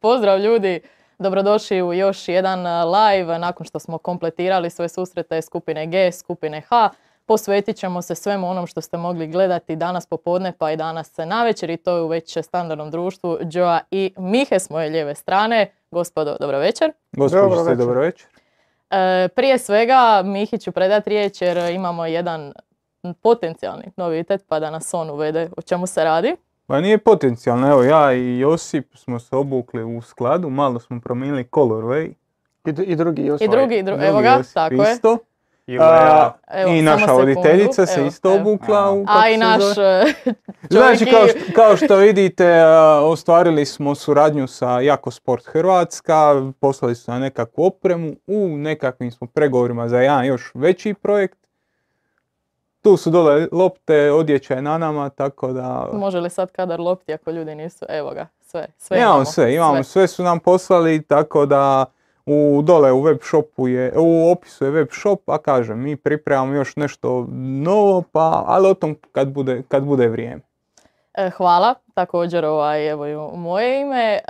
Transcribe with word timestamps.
Pozdrav 0.00 0.40
ljudi, 0.40 0.80
dobrodošli 1.18 1.82
u 1.82 1.92
još 1.92 2.28
jedan 2.28 2.66
live 2.90 3.38
nakon 3.38 3.66
što 3.66 3.78
smo 3.78 3.98
kompletirali 3.98 4.70
sve 4.70 4.88
susrete 4.88 5.42
skupine 5.42 5.86
G, 5.86 6.12
skupine 6.12 6.60
H. 6.60 6.90
Posvetit 7.26 7.76
ćemo 7.76 8.02
se 8.02 8.14
svemu 8.14 8.50
onom 8.50 8.66
što 8.66 8.80
ste 8.80 8.96
mogli 8.96 9.26
gledati 9.26 9.76
danas 9.76 10.06
popodne 10.06 10.52
pa 10.58 10.72
i 10.72 10.76
danas 10.76 11.16
navečer 11.16 11.70
i 11.70 11.76
to 11.76 11.96
je 11.96 12.02
u 12.02 12.08
već 12.08 12.38
standardnom 12.42 12.90
društvu 12.90 13.38
Joa 13.52 13.80
i 13.90 14.14
Mihe 14.16 14.58
s 14.58 14.70
moje 14.70 14.90
lijeve 14.90 15.14
strane. 15.14 15.72
Gospodo, 15.90 16.36
dobro 16.40 16.58
večer. 16.58 16.92
Gospodo, 17.12 17.74
dobro 17.74 18.00
večer. 18.00 18.28
E, 18.90 19.28
prije 19.28 19.58
svega 19.58 20.22
Mihi 20.24 20.58
ću 20.58 20.72
predati 20.72 21.10
riječ 21.10 21.42
jer 21.42 21.58
imamo 21.74 22.06
jedan 22.06 22.52
potencijalni 23.22 23.84
novitet 23.96 24.44
pa 24.48 24.60
da 24.60 24.70
nas 24.70 24.94
on 24.94 25.10
uvede 25.10 25.50
o 25.56 25.62
čemu 25.62 25.86
se 25.86 26.04
radi. 26.04 26.36
Pa 26.66 26.80
nije 26.80 26.98
potencijalno, 26.98 27.70
evo 27.70 27.82
ja 27.82 28.12
i 28.12 28.38
Josip 28.38 28.94
smo 28.94 29.18
se 29.18 29.36
obukli 29.36 29.84
u 29.84 30.02
skladu, 30.02 30.50
malo 30.50 30.80
smo 30.80 31.00
promijenili 31.00 31.44
colorway. 31.44 32.12
I, 32.64 32.82
i 32.82 32.96
drugi 32.96 33.26
Josip. 33.26 33.44
I 33.44 33.50
drugi, 33.50 33.84
evo 34.06 34.20
ga, 34.20 34.42
tako 34.54 34.74
je. 34.74 34.98
I, 35.66 35.78
A, 35.80 36.32
I 36.68 36.82
naša 36.82 37.12
voditeljica 37.12 37.86
se 37.86 38.06
isto 38.06 38.34
obukla 38.34 38.92
u 38.92 39.04
A 39.08 39.28
i 39.28 39.36
naš 39.36 39.62
Znači, 40.70 41.06
kao 41.06 41.26
što, 41.28 41.52
kao 41.54 41.76
što 41.76 41.96
vidite, 41.96 42.64
ostvarili 43.02 43.66
smo 43.66 43.94
suradnju 43.94 44.46
sa 44.46 44.80
Jako 44.80 45.10
Sport 45.10 45.46
Hrvatska, 45.46 46.52
poslali 46.60 46.94
su 46.94 47.10
na 47.10 47.18
nekakvu 47.18 47.64
opremu, 47.64 48.12
u 48.26 48.48
nekakvim 48.48 49.10
smo 49.10 49.26
pregovorima 49.26 49.88
za 49.88 50.00
jedan 50.00 50.26
još 50.26 50.50
veći 50.54 50.94
projekt 50.94 51.41
tu 52.82 52.96
su 52.96 53.10
dole 53.10 53.48
lopte, 53.52 54.12
odjeća 54.12 54.54
je 54.54 54.62
na 54.62 54.78
nama, 54.78 55.08
tako 55.08 55.52
da... 55.52 55.88
Može 55.92 56.20
li 56.20 56.30
sad 56.30 56.52
kadar 56.52 56.80
lopti 56.80 57.12
ako 57.12 57.30
ljudi 57.30 57.54
nisu? 57.54 57.84
Evo 57.88 58.10
ga, 58.10 58.26
sve. 58.40 58.66
sve 58.78 58.96
imamo, 58.98 59.12
imamo 59.12 59.24
sve, 59.24 59.54
imamo 59.54 59.82
sve. 59.82 60.06
su 60.06 60.22
nam 60.22 60.40
poslali, 60.40 61.02
tako 61.02 61.46
da 61.46 61.84
u 62.26 62.62
dole 62.64 62.92
u 62.92 63.02
web 63.02 63.18
shopu 63.22 63.68
je, 63.68 63.92
u 63.96 64.30
opisu 64.30 64.64
je 64.64 64.70
web 64.70 64.88
shop, 64.90 65.28
a 65.28 65.38
kažem, 65.38 65.78
mi 65.78 65.96
pripremamo 65.96 66.54
još 66.54 66.76
nešto 66.76 67.26
novo, 67.62 68.02
pa, 68.12 68.44
ali 68.46 68.68
o 68.68 68.74
tom 68.74 68.96
kad 69.12 69.28
bude, 69.28 69.62
kad 69.68 69.84
bude 69.84 70.08
vrijeme. 70.08 70.42
E, 71.14 71.30
hvala, 71.30 71.74
također 71.94 72.44
ovaj, 72.44 72.90
evo 72.90 73.06
i 73.06 73.16
u 73.16 73.36
moje 73.36 73.80
ime, 73.80 74.14
e, 74.14 74.20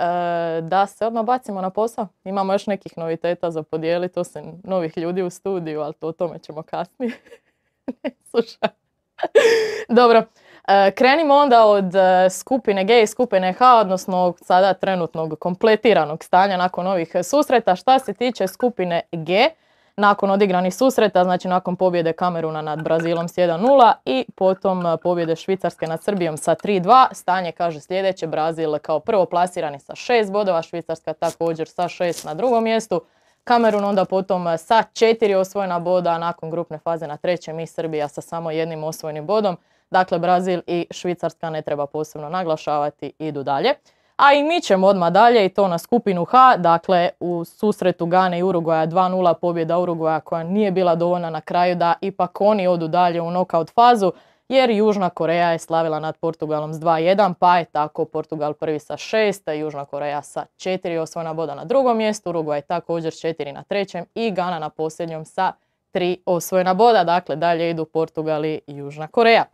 da 0.61 0.87
se 0.87 1.05
odmah 1.05 1.25
bacimo 1.25 1.61
na 1.61 1.69
posao. 1.69 2.07
Imamo 2.23 2.53
još 2.53 2.67
nekih 2.67 2.97
noviteta 2.97 3.51
za 3.51 3.63
podijeliti, 3.63 4.19
osim 4.19 4.61
novih 4.63 4.97
ljudi 4.97 5.21
u 5.21 5.29
studiju, 5.29 5.81
ali 5.81 5.93
to 5.93 6.07
o 6.07 6.11
tome 6.11 6.39
ćemo 6.39 6.63
kasnije. 6.63 7.11
Dobro, 9.89 10.23
e, 10.67 10.91
krenimo 10.91 11.35
onda 11.35 11.65
od 11.65 11.95
e, 11.95 12.29
skupine 12.29 12.83
G 12.83 13.03
i 13.03 13.07
skupine 13.07 13.53
H, 13.53 13.79
odnosno 13.79 14.33
sada 14.41 14.73
trenutnog 14.73 15.39
kompletiranog 15.39 16.23
stanja 16.23 16.57
nakon 16.57 16.87
ovih 16.87 17.15
susreta. 17.23 17.75
Šta 17.75 17.99
se 17.99 18.13
tiče 18.13 18.47
skupine 18.47 19.01
G, 19.11 19.49
nakon 19.95 20.31
odigranih 20.31 20.75
susreta, 20.75 21.23
znači 21.23 21.47
nakon 21.47 21.75
pobjede 21.75 22.13
Kameruna 22.13 22.61
nad 22.61 22.83
Brazilom 22.83 23.27
s 23.27 23.35
1-0 23.35 23.93
i 24.05 24.25
potom 24.35 24.85
e, 24.85 24.97
pobjede 24.97 25.35
Švicarske 25.35 25.87
nad 25.87 26.03
Srbijom 26.03 26.37
sa 26.37 26.55
3-2. 26.55 27.13
Stanje 27.13 27.51
kaže 27.51 27.79
sljedeće, 27.79 28.27
Brazil 28.27 28.77
kao 28.81 28.99
prvo 28.99 29.25
plasirani 29.25 29.79
sa 29.79 29.93
6 29.93 30.31
bodova, 30.31 30.61
Švicarska 30.61 31.13
također 31.13 31.67
sa 31.67 31.83
6 31.83 32.25
na 32.25 32.33
drugom 32.33 32.63
mjestu. 32.63 33.01
Kamerun 33.43 33.85
onda 33.85 34.05
potom 34.05 34.47
eh, 34.47 34.57
sa 34.57 34.83
četiri 34.93 35.35
osvojena 35.35 35.79
boda, 35.79 36.17
nakon 36.17 36.49
grupne 36.49 36.77
faze 36.77 37.07
na 37.07 37.17
trećem 37.17 37.59
i 37.59 37.67
Srbija 37.67 38.07
sa 38.07 38.21
samo 38.21 38.51
jednim 38.51 38.83
osvojenim 38.83 39.25
bodom. 39.25 39.57
Dakle, 39.91 40.19
Brazil 40.19 40.61
i 40.67 40.87
Švicarska 40.91 41.49
ne 41.49 41.61
treba 41.61 41.85
posebno 41.85 42.29
naglašavati, 42.29 43.13
idu 43.19 43.43
dalje. 43.43 43.73
A 44.15 44.33
i 44.33 44.43
mi 44.43 44.61
ćemo 44.61 44.87
odmah 44.87 45.11
dalje 45.11 45.45
i 45.45 45.49
to 45.49 45.67
na 45.67 45.77
skupinu 45.77 46.25
H, 46.25 46.57
dakle 46.57 47.09
u 47.19 47.45
susretu 47.45 48.05
Gane 48.05 48.39
i 48.39 48.43
Uruguaja 48.43 48.87
2-0 48.87 49.33
pobjeda 49.33 49.79
Uruguaja 49.79 50.19
koja 50.19 50.43
nije 50.43 50.71
bila 50.71 50.95
dovoljna 50.95 51.29
na 51.29 51.41
kraju 51.41 51.75
da 51.75 51.93
ipak 52.01 52.41
oni 52.41 52.67
odu 52.67 52.87
dalje 52.87 53.21
u 53.21 53.29
knockout 53.29 53.73
fazu 53.73 54.11
jer 54.53 54.69
Južna 54.69 55.09
Koreja 55.09 55.51
je 55.51 55.59
slavila 55.59 55.99
nad 55.99 56.17
Portugalom 56.17 56.73
s 56.73 56.77
2-1, 56.77 57.33
pa 57.39 57.57
je 57.57 57.65
tako 57.65 58.05
Portugal 58.05 58.53
prvi 58.53 58.79
sa 58.79 58.93
6, 58.93 59.51
Južna 59.51 59.85
Koreja 59.85 60.21
sa 60.21 60.45
4 60.57 60.97
osvojena 60.97 61.33
boda 61.33 61.55
na 61.55 61.65
drugom 61.65 61.97
mjestu, 61.97 62.29
Uruguay 62.29 62.61
također 62.61 63.11
4 63.11 63.51
na 63.51 63.63
trećem 63.63 64.05
i 64.15 64.31
Gana 64.31 64.59
na 64.59 64.69
posljednjom 64.69 65.25
sa 65.25 65.53
3 65.93 66.17
osvojena 66.25 66.73
boda, 66.73 67.03
dakle 67.03 67.35
dalje 67.35 67.69
idu 67.69 67.85
Portugal 67.85 68.45
i 68.45 68.61
Južna 68.67 69.07
Koreja. 69.07 69.45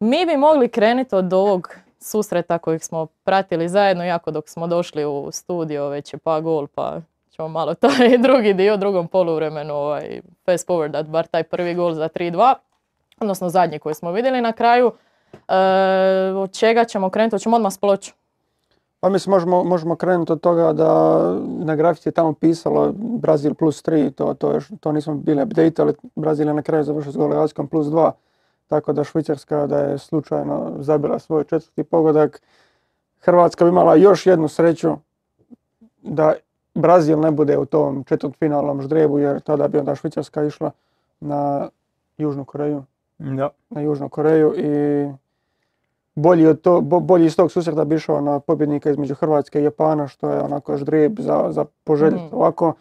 Mi 0.00 0.26
bi 0.26 0.36
mogli 0.36 0.68
krenuti 0.68 1.14
od 1.14 1.32
ovog 1.32 1.76
susreta 2.00 2.58
kojeg 2.58 2.82
smo 2.82 3.06
pratili 3.06 3.68
zajedno, 3.68 4.04
iako 4.04 4.30
dok 4.30 4.48
smo 4.48 4.66
došli 4.66 5.04
u 5.04 5.28
studio 5.32 5.88
već 5.88 6.12
je 6.12 6.18
pa 6.18 6.40
gol, 6.40 6.66
pa 6.66 7.00
ćemo 7.30 7.48
malo 7.48 7.74
taj 7.84 8.18
drugi 8.18 8.54
dio, 8.54 8.76
drugom 8.76 9.08
poluvremenu 9.08 9.74
ovaj, 9.74 10.20
fast 10.44 10.68
forward, 10.68 11.06
bar 11.06 11.26
taj 11.26 11.42
prvi 11.42 11.74
gol 11.74 11.92
za 11.94 12.08
3-2 12.08 12.54
odnosno 13.20 13.48
zadnji 13.48 13.78
koji 13.78 13.94
smo 13.94 14.12
vidjeli 14.12 14.40
na 14.40 14.52
kraju. 14.52 14.92
E, 15.48 15.54
od 16.36 16.52
čega 16.52 16.84
ćemo 16.84 17.10
krenuti? 17.10 17.34
Hoćemo 17.34 17.56
odmah 17.56 17.72
s 17.72 17.78
ploču. 17.78 18.12
Pa 19.04 19.08
mislim, 19.08 19.30
možemo, 19.30 19.64
možemo 19.64 19.96
krenuti 19.96 20.32
od 20.32 20.40
toga 20.40 20.72
da 20.72 21.18
na 21.58 21.76
grafici 21.76 22.08
je 22.08 22.12
tamo 22.12 22.32
pisalo 22.32 22.92
Brazil 22.96 23.54
plus 23.54 23.82
3, 23.82 24.12
to, 24.12 24.34
to, 24.34 24.52
još, 24.52 24.68
to 24.80 24.92
nismo 24.92 25.14
bili 25.14 25.42
update, 25.42 25.82
ali 25.82 25.94
Brazil 26.16 26.48
je 26.48 26.54
na 26.54 26.62
kraju 26.62 26.84
završio 26.84 27.12
s 27.12 27.16
golevačkom 27.16 27.68
plus 27.68 27.86
2, 27.86 28.10
tako 28.68 28.92
da 28.92 29.04
Švicarska 29.04 29.66
da 29.66 29.78
je 29.78 29.98
slučajno 29.98 30.72
zabila 30.78 31.18
svoj 31.18 31.44
četvrti 31.44 31.84
pogodak. 31.84 32.42
Hrvatska 33.20 33.64
bi 33.64 33.68
imala 33.68 33.94
još 33.94 34.26
jednu 34.26 34.48
sreću 34.48 34.96
da 36.02 36.34
Brazil 36.74 37.20
ne 37.20 37.30
bude 37.30 37.58
u 37.58 37.64
tom 37.64 38.04
četvrtfinalnom 38.04 38.82
ždrebu, 38.82 39.18
jer 39.18 39.40
tada 39.40 39.68
bi 39.68 39.78
onda 39.78 39.94
Švicarska 39.94 40.44
išla 40.44 40.70
na 41.20 41.68
Južnu 42.18 42.44
Koreju 42.44 42.82
da. 43.24 43.50
na 43.70 43.80
Južnu 43.80 44.08
Koreju 44.08 44.54
i 44.56 45.12
bolji, 46.14 46.46
od 46.46 46.60
to, 46.60 46.80
bolji 46.80 47.26
iz 47.26 47.36
tog 47.36 47.52
susreta 47.52 47.84
bi 47.84 47.94
išao 47.94 48.20
na 48.20 48.40
pobjednika 48.40 48.90
između 48.90 49.14
Hrvatske 49.14 49.60
i 49.60 49.64
Japana, 49.64 50.08
što 50.08 50.30
je 50.30 50.40
onako 50.40 50.76
ždrijeb 50.76 51.20
za, 51.20 51.46
za 51.50 51.64
poželjeti. 51.84 52.24
Mm. 52.24 52.36
Ovako, 52.36 52.74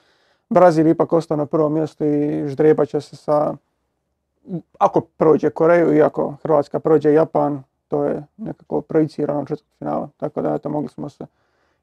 Brazil 0.50 0.88
ipak 0.88 1.14
ostao 1.14 1.38
na 1.38 1.46
prvom 1.46 1.74
mjestu 1.74 2.06
i 2.06 2.48
ždrijeba 2.48 2.86
će 2.86 3.02
se 3.02 3.16
sa, 3.16 3.54
ako 4.80 5.02
prođe 5.02 5.50
Koreju 5.50 5.96
i 5.96 6.02
ako 6.02 6.36
Hrvatska 6.44 6.80
prođe 6.80 7.14
Japan, 7.14 7.64
to 7.88 8.04
je 8.06 8.24
nekako 8.38 8.82
projicirano 8.82 9.46
četvrt 9.46 9.70
finala. 9.80 10.10
Tako 10.18 10.42
da 10.42 10.54
eto, 10.54 10.70
mogli 10.70 10.90
smo 10.90 11.10
se 11.10 11.26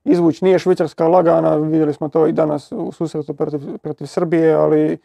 izvući. 0.05 0.45
Nije 0.45 0.59
Švicarska 0.59 1.09
lagana, 1.09 1.57
vidjeli 1.57 1.95
smo 1.95 2.09
to 2.09 2.27
i 2.27 2.33
danas 2.33 2.73
u 2.73 2.93
susretu 2.93 3.35
protiv, 3.35 3.79
protiv 3.79 4.07
Srbije, 4.07 4.55
ali 4.55 4.99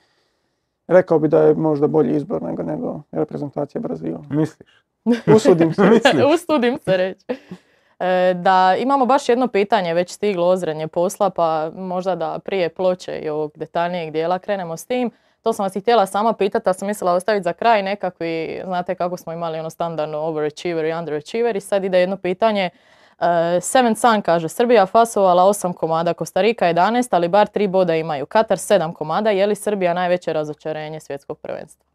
Rekao 0.87 1.19
bi 1.19 1.27
da 1.27 1.41
je 1.41 1.53
možda 1.53 1.87
bolji 1.87 2.15
izbor 2.15 2.41
nego, 2.41 2.63
nego 2.63 3.01
reprezentacija 3.11 3.81
Brazila. 3.81 4.23
Misliš? 4.29 4.69
Usudim 5.35 5.73
se. 5.73 5.81
Usudim 6.33 6.77
se 6.85 6.97
reći. 6.97 7.25
E, 7.99 8.33
da 8.33 8.75
imamo 8.79 9.05
baš 9.05 9.29
jedno 9.29 9.47
pitanje 9.47 9.93
već 9.93 10.11
stiglo 10.11 10.47
ozrenje 10.47 10.87
posla 10.87 11.29
pa 11.29 11.71
možda 11.75 12.15
da 12.15 12.39
prije 12.39 12.69
ploče 12.69 13.19
i 13.19 13.29
ovog 13.29 13.51
detaljnijeg 13.55 14.11
dijela 14.11 14.39
krenemo 14.39 14.77
s 14.77 14.85
tim. 14.85 15.11
To 15.41 15.53
sam 15.53 15.63
vas 15.63 15.75
i 15.75 15.81
htjela 15.81 16.05
sama 16.05 16.33
pitati, 16.33 16.69
a 16.69 16.73
sam 16.73 16.87
mislila 16.87 17.13
ostaviti 17.13 17.43
za 17.43 17.53
kraj 17.53 17.83
nekakvi, 17.83 18.61
znate 18.65 18.95
kako 18.95 19.17
smo 19.17 19.33
imali 19.33 19.59
ono 19.59 19.69
standardno 19.69 20.17
overachiever 20.17 20.85
i 20.85 20.93
underachiever 20.93 21.55
i 21.55 21.61
sad 21.61 21.83
ide 21.83 21.99
jedno 21.99 22.17
pitanje 22.17 22.69
Uh, 22.73 22.79
Seven 23.61 23.95
Sun 23.95 24.21
kaže, 24.21 24.49
Srbija 24.49 24.85
fasovala 24.85 25.43
8 25.43 25.73
komada, 25.73 26.13
Kostarika 26.13 26.65
11, 26.65 27.07
ali 27.11 27.27
bar 27.27 27.47
3 27.47 27.67
boda 27.67 27.95
imaju. 27.95 28.25
Katar 28.25 28.57
7 28.57 28.93
komada, 28.93 29.29
je 29.29 29.47
li 29.47 29.55
Srbija 29.55 29.93
najveće 29.93 30.33
razočarenje 30.33 30.99
svjetskog 30.99 31.39
prvenstva? 31.39 31.85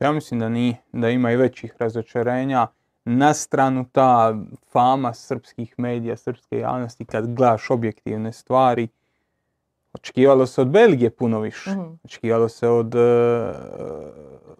Ja 0.00 0.12
mislim 0.12 0.40
da 0.40 0.48
nije, 0.48 0.76
da 0.92 1.08
ima 1.10 1.32
i 1.32 1.36
većih 1.36 1.74
razočarenja. 1.78 2.66
Na 3.04 3.34
stranu 3.34 3.84
ta 3.92 4.34
fama 4.72 5.14
srpskih 5.14 5.74
medija, 5.76 6.16
srpske 6.16 6.58
javnosti, 6.58 7.04
kad 7.04 7.34
gledaš 7.34 7.70
objektivne 7.70 8.32
stvari, 8.32 8.88
očekivalo 9.92 10.46
se 10.46 10.60
od 10.60 10.68
Belgije 10.68 11.10
puno 11.10 11.40
više. 11.40 11.70
mm 11.70 11.98
Očekivalo 12.04 12.48
se 12.48 12.68
od, 12.68 12.94
eh, 12.94 13.52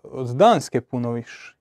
od 0.02 0.28
Danske 0.28 0.80
puno 0.80 1.12
više. 1.12 1.56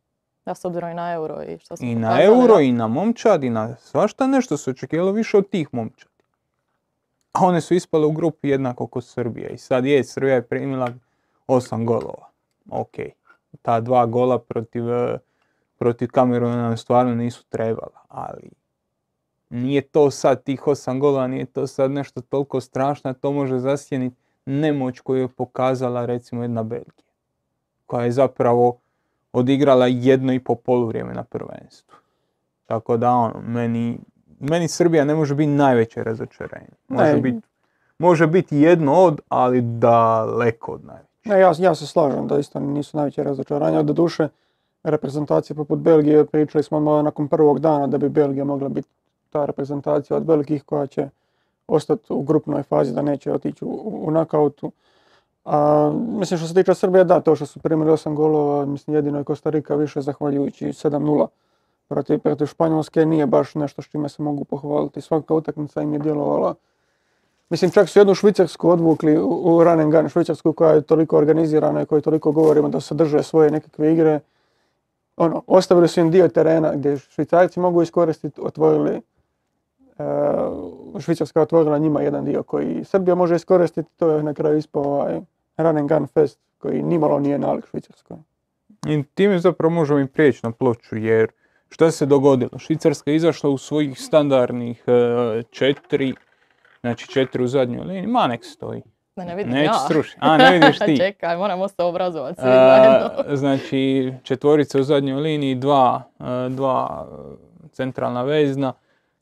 Da, 0.46 0.56
s 0.56 0.66
obzirom 0.66 0.92
i 0.92 0.94
na 0.94 1.14
euro 1.14 1.44
i 1.44 1.58
što 1.58 1.76
I 1.80 1.96
na 1.96 2.22
euro 2.22 2.60
i 2.60 2.72
na 2.72 2.88
momčad 2.88 3.44
i 3.44 3.50
na 3.50 3.76
svašta 3.76 4.28
nešto 4.28 4.58
se 4.58 4.72
očekivalo 4.72 5.12
više 5.12 5.38
od 5.38 5.50
tih 5.50 5.68
momčadi. 5.72 6.12
A 7.32 7.46
one 7.46 7.62
su 7.62 7.74
ispale 7.74 8.06
u 8.06 8.12
grupi 8.12 8.50
jednako 8.50 8.88
kod 8.88 9.06
Srbije. 9.06 9.50
I 9.50 9.58
sad 9.58 9.86
je, 9.86 10.04
Srbija 10.04 10.36
je 10.36 10.48
primila 10.48 10.88
osam 11.48 11.86
golova. 11.86 12.30
Ok. 12.70 12.96
Ta 13.62 13.80
dva 13.80 14.06
gola 14.06 14.40
protiv, 14.40 14.90
eh, 14.90 15.18
protiv 15.78 16.08
Kameruna 16.12 16.78
stvarno 16.78 17.16
nisu 17.16 17.46
trebala. 17.50 18.02
Ali 18.08 18.50
nije 19.50 19.82
to 19.82 20.12
sad 20.12 20.44
tih 20.44 20.68
osam 20.68 21.00
golova, 21.00 21.28
nije 21.28 21.46
to 21.46 21.68
sad 21.68 21.92
nešto 21.92 22.22
toliko 22.22 22.62
strašno. 22.62 23.14
To 23.14 23.32
može 23.32 23.60
zasjeniti 23.60 24.16
nemoć 24.46 25.00
koju 25.00 25.22
je 25.22 25.28
pokazala 25.28 26.06
recimo 26.06 26.42
jedna 26.42 26.64
Belgija. 26.64 27.12
Koja 27.86 28.06
je 28.06 28.12
zapravo 28.12 28.81
odigrala 29.34 29.88
jedno 29.88 30.34
i 30.34 30.40
po 30.40 30.56
poluvrijeme 30.56 31.14
na 31.14 31.24
prvenstvu. 31.24 31.96
Tako 32.66 32.98
da 32.98 33.12
ono, 33.12 33.42
meni 33.48 34.00
meni 34.40 34.68
Srbija 34.68 35.06
ne 35.06 35.16
može 35.16 35.36
biti 35.36 35.48
najveće 35.52 36.04
razočarenje. 36.04 36.68
Može 36.88 37.14
Ne. 37.14 37.22
biti 37.22 37.48
može 37.98 38.28
biti 38.28 38.58
jedno 38.58 38.94
od, 38.94 39.22
ali 39.30 39.62
daleko 39.62 40.72
od 40.72 40.86
najveće. 40.86 41.08
Ne, 41.26 41.40
ja, 41.40 41.54
ja 41.60 41.76
se 41.76 41.88
slažem 41.88 42.28
da 42.28 42.40
isto 42.40 42.60
nisu 42.60 42.98
najveće 42.98 43.24
razočaranja. 43.24 43.84
Do 43.84 43.94
duše, 43.94 44.28
reprezentacije 44.84 45.56
poput 45.56 45.80
Belgije, 45.80 46.26
pričali 46.26 46.64
smo 46.64 47.02
nakon 47.02 47.28
prvog 47.28 47.60
dana 47.60 47.88
da 47.88 47.98
bi 47.98 48.10
Belgija 48.10 48.46
mogla 48.46 48.70
biti 48.70 48.88
ta 49.30 49.46
reprezentacija 49.46 50.18
od 50.18 50.28
velikih 50.28 50.64
koja 50.64 50.88
će 50.88 51.10
ostati 51.68 52.14
u 52.14 52.22
grupnoj 52.22 52.64
fazi, 52.64 52.94
da 52.94 53.02
neće 53.02 53.34
otići 53.34 53.66
u, 53.66 53.70
u, 53.70 54.08
u 54.08 54.12
nakautu. 54.12 54.72
A, 55.46 55.92
mislim 55.96 56.38
što 56.38 56.48
se 56.48 56.54
tiče 56.54 56.76
Srbije, 56.76 57.04
da, 57.04 57.22
to 57.22 57.36
što 57.36 57.46
su 57.46 57.60
primili 57.60 57.92
8 57.92 58.14
golova, 58.14 58.66
mislim 58.66 58.96
jedino 58.96 59.18
je 59.18 59.24
Costa 59.24 59.50
Rica 59.50 59.76
više 59.76 60.02
zahvaljujući 60.02 60.66
7-0 60.66 61.28
protiv, 61.88 62.20
protiv 62.20 62.46
Španjolske, 62.46 63.06
nije 63.06 63.26
baš 63.26 63.56
nešto 63.56 63.82
s 63.82 63.86
čime 63.86 64.10
se 64.10 64.24
mogu 64.24 64.44
pohvaliti. 64.44 65.02
Svaka 65.02 65.34
utakmica 65.34 65.82
im 65.82 65.94
je 65.94 66.00
djelovala 66.00 66.56
Mislim, 67.52 67.72
čak 67.72 67.90
su 67.90 68.00
jednu 68.00 68.16
Švicarsku 68.16 68.70
odvukli 68.70 69.18
u, 69.18 69.64
run 69.64 69.80
and 69.80 69.92
gun, 69.92 70.10
Švicarsku 70.10 70.54
koja 70.54 70.72
je 70.72 70.82
toliko 70.82 71.18
organizirana 71.18 71.82
i 71.82 71.86
kojoj 71.86 72.02
toliko 72.02 72.32
govorimo 72.32 72.70
da 72.70 72.80
se 72.80 72.96
drže 72.96 73.24
svoje 73.24 73.52
nekakve 73.52 73.94
igre. 73.94 74.20
Ono, 75.18 75.44
ostavili 75.48 75.88
su 75.88 76.00
im 76.00 76.12
dio 76.12 76.28
terena 76.28 76.72
gdje 76.76 76.98
Švicarci 76.98 77.60
mogu 77.60 77.82
iskoristiti, 77.82 78.42
otvorili, 78.42 79.02
Švicarska 81.00 81.40
je 81.40 81.44
otvorila 81.44 81.78
njima 81.78 82.02
jedan 82.02 82.26
dio 82.26 82.44
koji 82.44 82.84
Srbija 82.84 83.16
može 83.16 83.36
iskoristiti, 83.36 83.90
to 83.98 84.10
je 84.10 84.24
na 84.24 84.34
kraju 84.34 84.58
ispao 84.58 84.84
ovaj 84.84 85.20
run 85.58 85.78
and 85.78 85.90
gun 85.90 86.08
fest 86.08 86.40
koji 86.58 86.84
nimalo 86.84 87.20
nije 87.20 87.40
nalik 87.40 87.66
Švicarskoj. 87.72 88.18
I 88.88 89.04
time 89.04 89.40
zapravo 89.40 89.74
možemo 89.74 90.00
i 90.00 90.08
prijeći 90.08 90.40
na 90.44 90.52
ploču, 90.52 90.98
jer 90.98 91.32
šta 91.70 91.92
se 91.92 92.06
dogodilo? 92.06 92.60
Švicarska 92.60 93.12
je 93.12 93.16
izašla 93.16 93.50
u 93.50 93.58
svojih 93.58 94.00
standardnih 94.00 94.84
e, 94.88 95.44
četiri, 95.52 96.14
znači 96.82 97.08
četiri 97.08 97.44
u 97.44 97.48
zadnjoj 97.48 97.84
liniji, 97.84 98.08
ma 98.08 98.28
nek 98.28 98.46
stoji. 98.46 98.82
Da 99.16 99.26
ne 99.26 99.36
vidim 99.36 99.56
ja. 99.56 99.74
srušiti. 99.74 100.18
A, 100.22 100.38
ne 100.38 100.52
vidiš 100.52 100.80
ti. 100.80 100.98
Čekaj, 101.04 101.38
moramo 101.38 101.68
se 101.68 101.84
obrazovati 101.84 102.36
svi 102.36 102.50
A, 102.50 102.54
zajedno. 102.54 103.36
znači, 103.42 104.14
četvorica 104.24 104.80
u 104.80 104.84
zadnjoj 104.84 105.22
liniji, 105.22 105.56
dva, 105.56 106.04
dva 106.50 107.08
centralna 107.72 108.24
vezna, 108.24 108.74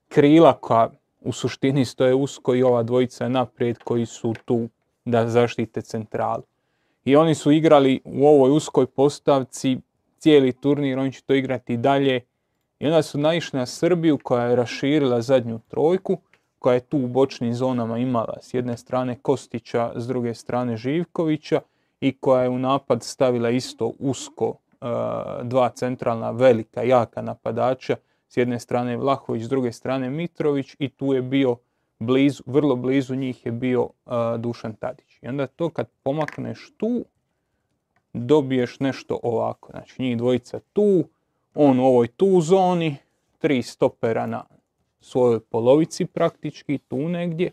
krila 0.09 0.53
koja 0.53 0.89
u 1.21 1.31
suštini 1.31 1.85
stoje 1.85 2.15
usko 2.15 2.56
i 2.56 2.63
ova 2.63 2.83
dvojica 2.83 3.29
naprijed 3.29 3.77
koji 3.77 4.06
su 4.06 4.33
tu 4.45 4.69
da 5.06 5.29
zaštite 5.29 5.81
centralu. 5.81 6.44
I 7.06 7.15
oni 7.15 7.35
su 7.35 7.51
igrali 7.51 8.01
u 8.06 8.27
ovoj 8.27 8.51
uskoj 8.51 8.85
postavci 8.85 9.77
cijeli 10.17 10.53
turnir, 10.53 11.00
oni 11.00 11.11
će 11.11 11.21
to 11.21 11.33
igrati 11.33 11.73
i 11.73 11.77
dalje. 11.77 12.21
I 12.79 12.85
onda 12.85 13.01
su 13.01 13.17
naišli 13.17 13.59
na 13.59 13.65
Srbiju 13.65 14.17
koja 14.23 14.45
je 14.45 14.56
raširila 14.56 15.21
zadnju 15.21 15.59
trojku, 15.67 16.17
koja 16.59 16.73
je 16.73 16.79
tu 16.79 16.97
u 16.97 17.07
bočnim 17.07 17.53
zonama 17.53 17.97
imala 17.97 18.38
s 18.41 18.53
jedne 18.53 18.77
strane 18.77 19.15
Kostića, 19.21 19.91
s 19.95 20.07
druge 20.07 20.33
strane 20.33 20.77
Živkovića 20.77 21.62
i 22.01 22.17
koja 22.17 22.44
je 22.44 22.50
u 22.50 22.59
napad 22.59 23.03
stavila 23.03 23.50
isto 23.50 23.91
usko 24.00 24.55
e, 24.71 24.85
dva 25.44 25.69
centralna 25.69 26.31
velika, 26.31 26.83
jaka 26.83 27.21
napadača. 27.21 27.95
S 28.29 28.37
jedne 28.37 28.59
strane 28.59 28.97
Vlahović, 28.97 29.43
s 29.43 29.49
druge 29.49 29.71
strane 29.71 30.09
Mitrović 30.09 30.75
i 30.79 30.89
tu 30.89 31.13
je 31.13 31.21
bio 31.21 31.57
blizu, 31.99 32.43
vrlo 32.45 32.75
blizu 32.75 33.15
njih 33.15 33.45
je 33.45 33.51
bio 33.51 33.89
Dušan 34.37 34.73
Tadić. 34.73 35.19
I 35.21 35.27
onda 35.27 35.47
to 35.47 35.69
kad 35.69 35.87
pomakneš 36.03 36.71
tu, 36.77 37.05
dobiješ 38.13 38.79
nešto 38.79 39.19
ovako. 39.23 39.71
Znači 39.71 40.01
njih 40.01 40.17
dvojica 40.17 40.59
tu, 40.73 41.03
on 41.55 41.79
u 41.79 41.85
ovoj 41.85 42.07
tu 42.07 42.41
zoni, 42.41 42.95
tri 43.37 43.61
stopera 43.61 44.25
na 44.25 44.43
svojoj 45.01 45.39
polovici 45.39 46.05
praktički, 46.05 46.77
tu 46.77 46.97
negdje, 46.97 47.51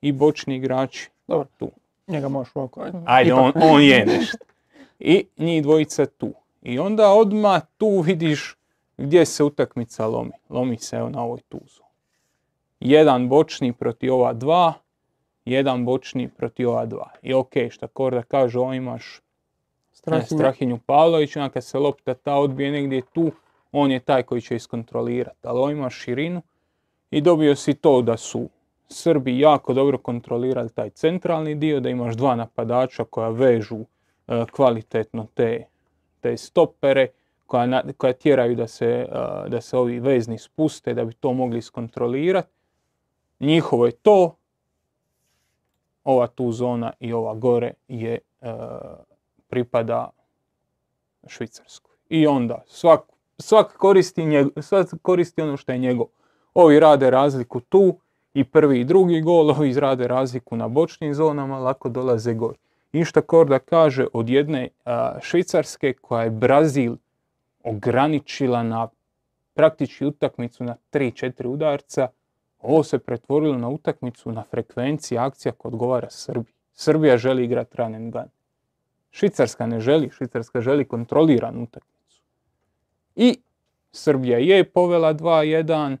i 0.00 0.12
bočni 0.12 0.56
igrači 0.56 1.10
Dobro, 1.28 1.46
tu. 1.58 1.70
njega 2.06 2.28
možeš 2.28 2.56
ovako. 2.56 2.82
ajde. 2.82 2.98
Ajde, 3.06 3.34
on, 3.34 3.52
on 3.54 3.82
je 3.82 4.06
nešto. 4.06 4.38
I 4.98 5.26
njih 5.38 5.62
dvojica 5.62 6.06
tu. 6.06 6.32
I 6.62 6.78
onda 6.78 7.10
odmah 7.10 7.62
tu 7.76 8.00
vidiš 8.00 8.56
gdje 8.98 9.26
se 9.26 9.44
utakmica 9.44 10.06
lomi. 10.06 10.32
Lomi 10.48 10.78
se 10.78 10.96
evo 10.96 11.08
na 11.08 11.22
ovoj 11.22 11.40
tuzu. 11.48 11.82
Jedan 12.80 13.28
bočni 13.28 13.72
protiv 13.72 14.14
ova 14.14 14.32
dva, 14.32 14.72
jedan 15.44 15.84
bočni 15.84 16.28
protiv 16.28 16.70
ova 16.70 16.86
dva. 16.86 17.10
I 17.22 17.34
ok, 17.34 17.52
šta 17.70 17.86
Korda 17.86 18.22
kaže, 18.22 18.58
ovo 18.58 18.74
imaš 18.74 19.20
ne, 19.20 19.22
Strahinja. 19.92 20.26
Strahinju 20.26 20.78
Pavlović, 20.86 21.36
onda 21.36 21.48
kad 21.48 21.64
se 21.64 21.78
lopta 21.78 22.14
ta 22.14 22.34
odbije 22.34 22.70
negdje 22.70 23.02
tu, 23.12 23.30
on 23.72 23.90
je 23.90 24.00
taj 24.00 24.22
koji 24.22 24.40
će 24.40 24.56
iskontrolirati. 24.56 25.38
Ali 25.42 25.60
on 25.60 25.70
ima 25.70 25.90
širinu 25.90 26.42
i 27.10 27.20
dobio 27.20 27.56
si 27.56 27.74
to 27.74 28.02
da 28.02 28.16
su 28.16 28.48
Srbi 28.88 29.38
jako 29.38 29.74
dobro 29.74 29.98
kontrolirali 29.98 30.70
taj 30.70 30.90
centralni 30.90 31.54
dio, 31.54 31.80
da 31.80 31.88
imaš 31.88 32.14
dva 32.14 32.36
napadača 32.36 33.04
koja 33.04 33.28
vežu 33.28 33.78
e, 33.78 34.44
kvalitetno 34.52 35.26
te, 35.34 35.64
te 36.20 36.36
stopere, 36.36 37.08
koja, 37.48 37.66
na- 37.66 37.82
koja 37.96 38.12
tjeraju 38.12 38.56
da 38.56 38.66
se, 38.66 39.06
da 39.48 39.60
se 39.60 39.76
ovi 39.76 40.00
vezni 40.00 40.38
spuste, 40.38 40.94
da 40.94 41.04
bi 41.04 41.14
to 41.14 41.32
mogli 41.32 41.58
iskontrolirati. 41.58 42.48
Njihovo 43.40 43.86
je 43.86 43.92
to, 43.92 44.36
ova 46.04 46.26
tu 46.26 46.52
zona 46.52 46.92
i 47.00 47.12
ova 47.12 47.34
gore 47.34 47.72
je 47.88 48.18
pripada 49.48 50.10
Švicarskoj. 51.26 51.94
I 52.08 52.26
onda 52.26 52.62
svak, 52.66 53.00
svak, 53.38 53.76
koristi 53.76 54.22
svak 54.60 54.88
koristi 55.02 55.42
ono 55.42 55.56
što 55.56 55.72
je 55.72 55.78
njegov. 55.78 56.06
Ovi 56.54 56.80
rade 56.80 57.10
razliku 57.10 57.60
tu 57.60 57.98
i 58.34 58.44
prvi 58.44 58.80
i 58.80 58.84
drugi 58.84 59.20
gol, 59.20 59.50
ovi 59.58 59.72
rade 59.72 60.08
razliku 60.08 60.56
na 60.56 60.68
bočnim 60.68 61.14
zonama, 61.14 61.58
lako 61.58 61.88
dolaze 61.88 62.34
gol. 62.34 62.52
I 62.92 63.04
šta 63.04 63.20
Korda 63.20 63.58
kaže 63.58 64.06
od 64.12 64.28
jedne 64.28 64.68
Švicarske 65.20 65.92
koja 65.92 66.22
je 66.22 66.30
Brazil 66.30 66.96
ograničila 67.62 68.62
na 68.62 68.88
praktički 69.54 70.06
utakmicu 70.06 70.64
na 70.64 70.76
3-4 70.92 71.46
udarca, 71.46 72.08
ovo 72.58 72.82
se 72.82 72.98
pretvorilo 72.98 73.58
na 73.58 73.68
utakmicu 73.68 74.32
na 74.32 74.42
frekvenciji 74.50 75.18
akcija 75.18 75.52
koja 75.52 75.70
odgovara 75.70 76.10
Srbiji. 76.10 76.54
Srbija 76.74 77.16
želi 77.16 77.44
igrati 77.44 77.76
run 77.76 77.94
and 77.94 78.12
gun. 78.12 78.28
Švicarska 79.10 79.66
ne 79.66 79.80
želi, 79.80 80.10
Švicarska 80.10 80.60
želi 80.60 80.84
kontroliranu 80.84 81.62
utakmicu. 81.62 82.22
I 83.16 83.36
Srbija 83.92 84.38
je 84.38 84.64
povela 84.64 85.14
2-1, 85.14 85.96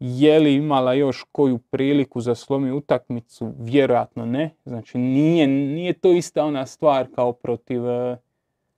je 0.00 0.38
li 0.38 0.54
imala 0.54 0.94
još 0.94 1.24
koju 1.32 1.58
priliku 1.58 2.20
za 2.20 2.34
slomi 2.34 2.72
utakmicu? 2.72 3.52
Vjerojatno 3.58 4.26
ne. 4.26 4.50
Znači 4.64 4.98
nije, 4.98 5.46
nije 5.46 5.92
to 5.92 6.12
ista 6.12 6.44
ona 6.44 6.66
stvar 6.66 7.06
kao 7.14 7.32
protiv, 7.32 7.88
eh, 7.88 8.16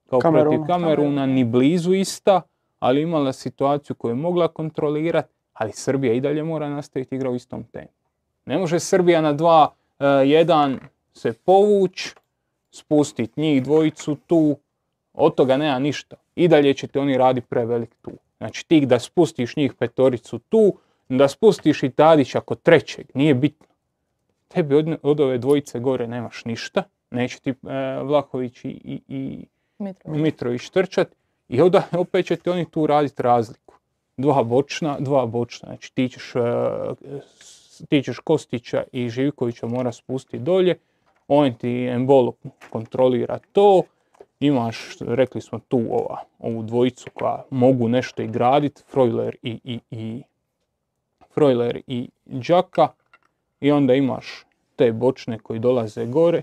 kao 0.06 0.20
Kameruna. 0.20 0.50
protiv 0.50 0.66
Kameruna, 0.66 1.26
ni 1.26 1.44
blizu 1.44 1.94
ista, 1.94 2.42
ali 2.78 3.02
imala 3.02 3.32
situaciju 3.32 3.96
koju 3.96 4.10
je 4.10 4.14
mogla 4.14 4.48
kontrolirati, 4.48 5.28
ali 5.52 5.72
Srbija 5.72 6.12
i 6.12 6.20
dalje 6.20 6.42
mora 6.42 6.68
nastaviti 6.68 7.14
igra 7.14 7.30
u 7.30 7.34
istom 7.34 7.64
tempu. 7.64 7.92
Ne 8.46 8.58
može 8.58 8.80
Srbija 8.80 9.20
na 9.20 9.34
2-1 9.34 10.78
se 11.14 11.32
povući, 11.32 12.14
spustiti 12.70 13.40
njih 13.40 13.62
dvojicu 13.62 14.16
tu, 14.26 14.56
od 15.14 15.34
toga 15.34 15.56
nema 15.56 15.78
ništa. 15.78 16.16
I 16.34 16.48
dalje 16.48 16.74
će 16.74 16.86
ti 16.86 16.98
oni 16.98 17.18
raditi 17.18 17.46
prevelik 17.46 17.94
tu. 18.02 18.10
Znači 18.38 18.68
ti 18.68 18.86
da 18.86 18.98
spustiš 18.98 19.56
njih 19.56 19.74
petoricu 19.74 20.38
tu, 20.38 20.74
da 21.08 21.28
spustiš 21.28 21.82
i 21.82 21.90
Tadića 21.90 22.40
kod 22.40 22.62
trećeg, 22.62 23.06
nije 23.14 23.34
bitno. 23.34 23.66
Tebi 24.48 24.74
od, 24.74 24.98
od 25.02 25.20
ove 25.20 25.38
dvojice 25.38 25.80
gore 25.80 26.06
nemaš 26.06 26.44
ništa, 26.44 26.82
neće 27.10 27.40
ti 27.40 27.50
e, 27.50 27.54
Vlahović 28.02 28.64
i, 28.64 28.68
i, 28.68 29.00
i 29.08 29.46
Mitrović. 29.78 30.20
Mitrović 30.22 30.70
trčat 30.70 31.08
i 31.48 31.60
onda 31.60 31.82
opet 32.02 32.26
će 32.26 32.36
ti 32.36 32.50
oni 32.50 32.70
tu 32.70 32.86
raditi 32.86 33.22
razliku. 33.22 33.74
Dva 34.16 34.42
bočna, 34.42 34.96
dva 35.00 35.26
bočna. 35.26 35.68
Znači 35.68 35.94
ti 35.94 36.08
ćeš, 36.08 36.34
e, 36.36 36.40
ti 37.88 38.02
ćeš 38.02 38.18
Kostića 38.18 38.84
i 38.92 39.08
Živkovića 39.08 39.66
mora 39.66 39.92
spustiti 39.92 40.38
dolje, 40.38 40.78
on 41.28 41.54
ti 41.54 41.88
Embolo 41.90 42.32
kontrolira 42.70 43.38
to, 43.52 43.82
imaš, 44.40 44.96
rekli 45.00 45.40
smo 45.40 45.58
tu 45.58 45.78
ova, 45.90 46.22
ovu 46.38 46.62
dvojicu 46.62 47.10
koja 47.14 47.44
mogu 47.50 47.88
nešto 47.88 48.22
i 48.22 48.26
graditi, 48.26 48.82
Frojler 48.88 49.36
i, 49.42 49.60
i, 49.64 49.80
i 49.90 50.22
i 51.86 52.08
Đaka 52.26 52.88
i 53.60 53.70
onda 53.70 53.94
imaš 53.94 54.44
te 54.76 54.92
bočne 54.92 55.38
koji 55.38 55.58
dolaze 55.58 56.06
gore, 56.06 56.42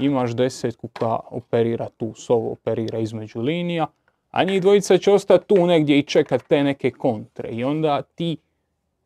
imaš 0.00 0.36
desetku 0.36 0.88
koja 0.88 1.18
operira 1.30 1.88
tu, 1.96 2.14
Sovo 2.14 2.52
operira 2.52 2.98
između 2.98 3.40
linija, 3.40 3.86
a 4.30 4.44
njih 4.44 4.62
dvojica 4.62 4.98
će 4.98 5.12
ostati 5.12 5.46
tu 5.46 5.66
negdje 5.66 5.98
i 5.98 6.02
čekat 6.02 6.42
te 6.48 6.62
neke 6.64 6.90
kontre 6.90 7.48
i 7.48 7.64
onda 7.64 8.02
ti 8.02 8.36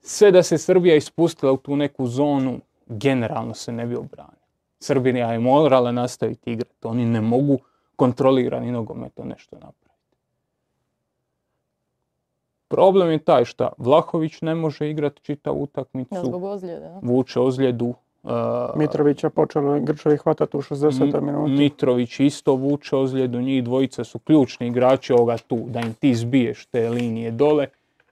sve 0.00 0.30
da 0.30 0.42
se 0.42 0.58
Srbija 0.58 0.96
ispustila 0.96 1.52
u 1.52 1.56
tu 1.56 1.76
neku 1.76 2.06
zonu, 2.06 2.60
generalno 2.86 3.54
se 3.54 3.72
ne 3.72 3.86
bi 3.86 3.96
obranio. 3.96 4.38
Srbija 4.80 5.32
je 5.32 5.38
morala 5.38 5.92
nastaviti 5.92 6.52
igrati, 6.52 6.86
oni 6.86 7.04
ne 7.04 7.20
mogu 7.20 7.58
kontrolirani 7.96 8.72
nogometom 8.72 9.28
nešto 9.28 9.56
napraviti. 9.56 9.88
Problem 12.68 13.10
je 13.10 13.18
taj 13.18 13.44
što 13.44 13.68
Vlahović 13.78 14.40
ne 14.42 14.54
može 14.54 14.90
igrati 14.90 15.22
čitavu 15.22 15.58
Ja, 15.58 15.62
utakmicu, 15.62 16.40
vuče 17.02 17.40
ozljedu. 17.40 17.94
Uh, 18.22 18.30
Mitrovića 18.76 19.30
počelo 19.30 19.80
Grčevi 19.80 20.16
hvatati 20.16 20.56
u 20.56 20.62
60. 20.62 21.20
minuti. 21.20 21.52
Mitrović 21.52 22.20
isto 22.20 22.54
vuče 22.54 22.96
ozljedu, 22.96 23.40
njih 23.40 23.64
dvojica 23.64 24.04
su 24.04 24.18
ključni 24.18 24.66
igrači 24.66 25.12
ovoga 25.12 25.36
tu, 25.38 25.64
da 25.66 25.80
im 25.80 25.94
ti 25.94 26.14
zbiješ 26.14 26.66
te 26.66 26.88
linije 26.90 27.30
dole, 27.30 27.66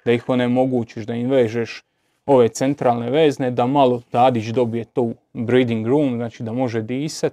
da 0.04 0.12
ih 0.12 0.28
onemogućiš, 0.28 1.06
da 1.06 1.14
im 1.14 1.30
vežeš 1.30 1.82
ove 2.26 2.48
centralne 2.48 3.10
vezne, 3.10 3.50
da 3.50 3.66
malo 3.66 4.02
Tadić 4.10 4.46
dobije 4.46 4.84
tu 4.84 5.14
breathing 5.32 5.86
room, 5.86 6.16
znači 6.16 6.42
da 6.42 6.52
može 6.52 6.82
disat. 6.82 7.32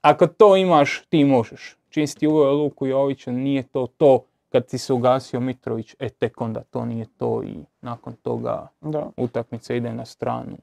Ako 0.00 0.26
to 0.26 0.56
imaš, 0.56 1.02
ti 1.08 1.24
možeš. 1.24 1.76
Čim 1.90 2.06
si 2.06 2.18
ti 2.18 2.26
uveo 2.26 2.52
Luku 2.52 2.86
Jovića, 2.86 3.32
nije 3.32 3.62
to 3.62 3.86
to. 3.96 4.20
Kad 4.52 4.66
ti 4.66 4.78
se 4.78 4.92
ugasio 4.92 5.40
Mitrović, 5.40 5.94
e 5.98 6.08
tek 6.08 6.40
onda 6.40 6.62
to 6.70 6.84
nije 6.84 7.06
to 7.18 7.42
i 7.42 7.54
nakon 7.80 8.12
toga 8.22 8.68
Da. 8.80 9.06
utakmica 9.16 9.74
ide 9.74 9.92
na 9.92 10.04
stranu. 10.04 10.56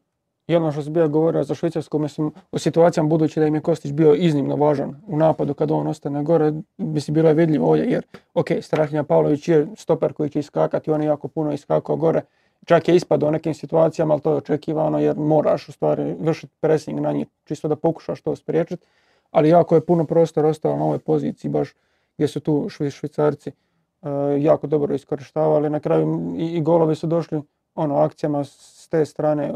I 0.47 0.55
ono 0.55 0.71
što 0.71 0.81
si 0.81 0.89
bio 0.89 1.07
govorio 1.07 1.43
za 1.43 1.55
Švicarsku, 1.55 1.99
mislim, 1.99 2.31
u 2.51 2.59
situacijama 2.59 3.09
budući 3.09 3.39
da 3.39 3.47
im 3.47 3.55
je 3.55 3.61
Kostić 3.61 3.91
bio 3.91 4.15
iznimno 4.15 4.55
važan 4.55 5.01
u 5.07 5.17
napadu 5.17 5.53
kad 5.53 5.71
on 5.71 5.87
ostane 5.87 6.23
gore, 6.23 6.53
mislim, 6.77 7.13
bilo 7.13 7.29
je 7.29 7.35
vidljivo 7.35 7.67
ovdje, 7.69 7.85
jer, 7.85 8.03
ok, 8.33 8.47
Strahinja 8.61 9.03
Pavlović 9.03 9.47
je 9.47 9.67
stoper 9.75 10.13
koji 10.13 10.29
će 10.29 10.39
iskakati, 10.39 10.91
on 10.91 11.01
je 11.01 11.07
jako 11.07 11.27
puno 11.27 11.53
iskakao 11.53 11.95
gore, 11.95 12.21
čak 12.65 12.87
je 12.87 12.95
ispadao 12.95 13.29
u 13.29 13.31
nekim 13.31 13.53
situacijama, 13.53 14.13
ali 14.13 14.21
to 14.21 14.31
je 14.31 14.37
očekivano 14.37 14.99
jer 14.99 15.17
moraš 15.17 15.69
u 15.69 15.71
stvari 15.71 16.15
vršiti 16.19 16.53
pressing 16.59 16.99
na 16.99 17.11
njih, 17.11 17.27
čisto 17.43 17.67
da 17.67 17.75
pokušaš 17.75 18.21
to 18.21 18.35
spriječiti, 18.35 18.85
ali 19.31 19.49
jako 19.49 19.75
je 19.75 19.85
puno 19.85 20.05
prostora 20.05 20.47
ostalo 20.47 20.75
na 20.75 20.83
ovoj 20.83 20.99
poziciji, 20.99 21.51
baš 21.51 21.73
gdje 22.17 22.27
su 22.27 22.39
tu 22.39 22.69
švi, 22.69 22.91
švicarci 22.91 23.49
e, 23.49 24.09
jako 24.39 24.67
dobro 24.67 24.95
iskorištavali, 24.95 25.69
na 25.69 25.79
kraju 25.79 26.33
i, 26.37 26.45
i 26.45 26.61
golovi 26.61 26.95
su 26.95 27.07
došli 27.07 27.41
ono, 27.75 27.97
akcijama 27.97 28.43
s 28.43 28.87
te 28.89 29.05
strane, 29.05 29.53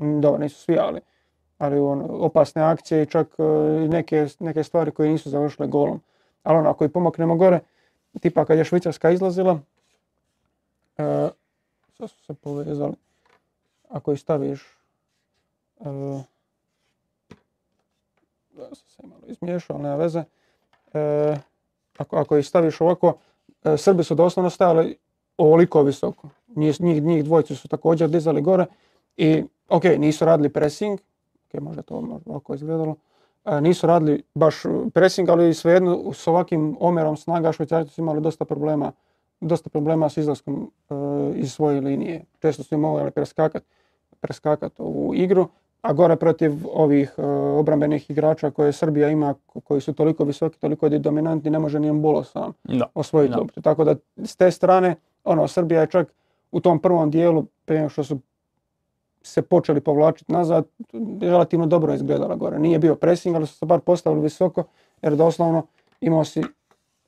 dobro, 0.00 0.38
nisu 0.38 0.60
svi, 0.60 0.78
ali, 0.78 1.00
ali 1.58 1.78
ono, 1.78 2.06
opasne 2.10 2.62
akcije 2.62 3.02
i 3.02 3.06
čak 3.06 3.28
e, 3.38 3.42
neke, 3.88 4.26
neke 4.40 4.64
stvari 4.64 4.90
koje 4.90 5.10
nisu 5.10 5.30
završile 5.30 5.68
golom. 5.68 6.00
Ali 6.42 6.58
ono, 6.58 6.70
ako 6.70 6.84
i 6.84 6.88
pomaknemo 6.88 7.36
gore, 7.36 7.60
tipa 8.20 8.44
kad 8.44 8.58
je 8.58 8.64
Švicarska 8.64 9.10
izlazila, 9.10 9.58
e, 10.98 11.28
sad 11.98 12.10
su 12.10 12.24
se 12.24 12.34
povezali, 12.34 12.94
ako 13.88 14.12
i 14.12 14.16
staviš, 14.16 14.78
e, 15.80 15.84
da 18.56 18.74
sam 18.74 18.88
se 18.88 19.06
malo 19.06 19.22
izmiješao, 19.26 19.78
nema 19.78 19.96
veze, 19.96 20.24
e, 20.94 21.36
ako, 21.98 22.16
ako 22.16 22.36
ih 22.36 22.46
staviš 22.46 22.80
ovako, 22.80 23.14
e, 23.64 23.76
Srbi 23.76 24.04
su 24.04 24.14
doslovno 24.14 24.50
stajali 24.50 24.96
ovoliko 25.38 25.82
visoko. 25.82 26.28
Njih, 26.56 26.80
njih, 26.80 27.02
njih 27.02 27.24
dvojicu 27.24 27.56
su 27.56 27.68
također 27.68 28.08
dizali 28.08 28.42
gore 28.42 28.66
i 29.16 29.44
ok, 29.68 29.84
nisu 29.98 30.24
radili 30.24 30.48
pressing, 30.48 31.00
ok, 31.46 31.60
možda 31.60 31.82
to 31.82 32.00
možda 32.00 32.30
ovako 32.30 32.54
izgledalo, 32.54 32.94
e, 33.44 33.60
nisu 33.60 33.86
radili 33.86 34.22
baš 34.34 34.54
pressing, 34.94 35.28
ali 35.28 35.54
svejedno 35.54 36.12
s 36.12 36.26
ovakvim 36.26 36.76
omjerom 36.80 37.16
snaga 37.16 37.52
švicarci 37.52 37.94
su 37.94 38.00
imali 38.00 38.20
dosta 38.20 38.44
problema 38.44 38.92
dosta 39.40 39.70
problema 39.70 40.08
s 40.08 40.16
izlaskom 40.16 40.70
e, 40.90 40.94
iz 41.34 41.52
svoje 41.52 41.80
linije. 41.80 42.24
Često 42.38 42.62
su 42.62 42.74
im 42.74 42.80
morali 42.80 43.10
preskakati 43.10 43.66
preskakat 44.20 44.80
ovu 44.80 45.14
igru, 45.14 45.48
a 45.82 45.92
gore 45.92 46.16
protiv 46.16 46.52
ovih 46.72 47.14
e, 47.18 47.22
obrambenih 47.58 48.10
igrača 48.10 48.50
koje 48.50 48.72
Srbija 48.72 49.08
ima, 49.10 49.34
ko- 49.46 49.60
koji 49.60 49.80
su 49.80 49.92
toliko 49.92 50.24
visoki, 50.24 50.58
toliko 50.58 50.88
dominantni, 50.88 51.50
ne 51.50 51.58
može 51.58 51.80
ni 51.80 51.88
Embolo 51.88 52.24
sam 52.24 52.52
Da. 52.64 52.86
osvojiti 52.94 53.34
loptu. 53.34 53.62
Tako 53.62 53.84
da 53.84 53.94
s 54.16 54.36
te 54.36 54.50
strane, 54.50 54.94
ono, 55.24 55.48
Srbija 55.48 55.80
je 55.80 55.86
čak 55.86 56.14
u 56.52 56.60
tom 56.60 56.78
prvom 56.78 57.10
dijelu, 57.10 57.44
prije 57.64 57.88
što 57.88 58.04
su 58.04 58.18
se 59.26 59.42
počeli 59.42 59.80
povlačiti 59.80 60.32
nazad, 60.32 60.64
relativno 61.20 61.66
dobro 61.66 61.94
izgledala 61.94 62.34
gore. 62.34 62.58
Nije 62.58 62.78
bio 62.78 62.94
pressing, 62.94 63.36
ali 63.36 63.46
su 63.46 63.54
se 63.54 63.66
bar 63.66 63.80
postavili 63.80 64.22
visoko, 64.22 64.64
jer 65.02 65.16
doslovno 65.16 65.66
imao 66.00 66.24
si 66.24 66.42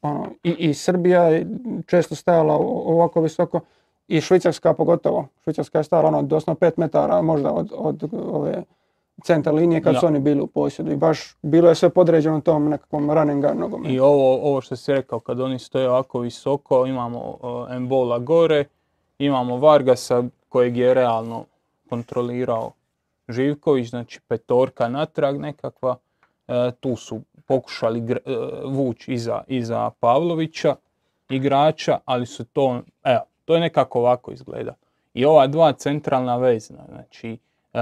ono, 0.03 0.27
i, 0.43 0.51
i 0.51 0.75
Srbija 0.75 1.23
je 1.23 1.47
često 1.87 2.15
stajala 2.15 2.57
ovako 2.61 3.21
visoko 3.21 3.61
i 4.09 4.21
Švicarska 4.21 4.75
pogotovo. 4.75 5.29
Švicarska 5.45 5.79
je 5.79 5.85
stajala 5.85 6.09
ono, 6.09 6.23
doslovno 6.23 6.59
5 6.61 6.73
metara 6.77 7.23
možda 7.23 7.53
od, 7.53 7.73
od 7.77 8.11
ove 8.33 8.63
centar 9.25 9.55
linije 9.55 9.83
kad 9.83 9.97
su 10.01 10.07
oni 10.07 10.21
bili 10.21 10.41
u 10.41 10.47
posjedu 10.47 10.93
i 10.93 10.97
baš 10.97 11.37
bilo 11.43 11.69
je 11.69 11.75
sve 11.75 11.91
podređeno 11.91 12.41
tom 12.41 12.69
nekakvom 12.69 13.11
running 13.11 13.47
gun 13.47 13.59
nogometu. 13.59 13.95
I 13.95 14.01
ovo, 14.01 14.35
ovo 14.35 14.61
što 14.61 14.77
si 14.77 14.93
rekao, 14.93 15.21
kad 15.21 15.41
oni 15.41 15.59
stoje 15.59 15.91
ovako 15.91 16.21
visoko, 16.21 16.87
imamo 16.87 17.19
uh, 17.19 17.77
Embola 17.77 18.19
gore, 18.19 18.65
imamo 19.19 19.57
Vargasa 19.57 20.25
kojeg 20.49 20.77
je 20.77 20.95
realno 20.95 21.45
kontrolirao 21.89 22.73
Živković, 23.29 23.89
znači 23.89 24.21
petorka 24.29 24.89
natrag 24.89 25.41
nekakva. 25.41 25.97
E, 26.49 26.71
tu 26.81 26.97
su 26.97 27.21
pokušali 27.47 28.01
gr- 28.01 28.21
e, 28.27 28.67
vući 28.67 29.13
iza, 29.13 29.43
iza 29.47 29.91
Pavlovića, 30.01 30.77
igrača, 31.29 31.99
ali 32.05 32.27
su 32.27 32.45
to, 32.45 32.83
evo, 33.05 33.21
to 33.45 33.55
je 33.55 33.61
nekako 33.61 33.99
ovako 33.99 34.33
izgleda. 34.33 34.75
I 35.15 35.25
ova 35.25 35.47
dva 35.47 35.73
centralna 35.73 36.37
vezna, 36.37 36.85
znači 36.89 37.39
e, 37.73 37.79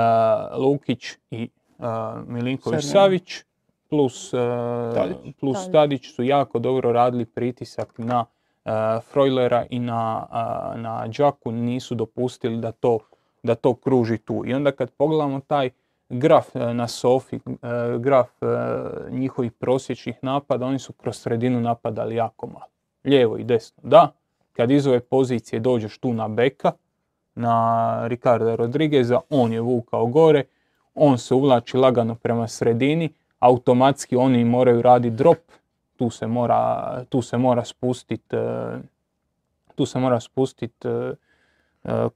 Lukić 0.57 1.07
i 1.31 1.43
e, 1.43 1.85
Milinković. 2.27 2.85
Savić, 2.85 3.45
plus, 3.91 4.35
e, 4.35 4.37
Tadić. 4.95 5.35
plus 5.41 5.57
Tadić. 5.59 5.73
Tadić 5.73 6.15
su 6.15 6.23
jako 6.23 6.59
dobro 6.59 6.93
radili 6.93 7.25
pritisak 7.25 7.99
na 7.99 8.25
e, 8.65 8.71
Frojlera 9.13 9.67
i 9.71 9.79
na, 9.79 10.27
na 10.77 11.07
Đaku, 11.19 11.53
nisu 11.53 11.95
dopustili 11.95 12.57
da 12.57 12.73
to, 12.73 12.99
da 13.45 13.55
to 13.55 13.75
kruži 13.75 14.19
tu. 14.19 14.43
I 14.47 14.55
onda 14.55 14.73
kad 14.73 14.91
pogledamo 14.91 15.41
taj 15.41 15.71
graf 16.09 16.57
e, 16.57 16.75
na 16.75 16.89
Sofi, 16.89 17.37
e, 17.37 17.41
graf 17.99 18.29
e, 18.43 18.47
njihovih 19.11 19.53
prosječnih 19.53 20.17
napada, 20.23 20.67
oni 20.67 20.79
su 20.79 20.93
kroz 20.93 21.17
sredinu 21.17 21.61
napadali 21.61 22.17
jako 22.17 22.47
malo. 22.47 22.67
Lijevo 23.05 23.39
i 23.39 23.45
desno, 23.45 23.83
da. 23.83 24.13
Kad 24.53 24.71
iz 24.71 24.87
ove 24.87 25.01
pozicije 25.01 25.61
dođeš 25.61 25.99
tu 25.99 26.13
na 26.13 26.29
beka, 26.29 26.73
na 27.35 28.09
Ricarda 28.09 28.55
Rodrigueza, 28.55 29.21
on 29.31 29.53
je 29.53 29.61
vukao 29.61 30.07
gore, 30.07 30.45
on 30.95 31.19
se 31.19 31.35
uvlači 31.35 31.77
lagano 31.77 32.15
prema 32.15 32.49
sredini, 32.49 33.13
automatski 33.39 34.17
oni 34.17 34.45
moraju 34.45 34.83
raditi 34.83 35.17
drop, 35.17 35.39
tu 35.97 36.11
se 36.11 36.27
mora, 36.27 37.05
tu 37.09 37.23
se 37.23 37.37
mora 37.37 37.65
spustit, 37.65 38.33
e, 38.33 38.79
tu 39.75 39.87
se 39.87 39.99
mora 39.99 40.21
spustit 40.21 40.85
e, 40.85 41.15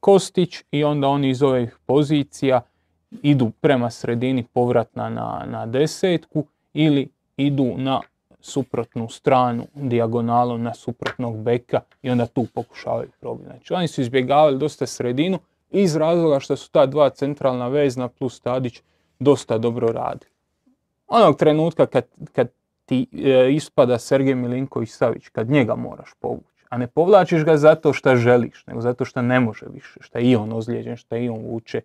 Kostić 0.01 0.65
i 0.71 0.85
onda 0.85 1.09
oni 1.09 1.31
iz 1.31 1.43
ovih 1.43 1.79
pozicija 1.87 2.61
idu 3.23 3.51
prema 3.61 3.91
sredini 3.91 4.45
povratna 4.53 5.09
na, 5.09 5.45
na 5.47 5.67
desetku 5.67 6.45
ili 6.75 7.09
idu 7.37 7.75
na 7.77 8.01
suprotnu 8.41 9.09
stranu, 9.09 9.67
dijagonalu 9.75 10.59
na 10.59 10.75
suprotnog 10.75 11.43
beka 11.43 11.81
i 12.03 12.11
onda 12.11 12.27
tu 12.27 12.47
pokušavaju 12.55 13.09
probiti. 13.21 13.47
Znači 13.51 13.75
oni 13.75 13.89
su 13.89 14.01
izbjegavali 14.01 14.59
dosta 14.59 14.87
sredinu 14.87 15.39
iz 15.71 15.97
razloga 15.97 16.41
što 16.41 16.57
su 16.57 16.71
ta 16.71 16.87
dva 16.87 17.11
centralna 17.11 17.69
vezna 17.69 18.09
plus 18.09 18.41
Tadić 18.41 18.83
dosta 19.19 19.59
dobro 19.59 19.89
radili. 19.89 20.31
Onog 21.09 21.37
trenutka 21.37 21.87
kad, 21.87 22.05
kad 22.33 22.49
ti 22.85 23.07
e, 23.13 23.53
ispada 23.53 23.99
Sergej 23.99 24.35
Milinković 24.35 24.91
Savić, 24.91 25.29
kad 25.29 25.51
njega 25.51 25.75
moraš 25.75 26.11
povući, 26.21 26.58
a 26.69 26.79
ne 26.79 26.87
povlačiš 26.87 27.45
ga 27.45 27.57
zato 27.57 27.93
što 27.93 28.17
želiš, 28.17 28.67
nego 28.67 28.81
zato 28.81 29.05
što 29.05 29.23
ne 29.23 29.41
može 29.41 29.67
više, 29.73 30.01
što 30.01 30.19
je 30.19 30.25
i 30.25 30.37
on 30.37 30.53
ozlijeđen, 30.53 30.97
što 30.97 31.17
je 31.17 31.25
i 31.25 31.29
on 31.29 31.41
vuče, 31.47 31.81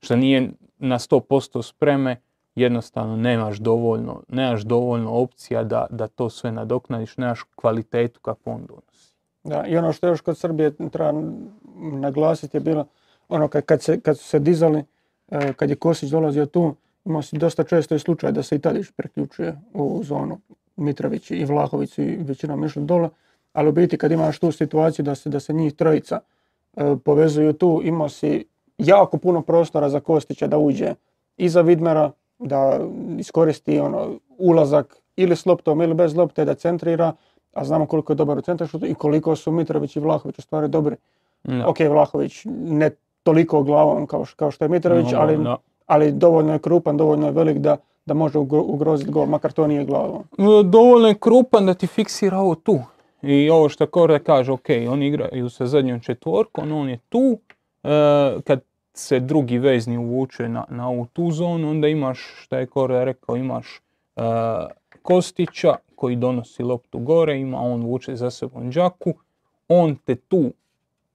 što 0.00 0.16
nije 0.16 0.50
na 0.78 0.98
100% 0.98 1.62
spreme, 1.62 2.16
jednostavno 2.54 3.16
nemaš 3.16 3.56
dovoljno, 3.56 4.22
nemaš 4.28 4.62
dovoljno 4.62 5.10
opcija 5.10 5.64
da, 5.64 5.86
da 5.90 6.06
to 6.06 6.30
sve 6.30 6.52
nadoknadiš, 6.52 7.16
nemaš 7.16 7.42
kvalitetu 7.54 8.20
kakvu 8.20 8.52
on 8.52 8.66
donosi. 8.66 9.14
Da, 9.44 9.66
i 9.66 9.76
ono 9.76 9.92
što 9.92 10.06
još 10.06 10.20
kod 10.20 10.38
Srbije 10.38 10.72
treba 10.92 11.12
naglasiti 11.76 12.56
je 12.56 12.60
bilo 12.60 12.86
ono 13.28 13.48
kad, 13.48 13.64
kad, 13.64 13.82
se, 13.82 14.00
kad 14.00 14.18
su 14.18 14.24
se 14.24 14.38
dizali, 14.38 14.84
e, 15.30 15.52
kad 15.52 15.70
je 15.70 15.76
Kosić 15.76 16.10
dolazio 16.10 16.46
tu, 16.46 16.74
imao 17.04 17.22
si 17.22 17.38
dosta 17.38 17.64
često 17.64 17.94
i 17.94 17.98
slučaj 17.98 18.32
da 18.32 18.42
se 18.42 18.56
i 18.56 18.58
Tadić 18.58 18.86
priključuje 18.96 19.60
u 19.74 20.00
zonu. 20.04 20.40
Mitrović 20.76 21.30
i 21.30 21.44
Vlahović 21.44 21.98
i 21.98 22.16
većinom 22.20 22.64
išli 22.64 22.84
dole, 22.84 23.08
ali 23.54 23.68
u 23.68 23.72
biti 23.72 23.98
kad 23.98 24.12
imaš 24.12 24.38
tu 24.38 24.52
situaciju 24.52 25.04
da 25.04 25.14
se, 25.14 25.28
da 25.30 25.40
se 25.40 25.52
njih 25.52 25.74
trojica 25.74 26.20
e, 26.76 26.96
povezuju 27.04 27.52
tu, 27.52 27.80
imao 27.84 28.08
si 28.08 28.44
jako 28.78 29.18
puno 29.18 29.42
prostora 29.42 29.88
za 29.88 30.00
Kostića 30.00 30.46
da 30.46 30.58
uđe 30.58 30.94
iza 31.36 31.60
Vidmera, 31.60 32.10
da 32.38 32.80
iskoristi 33.18 33.78
ono 33.78 34.08
ulazak 34.38 34.96
ili 35.16 35.36
s 35.36 35.46
loptom 35.46 35.82
ili 35.82 35.94
bez 35.94 36.16
lopte, 36.16 36.44
da 36.44 36.54
centrira, 36.54 37.12
a 37.52 37.64
znamo 37.64 37.86
koliko 37.86 38.12
je 38.12 38.16
dobar 38.16 38.38
u 38.38 38.42
centaršutu 38.42 38.86
i 38.86 38.94
koliko 38.94 39.36
su 39.36 39.52
Mitrović 39.52 39.96
i 39.96 40.00
Vlahović 40.00 40.38
u 40.38 40.42
stvari 40.42 40.68
dobri. 40.68 40.96
Da. 41.44 41.68
Ok, 41.68 41.76
Vlahović 41.80 42.42
ne 42.56 42.90
toliko 43.22 43.62
glavom 43.62 44.06
kao, 44.06 44.24
kao 44.36 44.50
što 44.50 44.64
je 44.64 44.68
Mitrović, 44.68 45.12
No, 45.12 45.18
ali, 45.18 45.36
da. 45.36 45.56
ali 45.86 46.12
dovoljno 46.12 46.52
je 46.52 46.58
krupan, 46.58 46.96
dovoljno 46.96 47.26
je 47.26 47.32
velik 47.32 47.58
da, 47.58 47.76
da 48.06 48.14
može 48.14 48.38
ugro- 48.38 48.64
ugroziti 48.64 49.10
gol, 49.10 49.26
makar 49.26 49.52
to 49.52 49.66
nije 49.66 49.84
glavom. 49.84 50.22
E, 50.38 50.62
Dovoljno 50.64 51.08
je 51.08 51.14
krupan 51.14 51.66
da 51.66 51.74
ti 51.74 51.86
fiksira 51.86 52.38
ovo 52.38 52.54
tu. 52.54 52.78
I 53.26 53.50
ovo 53.50 53.68
što 53.68 53.86
Korda 53.86 54.18
kaže, 54.18 54.52
ok, 54.52 54.68
oni 54.88 55.06
igraju 55.06 55.50
sa 55.50 55.66
zadnjom 55.66 56.00
četvorkom, 56.00 56.72
on 56.72 56.88
je 56.88 56.98
tu, 57.08 57.38
e, 57.82 57.88
kad 58.44 58.60
se 58.94 59.20
drugi 59.20 59.58
vezni 59.58 59.98
uvuče 59.98 60.48
na, 60.48 60.64
na 60.68 60.88
ovu 60.88 61.06
tu 61.12 61.30
zonu, 61.30 61.70
onda 61.70 61.88
imaš, 61.88 62.18
šta 62.42 62.58
je 62.58 62.66
Korda 62.66 63.04
rekao, 63.04 63.36
imaš 63.36 63.80
e, 64.16 64.20
Kostića 65.02 65.74
koji 65.96 66.16
donosi 66.16 66.62
loptu 66.62 66.98
gore, 66.98 67.38
ima 67.40 67.60
on 67.60 67.82
vuče 67.82 68.16
za 68.16 68.30
sobom 68.30 68.70
Đaku, 68.70 69.14
on 69.68 69.96
te 69.96 70.14
tu 70.14 70.52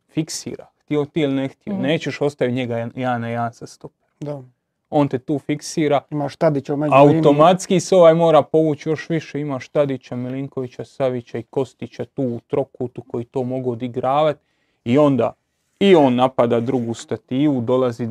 fiksira, 0.10 0.66
htio 0.84 1.06
ti 1.06 1.22
ili 1.22 1.34
ne 1.34 1.48
htio, 1.48 1.74
Mhm. 1.74 1.82
nećeš 1.82 2.22
ostaviti 2.22 2.56
njega 2.56 2.78
jedan 2.78 3.22
na 3.22 3.30
jedan 3.30 3.54
sa 3.54 3.68
stoper. 3.68 4.08
Da. 4.20 4.42
On 4.90 5.08
te 5.08 5.20
tu 5.20 5.40
fiksira, 5.40 6.02
Imaš 6.12 6.36
Tadića 6.36 6.74
u 6.76 6.78
automatski 6.92 7.80
se 7.80 7.96
ovaj 7.96 8.14
mora 8.14 8.42
povući 8.42 8.90
još 8.90 9.10
više, 9.10 9.40
imaš 9.40 9.70
Tadića, 9.70 10.16
Milinkovića, 10.16 10.86
Savića 10.86 11.38
i 11.38 11.44
Kostića 11.44 12.06
tu 12.06 12.24
u 12.24 12.40
trokutu 12.48 13.02
koji 13.08 13.26
to 13.26 13.44
mogu 13.44 13.72
odigravati 13.72 14.40
i 14.86 14.98
onda 14.98 15.34
i 15.80 15.96
on 15.96 16.16
napada 16.16 16.60
drugu 16.60 16.94
stativu, 16.94 17.62
dolazi... 17.62 18.04
e, 18.04 18.08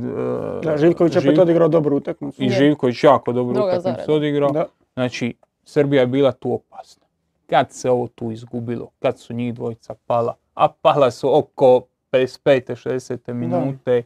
Da, 0.63 0.77
Živković 0.77 1.15
je 1.15 1.19
opet 1.19 1.31
Živ- 1.35 1.41
odigrao 1.43 1.69
dobru 1.69 1.97
utakmicu. 1.97 2.43
I. 2.43 2.51
Živković 2.51 3.05
jako 3.05 3.33
dobro 3.33 3.55
Druga 3.55 3.79
utakmicu 3.79 4.13
odigrao. 4.13 4.51
Da. 4.51 4.67
Znači, 4.95 5.35
Srbija 5.65 6.01
je 6.01 6.07
bila 6.07 6.33
tu 6.33 6.53
opasna. 6.53 7.07
Kad 7.47 7.73
se 7.73 7.91
ovo 7.91 8.09
tu 8.09 8.31
izgubilo, 8.31 8.91
kad 8.99 9.19
su 9.19 9.33
njih 9.35 9.55
dvojica 9.55 9.95
pala, 10.07 10.35
a 10.55 10.69
pala 10.69 11.11
su 11.11 11.39
oko 11.39 11.83
55. 12.13 12.89
60. 12.89 13.33
minute, 13.33 14.03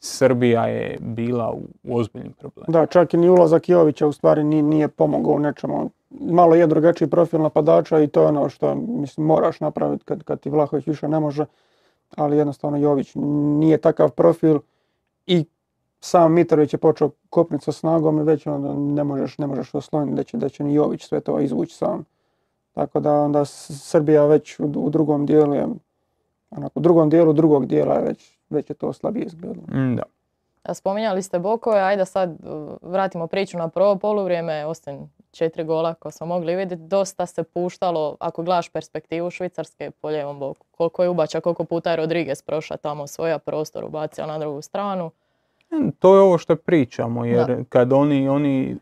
Srbija 0.00 0.66
je 0.66 0.98
bila 1.00 1.52
u, 1.52 1.62
ozbiljnim 1.94 2.32
problemima. 2.32 2.80
Da, 2.80 2.86
čak 2.86 3.14
i 3.14 3.16
ni 3.16 3.28
ulazak 3.28 3.68
Jovića 3.68 4.06
u 4.06 4.12
stvari 4.12 4.44
ni- 4.44 4.62
nije 4.62 4.88
pomogao 4.88 5.34
u 5.34 5.38
nečemu. 5.38 5.90
Malo 6.10 6.54
je 6.54 6.66
drugačiji 6.66 7.10
profil 7.10 7.42
napadača 7.42 8.00
i 8.00 8.06
to 8.06 8.22
je 8.22 8.28
ono 8.28 8.48
što 8.48 8.74
mislim, 8.74 9.26
moraš 9.26 9.60
napraviti 9.60 10.04
kad, 10.04 10.22
kad 10.22 10.40
ti 10.40 10.50
Vlahović 10.50 10.86
više 10.86 11.08
ne 11.08 11.20
može. 11.20 11.44
Ali 12.16 12.36
jednostavno 12.36 12.78
Jović 12.78 13.12
nije 13.14 13.78
takav 13.78 14.10
profil 14.10 14.58
i 15.26 15.44
sam 16.00 16.32
Mitrović 16.32 16.74
je 16.74 16.78
počeo 16.78 17.10
kopniti 17.30 17.64
sa 17.64 17.72
snagom 17.72 18.18
i 18.18 18.22
već 18.22 18.46
onda 18.46 18.74
ne 18.74 19.04
možeš, 19.04 19.38
ne 19.38 19.46
možeš 19.46 19.74
osloniti 19.74 20.16
da 20.16 20.22
će, 20.22 20.36
da 20.36 20.48
će 20.48 20.64
ni 20.64 20.74
Jović 20.74 21.02
sve 21.04 21.20
to 21.20 21.40
izvući 21.40 21.74
sam. 21.74 22.04
Tako 22.72 23.00
da 23.00 23.12
onda 23.12 23.44
Srbija 23.44 24.26
već 24.26 24.60
u, 24.60 24.64
u 24.76 24.90
drugom 24.90 25.26
dijelu 25.26 25.54
je, 25.54 25.66
onako, 26.50 26.80
u 26.80 26.82
drugom 26.82 27.10
dijelu 27.10 27.32
drugog 27.32 27.66
dijela 27.66 27.94
je 27.94 28.04
već, 28.04 28.37
već 28.50 28.70
je 28.70 28.74
to 28.74 28.92
slabije 28.92 29.26
izgledalo. 29.26 29.66
Mm, 29.72 29.96
Da. 29.96 30.02
A 30.62 30.74
Spominjali 30.74 31.22
ste 31.22 31.38
bokove, 31.38 31.80
ajde 31.80 32.04
sad 32.04 32.30
uh, 32.30 32.76
vratimo 32.82 33.26
priču 33.26 33.58
na 33.58 33.68
prvo 33.68 33.96
poluvrijeme, 33.96 34.66
osim 34.66 35.10
četiri 35.30 35.64
gola 35.64 35.94
koje 35.94 36.12
smo 36.12 36.26
mogli 36.26 36.56
vidjeti, 36.56 36.82
dosta 36.82 37.26
se 37.26 37.42
puštalo, 37.42 38.16
ako 38.20 38.42
gledaš 38.42 38.68
perspektivu 38.68 39.30
Švicarske 39.30 39.90
po 39.90 40.08
lijevom 40.08 40.38
boku. 40.38 40.66
Koliko 40.70 41.02
je 41.02 41.08
ubača, 41.08 41.40
koliko 41.40 41.64
puta 41.64 41.90
je 41.90 41.96
Rodriguez 41.96 42.42
prošao 42.42 42.76
tamo 42.76 43.06
svoja 43.06 43.38
prostor, 43.38 43.84
ubacio 43.84 44.26
na 44.26 44.38
drugu 44.38 44.62
stranu. 44.62 45.10
To 45.98 46.14
je 46.14 46.20
ovo 46.20 46.38
što 46.38 46.56
pričamo, 46.56 47.24
jer 47.24 47.64
kad 47.68 47.92
oni, 47.92 48.28
oni 48.28 48.76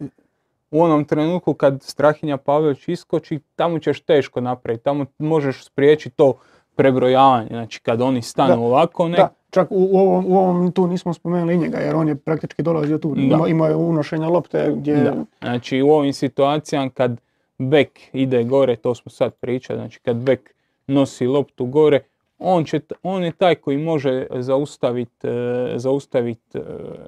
u 0.70 0.82
onom 0.82 1.04
trenutku 1.04 1.54
kad 1.54 1.82
Strahinja 1.82 2.36
Pavlović 2.36 2.88
iskoči, 2.88 3.40
tamo 3.56 3.78
ćeš 3.78 4.00
teško 4.00 4.40
napraviti, 4.40 4.84
tamo 4.84 5.06
možeš 5.18 5.64
spriječiti 5.64 6.16
to 6.16 6.34
prebrojavanje, 6.76 7.48
znači 7.48 7.80
kad 7.80 8.02
oni 8.02 8.22
stanu 8.22 8.54
Da, 8.54 8.60
ovako, 8.60 9.08
ne, 9.08 9.16
Da, 9.16 9.28
čak 9.56 9.70
u, 9.70 9.88
u 9.92 9.98
ovom, 9.98 10.24
u 10.28 10.38
ovom 10.38 10.72
tu 10.72 10.86
nismo 10.86 11.14
spomenuli 11.14 11.56
njega 11.56 11.78
jer 11.78 11.96
on 11.96 12.08
je 12.08 12.16
praktički 12.16 12.62
dolazio 12.62 12.98
tu, 12.98 13.14
Da. 13.14 13.20
ima, 13.20 13.48
imao 13.48 13.68
je 13.68 13.76
unošenja 13.76 14.28
lopte 14.28 14.72
gdje 14.76 14.96
Da. 14.96 15.14
Znači 15.40 15.82
u 15.82 15.90
ovim 15.90 16.12
situacijama 16.12 16.90
kad 16.90 17.20
bek 17.58 18.00
ide 18.12 18.44
gore, 18.44 18.76
to 18.76 18.94
smo 18.94 19.10
sad 19.10 19.34
pričali, 19.34 19.78
znači 19.78 20.00
kad 20.00 20.16
bek 20.16 20.54
nosi 20.86 21.26
loptu 21.26 21.66
gore, 21.66 22.00
on, 22.38 22.64
će, 22.64 22.80
on 23.02 23.24
je 23.24 23.32
taj 23.32 23.54
koji 23.54 23.78
može 23.78 24.26
zaustaviti 24.30 25.28
zaustavit, 25.76 26.54
e, 26.54 26.60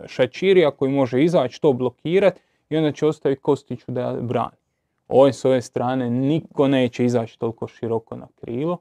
Šačirija, 0.06 0.70
koji 0.70 0.92
može 0.92 1.24
izaći, 1.24 1.60
to 1.60 1.72
blokirati 1.72 2.40
i 2.70 2.76
onda 2.76 2.92
će 2.92 3.06
ostaviti 3.06 3.42
Kostiću 3.42 3.92
da 3.92 4.16
brani. 4.20 4.56
Ove 5.08 5.32
s 5.32 5.44
ove 5.44 5.62
strane 5.62 6.10
niko 6.10 6.68
neće 6.68 7.04
izaći 7.04 7.38
toliko 7.38 7.68
široko 7.68 8.16
na 8.16 8.26
krilo. 8.40 8.78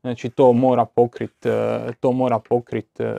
Znači 0.00 0.30
to 0.30 0.52
mora 0.52 0.84
pokrit, 0.84 1.46
e, 1.46 1.92
to 2.00 2.12
mora 2.12 2.38
pokrit 2.38 3.00
e, 3.00 3.14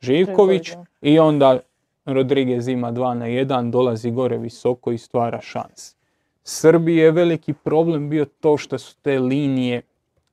Živković 0.00 0.72
i 1.02 1.18
onda 1.18 1.58
Rodriguez 2.04 2.68
ima 2.68 2.92
2 2.92 3.14
na 3.14 3.26
1, 3.26 3.70
dolazi 3.70 4.10
gore 4.10 4.38
visoko 4.38 4.92
i 4.92 4.98
stvara 4.98 5.40
šans. 5.40 5.94
Srbiji 6.42 6.96
je 6.96 7.10
veliki 7.10 7.52
problem 7.52 8.08
bio 8.10 8.24
to 8.24 8.56
što 8.56 8.78
su 8.78 8.96
te 9.02 9.18
linije, 9.18 9.82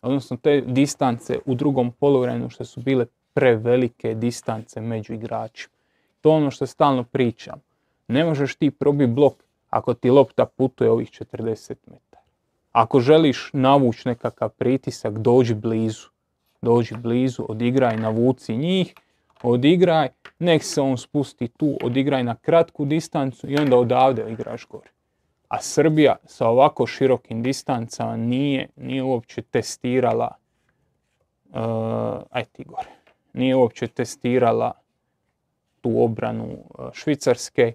odnosno 0.02 0.38
te 0.38 0.62
distance 0.62 1.40
u 1.46 1.56
drugom 1.56 1.92
poluvremenu 1.92 2.50
što 2.50 2.66
su 2.66 2.82
bile 2.82 3.06
prevelike 3.34 4.14
distance 4.14 4.82
među 4.82 5.14
igračima. 5.14 5.74
To 6.22 6.30
je 6.30 6.36
ono 6.36 6.52
što 6.52 6.66
stalno 6.66 7.04
pričam. 7.04 7.60
Ne 8.08 8.26
možeš 8.26 8.56
ti 8.56 8.72
probiti 8.72 9.12
blok 9.12 9.34
ako 9.70 9.94
ti 9.94 10.10
lopta 10.10 10.46
putuje 10.46 10.92
ovih 10.92 11.10
40 11.12 11.76
metara. 11.88 12.05
Ako 12.76 13.00
želiš 13.00 13.50
navući 13.54 14.08
nekakav 14.08 14.50
pritisak, 14.50 15.14
dođi 15.20 15.54
blizu. 15.54 16.08
Dođi 16.62 16.96
blizu, 16.98 17.46
odigraj, 17.50 17.98
navuci 17.98 18.58
njih, 18.58 18.94
odigraj, 19.44 20.10
nek 20.40 20.64
se 20.64 20.82
on 20.82 20.98
spusti 20.98 21.48
tu, 21.48 21.78
odigraj 21.84 22.24
na 22.24 22.36
kratku 22.36 22.86
distancu 22.86 23.50
i 23.50 23.58
onda 23.58 23.78
odavde 23.78 24.32
igraš 24.32 24.66
gore. 24.66 24.90
A 25.48 25.62
Srbija 25.62 26.16
sa 26.26 26.48
ovako 26.48 26.88
širokim 26.88 27.44
distancama 27.44 28.18
nije, 28.18 28.68
nije 28.76 29.04
uopće 29.04 29.42
testirala 29.42 30.36
uh, 31.50 31.56
aj 32.30 32.46
ti 32.46 32.64
gore. 32.64 32.90
Nije 33.34 33.56
uopće 33.56 33.88
testirala 33.88 34.72
tu 35.82 36.04
obranu 36.04 36.48
uh, 36.48 36.86
Švicarske. 36.94 37.74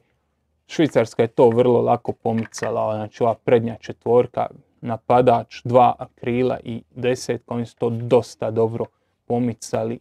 Švicarska 0.67 1.23
je 1.23 1.29
to 1.29 1.49
vrlo 1.49 1.81
lako 1.81 2.13
pomicala, 2.13 2.95
znači 2.97 3.23
ova 3.23 3.35
prednja 3.35 3.77
četvorka, 3.81 4.47
napadač, 4.81 5.61
dva 5.64 5.95
krila 6.14 6.59
i 6.64 6.83
desetka, 6.90 7.55
oni 7.55 7.66
su 7.66 7.77
to 7.77 7.90
dosta 7.90 8.51
dobro 8.51 8.85
pomicali, 9.27 9.99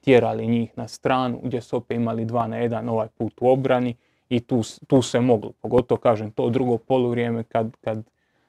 tjerali 0.00 0.46
njih 0.46 0.78
na 0.78 0.88
stranu, 0.88 1.40
gdje 1.42 1.60
su 1.60 1.76
opet 1.76 1.96
imali 1.96 2.24
dva 2.24 2.46
na 2.46 2.56
jedan 2.56 2.88
ovaj 2.88 3.08
put 3.08 3.32
u 3.40 3.48
obrani 3.48 3.96
i 4.28 4.40
tu, 4.40 4.62
tu 4.86 5.02
se 5.02 5.20
moglo, 5.20 5.52
pogotovo 5.60 6.00
kažem 6.00 6.30
to 6.30 6.50
drugo 6.50 6.78
poluvrijeme 6.78 7.42
kad, 7.42 7.76
kad, 7.80 8.02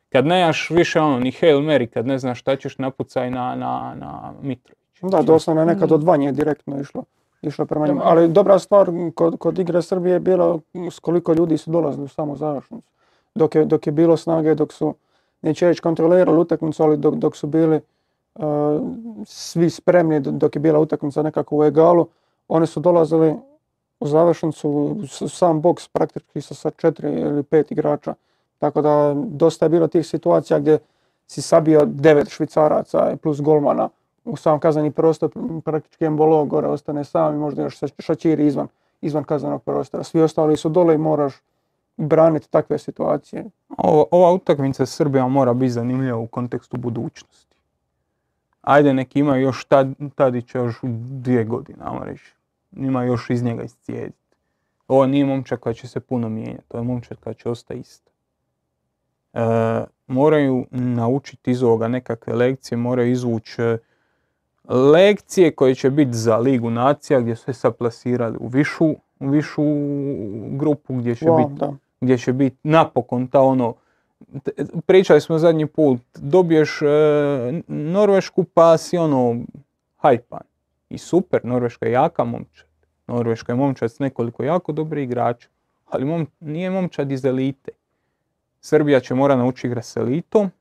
kad 0.09 0.25
nemaš 0.25 0.69
više 0.69 0.99
ono 0.99 1.19
ni 1.19 1.31
Hail 1.31 1.59
Mary, 1.59 1.87
kad 1.87 2.07
ne 2.07 2.19
znaš 2.19 2.39
šta 2.39 2.55
ćeš 2.55 2.77
napucaj 2.77 3.31
na, 3.31 3.55
na, 3.55 3.95
na 3.99 4.33
Mitrovića. 4.41 5.07
Da, 5.07 5.21
doslovno 5.21 5.61
je 5.61 5.65
nekad 5.65 5.91
od 5.91 6.03
vanje 6.03 6.31
direktno 6.31 6.79
išlo. 6.81 7.03
Išlo 7.41 7.65
prema 7.65 7.87
njemu. 7.87 7.99
Prema 7.99 8.11
Ali 8.11 8.27
dobra 8.27 8.59
stvar 8.59 8.89
kod, 9.15 9.37
kod 9.39 9.59
igre 9.59 9.81
Srbije 9.81 10.13
je 10.13 10.19
bila 10.19 10.59
s 10.91 10.99
koliko 10.99 11.33
ljudi 11.33 11.57
su 11.57 11.71
dolazili 11.71 12.05
u 12.05 12.07
samu 12.07 12.35
završnicu. 12.35 12.89
Dok 13.35 13.55
je, 13.55 13.65
dok 13.65 13.87
je 13.87 13.91
bilo 13.91 14.17
snage, 14.17 14.55
dok 14.55 14.73
su, 14.73 14.95
neće 15.41 15.67
reći 15.67 15.81
kontrolirali 15.81 16.39
utakmicu, 16.39 16.83
ali 16.83 16.97
dok, 16.97 17.15
dok 17.15 17.35
su 17.35 17.47
bili 17.47 17.79
uh, 18.35 18.43
svi 19.25 19.69
spremni, 19.69 20.19
dok 20.19 20.55
je 20.55 20.59
bila 20.59 20.79
utakmica 20.79 21.23
nekako 21.23 21.57
u 21.57 21.63
egalu, 21.63 22.07
oni 22.47 22.67
su 22.67 22.79
dolazili 22.79 23.35
u 23.99 24.07
završnicu 24.07 24.97
sam 25.27 25.61
boks 25.61 25.87
praktički 25.87 26.41
sa, 26.41 26.53
sa 26.53 26.69
četiri 26.69 27.11
ili 27.11 27.43
pet 27.43 27.71
igrača. 27.71 28.13
Tako 28.59 28.81
da 28.81 29.15
dosta 29.15 29.65
je 29.65 29.69
bilo 29.69 29.87
tih 29.87 30.07
situacija 30.07 30.59
gdje 30.59 30.79
si 31.27 31.41
sabio 31.41 31.85
devet 31.85 32.29
švicaraca 32.29 33.17
plus 33.21 33.41
golmana 33.41 33.89
u 34.25 34.35
sam 34.37 34.59
kazneni 34.59 34.91
prostor, 34.91 35.29
praktički 35.65 36.05
embolo 36.05 36.45
gore 36.45 36.67
ostane 36.67 37.03
sam 37.03 37.35
i 37.35 37.37
možda 37.37 37.63
još 37.63 37.79
Ša- 37.79 38.01
šačiri 38.01 38.47
izvan, 38.47 38.67
izvan 39.01 39.23
kaznenog 39.23 39.63
prostora. 39.63 40.03
Svi 40.03 40.21
ostali 40.21 40.57
su 40.57 40.69
dole 40.69 40.95
i 40.95 40.97
moraš 40.97 41.33
braniti 41.99 42.51
takve 42.51 42.77
situacije. 42.77 43.45
Ova, 43.77 44.03
ova 44.11 44.33
utakmica 44.33 44.85
s 44.85 44.95
Srbijom 44.95 45.31
mora 45.31 45.53
biti 45.53 45.71
zanimljiva 45.71 46.17
u 46.17 46.27
kontekstu 46.27 46.77
budućnosti. 46.77 47.55
Ajde, 48.61 48.93
neki 48.93 49.19
imaju 49.19 49.41
još 49.41 49.65
tad, 49.65 49.87
Tadića 50.15 50.59
još 50.59 50.79
dvije 50.83 51.43
godine, 51.43 51.79
ajmo 51.83 52.03
reći. 52.03 52.33
Ima 52.71 53.03
još 53.03 53.29
iz 53.29 53.43
njega 53.43 53.63
iscijediti. 53.63 54.17
Ovo 54.87 55.05
nije 55.05 55.25
momčak 55.25 55.59
koja 55.59 55.73
će 55.73 55.87
se 55.87 55.99
puno 55.99 56.29
mijenjati, 56.29 56.67
to 56.67 56.77
je 56.77 56.83
momčak 56.83 57.19
koja 57.19 57.33
će 57.33 57.49
ostati 57.49 57.79
ista. 57.79 58.11
E, 59.33 59.39
moraju 60.07 60.65
naučiti 60.71 61.51
iz 61.51 61.63
ovoga 61.63 61.87
nekakve 61.87 62.33
lekcije, 62.33 62.77
moraju 62.77 63.11
izvući 63.11 63.61
e, 63.61 63.77
lekcije 64.69 65.51
koje 65.51 65.75
će 65.75 65.89
biti 65.89 66.13
za 66.13 66.37
Ligu 66.37 66.69
nacija 66.69 67.19
gdje 67.19 67.35
su 67.35 67.43
se 67.43 67.53
sad 67.53 67.75
plasirali 67.75 68.37
u 68.39 68.47
višu, 68.47 68.85
u 69.19 69.29
višu 69.29 69.63
grupu 70.51 70.93
gdje 70.93 71.15
će 71.15 71.25
Wow, 71.25 71.49
biti. 71.49 71.65
Gdje 72.01 72.17
će 72.17 72.33
biti 72.33 72.57
napokon 72.63 73.27
ta 73.27 73.41
ono, 73.41 73.73
pričali 74.85 75.21
smo 75.21 75.37
zadnji 75.37 75.65
put, 75.65 76.01
dobiješ 76.15 76.81
e, 76.81 76.85
Norvešku 77.67 78.43
pa 78.43 78.77
si 78.77 78.97
ono 78.97 79.35
hajpan. 79.97 80.39
I 80.89 80.97
super, 80.97 81.41
Norveška 81.43 81.85
je 81.85 81.91
jaka 81.91 82.23
momčad. 82.23 82.67
Norveška 83.07 83.51
je 83.51 83.55
momčad 83.55 83.91
s 83.91 83.99
nekoliko 83.99 84.43
jako 84.43 84.71
dobrih 84.71 85.03
igrača, 85.03 85.47
ali 85.89 86.05
mom, 86.05 86.27
nije 86.39 86.69
momčad 86.69 87.11
iz 87.11 87.25
elite. 87.25 87.71
Srbija 88.61 88.99
će 88.99 89.13
mora 89.13 89.35
naučiti 89.35 89.67
igrati 89.67 89.87
s 89.87 89.97
elitom. 89.97 90.51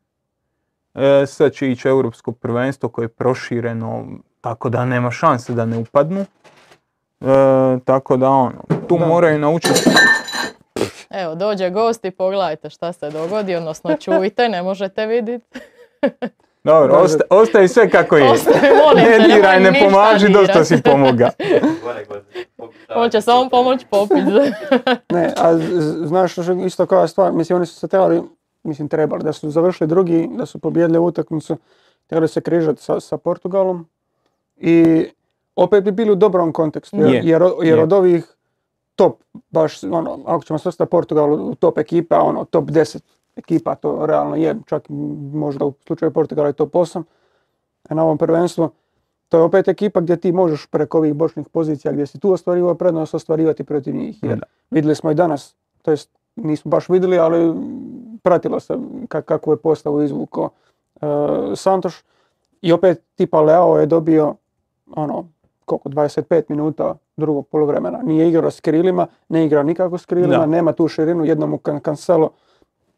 E, 0.95 1.27
sad 1.27 1.53
će 1.53 1.71
ići 1.71 1.89
europsko 1.89 2.33
prvenstvo 2.33 2.89
koje 2.89 3.05
je 3.05 3.09
prošireno, 3.09 4.07
tako 4.41 4.69
da 4.69 4.85
nema 4.85 5.11
šanse 5.11 5.53
da 5.53 5.67
ne 5.67 5.79
upadnu. 5.79 6.21
E, 6.21 6.27
tako 7.85 8.17
da 8.17 8.31
ono, 8.31 8.63
tu 8.89 8.99
Da. 8.99 9.07
moraju 9.07 9.39
naučiti. 9.39 9.91
Evo, 11.11 11.35
dođe 11.35 11.71
gost 11.71 12.05
i 12.05 12.11
pogledajte 12.11 12.71
šta 12.71 12.93
se 12.93 13.11
dogodi, 13.11 13.55
odnosno 13.55 13.97
čujte, 13.97 14.49
ne 14.49 14.63
možete 14.63 15.07
vidjeti. 15.07 15.59
Dobro, 16.65 16.95
osta- 16.97 17.25
ostaje 17.31 17.69
sve 17.69 17.91
kako 17.91 18.17
je. 18.17 18.31
Ostaje, 18.31 18.73
molim 18.77 19.05
te, 19.05 19.19
Ne 19.19 19.29
diraj, 19.29 19.61
ne 19.61 19.73
pomaži, 19.81 20.29
dosta 20.29 20.65
si 20.65 20.83
pomoga. 20.83 21.31
On 22.97 23.11
će 23.11 23.21
samo 23.21 23.49
pomoć 23.51 23.85
popiti. 23.91 24.21
Ne, 25.13 25.33
a 25.37 25.59
znaš 25.99 26.33
što 26.33 26.43
je 26.43 26.67
isto 26.67 26.87
koja 26.87 27.09
stvar, 27.09 27.33
mislim 27.33 27.57
oni 27.57 27.67
su 27.67 27.75
se 27.75 27.89
trebali, 27.89 28.23
mislim 28.63 28.89
trebali, 28.89 29.23
da 29.23 29.33
su 29.33 29.51
završili 29.51 29.89
drugi, 29.89 30.29
da 30.31 30.47
su 30.47 30.59
pobijedili 30.59 30.99
utakmicu, 30.99 31.57
trebali 32.07 32.29
se 32.29 32.41
križati 32.41 32.83
sa, 32.83 33.01
sa 33.01 33.17
Portugalom 33.17 33.89
i 34.57 35.07
opet 35.57 35.85
bi 35.85 35.91
bili 35.91 36.11
u 36.11 36.17
dobrom 36.17 36.53
kontekstu, 36.53 36.97
jer, 36.97 37.09
Je, 37.09 37.21
jer, 37.25 37.43
jer 37.63 37.77
je. 37.77 37.83
od 37.83 37.93
ovih 37.93 38.25
top, 38.99 39.23
baš 39.51 39.85
ono, 39.85 40.19
ako 40.27 40.45
ćemo 40.45 40.59
svrstati 40.59 40.91
Portugal 40.91 41.33
u 41.33 41.55
top 41.55 41.79
ekipa, 41.79 42.21
ono, 42.21 42.45
top 42.45 42.65
10 42.65 43.01
ekipa, 43.37 43.75
to 43.75 44.07
realno 44.07 44.37
je, 44.37 44.57
čak 44.67 44.89
možda 45.33 45.65
u 45.65 45.73
slučaju 45.87 46.11
Portugala 46.11 46.49
je 46.49 46.53
top 46.53 46.73
8, 46.73 47.03
a 47.89 47.95
na 47.95 48.05
ovom 48.05 48.19
prvenstvu, 48.19 48.71
to 49.29 49.37
je 49.37 49.43
opet 49.43 49.69
ekipa 49.69 50.01
gdje 50.01 50.17
ti 50.17 50.33
možeš 50.33 50.67
preko 50.67 50.99
ovih 50.99 51.15
bočnih 51.15 51.49
pozicija 51.49 51.93
gdje 51.93 52.07
si 52.07 52.19
tu 52.19 52.33
ostvarivao 52.33 52.75
prednost 52.75 53.15
ostvarivati 53.15 53.65
protiv 53.65 53.95
njih. 53.95 54.23
Jer 54.23 54.41
vidjeli 54.71 54.95
smo 54.95 55.11
i 55.11 55.15
danas, 55.15 55.55
to 55.83 55.91
jest 55.91 56.11
nismo 56.37 56.69
baš 56.69 56.89
vidjeli, 56.89 57.19
ali 57.19 57.55
pratilo 58.23 58.61
se 58.61 58.75
ka- 59.09 59.23
kakvu 59.23 59.53
je 59.53 59.57
postavu 59.57 60.03
izvuko 60.03 60.51
e, 61.01 61.07
Santoš. 61.57 62.03
I 62.63 62.73
opet 62.73 63.03
tipa 63.15 63.41
Leao 63.41 63.79
je 63.79 63.87
dobio 63.87 64.35
ono, 64.97 65.29
koliko, 65.69 65.89
25 65.89 66.43
minuta 66.49 66.95
drugog 67.17 67.47
poluvremena. 67.47 67.99
Nije 67.99 68.29
igrao 68.29 68.51
s 68.51 68.61
krilima, 68.61 69.07
ne 69.29 69.47
igra 69.47 69.63
nikako 69.63 69.99
s 69.99 70.07
krilima, 70.07 70.37
Da. 70.37 70.47
nema 70.47 70.73
tu 70.73 70.89
širinu, 70.89 71.25
jednom 71.25 71.55
u 71.55 71.59
kan- 71.59 71.81
Cancelo 71.81 72.31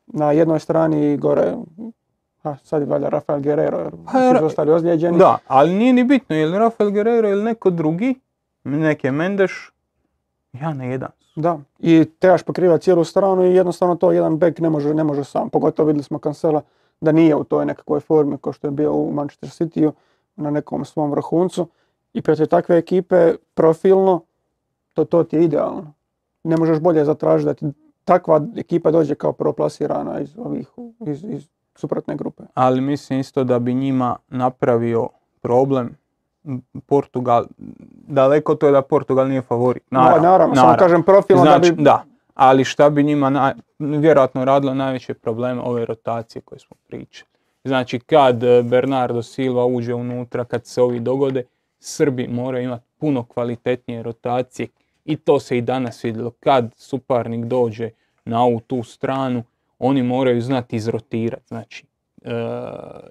na 0.06 0.32
jednoj 0.32 0.58
strani 0.60 1.12
i 1.12 1.16
gore, 1.16 1.54
a 2.42 2.56
sad 2.56 2.82
je 2.82 2.86
valjda 2.86 3.08
Rafael 3.08 3.40
Guerrero, 3.40 3.78
jer 3.78 3.92
Pa, 4.06 4.38
su 4.38 4.44
ostali 4.44 4.72
ozlijeđeni. 4.72 5.18
Da, 5.18 5.38
ali 5.46 5.74
nije 5.74 5.92
ni 5.92 6.04
bitno, 6.04 6.36
je 6.36 6.46
li 6.46 6.58
Rafael 6.58 6.90
Guerrero 6.90 7.28
ili 7.28 7.44
neko 7.44 7.70
drugi, 7.70 8.14
neke 8.64 9.10
Mendeš, 9.12 9.72
ja 10.52 10.74
na 10.74 10.84
jedan. 10.84 11.08
Da, 11.36 11.58
i 11.78 12.04
trebaš 12.18 12.42
pokrivati 12.42 12.84
cijelu 12.84 13.04
stranu 13.04 13.44
i 13.44 13.54
jednostavno 13.54 13.94
to 13.94 14.12
jedan 14.12 14.38
bek 14.38 14.58
ne 14.58 14.70
može, 14.70 14.94
ne 14.94 15.04
može 15.04 15.24
sam. 15.24 15.50
Pogotovo 15.50 15.86
vidjeli 15.86 16.04
smo 16.04 16.18
Cancela 16.18 16.62
da 17.00 17.12
nije 17.12 17.34
u 17.34 17.44
toj 17.44 17.66
nekakvoj 17.66 18.00
formi 18.00 18.38
kao 18.38 18.52
što 18.52 18.66
je 18.66 18.70
bio 18.70 18.92
u 18.92 19.12
Manchester 19.12 19.48
Cityu 19.50 19.92
na 20.36 20.50
nekom 20.50 20.84
svom 20.84 21.10
vrhuncu. 21.10 21.66
I 22.12 22.22
protiv 22.22 22.46
takve 22.46 22.78
ekipe 22.78 23.34
profilno 23.54 24.20
to, 24.94 25.04
to 25.04 25.24
ti 25.24 25.36
je 25.36 25.44
idealno. 25.44 25.92
Ne 26.44 26.56
možeš 26.56 26.80
bolje 26.80 27.04
zatražiti 27.04 27.46
da 27.46 27.54
ti 27.54 27.66
takva 28.04 28.40
ekipa 28.56 28.90
dođe 28.90 29.14
kao 29.14 29.32
proplasirana 29.32 30.20
iz 30.20 30.38
ovih 30.38 30.68
iz, 31.06 31.24
iz 31.24 31.48
suprotne 31.74 32.16
grupe. 32.16 32.42
Ali 32.54 32.80
mislim 32.80 33.20
isto 33.20 33.44
da 33.44 33.58
bi 33.58 33.74
njima 33.74 34.16
napravio 34.28 35.08
problem 35.40 35.96
Portugal, 36.86 37.44
daleko 38.08 38.54
to 38.54 38.66
je 38.66 38.72
da 38.72 38.82
Portugal 38.82 39.28
nije 39.28 39.42
favorit. 39.42 39.82
Naravno, 39.90 40.28
naravno, 40.28 40.54
samo 40.54 40.74
kažem 40.78 41.02
profilno 41.02 41.42
Znači, 41.42 41.70
da 41.70 41.76
bi... 41.76 41.82
da, 41.82 42.04
ali 42.34 42.64
šta 42.64 42.90
bi 42.90 43.02
njima 43.02 43.30
naj- 43.30 43.60
vjerojatno 43.78 44.44
radilo 44.44 44.74
najveće 44.74 45.14
probleme 45.14 45.60
ove 45.64 45.84
rotacije 45.84 46.42
koje 46.42 46.58
smo 46.58 46.76
pričali. 46.86 47.30
Znači 47.64 47.98
kad 47.98 48.42
e, 48.42 48.62
Bernardo 48.62 49.22
Silva 49.22 49.66
uđe 49.66 49.94
unutra, 49.94 50.44
kad 50.44 50.66
se 50.66 50.82
ovi 50.82 51.00
dogode, 51.00 51.44
Srbi 51.80 52.28
moraju 52.28 52.64
imati 52.64 52.84
puno 52.98 53.24
kvalitetnije 53.24 54.02
rotacije 54.02 54.68
i 55.04 55.16
to 55.16 55.40
se 55.40 55.58
i 55.58 55.60
danas 55.60 56.04
vidjelo. 56.04 56.30
Kad 56.30 56.74
suparnik 56.76 57.44
dođe 57.44 57.90
na 58.24 58.42
ovu 58.42 58.60
tu 58.60 58.82
stranu, 58.82 59.42
oni 59.78 60.02
moraju 60.02 60.42
znati 60.42 60.76
izrotirati. 60.76 61.48
Znači, 61.48 61.84
e, 62.22 62.30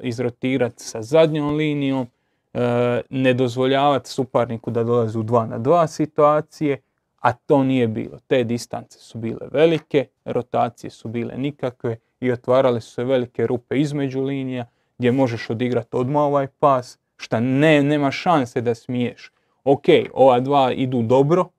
izrotirati 0.02 0.84
sa 0.84 1.02
zadnjom 1.02 1.56
linijom, 1.56 2.08
e, 2.54 3.02
ne 3.10 3.34
dozvoljavati 3.34 4.10
suparniku 4.10 4.72
da 4.72 4.84
dolazi 4.84 5.18
u 5.18 5.24
2 5.24 5.48
na 5.50 5.60
2 5.60 5.88
situacije, 5.88 6.82
a 7.20 7.34
to 7.34 7.64
nije 7.64 7.88
bilo. 7.88 8.20
Te 8.28 8.44
distance 8.44 9.00
su 9.00 9.18
bile 9.18 9.48
velike, 9.52 10.08
rotacije 10.26 10.92
su 10.92 11.08
bile 11.08 11.38
nikakve 11.38 11.98
i 12.20 12.32
otvarale 12.32 12.82
su 12.82 12.92
se 12.92 13.04
velike 13.04 13.48
rupe 13.48 13.80
između 13.80 14.22
linija 14.22 14.66
gdje 14.98 15.12
možeš 15.12 15.50
odigrati 15.50 15.90
odmah 15.92 16.22
ovaj 16.22 16.48
pas, 16.48 17.00
šta 17.20 17.40
ne, 17.40 17.84
nema 17.84 18.12
šanse 18.12 18.62
da 18.62 18.76
smiješ. 18.76 19.32
Ok, 19.64 19.84
ova 20.14 20.40
dva 20.40 20.72
idu 20.72 21.02
dobro, 21.02 21.50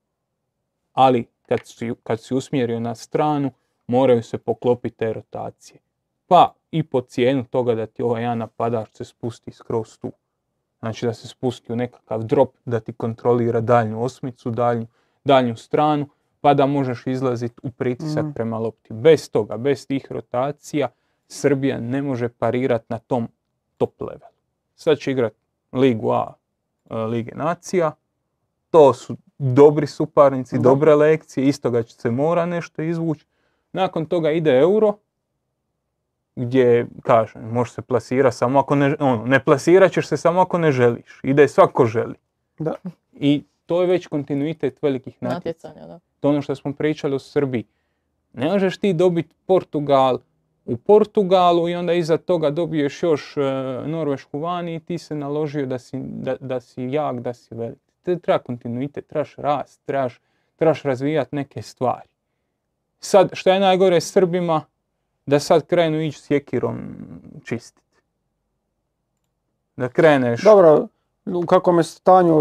ali 0.92 1.26
kad 1.48 1.60
si, 1.64 1.92
kad 2.02 2.20
si 2.20 2.34
usmjerio 2.34 2.80
na 2.80 2.94
stranu, 2.94 3.50
moraju 3.86 4.22
se 4.22 4.38
poklopiti 4.38 4.96
te 4.96 5.12
rotacije. 5.12 5.80
Pa 6.26 6.54
i 6.70 6.82
po 6.82 7.00
cijenu 7.00 7.44
toga 7.44 7.74
da 7.74 7.86
ti 7.86 8.02
ovaj 8.02 8.22
jedan 8.22 8.38
napadač 8.38 8.88
se 8.92 9.04
spusti 9.04 9.52
skroz 9.52 9.98
tu. 9.98 10.12
Znači 10.80 11.06
da 11.06 11.14
se 11.14 11.28
spusti 11.28 11.72
u 11.72 11.76
nekakav 11.76 12.22
drop, 12.22 12.54
da 12.64 12.80
ti 12.80 12.92
kontrolira 12.92 13.60
daljnju 13.60 14.02
osmicu, 14.02 14.50
daljnju, 14.50 14.86
daljnju 15.24 15.56
stranu, 15.56 16.08
pa 16.40 16.54
da 16.54 16.66
možeš 16.66 17.06
izlaziti 17.06 17.54
u 17.62 17.70
pritisak 17.70 18.24
Mhm. 18.24 18.32
prema 18.32 18.58
lopti. 18.58 18.92
Bez 18.92 19.30
toga, 19.30 19.56
bez 19.56 19.86
tih 19.86 20.06
rotacija, 20.10 20.88
Srbija 21.28 21.80
ne 21.80 22.02
može 22.02 22.28
parirati 22.28 22.84
na 22.88 22.98
tom 22.98 23.28
top 23.76 24.00
levelu. 24.00 24.32
Sad 24.74 24.98
će 24.98 25.10
igrati 25.10 25.36
Ligu 25.72 26.10
A, 26.10 26.32
e, 26.90 26.94
Lige 26.96 27.32
nacija, 27.34 27.92
to 28.70 28.94
su 28.94 29.16
dobri 29.38 29.86
suparnici, 29.86 30.56
Da. 30.56 30.62
dobre 30.62 30.94
lekcije, 30.94 31.48
iz 31.48 31.60
toga 31.60 31.82
će 31.82 31.94
se 31.94 32.10
mora 32.10 32.46
nešto 32.46 32.82
izvući. 32.82 33.26
Nakon 33.72 34.06
toga 34.06 34.30
ide 34.30 34.58
euro, 34.58 34.96
gdje, 36.36 36.86
kažem, 37.02 37.42
može 37.42 37.72
se 37.72 37.82
plasirati 37.82 38.36
samo 38.36 38.58
ako 38.58 38.74
ne, 38.74 38.96
ono, 39.00 39.26
ne 39.26 39.44
plasirat 39.44 39.92
ćeš 39.92 40.08
se 40.08 40.16
samo 40.16 40.40
ako 40.40 40.58
ne 40.58 40.72
želiš. 40.72 41.20
Ide 41.22 41.48
svako 41.48 41.86
želi. 41.86 42.14
Da. 42.58 42.74
I 43.12 43.44
to 43.66 43.80
je 43.80 43.86
već 43.86 44.06
kontinuitet 44.06 44.82
velikih 44.82 45.16
natjecanja. 45.20 45.74
Natjecanja, 45.74 45.86
da. 45.86 46.00
To 46.20 46.28
je 46.28 46.32
ono 46.32 46.42
što 46.42 46.54
smo 46.54 46.72
pričali 46.72 47.14
o 47.14 47.18
Srbiji. 47.18 47.64
Ne 48.32 48.48
možeš 48.52 48.78
ti 48.78 48.92
dobiti 48.92 49.34
Portugal 49.46 50.18
u 50.70 50.76
Portugalu 50.76 51.68
i 51.68 51.74
onda 51.74 51.92
iza 51.92 52.16
toga 52.16 52.50
dobiješ 52.50 53.02
još 53.02 53.36
e, 53.36 53.40
Norvešku 53.86 54.38
vani 54.38 54.74
i 54.74 54.80
ti 54.80 54.98
se 54.98 55.14
naložio 55.14 55.66
da 55.66 55.78
si, 55.78 55.98
da, 55.98 56.36
da 56.40 56.60
si 56.60 56.82
jak, 56.82 57.20
da 57.20 57.34
si 57.34 57.54
velik. 57.54 57.78
Te 58.02 58.18
treba 58.18 58.38
kontinuitet, 58.38 59.06
trebaš 59.06 59.36
rast, 59.36 59.80
trebaš, 59.86 60.20
trebaš 60.56 60.82
razvijati 60.82 61.36
neke 61.36 61.62
stvari. 61.62 62.08
Sad, 63.00 63.30
šta 63.32 63.54
je 63.54 63.60
najgore 63.60 64.00
s 64.00 64.12
Srbima? 64.12 64.62
Da 65.26 65.38
sad 65.38 65.66
krenu 65.66 66.00
ići 66.00 66.20
sjekirom 66.20 66.78
čistiti. 67.44 68.02
Da 69.76 69.88
kreneš... 69.88 70.42
Dobro, 70.42 70.86
u 71.26 71.46
kakvom 71.46 71.78
je 71.78 71.84
stanju 71.84 72.34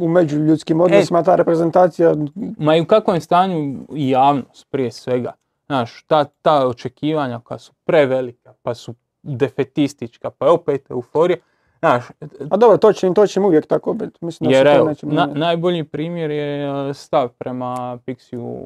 u 0.00 0.08
međuljudskim 0.08 0.80
E. 0.80 0.82
odnosima 0.82 1.22
ta 1.22 1.36
reprezentacija, 1.36 2.14
Ma 2.58 2.76
i 2.76 2.80
u 2.80 2.86
kakvom 2.86 3.16
je 3.16 3.20
stanju 3.20 3.86
i 3.94 4.10
javnost 4.10 4.66
prije 4.70 4.90
svega. 4.90 5.32
Znaš, 5.72 6.02
ta, 6.02 6.24
ta 6.24 6.66
očekivanja 6.66 7.40
koja 7.40 7.58
su 7.58 7.72
prevelika, 7.84 8.52
pa 8.62 8.74
su 8.74 8.94
defetistička, 9.22 10.30
pa 10.30 10.46
je 10.46 10.52
opet 10.52 10.90
euforija. 10.90 11.38
Znaš, 11.78 12.04
a 12.50 12.56
dobro, 12.56 12.76
to 12.76 12.92
će, 12.92 13.14
to 13.14 13.26
će 13.26 13.40
uvijek 13.40 13.66
tako 13.66 13.92
biti. 13.92 14.18
Mislim 14.20 14.50
da 14.50 14.56
jer 14.56 14.66
se 14.66 14.72
to 14.72 14.78
evo, 14.78 14.88
neće 14.88 15.06
na- 15.06 15.26
najbolji 15.26 15.84
primjer 15.84 16.30
je 16.30 16.64
e, 16.90 16.94
stav 16.94 17.28
prema 17.28 17.98
Piksiju 18.04 18.60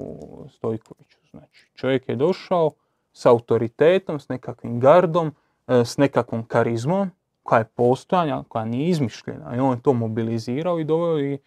Stojkoviću. 0.51 1.19
Znači, 1.31 1.66
čovjek 1.75 2.09
je 2.09 2.16
došao 2.16 2.71
s 3.12 3.27
autoritetom, 3.27 4.21
s 4.21 4.29
nekakvim 4.29 4.81
gardom, 4.81 5.35
e, 5.69 5.85
s 5.85 5.97
nekakvom 5.97 6.45
karizmom, 6.45 7.11
koja 7.42 7.59
je 7.59 7.64
postojanja, 7.64 8.45
koja 8.49 8.64
nije 8.64 8.88
izmišljena. 8.88 9.57
I 9.57 9.59
on 9.59 9.77
je 9.77 9.83
to 9.83 9.92
mobilizirao 9.92 10.79
i 10.79 10.85
doveo 10.85 11.19
i 11.19 11.38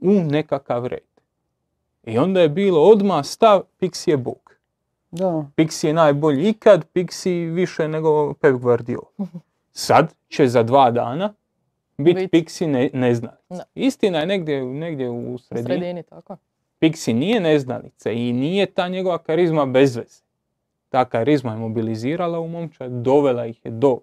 u 0.00 0.10
nekakav 0.10 0.86
red. 0.86 1.14
I 2.04 2.18
onda 2.18 2.40
je 2.40 2.48
bilo 2.48 2.82
odmah 2.82 3.24
stav 3.24 3.62
Pixi 3.80 4.10
je 4.10 4.16
bog. 4.16 4.43
Da, 5.14 5.46
Pixi 5.56 5.86
je 5.86 5.92
najbolji 5.92 6.48
ikad, 6.48 6.84
Pixi 6.94 7.54
više 7.54 7.88
nego 7.88 8.34
Pep 8.34 8.54
Guardiola. 8.54 9.06
Sad 9.72 10.14
će 10.28 10.48
za 10.48 10.62
dva 10.62 10.90
dana 10.90 11.34
biti 11.98 12.20
Bit. 12.20 12.32
Pixi 12.32 12.66
ne. 12.66 13.14
Da. 13.48 13.62
Istina 13.74 14.18
je 14.18 14.26
negdje, 14.26 14.64
negdje 14.64 15.10
u 15.10 15.34
U 15.34 15.38
sredini. 15.38 15.66
sredini, 15.66 16.02
tako. 16.02 16.36
Pixi 16.80 17.12
nije 17.12 17.40
neznalica 17.40 18.10
i 18.10 18.32
nije 18.32 18.66
ta 18.66 18.88
njegova 18.88 19.18
karizma 19.18 19.66
bez 19.66 19.96
veze. 19.96 20.22
Ta 20.88 21.04
karizma 21.04 21.52
je 21.52 21.58
mobilizirala 21.58 22.40
u 22.40 22.48
momčad, 22.48 22.90
dovela 22.90 23.46
ih 23.46 23.64
je 23.64 23.70
do 23.70 23.98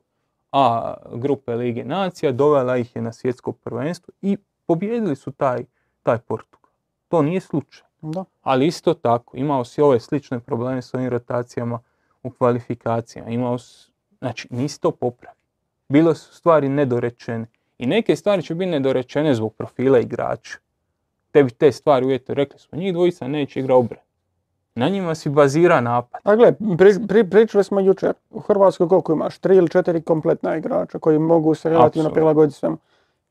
A 0.51 0.93
grupe 1.13 1.55
Lige 1.55 1.83
nacija, 1.85 2.31
dovela 2.31 2.77
ih 2.77 2.95
je 2.95 3.01
na 3.01 3.13
svjetsko 3.13 3.51
prvenstvo 3.51 4.13
i 4.21 4.37
pobijedili 4.65 5.15
su 5.15 5.31
taj, 5.31 5.65
taj 6.03 6.17
Portugal. 6.17 6.69
To 7.07 7.21
nije 7.21 7.39
slučaj. 7.39 7.90
Da. 8.01 8.25
Ali 8.41 8.67
isto 8.67 8.93
tako, 8.93 9.37
imao 9.37 9.65
si 9.65 9.81
ove 9.81 9.99
slične 9.99 10.39
probleme 10.39 10.81
s 10.81 10.93
ovim 10.93 11.09
rotacijama 11.09 11.79
u 12.23 12.29
kvalifikacijama. 12.29 13.29
Imao 13.29 13.57
si, 13.57 13.91
znači, 14.19 14.47
nisi 14.51 14.81
to 14.81 14.91
popravio. 14.91 15.41
Bile 15.89 16.15
su 16.15 16.35
stvari 16.35 16.69
nedorečene. 16.69 17.45
I 17.77 17.85
neke 17.85 18.15
stvari 18.15 18.41
će 18.43 18.55
biti 18.55 18.71
nedorečene 18.71 19.35
zbog 19.35 19.53
profila 19.53 19.99
igrača. 19.99 20.57
Tebi 21.31 21.51
te 21.51 21.71
stvari 21.71 22.05
uvijek 22.05 22.23
rekli 22.27 22.59
smo, 22.59 22.77
njih 22.77 22.93
dvojica 22.93 23.27
neće 23.27 23.59
igra 23.59 23.75
obranu. 23.75 24.01
Na 24.75 24.89
njima 24.89 25.15
si 25.15 25.29
bazira 25.29 25.81
napad. 25.81 26.21
A 26.23 26.35
gle, 26.35 26.51
pri- 26.51 27.07
pri- 27.07 27.29
pričali 27.29 27.63
smo 27.63 27.79
jučer, 27.79 28.13
u 28.29 28.39
Hrvatskoj 28.39 28.87
koliko 28.87 29.13
imaš? 29.13 29.37
Tri 29.37 29.55
ili 29.55 29.69
četiri 29.69 30.01
kompletna 30.01 30.57
igrača 30.57 30.99
koji 30.99 31.19
mogu 31.19 31.55
se 31.55 31.69
relativno 31.69 32.09
prilagoditi 32.13 32.57
svemu. 32.57 32.77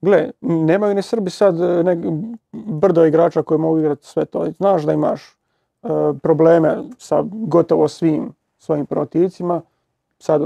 Gle, 0.01 0.31
nemaju 0.41 0.95
ni 0.95 1.03
Srbi 1.03 1.31
sad 1.31 1.61
e, 1.61 1.83
nek, 1.83 1.99
brdo 2.53 3.05
igrača 3.05 3.43
koji 3.43 3.59
mogu 3.59 3.79
igrati 3.79 4.07
sve 4.07 4.25
to. 4.25 4.47
Znaš 4.57 4.83
da 4.83 4.93
imaš 4.93 5.23
e, 5.29 5.89
probleme 6.23 6.79
sa 6.99 7.25
gotovo 7.33 7.89
svim 7.89 8.33
svojim 8.59 8.87
protivcima. 8.87 9.61
Sad 10.19 10.43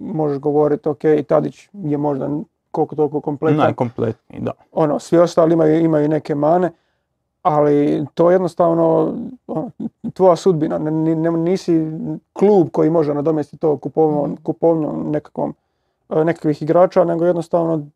možeš 0.00 0.38
govoriti, 0.38 0.88
ok, 0.88 1.00
Tadić 1.28 1.68
je 1.72 1.98
možda 1.98 2.28
koliko 2.70 2.96
toliko 2.96 3.20
kompletan. 3.20 3.58
Najkompletniji, 3.58 4.40
da. 4.40 4.52
ono, 4.72 4.98
svi 4.98 5.18
ostali 5.18 5.52
imaju, 5.52 5.80
imaju 5.80 6.08
neke 6.08 6.34
mane, 6.34 6.70
ali 7.42 8.06
to 8.14 8.30
je 8.30 8.34
jednostavno 8.34 9.14
ono, 9.46 9.70
tvoja 10.14 10.36
sudbina. 10.36 10.78
Ne- 10.78 10.90
ni- 10.90 11.14
ne- 11.16 11.30
nisi 11.30 11.86
klub 12.32 12.68
koji 12.72 12.90
može 12.90 13.14
nadomjestiti 13.14 13.60
to 13.60 13.76
kupovnom, 14.42 15.10
nekakvom, 15.10 15.54
e, 16.08 16.24
nekakvih 16.24 16.62
igrača, 16.62 17.04
nego 17.04 17.26
jednostavno 17.26 17.86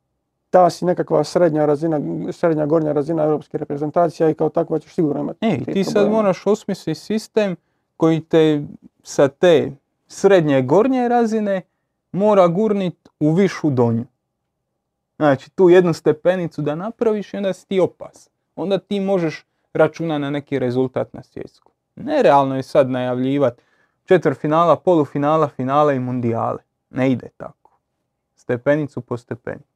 ta 0.52 0.70
si 0.70 0.84
nekakva 0.84 1.24
srednja 1.24 1.66
razina, 1.66 2.00
srednja 2.32 2.66
gornja 2.66 2.92
razina 2.92 3.22
europske 3.22 3.58
reprezentacija 3.58 4.30
i 4.30 4.34
kao 4.34 4.48
takva 4.48 4.78
ćeš 4.78 4.94
sigurno 4.94 5.20
imati. 5.20 5.46
E, 5.46 5.72
ti 5.72 5.84
sad 5.84 6.10
moraš 6.10 6.46
osmisliti 6.46 7.00
sistem 7.00 7.56
koji 7.96 8.20
te 8.20 8.62
sa 9.02 9.28
te 9.28 9.72
srednje 10.06 10.62
gornje 10.62 11.08
razine 11.08 11.62
mora 12.12 12.48
gurnit 12.48 13.08
u 13.20 13.32
višu 13.32 13.70
donju. 13.70 14.04
Znači, 15.16 15.50
tu 15.50 15.68
jednu 15.68 15.92
stepenicu 15.92 16.62
da 16.62 16.74
napraviš 16.74 17.34
i 17.34 17.36
onda 17.36 17.52
si 17.52 17.68
ti 17.68 17.80
opas. 17.80 18.30
Onda 18.56 18.78
ti 18.78 19.00
možeš 19.00 19.46
računati 19.74 20.20
na 20.20 20.30
neki 20.30 20.58
rezultat 20.58 21.12
na 21.12 21.22
svjetsku. 21.22 21.72
Nerealno 21.96 22.56
je 22.56 22.62
sad 22.62 22.90
najavljivati 22.90 23.62
četvrfinala, 24.04 24.76
polufinala, 24.76 25.48
finale 25.48 25.96
i 25.96 26.00
mundijale. 26.00 26.58
Ne 26.90 27.10
ide 27.10 27.28
tako. 27.36 27.70
Stepenicu 28.34 29.00
po 29.00 29.16
stepenicu. 29.16 29.71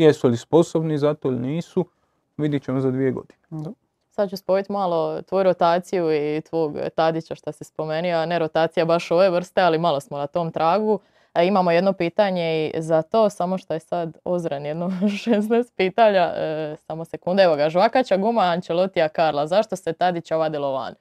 Jesu 0.00 0.28
li 0.28 0.36
sposobni 0.36 0.98
za 0.98 1.14
to 1.14 1.28
ili 1.28 1.40
nisu, 1.40 1.84
vidit 2.36 2.64
ćemo 2.64 2.80
za 2.80 2.90
dvije 2.90 3.10
godine. 3.12 3.38
Da. 3.50 3.70
Sad 4.10 4.30
ću 4.30 4.36
spojiti 4.36 4.72
malo 4.72 5.22
tvoju 5.22 5.44
rotaciju 5.44 6.12
i 6.12 6.40
tvog 6.40 6.76
Tadića 6.94 7.34
što 7.34 7.52
si 7.52 7.64
spomenuo, 7.64 8.26
ne 8.26 8.38
rotacija 8.38 8.84
baš 8.84 9.10
ove 9.10 9.30
vrste, 9.30 9.60
ali 9.60 9.78
malo 9.78 10.00
smo 10.00 10.18
na 10.18 10.26
tom 10.26 10.52
tragu. 10.52 11.00
E, 11.34 11.46
imamo 11.46 11.70
jedno 11.70 11.92
pitanje 11.92 12.70
i 12.74 12.82
za 12.82 13.02
to, 13.02 13.30
samo 13.30 13.58
što 13.58 13.74
je 13.74 13.80
sad 13.80 14.18
ozren 14.24 14.66
jedno 14.66 14.86
16 15.26 15.72
pitanja, 15.76 16.32
e, 16.36 16.76
samo 16.86 17.04
sekunde, 17.04 17.42
evo 17.42 17.56
ga, 17.56 17.70
žvakaća 17.70 18.16
guma 18.16 18.42
Ancelotija 18.42 19.08
Karla, 19.08 19.46
zašto 19.46 19.76
se 19.76 19.92
Tadića 19.92 20.36
vadilo 20.36 20.72
van? 20.72 20.94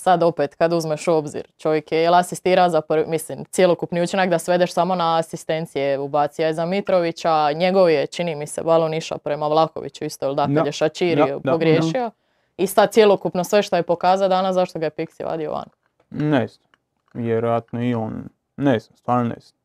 Sad 0.00 0.22
opet, 0.22 0.54
kad 0.54 0.72
uzmeš 0.72 1.08
u 1.08 1.12
obzir, 1.12 1.46
čovjek 1.56 1.92
je 1.92 1.98
jel 2.02 2.14
asistira 2.14 2.70
za 2.70 2.80
prvi, 2.80 3.04
mislim, 3.06 3.44
cjelokupni 3.44 4.02
učinak 4.02 4.30
da 4.30 4.38
svedeš 4.38 4.72
samo 4.72 4.94
na 4.94 5.18
asistencije, 5.18 5.98
ubacija 5.98 6.48
je 6.48 6.54
za 6.54 6.66
Mitrovića, 6.66 7.52
njegov 7.52 7.90
je, 7.90 8.06
čini 8.06 8.34
mi 8.34 8.46
se, 8.46 8.62
balon 8.62 8.94
išao 8.94 9.18
prema 9.18 9.48
Vlahoviću 9.48 10.04
isto, 10.04 10.26
jel 10.26 10.34
da, 10.34 10.48
kad 10.56 10.66
je 10.66 10.72
Šačiri 10.72 11.22
da, 11.44 11.52
pogriješio. 11.52 12.10
I 12.56 12.66
sad 12.66 12.92
cjelokupno 12.92 13.44
sve 13.44 13.62
što 13.62 13.76
je 13.76 13.82
pokazao 13.82 14.28
danas, 14.28 14.54
zašto 14.54 14.78
ga 14.78 14.86
je 14.86 14.90
Pixi 14.90 15.24
vadio 15.24 15.52
van? 15.52 15.66
Ne 16.10 16.48
znam. 16.48 16.68
Vjerojatno 17.14 17.82
i 17.82 17.94
on. 17.94 18.28
Ne 18.56 18.78
znam, 18.78 18.96
stvarno 18.96 19.24
ne 19.28 19.36
znam. 19.40 19.58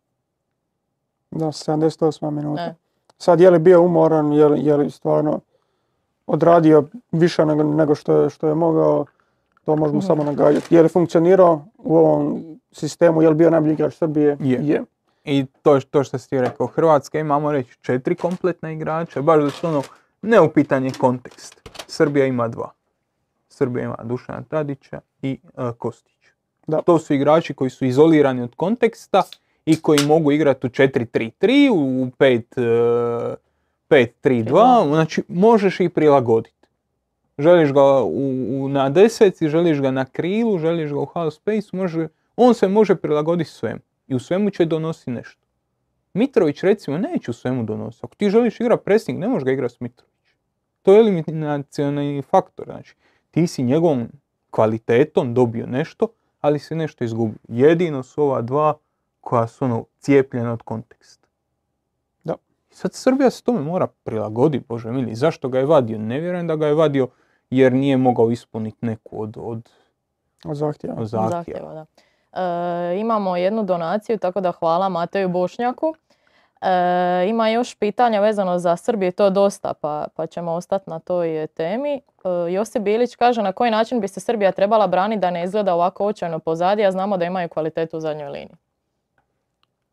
Da, 1.32 1.46
78 1.46 2.30
minuta. 2.32 2.66
Ne. 2.66 2.76
Sad 3.18 3.40
je 3.40 3.50
li 3.50 3.60
bio 3.60 3.82
umoran, 3.82 4.34
je 4.34 4.46
li, 4.46 4.66
je 4.66 4.78
li 4.78 4.92
stvarno 4.92 5.40
odradio 6.28 6.84
više 7.12 7.46
nego, 7.46 7.64
nego 7.64 7.96
što, 7.96 8.22
je, 8.22 8.30
što 8.30 8.48
je 8.48 8.56
mogao, 8.56 9.06
to 9.66 9.76
možemo 9.76 9.98
Mhm. 9.98 10.08
samo 10.08 10.24
nagađati. 10.24 10.76
Je 10.76 10.82
li 10.82 10.90
funkcionirao 10.90 11.66
u 11.78 11.98
ovom 11.98 12.44
sistemu, 12.72 13.22
je 13.22 13.30
li 13.30 13.36
bio 13.36 13.50
najbolji 13.50 13.74
igrač 13.74 13.94
Srbije? 13.94 14.38
Je. 14.40 14.84
I 15.26 15.46
to, 15.62 15.80
to 15.82 16.04
što 16.04 16.18
si 16.18 16.30
ti 16.30 16.42
rekao, 16.42 16.68
Hrvatska 16.68 17.20
imamo 17.20 17.52
reći 17.52 17.78
četiri 17.82 18.16
kompletna 18.16 18.72
igrača, 18.72 19.22
baš 19.22 19.44
da 19.44 19.50
su 19.50 19.68
ono 19.68 19.82
neupitan 20.22 20.86
je 20.86 20.92
kontekst. 20.92 21.70
Srbija 21.88 22.26
ima 22.26 22.48
dva. 22.48 22.72
Srbija 23.50 23.84
ima 23.86 23.96
Dušana 24.04 24.44
Tadića 24.44 25.00
i 25.22 25.32
e, 25.58 25.72
Kostića. 25.78 26.32
Da. 26.68 26.82
To 26.82 27.00
su 27.00 27.14
igrači 27.14 27.54
koji 27.54 27.70
su 27.70 27.86
izolirani 27.86 28.42
od 28.42 28.56
konteksta 28.56 29.24
i 29.66 29.82
koji 29.82 30.00
mogu 30.00 30.32
igrati 30.32 30.68
u 30.68 30.70
4-3-3, 30.70 31.70
u 31.72 32.08
5, 32.10 32.44
e, 32.58 33.36
5-3-2, 33.90 34.88
znači 34.88 35.24
možeš 35.28 35.80
ih 35.80 35.90
prilagoditi. 35.90 36.53
Želiš 37.38 37.74
ga 37.74 38.02
u, 38.04 38.64
u- 38.64 38.70
na 38.70 38.90
deseci, 38.90 39.50
želiš 39.50 39.82
ga 39.82 39.92
na 39.92 40.06
krilu, 40.06 40.60
želiš 40.60 40.92
ga 40.92 41.00
u 41.00 41.06
half 41.06 41.34
space, 41.34 41.68
može, 41.74 42.08
on 42.36 42.54
se 42.54 42.68
može 42.68 42.96
prilagoditi 42.96 43.50
svemu. 43.50 43.80
I 44.08 44.16
u 44.16 44.20
svemu 44.20 44.50
će 44.50 44.66
donosi 44.66 45.12
nešto. 45.12 45.42
Mitrović 46.14 46.64
recimo 46.64 46.98
neće 46.98 47.32
u 47.32 47.34
svemu 47.34 47.64
donositi. 47.64 48.06
Ako 48.06 48.16
ti 48.16 48.30
želiš 48.30 48.60
igrati 48.60 48.84
pressing, 48.86 49.20
ne 49.20 49.28
možeš 49.28 49.44
ga 49.44 49.52
igrati 49.52 49.74
s 49.76 49.80
Mitrović. 49.80 50.14
To 50.82 50.94
je 50.94 51.00
eliminacioni 51.00 52.22
faktor. 52.22 52.66
Znači, 52.66 52.96
ti 53.32 53.48
si 53.48 53.64
njegovom 53.64 54.08
kvalitetom 54.50 55.34
dobio 55.34 55.66
nešto, 55.68 56.08
ali 56.42 56.60
si 56.60 56.76
nešto 56.76 57.04
izgubio. 57.04 57.38
Jedino 57.48 58.04
su 58.04 58.24
ova 58.24 58.42
dva 58.42 58.78
koja 59.22 59.48
su 59.48 59.66
ono 59.66 59.86
cijepljena 60.00 60.54
od 60.54 60.62
konteksta. 60.62 61.28
Da. 62.24 62.36
Sad 62.70 62.94
Srbija 62.94 63.30
se 63.30 63.44
tome 63.44 63.62
mora 63.62 63.88
prilagoditi, 63.88 64.66
Bože 64.70 64.92
mili. 64.92 65.16
Zašto 65.16 65.50
ga 65.50 65.60
je 65.60 65.66
vadio? 65.66 65.98
Ne 65.98 66.20
vjerujem 66.20 66.48
da 66.48 66.56
ga 66.56 66.68
je 66.68 66.74
vadio 66.74 67.08
jer 67.58 67.74
nije 67.74 67.98
mogao 67.98 68.32
ispuniti 68.32 68.86
neku 68.86 69.22
od, 69.22 69.38
od, 69.40 69.70
Od 70.46 70.56
zahtjeva. 70.56 70.96
od 71.02 71.08
zahtjeva. 71.08 71.30
Zahtjeva, 71.30 71.74
da. 71.74 71.86
E, 72.42 73.00
imamo 73.00 73.38
jednu 73.38 73.64
donaciju, 73.64 74.18
tako 74.18 74.42
da 74.42 74.52
hvala 74.52 74.90
Mateju 74.90 75.30
Bošnjaku. 75.30 75.96
E, 76.62 77.30
ima 77.30 77.50
još 77.50 77.76
pitanja 77.76 78.20
vezano 78.20 78.60
za 78.60 78.76
Srbiju, 78.76 79.12
to 79.12 79.30
dosta, 79.30 79.74
pa, 79.74 80.08
pa 80.16 80.28
ćemo 80.28 80.52
ostati 80.52 80.90
na 80.90 81.00
toj 81.00 81.48
temi. 81.48 81.94
E, 81.94 82.02
Josip 82.52 82.82
Bilić 82.82 83.16
kaže 83.16 83.42
na 83.42 83.52
koji 83.52 83.72
način 83.72 84.02
bi 84.02 84.08
se 84.08 84.20
Srbija 84.20 84.52
trebala 84.52 84.88
braniti 84.88 85.20
da 85.20 85.32
ne 85.32 85.44
izgleda 85.44 85.74
ovako 85.74 86.06
očajno 86.06 86.40
pozadi, 86.40 86.86
a 86.86 86.92
znamo 86.92 87.18
da 87.18 87.26
imaju 87.26 87.50
kvalitetu 87.50 87.98
u 87.98 88.00
zadnjoj 88.00 88.30
liniji. 88.30 88.58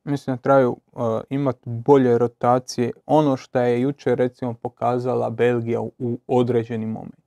Mislim 0.05 0.37
da 0.37 0.43
trebaju 0.43 0.77
uh, 0.93 1.03
imati 1.31 1.61
bolje 1.65 2.19
rotacije. 2.19 2.93
Ono 3.07 3.37
što 3.37 3.61
je 3.61 3.81
jučer 3.81 4.19
recimo 4.19 4.55
pokazala 4.55 5.31
Belgija 5.31 5.81
u, 5.81 5.93
u 5.99 6.19
određenim 6.27 6.91
momentima. 6.91 7.23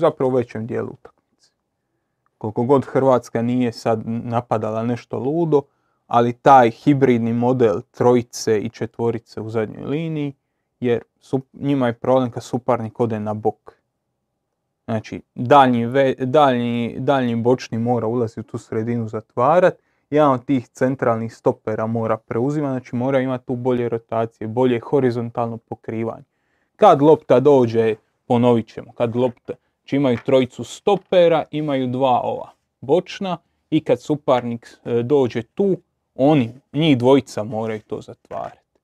Zapravo 0.00 0.32
u 0.32 0.34
većem 0.34 0.66
dijelu 0.66 0.88
utakmice. 0.88 1.50
Koliko 2.38 2.64
god 2.64 2.84
Hrvatska 2.84 3.42
nije 3.42 3.72
sad 3.72 4.02
napadala 4.06 4.82
nešto 4.82 5.18
ludo, 5.18 5.62
ali 6.06 6.32
taj 6.32 6.70
hibridni 6.70 7.32
model 7.32 7.80
trojice 7.90 8.58
i 8.58 8.68
četvorice 8.68 9.40
u 9.40 9.50
zadnjoj 9.50 9.84
liniji, 9.84 10.32
jer 10.80 11.02
su, 11.20 11.40
njima 11.52 11.86
je 11.86 11.92
problem 11.92 12.30
kad 12.30 12.42
suparnik 12.42 13.00
ode 13.00 13.20
na 13.20 13.34
bok. 13.34 13.72
Znači, 14.84 15.22
daljnji, 15.34 15.86
ve- 15.86 16.14
daljnji, 16.18 16.96
daljnji 16.98 17.36
bočni 17.36 17.78
mora 17.78 18.06
ulaziti 18.06 18.40
u 18.40 18.42
tu 18.42 18.58
sredinu 18.58 19.08
zatvarat, 19.08 19.74
jedan 20.10 20.30
od 20.30 20.44
tih 20.44 20.68
centralnih 20.68 21.34
stopera 21.34 21.86
mora 21.86 22.16
preuzimati, 22.16 22.72
znači 22.72 22.96
mora 22.96 23.20
imati 23.20 23.46
tu 23.46 23.56
bolje 23.56 23.88
rotacije, 23.88 24.48
bolje 24.48 24.80
horizontalno 24.80 25.56
pokrivanje. 25.56 26.24
Kad 26.76 27.02
lopta 27.02 27.40
dođe, 27.40 27.94
ponovit 28.26 28.68
ćemo, 28.68 28.92
kad 28.92 29.16
lopta, 29.16 29.52
znači 29.90 29.96
imaju 29.96 30.18
trojicu 30.24 30.64
stopera, 30.64 31.44
imaju 31.50 31.86
dva 31.86 32.20
ova 32.20 32.50
bočna 32.80 33.38
i 33.70 33.80
kad 33.80 34.02
suparnik 34.02 34.78
e, 34.84 35.02
dođe 35.02 35.42
tu, 35.42 35.76
oni, 36.14 36.50
njih 36.72 36.98
dvojica 36.98 37.44
moraju 37.44 37.80
to 37.86 38.00
zatvarati. 38.00 38.78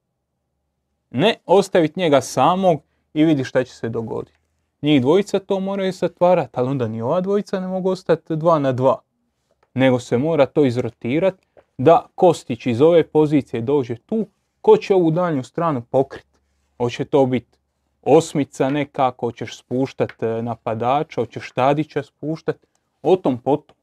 Ne 1.10 1.34
ostaviti 1.46 2.00
njega 2.00 2.20
samog 2.20 2.80
i 3.14 3.24
vidi 3.24 3.44
šta 3.44 3.64
će 3.64 3.72
se 3.72 3.88
dogoditi. 3.88 4.38
Njih 4.82 5.00
dvojica 5.00 5.38
to 5.38 5.60
moraju 5.60 5.92
zatvarati, 5.92 6.50
ali 6.52 6.68
onda 6.68 6.88
ni 6.88 7.02
ova 7.02 7.20
dvojica 7.20 7.60
ne 7.60 7.66
mogu 7.66 7.90
ostati 7.90 8.36
dva 8.36 8.58
na 8.58 8.72
dva 8.72 8.98
nego 9.74 9.98
se 9.98 10.18
mora 10.18 10.46
to 10.46 10.64
izrotirati 10.64 11.46
da 11.78 12.06
Kostić 12.14 12.66
iz 12.66 12.80
ove 12.80 13.06
pozicije 13.06 13.60
dođe 13.62 13.96
tu, 13.96 14.26
ko 14.60 14.76
će 14.76 14.94
ovu 14.94 15.10
daljnju 15.10 15.42
stranu 15.42 15.82
pokriti? 15.82 16.38
Hoće 16.78 17.04
to 17.04 17.26
biti 17.26 17.55
osmica 18.06 18.70
nekako, 18.70 19.26
hoćeš 19.26 19.58
spuštat 19.58 20.22
e, 20.22 20.42
napadača, 20.42 21.20
hoćeš 21.20 21.52
Tadića 21.52 22.02
spuštat, 22.02 22.56
o 23.02 23.16
tom 23.16 23.38
potom. 23.38 23.76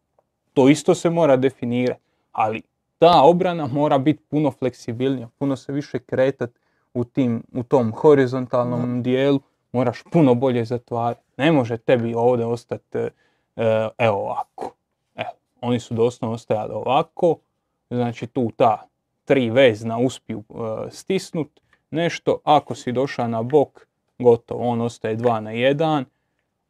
To 0.53 0.69
isto 0.69 0.95
se 0.95 1.09
mora 1.09 1.35
definirati, 1.37 2.01
ali 2.31 2.61
ta 2.99 3.21
obrana 3.23 3.67
mora 3.67 3.97
biti 3.97 4.23
puno 4.29 4.51
fleksibilnija, 4.51 5.27
puno 5.39 5.55
se 5.55 5.71
više 5.71 5.99
kretat 5.99 6.49
u, 6.93 7.03
tim, 7.03 7.43
u 7.53 7.63
tom 7.63 7.91
horizontalnom 7.91 9.03
dijelu, 9.03 9.39
moraš 9.71 10.03
puno 10.11 10.35
bolje 10.35 10.65
zatvarati. 10.65 11.21
Ne 11.37 11.51
može 11.51 11.77
tebi 11.77 12.13
ovdje 12.15 12.45
ostati 12.45 12.97
e, 12.97 13.09
e, 13.55 13.89
evo 13.97 14.17
ovako. 14.17 14.75
Evo, 15.15 15.29
oni 15.61 15.79
su 15.79 15.93
doslovno 15.93 16.35
ostajali 16.35 16.73
ovako, 16.73 17.37
znači 17.89 18.27
tu 18.27 18.51
ta 18.57 18.87
tri 19.25 19.49
vezna 19.49 19.97
uspiju 19.97 20.43
e, 20.49 20.53
stisnut 20.91 21.59
nešto, 21.91 22.37
ako 22.43 22.75
si 22.75 22.91
došao 22.91 23.27
na 23.27 23.43
bok, 23.43 23.87
gotovo, 24.19 24.67
on 24.67 24.81
ostaje 24.81 25.15
dva 25.15 25.39
na 25.39 25.51
jedan, 25.51 26.05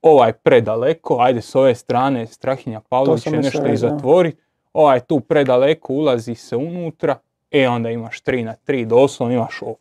ovaj 0.01 0.33
predaleko, 0.33 1.17
ajde 1.19 1.41
s 1.41 1.55
ove 1.55 1.75
strane 1.75 2.27
Strahinja 2.27 2.81
Pavlović 2.89 3.23
će 3.23 3.31
nešto 3.31 3.57
i 3.57 3.61
reći, 3.61 3.81
da. 3.81 3.89
zatvorit, 3.89 4.37
ovaj 4.73 4.99
tu 4.99 5.19
predaleko 5.19 5.93
ulazi 5.93 6.35
se 6.35 6.55
unutra, 6.55 7.15
e 7.51 7.69
onda 7.69 7.89
imaš 7.89 8.23
3 8.23 8.43
na 8.43 8.55
3, 8.67 8.85
doslovno 8.85 9.35
imaš 9.35 9.61
ovo. 9.61 9.75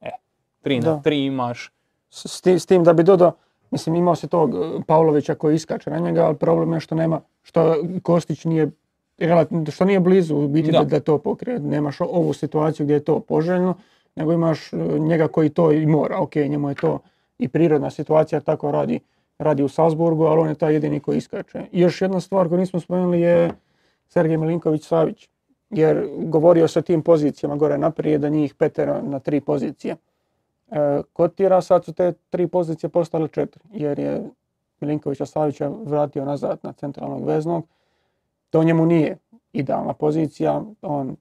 E, 0.00 0.10
3 0.64 0.84
na 0.84 0.94
Da. 0.94 1.10
3 1.10 1.26
imaš, 1.26 1.70
S, 2.10 2.46
s 2.46 2.66
tim, 2.66 2.84
da 2.84 2.92
bi 2.92 3.02
dodao, 3.02 3.32
mislim 3.70 3.94
imao 3.94 4.14
si 4.14 4.28
tog 4.28 4.54
e, 4.54 4.82
Pavlovića 4.86 5.34
koji 5.34 5.54
iskače 5.54 5.90
na 5.90 5.98
njega, 5.98 6.24
ali 6.26 6.36
problem 6.36 6.72
je 6.72 6.80
što 6.80 6.94
nema, 6.94 7.20
što 7.42 7.76
Kostić 8.02 8.44
nije, 8.44 8.70
relativno, 9.18 9.70
što 9.70 9.84
nije 9.84 10.00
blizu 10.00 10.36
u 10.36 10.48
biti 10.48 10.72
Da. 10.72 10.84
da, 10.84 11.00
to 11.00 11.18
pokrije. 11.18 11.58
Nemaš 11.58 12.00
ovu 12.00 12.32
situaciju 12.32 12.86
gdje 12.86 12.94
je 12.94 13.04
to 13.04 13.20
poželjno, 13.20 13.74
nego 14.16 14.32
imaš 14.32 14.72
e, 14.72 14.76
njega 14.98 15.28
koji 15.28 15.48
to 15.48 15.72
i 15.72 15.86
mora. 15.86 16.18
Ok, 16.18 16.34
njemu 16.34 16.68
je 16.68 16.74
to 16.74 16.98
i 17.38 17.48
prirodna 17.48 17.90
situacija, 17.90 18.40
tako 18.40 18.70
radi, 18.70 19.00
radi 19.38 19.62
u 19.62 19.68
Salzburgu, 19.68 20.24
ali 20.24 20.40
on 20.40 20.48
je 20.48 20.54
taj 20.54 20.74
jedini 20.74 21.00
koji 21.00 21.18
iskače. 21.18 21.62
I 21.72 21.80
još 21.80 22.02
jedna 22.02 22.20
stvar 22.20 22.48
koju 22.48 22.58
nismo 22.58 22.80
spomenuli 22.80 23.20
je 23.20 23.50
Sergej 24.08 24.36
Milinković-Savić. 24.36 25.28
Jer 25.70 26.08
govorio 26.18 26.68
se 26.68 26.78
o 26.78 26.82
tim 26.82 27.02
pozicijama 27.02 27.56
gore 27.56 27.78
naprijed, 27.78 28.20
da 28.20 28.28
njih 28.28 28.54
petero 28.54 29.02
na 29.02 29.18
tri 29.18 29.40
pozicije 29.40 29.96
e, 30.70 31.02
kotira, 31.12 31.60
sad 31.60 31.84
su 31.84 31.92
te 31.92 32.12
tri 32.30 32.46
pozicije 32.46 32.90
postale 32.90 33.28
četiri, 33.28 33.62
jer 33.72 33.98
je 33.98 34.22
Milinkovića 34.80 35.26
Savića 35.26 35.70
vratio 35.84 36.24
nazad 36.24 36.58
na 36.62 36.72
centralnog 36.72 37.26
veznog. 37.26 37.66
To 38.50 38.64
njemu 38.64 38.86
nije 38.86 39.16
idealna 39.52 39.92
pozicija, 39.92 40.62
on 40.82 41.16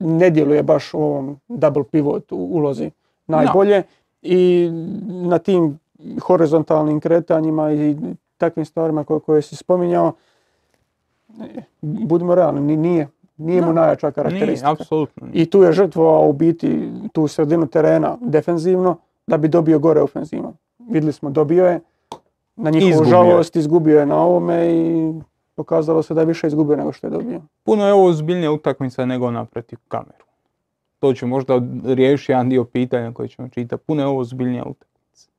ne 0.00 0.30
djeluje 0.30 0.62
baš 0.62 0.94
u 0.94 0.98
ovom 0.98 1.36
double 1.48 1.84
pivot 1.84 2.24
ulozi 2.32 2.90
najbolje 3.26 3.82
i 4.22 4.70
na 5.06 5.38
tim 5.38 5.78
horizontalnim 6.22 7.00
kretanjima 7.00 7.72
i 7.72 7.96
takvim 8.36 8.64
stvarima 8.66 9.04
koje, 9.04 9.20
koje 9.20 9.42
si 9.42 9.56
spominjao, 9.56 10.12
budimo 11.82 12.34
realni, 12.34 12.60
ni- 12.60 12.76
nije, 12.78 13.08
nije 13.36 13.60
mu 13.60 13.66
Da. 13.66 13.72
najjača 13.72 14.06
nije, 14.06 14.12
karakteristika. 14.14 14.70
apsolutno. 14.72 15.26
I 15.32 15.46
tu 15.46 15.62
je 15.62 15.72
žrtvovao 15.72 16.28
u 16.28 16.32
biti 16.32 16.90
tu 17.12 17.28
sredinu 17.28 17.66
terena 17.66 18.18
defenzivno 18.20 18.96
da 19.26 19.36
bi 19.36 19.48
dobio 19.48 19.78
gore 19.78 20.00
ofenzivno. 20.00 20.52
Vidjeli 20.80 21.12
smo, 21.12 21.30
dobio 21.30 21.66
je. 21.66 21.80
Na 22.56 22.70
njihovu 22.70 22.90
Izgubio 22.90 23.10
žalost 23.10 23.56
izgubio 23.56 24.00
je 24.00 24.06
na 24.06 24.16
ovome 24.18 24.70
i 24.70 25.12
pokazalo 25.54 26.02
se 26.02 26.14
da 26.14 26.20
je 26.20 26.26
više 26.26 26.46
izgubio 26.46 26.76
nego 26.76 26.92
što 26.92 27.06
je 27.06 27.10
dobio. 27.10 27.42
Puno 27.62 27.86
je 27.86 27.92
ovo 27.92 28.06
ozbiljnija 28.06 28.52
utakmica 28.52 29.06
nego 29.06 29.26
ona 29.26 29.44
protiv 29.44 29.78
kameru. 29.88 30.24
To 30.98 31.14
će 31.14 31.26
možda 31.26 31.60
riješiti 31.84 32.32
jedan 32.32 32.48
dio 32.48 32.64
pitanja 32.64 33.12
koje 33.12 33.28
ćemo 33.28 33.48
čitati. 33.48 33.82
Puno 33.86 34.02
je 34.02 34.06
ovo 34.06 34.20
ozbiljnija 34.20 34.64
utakmica. 34.64 35.30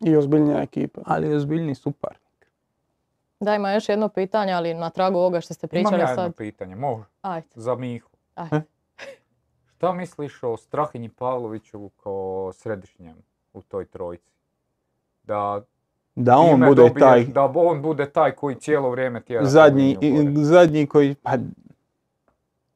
I 0.00 0.16
ozbiljnija 0.16 0.62
ekipa. 0.62 1.00
Ali 1.04 1.28
je 1.28 1.36
ozbiljni 1.36 1.74
suparnik. 1.74 2.20
Da, 3.40 3.54
ima 3.54 3.72
još 3.72 3.88
jedno 3.88 4.08
pitanje, 4.08 4.52
ali 4.52 4.74
na 4.74 4.90
tragu 4.90 5.18
ovoga 5.18 5.40
što 5.40 5.54
ste 5.54 5.68
Imam 5.72 5.82
pričali 5.82 6.02
ja 6.02 6.08
jedno 6.08 6.22
sad. 6.24 6.36
pitanje, 6.36 6.76
može, 6.76 7.04
Ajde, 7.22 7.46
za 7.54 7.74
Mihu. 7.74 8.10
ajde. 8.34 8.62
Šta 9.76 9.92
misliš 9.92 10.42
o 10.42 10.56
Strahinji 10.56 11.08
Pavloviću 11.08 11.88
kao 11.88 12.52
središnjem 12.52 13.16
u 13.52 13.62
toj 13.62 13.84
trojici? 13.84 14.32
Da 15.22 15.62
Da 16.16 16.36
on 16.38 16.60
bude 16.60 16.82
dobiješ- 16.82 17.00
taj 17.00 17.24
Da 17.24 17.52
on 17.54 17.82
bude 17.82 18.06
taj 18.06 18.30
koji 18.32 18.54
cijelo 18.56 18.90
vrijeme 18.90 19.20
tjera 19.22 19.44
zadnji, 19.44 19.96
zadnji 20.34 20.86
koji, 20.86 21.14
pa 21.14 21.30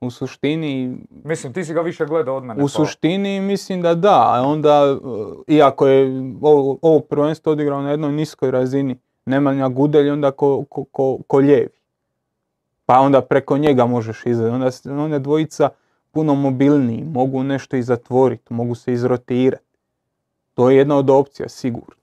u 0.00 0.10
suštini, 0.10 0.96
Mislim, 1.24 1.52
ti 1.52 1.64
si 1.64 1.74
ga 1.74 1.80
više 1.80 2.06
gledao 2.06 2.36
od 2.36 2.44
mene. 2.44 2.62
u 2.62 2.66
pa- 2.66 2.68
suštini 2.68 3.40
mislim 3.40 3.82
da 3.82 3.94
da, 3.94 4.22
a 4.26 4.42
onda, 4.42 4.92
uh, 4.92 5.00
iako 5.46 5.86
je 5.86 6.06
ovo, 6.42 6.78
ovo 6.82 7.00
prvenstvo 7.00 7.52
odigrao 7.52 7.82
na 7.82 7.90
jednoj 7.90 8.12
niskoj 8.12 8.50
razini, 8.50 8.96
Nemanja 9.26 9.68
Gudelj 9.68 10.10
onda 10.10 10.30
ko, 10.30 10.64
ko, 10.64 10.84
ko, 10.84 11.18
ko 11.26 11.36
lijevi. 11.38 11.68
Pa 12.86 13.00
onda 13.00 13.20
preko 13.20 13.58
njega 13.58 13.86
možeš 13.86 14.26
izgledati. 14.26 14.54
Onda 14.88 15.02
one 15.04 15.18
dvojica 15.18 15.68
puno 16.10 16.34
mobilniji, 16.34 17.04
mogu 17.04 17.42
nešto 17.42 17.76
i 17.76 17.82
zatvoriti, 17.82 18.54
mogu 18.54 18.74
se 18.74 18.92
izrotirati. 18.92 19.64
To 20.54 20.70
je 20.70 20.76
jedna 20.76 20.96
od 20.96 21.10
opcija, 21.10 21.48
sigurno. 21.48 21.97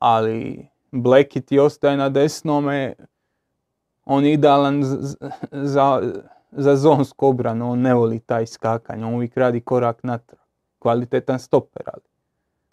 Ali 0.00 0.66
Bleki 0.92 1.40
ti 1.40 1.58
ostaje 1.58 1.96
na 1.96 2.08
desnome, 2.08 2.94
on 4.04 4.24
je 4.24 4.32
idealan 4.32 4.80
za, 5.52 6.12
za 6.52 6.76
zonsku 6.76 7.26
obranu, 7.26 7.70
on 7.70 7.80
ne 7.80 7.94
voli 7.94 8.18
taj 8.20 8.46
skakanje, 8.46 9.04
on 9.04 9.14
uvijek 9.14 9.36
radi 9.36 9.60
korak 9.60 10.02
natrag. 10.02 10.40
Kvalitetan 10.78 11.38
stoper, 11.38 11.82
ali. 11.86 12.02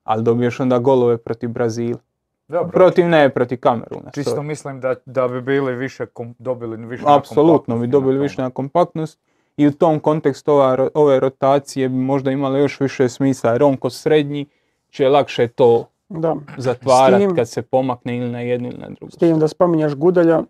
Ali 0.04 0.24
dobiješ 0.24 0.60
onda 0.60 0.80
golove 0.80 1.18
protiv 1.18 1.50
Brazila. 1.50 2.00
Dobro, 2.48 2.72
Protiv 2.72 3.06
ne, 3.06 3.30
protiv 3.30 3.60
Kameruna. 3.60 4.12
čisto 4.12 4.32
sorry. 4.36 4.44
mislim 4.44 4.80
da, 4.82 4.96
da 5.06 5.28
bi 5.28 5.42
bili 5.42 5.76
više, 5.76 6.06
kom- 6.06 6.36
dobili 6.40 6.86
više 6.86 7.04
na 7.04 7.16
Apsolutno 7.18 7.78
bi 7.78 7.88
dobili 7.88 8.16
na 8.16 8.22
više 8.22 8.42
na 8.42 8.50
kompaktnost 8.50 9.20
i 9.58 9.68
u 9.68 9.72
tom 9.72 10.00
kontekstu 10.00 10.52
ova, 10.52 10.90
ove 10.94 11.20
rotacije 11.20 11.90
bi 11.90 11.96
možda 11.96 12.32
imale 12.32 12.60
još 12.60 12.80
više 12.80 13.10
smisla 13.10 13.52
jer 13.52 13.64
on 13.64 13.78
ko 13.78 13.90
srednji 13.90 14.46
će 14.90 15.10
lakše 15.10 15.48
to 15.48 15.90
Da. 16.10 16.36
zatvarati 16.58 17.18
tim- 17.20 17.36
kad 17.36 17.50
se 17.50 17.62
pomakne 17.62 18.18
ili 18.18 18.30
na 18.30 18.40
jednu 18.40 18.68
ili 18.68 18.78
na 18.78 18.88
drugu. 18.88 19.12
S 19.12 19.16
tim 19.16 19.40
da 19.40 19.48
spominješ 19.48 19.96
Gudelja, 19.96 20.44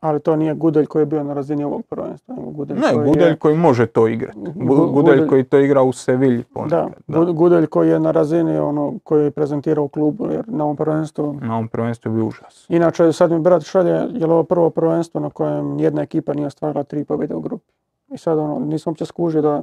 ali 0.00 0.20
to 0.20 0.36
nije 0.36 0.54
Gudelj 0.54 0.86
koji 0.86 1.02
je 1.02 1.06
bio 1.06 1.24
na 1.24 1.34
razini 1.34 1.64
ovog 1.64 1.82
prvenstva. 1.82 2.34
Gudelj 2.38 2.76
Ne, 2.76 2.92
koji 2.92 3.06
Gudelj 3.06 3.28
je, 3.28 3.36
koji 3.36 3.56
može 3.56 3.86
to 3.86 4.08
igrati. 4.08 4.38
Gu- 4.38 4.52
Gudelj 4.86 5.14
Gudelj- 5.14 5.28
koji 5.28 5.44
to 5.44 5.58
igra 5.58 5.82
u 5.82 5.92
Sevilji 5.92 6.38
da, 6.38 6.44
ponekad. 6.54 6.92
Da, 7.06 7.18
Gu- 7.18 7.32
Gudelj 7.32 7.66
koji 7.66 7.88
je 7.88 8.00
na 8.00 8.10
razini 8.10 8.58
ono 8.58 8.94
koji 9.00 9.24
je 9.24 9.30
prezentirao 9.30 9.84
u 9.84 9.88
klubu 9.88 10.26
jer 10.26 10.44
na 10.46 10.64
ovom 10.64 10.76
prvenstvu 10.76 11.38
Na 11.42 11.52
ovom 11.52 11.68
prvenstvu 11.68 12.10
je 12.10 12.14
bio 12.14 12.26
užas. 12.26 12.66
Inače, 12.68 13.12
sad 13.12 13.30
mi 13.32 13.40
brat 13.40 13.62
šalje, 13.62 13.90
je 14.10 14.26
ovo 14.26 14.42
prvo 14.42 14.70
prvenstvo 14.70 15.20
na 15.20 15.30
kojem 15.30 15.78
jedna 15.78 16.02
ekipa 16.02 16.34
nije 16.34 16.46
ostvarila 16.46 16.84
tri 16.84 17.04
pobjede 17.04 17.34
u 17.34 17.40
grupi. 17.40 17.72
I 18.08 18.18
sad 18.18 18.38
ono, 18.38 18.58
nisam 18.60 18.90
uopće 18.90 19.04
skužio 19.06 19.42
da 19.42 19.62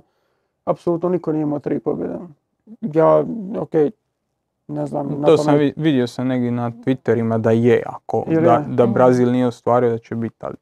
apsolutno 0.65 1.09
niko 1.09 1.31
nije 1.31 1.43
imao 1.43 1.59
tri 1.59 1.79
pobjede. 1.79 2.15
Ja, 2.81 3.23
ok, 3.59 3.69
ne 4.73 4.85
znam, 4.85 5.07
na 5.11 5.25
To 5.25 5.37
sam 5.37 5.45
pamet- 5.47 5.59
vi- 5.59 5.73
vidio 5.77 6.07
sam 6.07 6.27
negdje 6.27 6.51
na 6.51 6.71
Twitterima 6.71 7.37
da 7.37 7.51
je, 7.51 7.83
ako 7.85 8.23
Ili 8.27 8.41
da, 8.41 8.53
je? 8.53 8.65
da 8.67 8.83
Mhm. 8.83 8.93
Brazil 8.93 9.31
nije 9.31 9.47
ostvario 9.47 9.89
da 9.89 9.97
će 9.97 10.15
biti, 10.15 10.35
ali 10.39 10.55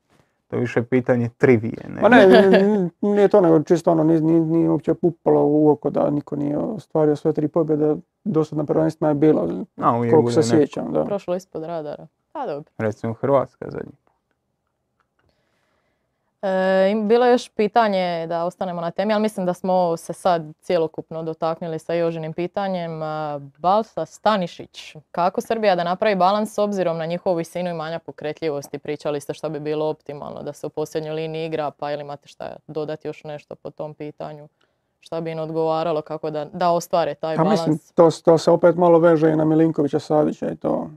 to 0.48 0.56
je 0.56 0.60
više 0.60 0.84
pitanje 0.84 1.30
trivije. 1.30 1.78
Ne, 1.90 2.24
n- 2.24 2.54
n- 2.56 2.90
nije 3.04 3.28
to 3.28 3.42
nego 3.42 3.60
čisto 3.62 3.92
ono, 3.92 4.04
nije, 4.04 4.22
nije, 4.22 4.40
nije 4.42 4.70
uopće 4.70 4.94
upalo 5.02 5.42
u 5.44 5.70
oko 5.70 5.90
da 5.90 6.10
niko 6.10 6.36
nije 6.36 6.58
ostvario 6.58 7.16
sve 7.16 7.34
tri 7.34 7.48
pobjede. 7.48 7.96
Dosad 8.24 8.58
na 8.58 8.64
prvenstvima 8.64 9.10
je 9.10 9.16
bilo, 9.16 9.50
A, 9.78 9.92
koliko 10.02 10.32
se 10.32 10.44
sjećam, 10.44 10.94
da. 10.94 11.06
Prošlo 11.06 11.36
ispod 11.36 11.64
radara. 11.64 12.08
Pa 12.32 12.46
dobro. 12.48 12.72
Recimo 12.78 13.14
Hrvatska 13.14 13.66
zadnji. 13.70 13.92
E, 16.42 16.90
im- 16.92 17.08
bilo 17.08 17.26
je 17.26 17.32
još 17.32 17.50
pitanje 17.50 18.26
da 18.28 18.46
ostanemo 18.46 18.82
na 18.82 18.92
temi, 18.92 19.14
ali 19.14 19.22
mislim 19.22 19.46
da 19.46 19.54
smo 19.54 19.98
se 19.98 20.14
sad 20.14 20.44
cjelokupno 20.62 21.24
dotaknuli 21.24 21.80
sa 21.80 21.94
Jožinim 21.94 22.34
pitanjem. 22.34 22.92
Balsa 23.58 24.06
Stanišić, 24.06 24.96
kako 25.12 25.42
Srbija 25.42 25.76
da 25.76 25.84
napravi 25.84 26.16
balans 26.16 26.54
s 26.54 26.58
obzirom 26.58 26.98
na 26.98 27.06
njihovu 27.06 27.36
visinu 27.36 27.70
i 27.70 27.74
manja 27.74 28.00
pokretljivosti? 28.00 28.80
Pričali 28.80 29.22
ste 29.22 29.34
što 29.34 29.50
bi 29.50 29.60
bilo 29.60 29.90
optimalno 29.90 30.44
da 30.44 30.54
se 30.54 30.68
u 30.68 30.70
posljednjoj 30.70 31.14
liniji 31.14 31.46
igra, 31.46 31.72
pa 31.72 31.92
ili 31.92 32.02
imate 32.02 32.28
šta 32.28 32.56
dodati 32.68 33.08
još 33.08 33.24
nešto 33.24 33.56
po 33.56 33.70
tom 33.70 33.94
pitanju? 33.94 34.48
Šta 35.00 35.22
bi 35.22 35.32
im 35.32 35.40
odgovaralo 35.40 36.02
kako 36.02 36.30
da, 36.30 36.46
da 36.46 36.72
ostvare 36.72 37.16
taj 37.16 37.36
Pa 37.36 37.44
balans? 37.44 37.60
mislim, 37.68 37.80
to, 37.96 38.10
to 38.26 38.38
se 38.38 38.52
opet 38.52 38.76
malo 38.76 39.00
veže 39.00 39.30
i 39.32 39.36
na 39.36 39.46
Milinkovića 39.46 40.00
Savića 40.00 40.52
i 40.52 40.56
to. 40.56 40.90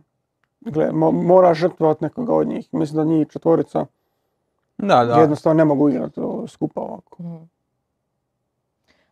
Gle, 0.61 0.93
mo, 0.93 1.11
mora 1.11 1.55
žrtvovati 1.55 2.05
nekoga 2.05 2.35
od 2.35 2.47
njih. 2.49 2.69
Mislim 2.73 2.97
da 2.97 3.05
njih 3.05 3.29
četvorica 3.29 3.87
Da, 4.79 5.05
da. 5.05 5.15
jednostavno 5.15 5.55
ne 5.55 5.65
mogu 5.65 5.89
igrati 5.89 6.21
skupa 6.49 6.81
ovako. 6.81 7.23
Mhm. 7.23 7.37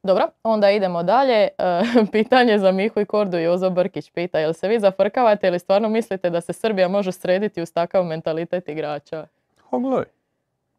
Dobro, 0.03 0.29
onda 0.43 0.71
idemo 0.71 1.03
dalje. 1.03 1.49
E, 1.59 1.83
pitanje 2.13 2.59
za 2.59 2.73
Mihu 2.73 3.01
i 3.01 3.05
Kordu. 3.05 3.39
Jozo 3.39 3.71
Brkić 3.71 4.11
pita, 4.11 4.39
jel 4.39 4.53
se 4.53 4.69
vi 4.69 4.81
zafrkavate 4.81 5.47
ili 5.47 5.59
stvarno 5.59 5.89
mislite 5.89 6.31
da 6.31 6.41
se 6.41 6.53
Srbija 6.53 6.89
može 6.89 7.13
srediti 7.13 7.63
uz 7.63 7.73
takav 7.73 8.05
mentalitet 8.05 8.69
igrača? 8.69 9.27
Ha, 9.61 9.79
gledaj, 9.79 10.05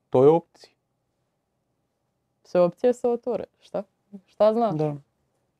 to 0.09 0.23
je 0.23 0.29
opcija. 0.29 0.73
Sve 2.43 2.61
opcije 2.61 2.93
su 2.93 3.09
otvore. 3.09 3.43
Šta? 3.61 3.83
Šta 4.27 4.53
znaš? 4.53 4.73
Da. 4.73 4.95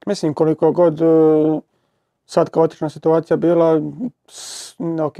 Mislim, 0.06 0.34
koliko 0.34 0.72
god 0.72 1.02
e, 1.02 1.06
sad 2.26 2.50
kaotična 2.50 2.90
situacija 2.90 3.38
bila, 3.38 3.82
s- 4.28 4.76
ok, 5.02 5.18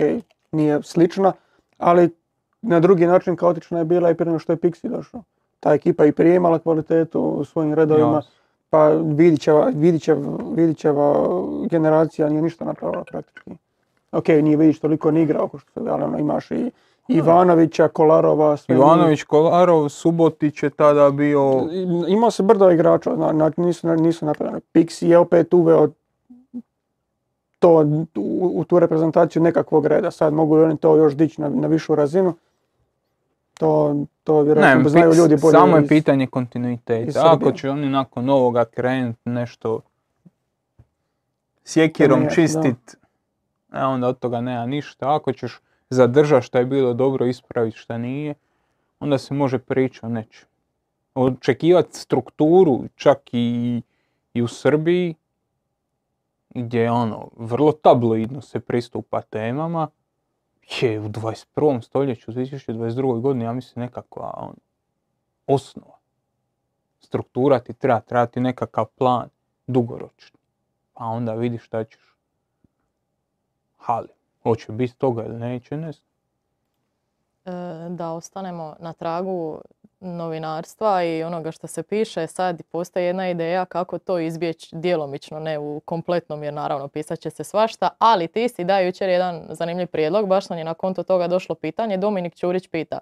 nije 0.52 0.84
slična, 0.84 1.34
ali 1.78 2.16
na 2.64 2.80
drugi 2.80 3.08
način 3.08 3.36
kaotična 3.36 3.80
je 3.80 3.86
bila 3.86 4.12
i 4.12 4.16
prije 4.16 4.40
što 4.40 4.54
je 4.54 4.58
Pixi 4.58 4.90
došao. 4.90 5.24
Ta 5.60 5.74
ekipa 5.74 6.06
i 6.06 6.12
prije 6.12 6.36
imala 6.36 6.60
kvalitetu 6.60 7.22
u 7.22 7.46
svojim 7.46 7.74
redovima, 7.74 8.16
Jasno. 8.16 8.32
pa 8.70 8.88
Vidićeva, 8.90 9.72
Vidićev, 9.76 10.18
Vidićeva 10.56 11.14
generacija 11.70 12.30
nije 12.30 12.42
ništa 12.42 12.66
napravila 12.66 13.04
praktički. 13.04 13.52
Ok, 14.12 14.28
nije 14.28 14.58
Vidić 14.58 14.80
toliko 14.80 15.12
ni 15.12 15.22
igrao, 15.22 15.48
kao 15.48 15.60
što, 15.60 15.72
ali 15.80 16.04
ono, 16.04 16.20
imaš 16.20 16.52
i, 16.52 16.72
Ivanovića, 17.08 17.88
Kolarova, 17.88 18.58
sve. 18.58 18.76
Ivanović, 18.76 19.24
Kolarov, 19.24 19.90
Subotić 19.90 20.64
je 20.64 20.70
tada 20.70 21.12
bio... 21.12 21.68
Imao 22.08 22.32
se 22.32 22.44
brdo 22.44 22.72
igrača, 22.72 23.16
znači 23.16 23.62
nisu, 23.62 23.88
nisu 23.88 24.26
napravljeni. 24.26 24.62
Pixi 24.74 25.06
je 25.06 25.18
opet 25.18 25.54
uveo 25.54 25.90
to 27.60 27.86
u, 28.16 28.52
u 28.56 28.64
tu 28.64 28.80
reprezentaciju 28.80 29.42
nekakvog 29.42 29.86
reda. 29.86 30.12
Sad 30.12 30.34
mogu 30.34 30.58
oni 30.58 30.78
to 30.78 30.96
još 30.96 31.16
dići 31.16 31.42
na, 31.42 31.50
na 31.50 31.68
višu 31.68 31.96
razinu. 31.96 32.34
To, 33.64 33.96
to 34.24 34.42
vjerojatno 34.42 34.84
Ne, 34.84 34.90
znaju 34.90 35.12
pi- 35.12 35.18
ljudi 35.18 35.38
bolje. 35.38 35.52
samo 35.52 35.78
je 35.78 35.84
iz- 35.84 35.90
pitanje 35.90 36.28
kontinuiteta. 36.28 37.22
Ako 37.26 37.52
će 37.52 37.70
oni 37.70 37.90
nakon 37.90 38.30
ovoga 38.30 38.66
krenuti 38.66 39.20
nešto 39.26 39.80
sjekirom 41.64 42.26
čistit, 42.32 42.96
a 43.72 43.88
onda 43.88 44.08
od 44.08 44.20
toga 44.20 44.42
nema 44.42 44.66
ništa. 44.66 45.16
Ako 45.16 45.34
ćeš 45.34 45.60
zadržati 45.90 46.46
što 46.46 46.58
je 46.58 46.66
bilo 46.66 46.94
dobro, 46.94 47.26
ispraviti 47.26 47.78
što 47.78 47.98
nije, 47.98 48.34
onda 49.00 49.18
se 49.18 49.34
može 49.34 49.60
pričati 49.60 50.06
o 50.06 50.10
nečem. 50.10 50.48
Očekivati 51.16 51.98
strukturu 51.98 52.84
čak 52.96 53.18
i, 53.32 53.82
i 54.34 54.42
u 54.42 54.48
Srbiji, 54.48 55.16
gdje 56.50 56.80
je 56.80 56.92
ono, 56.92 57.28
vrlo 57.38 57.72
tabloidno 57.74 58.42
se 58.42 58.60
pristupa 58.60 59.22
temama, 59.22 59.88
je 60.82 61.00
u 61.00 61.10
21. 61.10 61.82
stoljeću, 61.82 62.32
u 62.32 62.34
2022. 62.34 63.22
godini, 63.22 63.46
ja 63.46 63.54
mislim 63.54 63.86
nekakva 63.86 64.34
ono, 64.38 64.56
osnova. 65.48 65.98
Struktura 67.00 67.60
ti 67.60 67.74
treba, 67.74 68.00
treba 68.00 68.26
ti 68.26 68.40
nekakav 68.40 68.86
plan, 68.86 69.30
dugoročni. 69.68 70.40
Pa 70.94 71.06
onda 71.06 71.34
vidiš 71.34 71.64
šta 71.64 71.84
ćeš. 71.84 72.16
Ali, 73.78 74.08
hoće 74.44 74.72
biti 74.72 74.96
toga 74.98 75.26
ili 75.26 75.40
neće, 75.40 75.78
ne 75.78 75.92
znam. 75.92 76.13
E, 77.46 77.52
da 77.90 78.12
ostanemo 78.12 78.76
na 78.80 78.94
tragu 78.94 79.62
novinarstva 80.00 81.04
i 81.04 81.24
onoga 81.24 81.52
što 81.52 81.68
se 81.68 81.84
piše, 81.84 82.28
sad 82.28 82.62
postoji 82.72 83.06
jedna 83.06 83.30
ideja 83.30 83.66
kako 83.66 84.00
to 84.00 84.20
izbjeći 84.20 84.76
djelomično, 84.76 85.40
ne 85.40 85.60
u 85.60 85.80
kompletnom 85.80 86.44
jer 86.44 86.54
naravno 86.54 86.88
pisat 86.88 87.20
će 87.20 87.30
se 87.30 87.44
svašta, 87.44 87.90
ali 88.00 88.28
ti 88.28 88.50
si 88.50 88.64
da 88.64 88.80
jučer 88.80 89.10
jedan 89.10 89.46
zanimljiv 89.50 89.88
prijedlog, 89.88 90.28
baš 90.28 90.50
nam 90.50 90.60
je 90.60 90.66
na 90.66 90.74
konto 90.74 91.04
toga 91.04 91.28
došlo 91.28 91.56
pitanje, 91.56 91.98
Dominik 91.98 92.36
Ćurić 92.36 92.68
pita. 92.68 93.00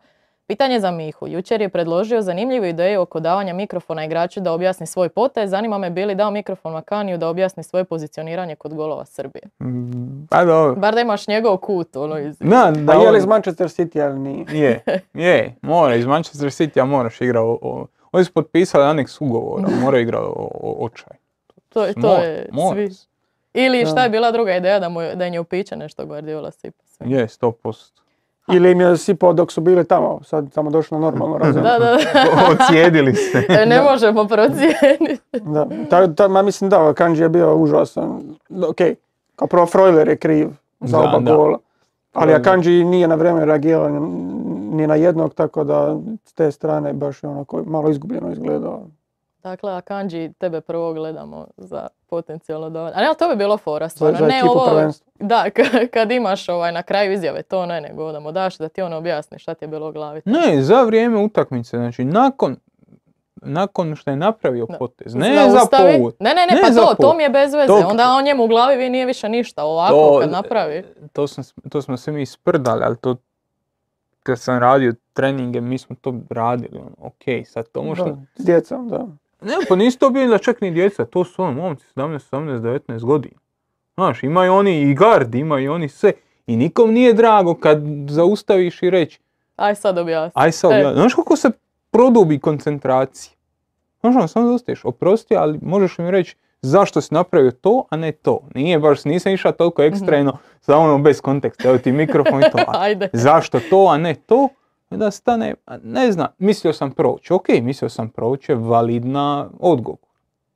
Pitanje 0.52 0.80
za 0.80 0.92
Mihu. 0.92 1.28
Jučer 1.28 1.62
je 1.62 1.70
predložio 1.70 2.22
zanimljivu 2.22 2.66
ideju 2.66 3.02
oko 3.02 3.20
davanja 3.20 3.54
mikrofona 3.54 4.06
igraču 4.06 4.40
da 4.40 4.52
objasni 4.52 4.88
svoj 4.88 5.10
potez. 5.10 5.50
Zanima 5.50 5.78
me 5.78 5.90
bi 5.90 6.06
li 6.06 6.16
dao 6.16 6.32
mikrofon 6.32 6.74
Makaniju 6.74 7.18
da 7.18 7.28
objasni 7.28 7.64
svoje 7.64 7.84
pozicioniranje 7.84 8.56
kod 8.56 8.74
golova 8.74 9.06
Srbije. 9.06 9.44
Mm, 9.62 10.28
Pa 10.30 10.46
dobro. 10.46 10.76
Bar 10.76 10.96
da 10.96 11.02
imaš 11.02 11.28
njegov 11.28 11.58
kut, 11.58 11.96
ono 11.96 12.20
iz... 12.20 12.38
Da, 12.40 12.46
Da, 12.46 12.72
da, 12.74 12.94
je 12.94 13.12
li 13.12 13.18
iz 13.18 13.26
Manchester 13.26 13.68
City, 13.68 14.02
ali 14.02 14.20
nije. 14.20 14.46
Je, 14.66 14.84
je, 15.16 15.56
mora, 15.62 15.96
iz 15.96 16.06
Manchester 16.06 16.50
City 16.50 16.86
moraš 16.86 17.22
igrati, 17.22 17.48
oni 18.12 18.26
su 18.26 18.34
potpisali 18.34 18.84
aneks 18.84 19.22
ugovora, 19.22 19.68
mora 19.82 20.00
igrati 20.00 20.26
očaj. 20.62 21.18
To, 21.70 21.86
je- 21.86 21.94
to 21.94 22.00
Mora, 22.02 22.24
je 22.24 22.50
mora 22.52 22.76
svi. 22.76 22.90
Ili 23.54 23.86
šta 23.86 24.04
je 24.04 24.10
bila 24.10 24.32
druga 24.32 24.56
ideja 24.56 24.80
da, 24.80 24.90
mu, 24.90 25.00
da 25.16 25.24
je 25.24 25.32
nju 25.32 25.44
piće 25.44 25.76
nešto 25.76 26.06
Guardiola 26.06 26.52
sipa 26.52 26.84
sve. 26.86 27.06
Je, 27.10 27.28
100%. 27.28 27.92
Ili 28.48 28.72
im 28.72 28.82
je 28.82 28.98
sipao 28.98 29.34
dok 29.34 29.52
su 29.52 29.62
bili 29.62 29.86
tamo, 29.86 30.20
sad 30.24 30.48
samo 30.52 30.70
došli 30.70 30.96
na 30.96 31.02
normalnu 31.02 31.38
razinu. 31.38 31.64
Da, 31.64 31.80
da, 31.80 31.98
Ocijedili 32.56 33.16
ste. 33.16 33.46
da. 33.50 33.66
ne 33.66 33.82
možemo 33.82 34.26
procijeniti. 34.26 35.20
Da, 35.34 35.68
ta, 35.90 36.08
ta, 36.10 36.28
ma 36.28 36.42
mislim 36.42 36.70
da, 36.70 36.94
Kanji 36.94 37.18
je 37.18 37.30
bio 37.30 37.56
užasan. 37.56 38.22
Ok, 38.62 38.78
kao 39.36 39.48
prvo 39.48 39.66
Freuler 39.66 40.08
je 40.08 40.18
kriv 40.18 40.50
za 40.80 40.98
Da, 40.98 41.04
oba 41.04 41.20
da. 41.22 41.36
gola. 41.36 41.58
Ali. 42.14 42.34
Akanji 42.34 42.84
nije 42.84 43.08
na 43.08 43.16
vrijeme 43.16 43.46
reagirao 43.46 43.90
ni- 43.90 44.32
ni 44.72 44.88
na 44.88 44.96
jednog, 44.96 45.34
tako 45.34 45.64
da 45.64 45.98
s 46.26 46.34
te 46.34 46.52
strane 46.52 46.94
baš 46.94 47.24
je 47.24 47.30
onako 47.30 47.64
malo 47.66 47.90
izgubljeno 47.90 48.32
izgledao. 48.32 48.82
Dakle, 49.44 49.72
Akanji, 49.72 50.34
tebe 50.34 50.62
prvo 50.62 50.94
gledamo 50.94 51.48
za 51.58 51.88
potencijalno. 52.08 52.68
A 52.80 52.92
ne, 52.92 53.08
ali 53.08 53.18
to 53.20 53.30
bi 53.30 53.36
bilo 53.36 53.58
fora 53.58 53.90
stvarno. 53.90 54.20
za 54.20 54.26
ne 54.28 54.38
ekipu 54.38 54.52
ovo, 54.52 54.92
da, 55.16 55.46
k- 55.50 55.62
kad 55.88 56.12
imaš 56.12 56.50
ovaj, 56.50 56.72
na 56.72 56.84
kraju 56.84 57.14
izjave, 57.14 57.42
to 57.44 57.66
ne, 57.66 57.82
nego 57.82 58.12
da 58.12 58.20
mu 58.20 58.32
daš 58.32 58.58
da 58.58 58.70
ti 58.70 58.82
on 58.82 58.94
objasni 58.94 59.40
šta 59.40 59.54
ti 59.54 59.66
je 59.66 59.70
bilo 59.70 59.90
u 59.90 59.92
glavi. 59.92 60.22
Ne, 60.26 60.62
za 60.62 60.82
vrijeme 60.82 61.18
utakmice, 61.18 61.78
znači 61.78 62.06
nakon, 62.06 62.56
nakon 63.36 63.96
što 63.96 64.10
je 64.10 64.16
napravio 64.16 64.66
Da. 64.66 64.78
potez, 64.78 65.16
ne 65.16 65.36
za 65.36 65.50
Zaustavi. 65.50 65.94
povod. 65.94 66.16
Ne, 66.20 66.30
ne, 66.30 66.46
ne, 66.46 66.56
Ne 66.56 66.62
pa 66.62 66.72
za 66.72 66.82
to, 66.82 66.96
to 66.96 67.14
mi 67.14 67.24
je 67.24 67.30
bez 67.30 67.54
veze. 67.54 67.68
To- 67.68 67.88
Onda 67.88 68.10
on 68.10 68.24
njemu 68.24 68.44
u 68.44 68.48
glavi 68.48 68.76
vi 68.78 68.90
nije 68.90 69.06
više 69.06 69.30
ništa. 69.30 69.64
Ovako 69.64 69.94
To- 69.96 70.20
kad 70.20 70.32
napravi. 70.32 70.84
To, 71.14 71.28
sam, 71.28 71.44
to 71.70 71.82
smo 71.82 71.98
se 71.98 72.12
mi 72.12 72.26
sprdali, 72.26 72.84
ali 72.84 72.98
to 72.98 73.16
kad 74.24 74.40
sam 74.40 74.60
radio 74.60 74.94
treninge, 75.14 75.62
mi 75.62 75.78
smo 75.78 75.96
to 75.96 76.14
radili, 76.30 76.78
ono, 76.78 76.92
ok, 77.00 77.24
sad 77.46 77.68
to 77.68 77.84
možda... 77.84 78.06
Da, 78.06 78.16
s 78.36 78.46
djecom, 78.46 78.90
da. 78.90 79.08
Ne, 79.42 79.54
pa 79.70 79.76
nisu 79.76 80.00
to 80.00 80.10
bili 80.10 80.40
čak 80.40 80.62
ni 80.62 80.72
djeca, 80.72 81.06
to 81.06 81.24
su 81.24 81.44
ono 81.44 81.52
momci 81.54 81.86
17, 81.88 82.20
18, 82.32 82.60
19 82.60 83.02
godina. 83.02 83.36
Znaš, 83.94 84.24
imaju 84.24 84.54
oni 84.54 84.82
i 84.82 84.94
gard, 84.94 85.36
imaju 85.36 85.74
oni 85.74 85.90
sve. 85.90 86.12
I 86.48 86.56
nikom 86.56 86.92
nije 86.92 87.14
drago 87.14 87.54
kad 87.54 87.78
zaustaviš 88.08 88.84
i 88.84 88.90
reći, 88.90 89.20
Aj 89.56 89.76
sad 89.76 89.98
objasni. 89.98 90.32
aj 90.36 90.52
sad, 90.52 90.72
E. 90.72 90.76
ja- 90.76 90.94
znaš 90.94 91.14
kako 91.14 91.36
se 91.36 91.52
produbi 91.92 92.40
koncentracija? 92.40 93.34
Znaš, 94.00 94.16
ono, 94.16 94.28
samo 94.28 94.48
zaustaviš, 94.48 94.86
oprosti, 94.86 95.36
ali 95.36 95.60
možeš 95.62 95.98
mi 95.98 96.12
reći 96.12 96.36
zašto 96.62 97.02
si 97.02 97.14
napravio 97.14 97.52
to, 97.52 97.86
a 97.90 97.98
ne 97.98 98.12
to. 98.12 98.40
Nije 98.56 98.80
baš, 98.80 99.06
nisam 99.06 99.32
išao 99.32 99.52
toliko 99.52 99.84
ekstremno, 99.84 100.38
samo 100.62 100.80
ono 100.80 100.98
bez 100.98 101.22
konteksta, 101.22 101.70
evo 101.70 101.78
ti 101.78 101.92
mikrofon 101.92 102.40
i 102.40 102.52
to. 102.52 102.58
Ajde. 102.78 103.10
zašto 103.14 103.60
to, 103.60 103.88
a 103.88 103.98
ne 103.98 104.16
to? 104.16 104.48
Da 104.92 105.12
stane, 105.12 105.54
ne 105.84 106.12
znam, 106.12 106.28
mislio 106.38 106.74
sam 106.74 106.92
proći. 106.92 107.34
Ok, 107.34 107.48
mislio 107.62 107.90
sam 107.90 108.10
proći 108.10 108.52
je 108.52 108.56
validna 108.56 109.50
odgovor. 109.60 109.98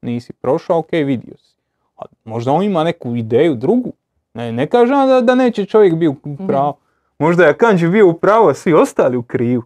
Nisi 0.01 0.33
prošao, 0.33 0.77
ok, 0.79 0.91
vidio 0.91 1.38
si. 1.38 1.55
A 1.97 2.01
možda 2.23 2.51
on 2.51 2.63
ima 2.63 2.83
neku 2.83 3.15
ideju 3.15 3.55
drugu. 3.55 3.93
Ne, 4.33 4.51
ne 4.51 4.67
kažem 4.67 5.07
da, 5.07 5.21
da 5.21 5.36
neće 5.36 5.65
čovjek 5.65 5.95
biti 5.95 6.07
u 6.23 6.47
pravu. 6.47 6.73
Možda 7.19 7.45
je 7.45 7.57
Kanji 7.57 7.88
bio 7.88 8.07
u 8.07 8.13
pravu, 8.13 8.47
a 8.47 8.53
svi 8.53 8.73
ostali 8.73 9.17
u 9.17 9.23
krivu. 9.23 9.63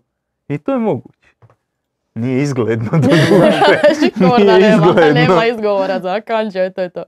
I 0.48 0.58
to 0.58 0.72
je 0.72 0.78
moguće. 0.78 1.30
Nije 2.16 2.42
izgledno 2.42 2.90
Šikorna 4.00 4.38
Nije 4.38 4.70
nema, 4.70 4.86
izgledno. 4.86 5.14
nema 5.14 5.46
izgovora 5.46 6.00
za 6.00 6.22
Kanđe, 6.22 6.70
to 6.70 6.82
je 6.82 6.90
to. 6.90 7.04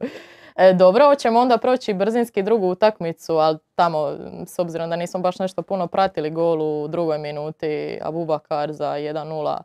E, 0.61 0.73
dobro, 0.73 1.05
hoćemo 1.05 1.39
onda 1.39 1.57
proći 1.57 1.93
brzinski 1.93 2.43
drugu 2.43 2.67
utakmicu, 2.67 3.37
ali 3.37 3.57
tamo, 3.75 4.17
s 4.45 4.59
obzirom 4.59 4.89
da 4.89 4.95
nismo 4.95 5.19
baš 5.19 5.39
nešto 5.39 5.61
puno 5.61 5.87
pratili 5.87 6.29
gol 6.29 6.61
u 6.61 6.87
drugoj 6.87 7.17
minuti, 7.17 7.99
Abubakar 8.01 8.73
za 8.73 8.87
1-0 8.87 9.57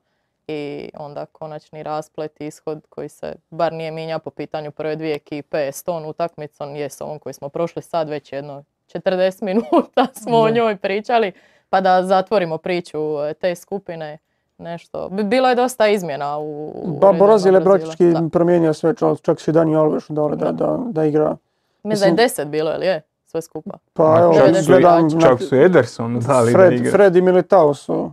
i 0.49 0.91
onda 0.95 1.27
konačni 1.27 1.83
rasplet, 1.83 2.41
ishod 2.41 2.87
koji 2.89 3.09
se 3.09 3.35
bar 3.51 3.73
nije 3.73 3.91
mijenjao 3.91 4.19
po 4.19 4.31
pitanju 4.31 4.71
prve 4.71 4.97
dvije 4.97 5.15
ekipe 5.15 5.73
s 5.73 5.83
tom 5.83 6.07
utakmicom, 6.07 6.77
je 6.77 6.91
s 6.91 7.01
ovom 7.01 7.19
koji 7.19 7.33
smo 7.33 7.49
prošli 7.49 7.83
sad 7.83 8.09
već 8.09 8.33
jedno 8.33 8.65
40 8.95 9.43
minuta 9.43 10.07
smo 10.23 10.39
o 10.39 10.51
njoj 10.51 10.77
pričali, 10.77 11.33
pa 11.71 11.81
da 11.81 12.03
zatvorimo 12.03 12.59
priču 12.59 12.99
e, 12.99 13.35
te 13.35 13.55
skupine. 13.55 14.19
Nešto. 14.59 15.09
Bi- 15.09 15.25
Bilo 15.25 15.49
je 15.49 15.55
dosta 15.55 15.89
izmjena 15.89 16.39
u... 16.39 16.73
Brazil 17.19 17.55
je 17.55 17.65
praktički 17.65 18.07
da. 18.07 18.23
promijenio 18.31 18.73
sve, 18.73 18.95
čak, 18.95 19.21
čak 19.21 19.41
si 19.41 19.53
Dani 19.53 19.77
Alves 19.77 20.05
dole 20.09 20.37
da, 20.37 20.53
da, 20.53 20.79
da 20.83 21.05
igra. 21.05 21.37
Mislim 21.85 22.17
da 22.17 22.23
je 22.23 22.25
Mislim- 22.25 22.47
10 22.47 22.51
bilo, 22.51 22.73
ili 22.73 22.87
je? 22.87 23.03
Sve 23.25 23.43
skupa. 23.43 23.79
Pa 23.93 24.19
evo, 24.19 24.35
čak 24.35 24.57
su- 24.57 24.67
gledam, 24.67 25.11
Čak 25.13 25.31
na- 25.31 25.39
su 25.39 25.57
Edersonu 25.57 26.21
dali 26.21 26.53
da 26.53 26.59
Fred, 26.59 26.73
igra. 26.73 26.91
Fred 26.91 27.17
i 27.17 27.23
Militao 27.23 27.75
su 27.75 28.13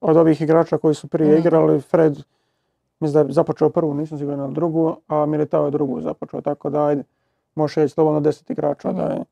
od 0.00 0.16
ovih 0.16 0.42
igrača 0.42 0.78
koji 0.78 0.94
su 0.94 1.08
prije 1.08 1.28
Mhm. 1.28 1.38
igrali, 1.38 1.80
Fred 1.80 2.12
mislim 3.00 3.12
da 3.14 3.28
je 3.28 3.32
započeo 3.32 3.70
prvu, 3.70 3.94
nisam 3.94 4.18
siguran 4.18 4.40
ali 4.40 4.54
drugu, 4.54 4.96
a 5.08 5.26
Militao 5.26 5.64
je 5.64 5.70
drugu 5.70 6.00
započeo, 6.00 6.40
tako 6.40 6.70
da 6.70 6.86
ajde, 6.86 7.02
može 7.54 7.80
reći 7.80 7.94
slobodno 7.94 8.20
10 8.22 8.50
igrača 8.50 8.92
da 8.92 9.02
je, 9.04 9.24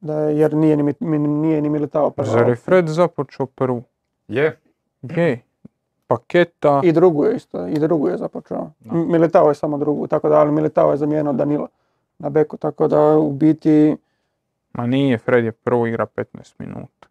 da 0.00 0.18
je, 0.18 0.38
jer 0.38 0.54
nije 0.54 0.76
ni, 0.76 0.94
nije 1.18 1.62
ni 1.62 1.68
Militao 1.68 2.10
prva. 2.10 2.28
Zar 2.28 2.48
je 2.48 2.56
Fred 2.56 2.88
započeo 2.88 3.46
prvu? 3.46 3.82
Je, 4.28 4.58
Je. 5.02 5.40
Paketa. 6.06 6.80
I 6.84 6.92
drugu 6.92 7.24
je 7.24 7.36
isto, 7.36 7.66
i 7.66 7.74
drugu 7.74 8.08
je 8.08 8.16
započeo. 8.16 8.70
Da. 8.80 8.94
Militao 8.94 9.48
je 9.48 9.54
samo 9.54 9.78
drugu, 9.78 10.06
tako 10.06 10.28
da, 10.28 10.34
ali 10.36 10.52
Militao 10.52 10.90
je 10.90 10.96
zamijenio 10.96 11.32
Danila 11.32 11.68
na 12.18 12.30
beku, 12.30 12.56
tako 12.56 12.88
da 12.88 13.18
u 13.18 13.32
biti, 13.32 13.96
Ma 14.72 14.86
nije, 14.86 15.18
Fred 15.18 15.44
je 15.44 15.52
prvo 15.52 15.86
igra 15.86 16.06
15 16.06 16.24
minuta. 16.58 17.08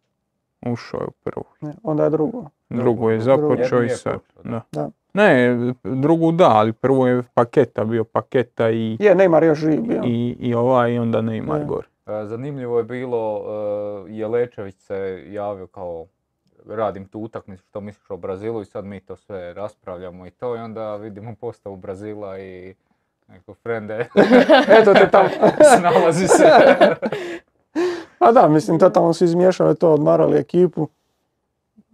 Ušao 0.63 0.99
je 0.99 1.07
u 1.07 1.11
prvu. 1.23 1.43
ne, 1.61 1.73
onda 1.83 2.03
je 2.03 2.09
drugu. 2.09 2.45
Drugu 2.69 3.09
je 3.09 3.19
započeo 3.19 3.83
i 3.83 3.89
sad. 3.89 4.19
da. 4.43 4.89
Ne, 5.13 5.57
drugu 5.83 6.31
da, 6.31 6.49
ali 6.49 6.73
prvo 6.73 7.07
je 7.07 7.23
paketa 7.33 7.83
bio 7.83 8.03
paketa 8.03 8.69
i, 8.69 8.97
Je, 8.99 9.15
Neymar 9.15 9.43
još 9.43 9.59
živ 9.59 9.81
bio. 9.81 10.01
i, 10.05 10.35
i 10.39 10.53
ovaj 10.53 10.93
i 10.93 10.99
onda 10.99 11.21
Neymar 11.21 11.59
Da. 11.59 11.65
gore. 11.65 11.87
E, 12.05 12.25
Zanimljivo 12.25 12.77
je 12.77 12.83
bilo, 12.83 13.41
e, 14.07 14.11
Jelečević 14.11 14.75
se 14.75 15.23
javio 15.27 15.67
kao 15.67 16.05
radim 16.67 17.05
tu 17.05 17.19
utakmicu, 17.19 17.63
što 17.65 17.81
misliš 17.81 18.09
o 18.09 18.17
Brazilu 18.17 18.61
i 18.61 18.65
sad 18.65 18.85
mi 18.85 18.99
to 18.99 19.15
sve 19.15 19.53
raspravljamo 19.53 20.27
i 20.27 20.31
to 20.31 20.55
i 20.55 20.59
onda 20.59 20.95
vidimo 20.95 21.35
postavu 21.35 21.75
Brazila 21.75 22.39
i 22.39 22.75
neko 23.27 23.53
frende 23.53 24.07
Eto 24.79 24.93
te 24.93 25.09
tamo. 25.11 25.29
snalazi 25.79 26.27
se. 26.27 26.43
A 28.19 28.31
da, 28.31 28.47
mislim, 28.47 28.79
totalno 28.79 29.13
su 29.13 29.23
izmiješali 29.25 29.75
to, 29.75 29.91
odmarali 29.91 30.37
ekipu. 30.37 30.87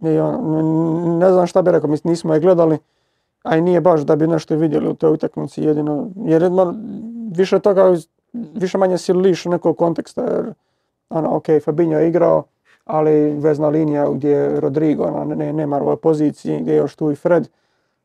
I 0.02 0.18
ono, 0.18 0.58
n- 0.60 1.18
ne 1.18 1.32
znam 1.32 1.46
šta 1.46 1.62
bi 1.62 1.70
rekao, 1.70 1.90
mislim 1.90 2.10
nismo 2.10 2.34
je 2.34 2.40
gledali, 2.40 2.78
a 3.42 3.56
i 3.56 3.60
nije 3.60 3.80
baš 3.80 4.00
da 4.00 4.16
bi 4.16 4.26
nešto 4.26 4.56
vidjeli 4.56 4.88
u 4.88 4.94
toj 4.94 5.12
utakmici 5.12 5.62
jedino, 5.62 6.06
jer 6.16 6.42
je 6.42 6.50
malo- 6.50 6.74
više 7.32 7.58
toga, 7.58 7.96
više 8.32 8.78
manje 8.78 8.98
si 8.98 9.12
liš 9.12 9.44
nekog 9.44 9.76
konteksta, 9.76 10.22
jer 10.22 10.54
ono, 11.10 11.36
ok, 11.36 11.44
Fabinho 11.64 11.98
je 11.98 12.08
igrao, 12.08 12.44
ali 12.90 13.10
vezna 13.32 13.68
linija 13.68 14.10
gdje 14.10 14.30
je 14.30 14.60
Rodrigo 14.60 15.04
ono, 15.04 15.34
ne, 15.34 15.52
nema 15.52 15.78
u 15.78 15.82
ovoj 15.82 15.96
poziciji, 15.96 16.60
gdje 16.60 16.72
je 16.72 16.76
još 16.76 16.96
tu 16.96 17.10
i 17.10 17.16
Fred, 17.16 17.48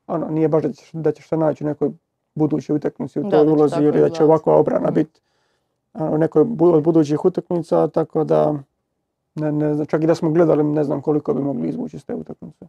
ono, 0.08 0.30
nije 0.30 0.48
baš 0.48 0.64
da 0.64 0.74
ćeš, 0.74 0.90
da 0.94 1.12
ćeš 1.12 1.28
se 1.28 1.38
naći 1.38 1.64
u 1.64 1.68
nekoj 1.68 1.90
budućoj 2.36 2.76
utakmici 2.76 3.20
u 3.20 3.24
Da, 3.24 3.30
toj 3.30 3.40
da 3.40 3.46
će 3.46 3.52
ulozi 3.52 3.76
ili 3.78 4.00
da 4.02 4.10
će 4.10 4.24
ovakva 4.24 4.56
obrana 4.56 4.92
biti 4.92 5.22
ono, 5.94 6.12
u 6.12 6.18
nekoj 6.18 6.44
bu- 6.44 6.74
od 6.74 6.84
budućih 6.84 7.26
utakmica, 7.26 7.88
tako 7.88 8.24
da 8.24 8.54
ne, 9.36 9.52
ne 9.52 9.74
znam, 9.74 9.86
čak 9.86 10.04
i 10.04 10.08
da 10.08 10.16
smo 10.16 10.30
gledali 10.32 10.64
ne 10.64 10.84
znam 10.84 11.02
koliko 11.02 11.34
bi 11.34 11.42
mogli 11.42 11.70
izvući 11.70 11.98
iz 11.98 12.06
te 12.06 12.16
utakmice. 12.16 12.66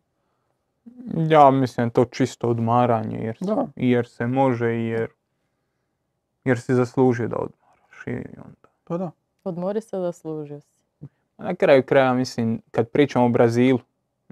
Ja 1.29 1.51
mislim 1.51 1.91
to 1.91 2.05
čisto 2.05 2.49
odmaranje 2.49 3.19
jer, 3.19 3.37
Da. 3.41 3.67
jer 3.77 4.07
se 4.07 4.27
može 4.27 4.75
i 4.75 4.87
jer, 4.87 5.09
jer 6.45 6.61
si 6.61 6.75
zaslužio 6.75 7.29
da 7.29 7.37
odmaraš. 7.37 8.07
I 8.07 8.11
onda. 8.37 8.69
Pa 8.85 8.99
da. 8.99 9.11
Odmori 9.45 9.81
se 9.81 9.99
da 9.99 10.13
služio 10.13 10.61
si. 10.61 10.76
Na 11.39 11.55
kraju 11.55 11.83
kraja 11.83 12.15
mislim 12.15 12.63
kad 12.71 12.89
pričamo 12.89 13.27
o 13.27 13.29
Brazilu, 13.29 13.79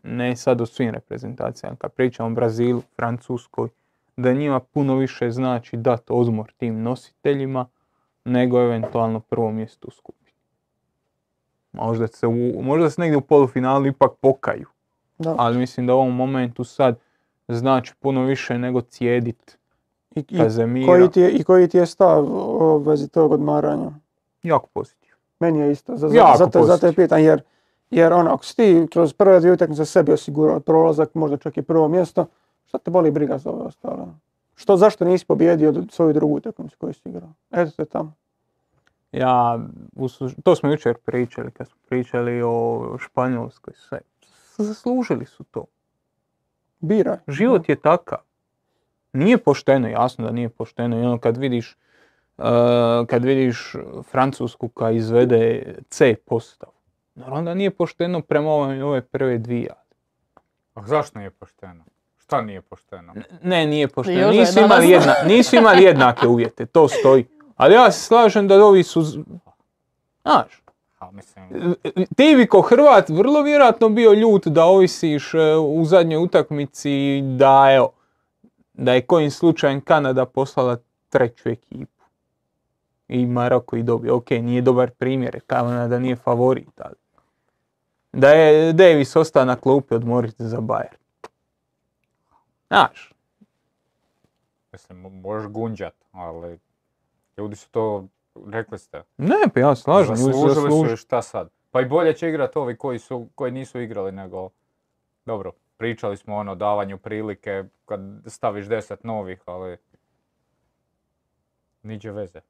ne 0.02 0.36
sad 0.36 0.60
o 0.60 0.66
svim 0.66 0.90
reprezentacijama, 0.90 1.76
kad 1.76 1.92
pričamo 1.92 2.28
o 2.28 2.32
Brazilu, 2.32 2.82
Francuskoj, 2.96 3.68
da 4.16 4.32
njima 4.32 4.60
puno 4.60 4.96
više 4.96 5.30
znači 5.30 5.76
dati 5.76 6.04
odmor 6.08 6.52
tim 6.56 6.82
nositeljima 6.82 7.66
nego 8.24 8.60
eventualno 8.60 9.20
prvo 9.20 9.50
mjesto 9.50 9.88
u 9.88 9.90
skupini. 9.90 10.36
Možda 11.72 12.06
se, 12.06 12.26
u, 12.26 12.62
možda 12.62 12.90
se 12.90 13.00
negdje 13.00 13.16
u 13.16 13.20
polufinalu 13.20 13.86
ipak 13.86 14.12
pokaju, 14.20 14.66
da. 15.18 15.34
ali 15.38 15.58
mislim 15.58 15.86
da 15.86 15.94
u 15.94 15.98
ovom 15.98 16.14
momentu 16.16 16.64
sad 16.64 16.98
znači 17.48 17.94
puno 18.00 18.24
više 18.24 18.58
nego 18.58 18.80
cijedit 18.80 19.58
I, 20.14 20.24
i, 20.28 20.86
koji 20.86 21.10
ti 21.10 21.20
je, 21.20 21.30
I 21.30 21.44
koji 21.44 21.68
ti 21.68 21.76
je 21.76 21.86
stav 21.86 22.26
o 22.28 22.78
vezi 22.78 23.08
tog 23.08 23.32
odmaranja? 23.32 23.90
Jako 24.42 24.68
pozitivno. 24.74 25.03
Meni 25.44 25.58
je 25.58 25.72
isto, 25.72 25.96
za, 25.96 26.08
za, 26.08 26.34
zato, 26.38 26.62
zato 26.62 26.86
je 26.86 26.92
pitan, 26.92 27.20
jer, 27.22 27.42
jer 27.90 28.12
ono, 28.12 28.30
ako 28.30 28.44
si 28.44 28.56
ti 28.56 28.86
kroz 28.92 29.12
prve 29.12 29.40
dvije 29.40 29.52
utakmice 29.52 29.84
sebi 29.84 30.12
osigurao 30.12 30.60
prolazak, 30.60 31.14
možda 31.14 31.36
čak 31.36 31.56
i 31.56 31.62
prvo 31.62 31.88
mjesto, 31.88 32.26
šta 32.66 32.78
te 32.78 32.90
boli 32.90 33.10
briga 33.10 33.38
za 33.38 33.50
ove 33.50 33.62
ostale? 33.62 34.06
Što, 34.54 34.76
zašto 34.76 35.04
nisi 35.04 35.26
pobjedio 35.26 35.74
svoju 35.90 36.12
drugu 36.12 36.36
utakmicu 36.36 36.76
koju 36.78 36.94
si 36.94 37.08
igrao? 37.08 37.32
Eto 37.50 37.70
te 37.76 37.84
tamo. 37.84 38.12
Ja, 39.12 39.60
to 40.44 40.56
smo 40.56 40.70
jučer 40.70 40.94
pričali, 40.94 41.50
kad 41.50 41.66
smo 41.66 41.76
pričali 41.88 42.42
o 42.44 42.96
Španjolskoj, 42.98 43.74
sve. 43.76 44.00
Zaslužili 44.56 45.26
su 45.26 45.44
to. 45.44 45.64
Biraj. 46.80 47.18
Život 47.28 47.68
je 47.68 47.76
takav. 47.76 48.18
Nije 49.12 49.38
pošteno, 49.38 49.88
jasno 49.88 50.24
da 50.24 50.32
nije 50.32 50.48
pošteno. 50.48 50.98
I 50.98 51.02
ono 51.02 51.18
kad 51.18 51.36
vidiš, 51.36 51.72
uh, 51.72 51.83
kad 53.06 53.24
vidiš 53.24 53.74
Francusku 54.10 54.68
koja 54.68 54.90
izvede 54.90 55.74
C 55.88 56.14
postav, 56.26 56.68
naravno 57.14 57.42
da 57.42 57.54
nije 57.54 57.70
pošteno 57.70 58.20
prema 58.20 58.50
ove, 58.50 58.84
ove 58.84 59.00
prve 59.00 59.38
dvije. 59.38 59.70
A 60.74 60.86
zašto 60.86 61.18
nije 61.18 61.30
pošteno? 61.30 61.84
Šta 62.18 62.42
nije 62.42 62.60
pošteno? 62.60 63.14
Ne, 63.42 63.66
nije 63.66 63.88
pošteno. 63.88 64.30
Nisu 64.30 64.60
imali, 64.60 64.88
jedna, 64.88 65.14
nisu 65.26 65.56
imali 65.56 65.82
jednake 65.82 66.26
uvjete, 66.26 66.66
to 66.66 66.88
stoji. 66.88 67.26
Ali 67.56 67.74
ja 67.74 67.92
se 67.92 68.00
slažem 68.00 68.48
da 68.48 68.64
ovi 68.64 68.82
su, 68.82 69.02
znaš, 70.22 70.64
ti 72.16 72.34
bi 72.36 72.46
ko 72.46 72.60
Hrvat 72.60 73.08
vrlo 73.08 73.42
vjerojatno 73.42 73.88
bio 73.88 74.12
ljut 74.12 74.46
da 74.46 74.64
ovisiš 74.64 75.34
e, 75.34 75.38
u 75.56 75.84
zadnjoj 75.84 76.24
utakmici 76.24 77.20
da 77.22 77.66
evo, 77.76 77.92
da 78.72 78.92
je 78.92 79.00
kojim 79.00 79.30
slučajem 79.30 79.80
Kanada 79.80 80.26
poslala 80.26 80.76
treću 81.08 81.48
ekipu. 81.48 81.93
I 83.08 83.26
Maroko 83.26 83.76
i 83.76 83.82
dobio. 83.82 84.16
Ok, 84.16 84.30
nije 84.30 84.62
dobar 84.62 84.90
primjer, 84.90 85.40
Kanada 85.46 85.98
nije 85.98 86.16
favorit, 86.16 86.80
ali 86.80 86.94
da 88.12 88.28
je 88.28 88.72
Davis 88.72 89.16
ostao 89.16 89.44
na 89.44 89.56
klupi 89.56 89.94
odmoriti 89.94 90.44
za 90.44 90.58
Bayern. 90.58 90.96
Znaš, 92.68 93.12
mislim, 94.72 94.98
mo- 95.02 95.20
možeš 95.22 95.50
gunđat, 95.50 95.94
ali 96.12 96.58
ljudi 97.38 97.56
su 97.56 97.70
to, 97.70 98.06
rekli 98.46 98.78
ste, 98.78 99.02
ne, 99.16 99.36
pa 99.54 99.60
ja 99.60 99.74
slažem, 99.74 100.16
zaslužili 100.16 100.70
su 100.90 100.96
šta 100.96 101.22
sad? 101.22 101.50
Pa 101.70 101.80
i 101.80 101.84
bolje 101.84 102.14
će 102.14 102.28
igrati 102.28 102.58
ovi 102.58 102.76
koji, 102.76 102.98
su, 102.98 103.28
koji 103.34 103.52
nisu 103.52 103.80
igrali 103.80 104.12
nego, 104.12 104.50
dobro, 105.24 105.52
pričali 105.76 106.16
smo 106.16 106.36
ono 106.36 106.54
davanju 106.54 106.98
prilike 106.98 107.64
kad 107.84 108.00
staviš 108.26 108.66
deset 108.66 109.04
novih, 109.04 109.42
ali 109.46 109.76
niđe 111.82 112.10
veze. 112.12 112.40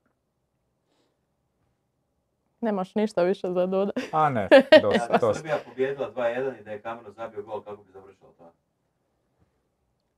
Nemaš 2.65 2.95
ništa 2.95 3.23
više 3.23 3.47
za 3.49 3.67
dodat. 3.67 3.95
A 4.13 4.31
ne, 4.31 4.49
Da 4.51 4.79
dosta, 4.83 5.03
je 5.05 5.19
dosta. 5.21 5.35
Srbija 5.35 5.57
pobijedila 5.65 6.11
2-1 6.11 6.61
i 6.61 6.65
da 6.65 6.71
je 6.71 6.81
Kameno 6.81 7.11
zabio 7.11 7.43
gol 7.43 7.61
kako 7.61 7.77
bi 7.77 7.93
završilo 7.93 8.31
to. 8.39 8.45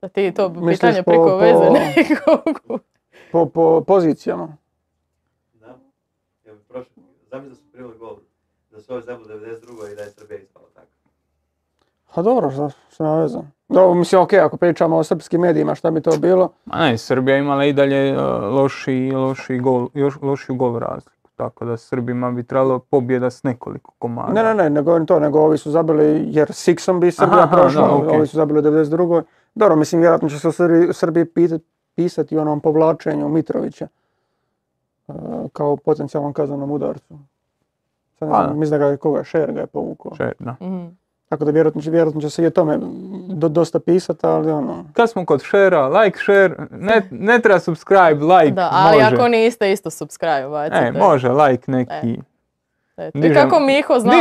Da 0.01 0.07
ti 0.07 0.33
to 0.33 0.49
Misliš 0.49 0.75
pitanje 0.75 1.03
po- 1.03 1.11
preko 1.11 1.25
po- 1.25 1.37
veze 1.37 1.65
nekog. 1.75 2.79
Po, 3.31 3.45
po 3.45 3.81
pozicijama. 3.83 4.47
Da? 5.53 5.75
Evo, 6.45 6.57
prošle, 6.67 6.93
zamisli 7.23 7.49
da 7.49 7.55
su 7.55 7.71
primili 7.71 7.97
gol 7.97 8.15
za 8.71 8.81
svoju 8.81 9.01
zemlju 9.01 9.25
92. 9.25 9.91
i 9.91 9.95
da 9.95 10.01
je 10.01 10.09
Srbija 10.09 10.39
ispala 10.39 10.65
tako. 10.73 10.87
Ha 12.05 12.21
dobro, 12.21 12.51
šta, 12.51 12.69
šta 12.89 13.03
nema 13.03 13.21
veze. 13.21 13.37
Dobro, 13.69 13.93
mislim, 13.93 14.21
ok, 14.21 14.33
ako 14.33 14.57
pričamo 14.57 14.97
o 14.97 15.03
srpskim 15.03 15.41
medijima, 15.41 15.75
šta 15.75 15.91
bi 15.91 16.01
to 16.01 16.11
bilo? 16.11 16.49
Ma 16.65 16.77
ne, 16.77 16.97
Srbija 16.97 17.37
imala 17.37 17.65
i 17.65 17.73
dalje 17.73 18.09
e, 18.09 18.15
loši, 18.41 19.11
loši 19.13 19.57
gol, 19.57 19.89
još 19.93 20.21
lošiju 20.21 20.55
gol 20.55 20.79
razliku. 20.79 21.16
Tako 21.37 21.65
da 21.65 21.77
Srbima 21.77 22.31
bi 22.31 22.43
trebalo 22.43 22.79
pobjeda 22.79 23.29
s 23.29 23.43
nekoliko 23.43 23.91
komada. 23.99 24.33
Ne, 24.33 24.43
ne, 24.43 24.53
ne, 24.53 24.69
ne 24.69 24.81
govorim 24.81 25.05
to, 25.07 25.19
nego 25.19 25.39
ovi 25.39 25.57
su 25.57 25.71
zabili, 25.71 26.23
jer 26.27 26.47
Sixom 26.47 26.99
bi 26.99 27.11
Srbija 27.11 27.43
aha, 27.43 27.57
prošla, 27.57 27.81
da, 27.81 27.93
okej. 27.93 28.17
ovi 28.17 28.27
su 28.27 28.37
zabili 28.37 28.59
u 28.59 28.63
92. 28.63 29.23
Dobro, 29.55 29.75
mislim, 29.75 30.01
vjerojatno 30.01 30.29
će 30.29 30.39
se 30.39 30.47
u 30.47 30.51
Srbiji, 30.93 31.25
pisati 31.95 32.37
o 32.37 32.41
onom 32.41 32.59
povlačenju 32.59 33.29
Mitrovića 33.29 33.87
e, 35.07 35.13
kao 35.53 35.75
potencijalnom 35.75 36.33
kaznenom 36.33 36.71
udarcu. 36.71 37.13
Sad 38.19 38.29
ne 38.29 38.35
znam, 38.35 38.59
mislim 38.59 38.79
da 38.79 38.85
ga 38.85 38.91
je 38.91 38.97
koga, 38.97 39.23
Šer 39.23 39.51
ga 39.51 39.59
je 39.59 39.67
povukao. 39.67 40.15
Še- 40.15 40.33
da. 40.39 40.55
Mhm. 40.61 40.85
Tako 41.29 41.45
da 41.45 41.51
vjerojatno 41.51 41.81
će, 41.81 41.91
vjerojatno 41.91 42.21
će 42.21 42.29
se 42.29 42.43
i 42.43 42.47
o 42.47 42.51
tome 42.51 42.77
do, 43.29 43.49
dosta 43.49 43.79
pisati, 43.79 44.19
ali 44.23 44.51
ono, 44.51 44.85
Kad 44.93 45.09
smo 45.09 45.25
kod 45.25 45.41
share 45.41 45.77
like, 45.79 46.17
share, 46.17 46.49
ne, 46.71 47.07
ne 47.11 47.39
treba 47.39 47.59
subscribe, 47.59 48.03
like, 48.25 48.51
Da, 48.51 48.69
ali 48.73 48.97
može. 48.97 49.15
ako 49.15 49.27
niste 49.27 49.71
isto 49.71 49.89
subscribe, 49.89 50.47
bacite. 50.47 50.77
E, 50.87 50.91
može, 50.93 51.29
like 51.29 51.63
neki. 51.67 52.19
I 53.05 53.11
dižem- 53.13 53.35
kako 53.35 53.59
Miho 53.59 53.99
zna 53.99 54.13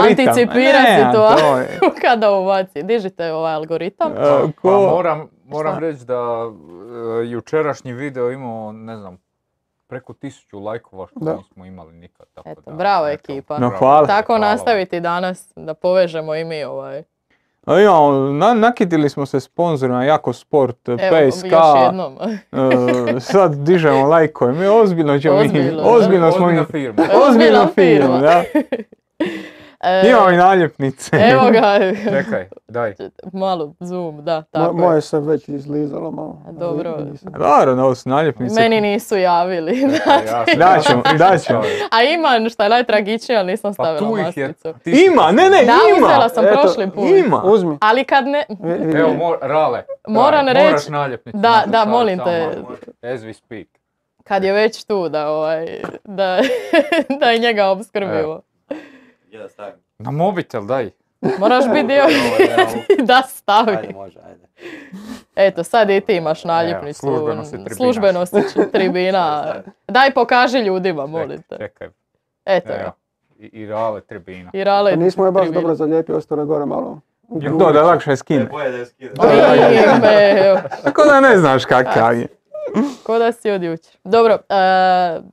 anticipira 0.00 0.42
Ne, 0.74 1.04
situaciju 1.06 1.46
to 1.46 1.58
je- 1.58 1.78
kada 2.02 2.30
ubaci. 2.32 2.82
Dižite 2.82 3.32
ovaj 3.32 3.54
algoritam. 3.54 4.12
E, 4.12 4.14
Pa 4.16 4.40
ko- 4.62 4.70
moram, 4.88 5.28
moram 5.44 5.72
Šta? 5.72 5.80
reći 5.80 6.04
da 6.04 6.50
e, 7.22 7.26
jučerašnji 7.26 7.92
video 7.92 8.30
imao, 8.30 8.72
ne 8.72 8.96
znam, 8.96 9.18
preko 9.88 10.12
tisuću 10.12 10.60
lajkova 10.60 11.06
što 11.06 11.20
Da. 11.20 11.36
nismo 11.36 11.64
imali 11.64 11.92
nikad. 11.92 12.26
Tako 12.34 12.48
Eto, 12.50 12.60
da, 12.62 12.72
bravo 12.72 13.08
eto, 13.08 13.32
ekipa. 13.32 13.54
No, 13.54 13.60
bravo, 13.60 13.78
hvala. 13.78 14.06
Tako 14.06 14.26
hvala 14.28 14.40
nastaviti 14.42 15.00
danas 15.00 15.52
da 15.56 15.74
povežemo 15.74 16.34
i 16.34 16.44
mi 16.44 16.64
ovaj. 16.64 17.02
A 17.66 17.80
imamo, 17.80 18.10
na, 18.12 18.54
nakitili 18.54 19.08
smo 19.08 19.26
se 19.26 19.40
sponzorima, 19.40 20.04
jako 20.04 20.32
sport, 20.32 20.88
Evo, 20.88 20.98
PSK, 20.98 21.44
još 21.44 21.82
jednom. 21.82 22.16
e, 23.16 23.20
sad 23.20 23.54
dižemo 23.56 24.06
lajkove, 24.06 24.52
mi 24.52 24.66
ozbiljno 24.66 25.18
ćemo 25.18 25.34
mi, 25.34 25.40
Ozbiljno, 25.40 25.82
da. 25.82 25.88
ozbiljno 25.88 26.32
smo 26.32 26.46
mi, 26.46 26.58
Ozbiljna 26.58 26.66
firma. 26.66 27.02
ozbiljno 27.02 27.28
Ozbiljna 27.28 27.66
firma. 27.66 28.06
firma, 28.06 28.18
da. 28.18 28.42
E, 29.80 30.08
Imamo 30.08 30.30
i 30.30 30.36
naljepnice. 30.36 31.16
Evo 31.22 31.50
ga, 31.50 31.78
Čekaj, 32.16 32.48
daj. 32.68 32.94
malo 33.32 33.74
zoom, 33.80 34.24
da, 34.24 34.36
mo- 34.36 34.44
tako 34.52 34.72
moje 34.74 34.96
je. 34.96 35.00
se 35.00 35.20
već 35.20 35.48
izlizalo 35.48 36.10
malo. 36.10 36.42
Dobro. 36.50 36.96
Dobro, 37.22 37.74
no, 37.74 37.84
ovo 37.84 37.94
su 37.94 38.08
naljepnice. 38.08 38.54
Meni 38.54 38.80
nisu 38.82 39.16
javili. 39.16 39.80
Čekaj, 39.92 40.16
ja 40.16 40.44
sam- 40.46 40.58
Da 40.58 40.64
ja 40.64 40.72
sam 40.72 40.82
ćemo, 40.82 41.02
frišno 41.02 41.18
da 41.20 41.38
ćemo. 41.38 41.62
stavio. 41.62 41.88
A 41.90 42.02
ima 42.04 42.48
šta 42.50 42.62
je 42.62 42.70
najtragičnije, 42.70 43.38
ali 43.38 43.46
nisam 43.46 43.70
Pa 43.70 43.84
stavila 43.84 43.98
tu 44.00 44.18
ih 44.20 44.36
je. 44.36 44.54
Ima, 45.06 45.32
ne, 45.32 45.42
ne, 45.44 45.50
Da, 45.50 45.72
ima. 45.88 46.06
uzela 46.06 46.28
sam 46.28 46.44
Eto, 46.46 46.54
prošli 46.54 46.90
put. 46.90 47.08
Ima. 47.08 47.42
Uzmi. 47.44 47.78
Ali 47.80 48.04
kad 48.04 48.26
ne... 48.26 48.44
Evo, 48.94 49.14
mor, 49.14 49.38
Rale. 49.42 49.84
Moram 50.08 50.48
reći- 50.48 50.64
Moraš 50.64 50.88
naljepnicu. 50.88 51.38
Da, 51.38 51.62
da, 51.66 51.84
molim 51.84 52.18
te. 52.18 52.48
As 53.04 53.20
we 53.20 53.32
speak. 53.34 53.66
Kad 54.24 54.44
je 54.44 54.52
već 54.52 54.84
tu 54.84 55.08
da, 55.08 55.28
ovaj, 55.28 55.66
da, 56.04 56.40
da 57.20 57.32
i 57.32 57.40
njega 57.40 57.66
obskrbimo. 57.66 58.40
Gdje 59.28 59.38
da 59.38 59.48
stavim? 59.48 59.74
Na 59.98 60.10
mobitel, 60.12 60.62
daj. 60.62 60.90
Moraš 61.38 61.64
biti 61.66 61.86
dio 61.86 62.02
da 63.00 63.14
Ajde, 63.14 63.28
stavi. 63.28 63.92
može, 63.94 64.18
ajde. 64.20 64.46
Eto, 65.36 65.64
sad 65.64 65.90
i 65.90 66.00
ti 66.00 66.14
imaš 66.14 66.44
naljepnicu. 66.44 67.00
službeno 67.00 67.44
si 67.44 67.50
tribina. 67.50 67.74
Službeno 67.74 68.26
si 68.26 68.36
tribina. 68.72 69.54
Daj 69.88 70.10
pokaži 70.10 70.58
ljudima, 70.58 71.06
molim 71.06 71.42
te. 71.42 71.56
Čekaj, 71.58 71.88
Eto 72.46 72.72
evo. 72.72 72.92
I, 73.38 73.46
i 73.46 73.66
Rale 73.66 74.00
tribina. 74.00 74.50
I 74.54 74.64
Rale 74.64 74.90
Pa 74.90 74.96
nismo 74.96 75.26
je 75.26 75.32
baš 75.32 75.42
tribina. 75.42 75.60
dobro 75.60 75.74
zalijepio, 75.74 76.16
ostalo 76.16 76.42
je 76.42 76.46
gore 76.46 76.66
malo. 76.66 77.00
u 77.22 77.34
To 77.34 77.40
grudiću. 77.40 77.72
da 77.72 77.82
lakše 77.82 78.10
Ne, 78.10 78.16
skine. 78.16 78.44
boje 78.44 78.70
da 78.70 78.76
je 78.76 78.86
skine. 78.86 79.10
Ime, 79.96 80.40
evo. 80.40 80.58
Tako 80.84 81.02
da 81.04 81.20
ne 81.20 81.36
znaš 81.36 81.64
kakav 81.64 82.16
je. 82.16 82.26
Ko 83.02 83.18
da 83.18 83.32
si 83.32 83.50
od 83.50 83.62
jučer. 83.62 83.92
Dobro, 84.04 84.34
e, 84.34 84.38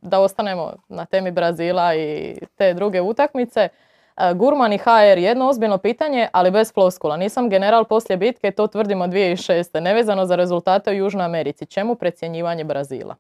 da 0.02 0.20
ostanemo 0.20 0.74
na 0.90 1.06
temi 1.06 1.32
Brazila 1.32 1.96
i 1.96 2.36
te 2.56 2.74
druge 2.74 3.02
utakmice. 3.02 3.70
E, 4.18 4.34
Gurman 4.34 4.74
i 4.74 4.78
HR, 4.78 5.18
jedno 5.18 5.50
ozbiljno 5.50 5.78
pitanje, 5.78 6.28
ali 6.32 6.52
bez 6.52 6.74
floskula. 6.74 7.18
Nisam 7.18 7.50
general 7.50 7.86
poslije 7.86 8.18
bitke, 8.18 8.52
to 8.52 8.68
tvrdimo 8.68 9.08
2006. 9.08 9.80
Nevezano 9.80 10.26
za 10.26 10.36
rezultate 10.36 10.92
u 10.92 10.94
Južnoj 10.94 11.26
Americi. 11.26 11.66
Čemu 11.66 11.96
precjenjivanje 11.96 12.64
Brazila? 12.64 13.16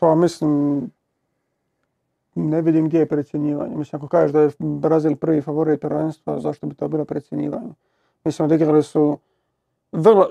Pa 0.00 0.14
mislim, 0.14 0.82
ne 2.34 2.62
vidim 2.62 2.86
gdje 2.86 2.98
je 2.98 3.06
precjenjivanje. 3.06 3.76
Mislim, 3.76 3.98
ako 3.98 4.08
kažeš 4.08 4.32
da 4.32 4.40
je 4.40 4.50
Brazil 4.58 5.16
prvi 5.16 5.42
favorit 5.42 5.80
prvenstva, 5.80 6.40
zašto 6.40 6.66
bi 6.66 6.74
to 6.74 6.88
bilo 6.88 7.04
precjenjivanje? 7.04 7.72
Mislim, 8.24 8.46
odigrali 8.46 8.82
su 8.82 9.18
vrlo, 9.92 10.28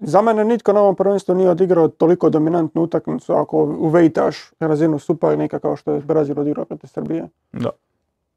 za 0.00 0.22
mene 0.22 0.44
nitko 0.44 0.72
na 0.72 0.80
ovom 0.80 0.96
prvenstvu 0.96 1.34
nije 1.34 1.50
odigrao 1.50 1.88
toliko 1.88 2.30
dominantnu 2.30 2.82
utakmicu 2.82 3.32
ako 3.32 3.62
uvejtaš 3.64 4.50
razinu 4.60 4.98
suparnika 4.98 5.58
kao 5.58 5.76
što 5.76 5.92
je 5.92 6.00
Brazil 6.00 6.40
odigrao 6.40 6.64
protiv 6.64 6.88
Srbije. 6.88 7.28
Da, 7.52 7.70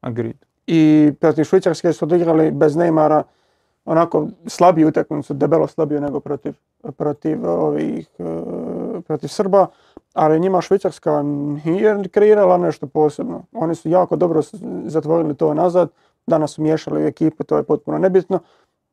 agreed. 0.00 0.36
I 0.66 1.12
protiv 1.20 1.44
Švicarske 1.44 1.92
su 1.92 2.04
odigrali 2.04 2.50
bez 2.50 2.76
Neymara 2.76 3.22
onako 3.84 4.28
slabiju 4.46 4.88
utakmicu, 4.88 5.34
debelo 5.34 5.66
slabiju 5.66 6.00
nego 6.00 6.20
protiv, 6.20 6.54
protiv 6.96 7.46
ovih, 7.46 8.08
e, 8.18 8.24
protiv 9.00 9.28
Srba, 9.28 9.66
ali 10.14 10.40
njima 10.40 10.60
Švicarska 10.60 11.22
nije 11.64 12.08
kreirala 12.08 12.58
nešto 12.58 12.86
posebno. 12.86 13.42
Oni 13.52 13.74
su 13.74 13.88
jako 13.88 14.16
dobro 14.16 14.40
zatvorili 14.84 15.34
to 15.34 15.54
nazad, 15.54 15.90
danas 16.26 16.50
su 16.50 16.62
miješali 16.62 17.06
ekipu, 17.06 17.44
to 17.44 17.56
je 17.56 17.62
potpuno 17.62 17.98
nebitno, 17.98 18.38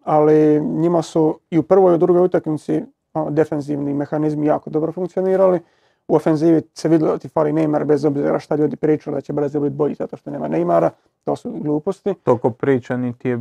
ali 0.06 0.60
njima 0.62 1.02
su 1.02 1.40
i 1.50 1.58
u 1.58 1.64
prvoj 1.64 1.92
i 1.92 1.96
u 1.96 1.98
drugoj 1.98 2.24
utakmici 2.24 2.82
ono, 3.14 3.32
defenzivni 3.32 3.94
mehanizmi 3.94 4.46
jako 4.46 4.70
dobro 4.70 4.92
funkcionirali. 4.92 5.60
U 6.08 6.16
ofenzivi 6.16 6.62
se 6.74 6.90
vidjelo 6.90 7.12
da 7.12 7.18
ti 7.18 7.28
fali 7.28 7.54
Neymar 7.54 7.84
bez 7.84 8.06
obzira 8.06 8.40
šta 8.40 8.56
ljudi 8.56 8.76
pričaju 8.76 9.14
da 9.14 9.22
će 9.22 9.34
Brazil 9.34 9.62
biti 9.62 9.76
bolji 9.76 9.96
zato 9.96 10.18
što 10.18 10.32
nema 10.32 10.48
Neymara, 10.50 10.90
to 11.24 11.36
su 11.36 11.52
gluposti. 11.52 12.14
Toko 12.24 12.50
priča 12.50 12.98
niti 12.98 13.30
je... 13.30 13.40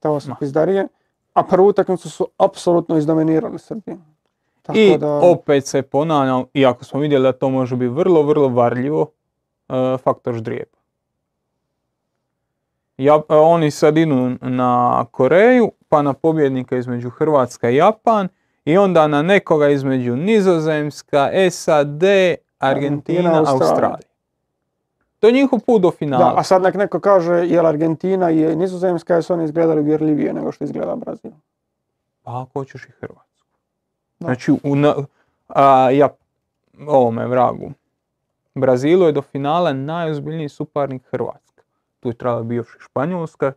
To 0.00 0.20
su 0.20 0.32
pizdarije. 0.40 0.88
A 1.34 1.42
prvu 1.42 1.66
utakmicu 1.66 2.10
su 2.10 2.26
apsolutno 2.38 2.96
izdominirali 2.96 3.58
Srbiju. 3.58 3.98
Tako 4.62 4.78
I 4.78 4.98
da, 4.98 5.14
opet 5.14 5.66
se 5.66 5.82
ponavljam, 5.82 6.44
iako 6.54 6.84
smo 6.84 7.00
vidjeli 7.00 7.22
da 7.22 7.32
to 7.32 7.50
može 7.50 7.76
biti 7.76 7.88
vrlo, 7.88 8.22
vrlo 8.22 8.48
varljivo, 8.48 9.06
e, 9.68 9.96
faktor 9.98 10.34
ždrijeba. 10.34 10.79
Ja, 13.00 13.20
e, 13.28 13.34
oni 13.34 13.70
sad 13.70 13.96
idu 13.96 14.30
na 14.40 15.04
Koreju, 15.10 15.70
pa 15.88 16.02
na 16.02 16.12
pobjednika 16.12 16.76
između 16.76 17.10
Hrvatska 17.10 17.70
i 17.70 17.76
Japan, 17.76 18.28
i 18.64 18.78
onda 18.78 19.06
na 19.06 19.22
nekoga 19.22 19.68
između 19.68 20.16
Nizozemska, 20.16 21.30
SAD, 21.50 22.02
Argentina, 22.02 22.38
Argentina, 22.58 23.44
Australija. 23.46 24.10
To 25.18 25.26
je 25.26 25.32
njihov 25.32 25.60
put 25.66 25.82
do 25.82 25.90
finala. 25.90 26.24
da, 26.24 26.40
a 26.40 26.42
sad 26.42 26.62
nek 26.62 26.74
neko 26.74 27.00
kaže 27.00 27.34
jel 27.34 27.66
Argentina 27.66 28.30
i 28.30 28.56
Nizozemska 28.56 29.14
jesu 29.14 29.32
oni 29.32 29.44
izgledali 29.44 29.80
uvjerljivije 29.80 30.32
nego 30.32 30.52
što 30.52 30.64
izgleda 30.64 30.96
Brazil. 30.96 31.30
Pa 32.22 32.42
ako 32.42 32.60
hoćeš 32.60 32.84
i 32.84 32.92
Hrvatsku. 33.00 33.46
Da. 34.18 34.26
Znači, 34.26 34.52
u, 34.62 34.76
na, 34.76 34.94
a, 35.48 35.90
ja, 35.90 36.08
ovome 36.86 37.26
vragu, 37.26 37.72
Brazilu 38.54 39.06
je 39.06 39.12
do 39.12 39.22
finala 39.22 39.72
najozbiljniji 39.72 40.48
suparnik 40.48 41.02
Hrvatska. 41.10 41.49
Tu 42.00 42.08
je 42.08 42.14
trebala 42.14 42.44
i 42.46 42.80
Španjolska, 42.80 43.52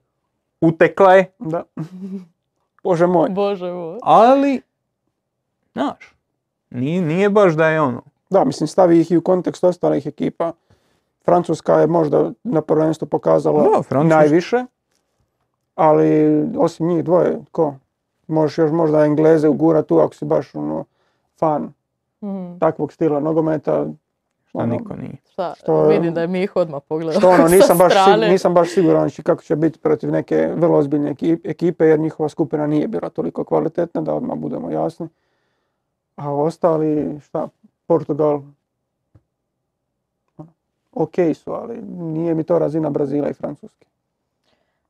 utekla 0.62 1.14
je, 1.14 1.32
Da. 1.40 1.64
Bože 2.84 3.08
moj. 3.08 3.30
Bože 3.30 3.72
moj. 3.72 4.00
ali, 4.02 4.62
znaš, 5.74 6.16
nije, 6.70 7.02
nije 7.02 7.30
baš 7.30 7.54
da 7.54 7.68
je 7.68 7.82
ono. 7.82 8.02
Da, 8.30 8.44
mislim 8.44 8.68
stavi 8.68 9.00
ih 9.00 9.12
i 9.12 9.18
u 9.18 9.22
kontekst 9.22 9.64
ostalih 9.64 10.08
ekipa. 10.08 10.54
Francuska 11.22 11.74
je 11.74 11.88
možda 11.88 12.32
na 12.44 12.62
prvenstvu 12.62 13.08
pokazala 13.08 13.64
Da, 13.64 13.82
Francuska. 13.84 14.18
najviše, 14.18 14.66
ali 15.76 16.28
osim 16.58 16.88
njih 16.88 17.04
dvoje, 17.04 17.40
ko? 17.52 17.76
Možeš 18.28 18.58
još 18.58 18.72
možda 18.72 19.06
Engleze 19.06 19.48
ugura 19.48 19.82
tu 19.82 20.00
ako 20.00 20.16
si 20.16 20.26
baš 20.26 20.56
ono, 20.56 20.86
fan 21.38 21.74
Mhm. 22.22 22.58
takvog 22.60 22.94
stila 22.94 23.20
nogometa. 23.20 23.86
Šta 24.54 24.60
ono, 24.60 24.74
niko 24.74 24.96
nije. 24.96 25.16
Šta, 25.26 25.54
Što- 25.58 25.84
vidim 25.84 26.14
da 26.14 26.22
je 26.22 26.28
Miho 26.28 26.60
odmah 26.60 26.82
pogledao 26.84 27.20
Što 27.20 27.30
ono, 27.30 27.48
sa 27.50 27.56
nisam 27.56 27.78
baš, 27.78 27.94
nisam 28.20 28.54
baš 28.54 28.70
siguran 28.70 29.10
či- 29.10 29.24
kako 29.24 29.42
će 29.42 29.56
biti 29.56 29.80
protiv 29.80 30.12
neke 30.12 30.50
vrlo 30.56 30.78
ozbiljne 30.78 31.12
eki- 31.12 31.40
ekipe 31.44 31.86
jer 31.86 32.00
njihova 32.00 32.30
skupina 32.30 32.68
nije 32.68 32.88
bila 32.88 33.10
toliko 33.10 33.44
kvalitetna, 33.44 34.02
da 34.02 34.14
odmah 34.14 34.38
budemo 34.38 34.70
jasni. 34.72 35.08
A 36.16 36.34
ostali, 36.34 37.20
šta, 37.22 37.48
Portugal, 37.88 38.42
ono, 40.38 40.50
ok 40.94 41.14
su, 41.36 41.52
ali 41.52 41.82
nije 41.92 42.36
mi 42.36 42.44
to 42.44 42.60
razina 42.60 42.90
Brazila 42.90 43.30
i 43.30 43.34
Francuske. 43.34 43.86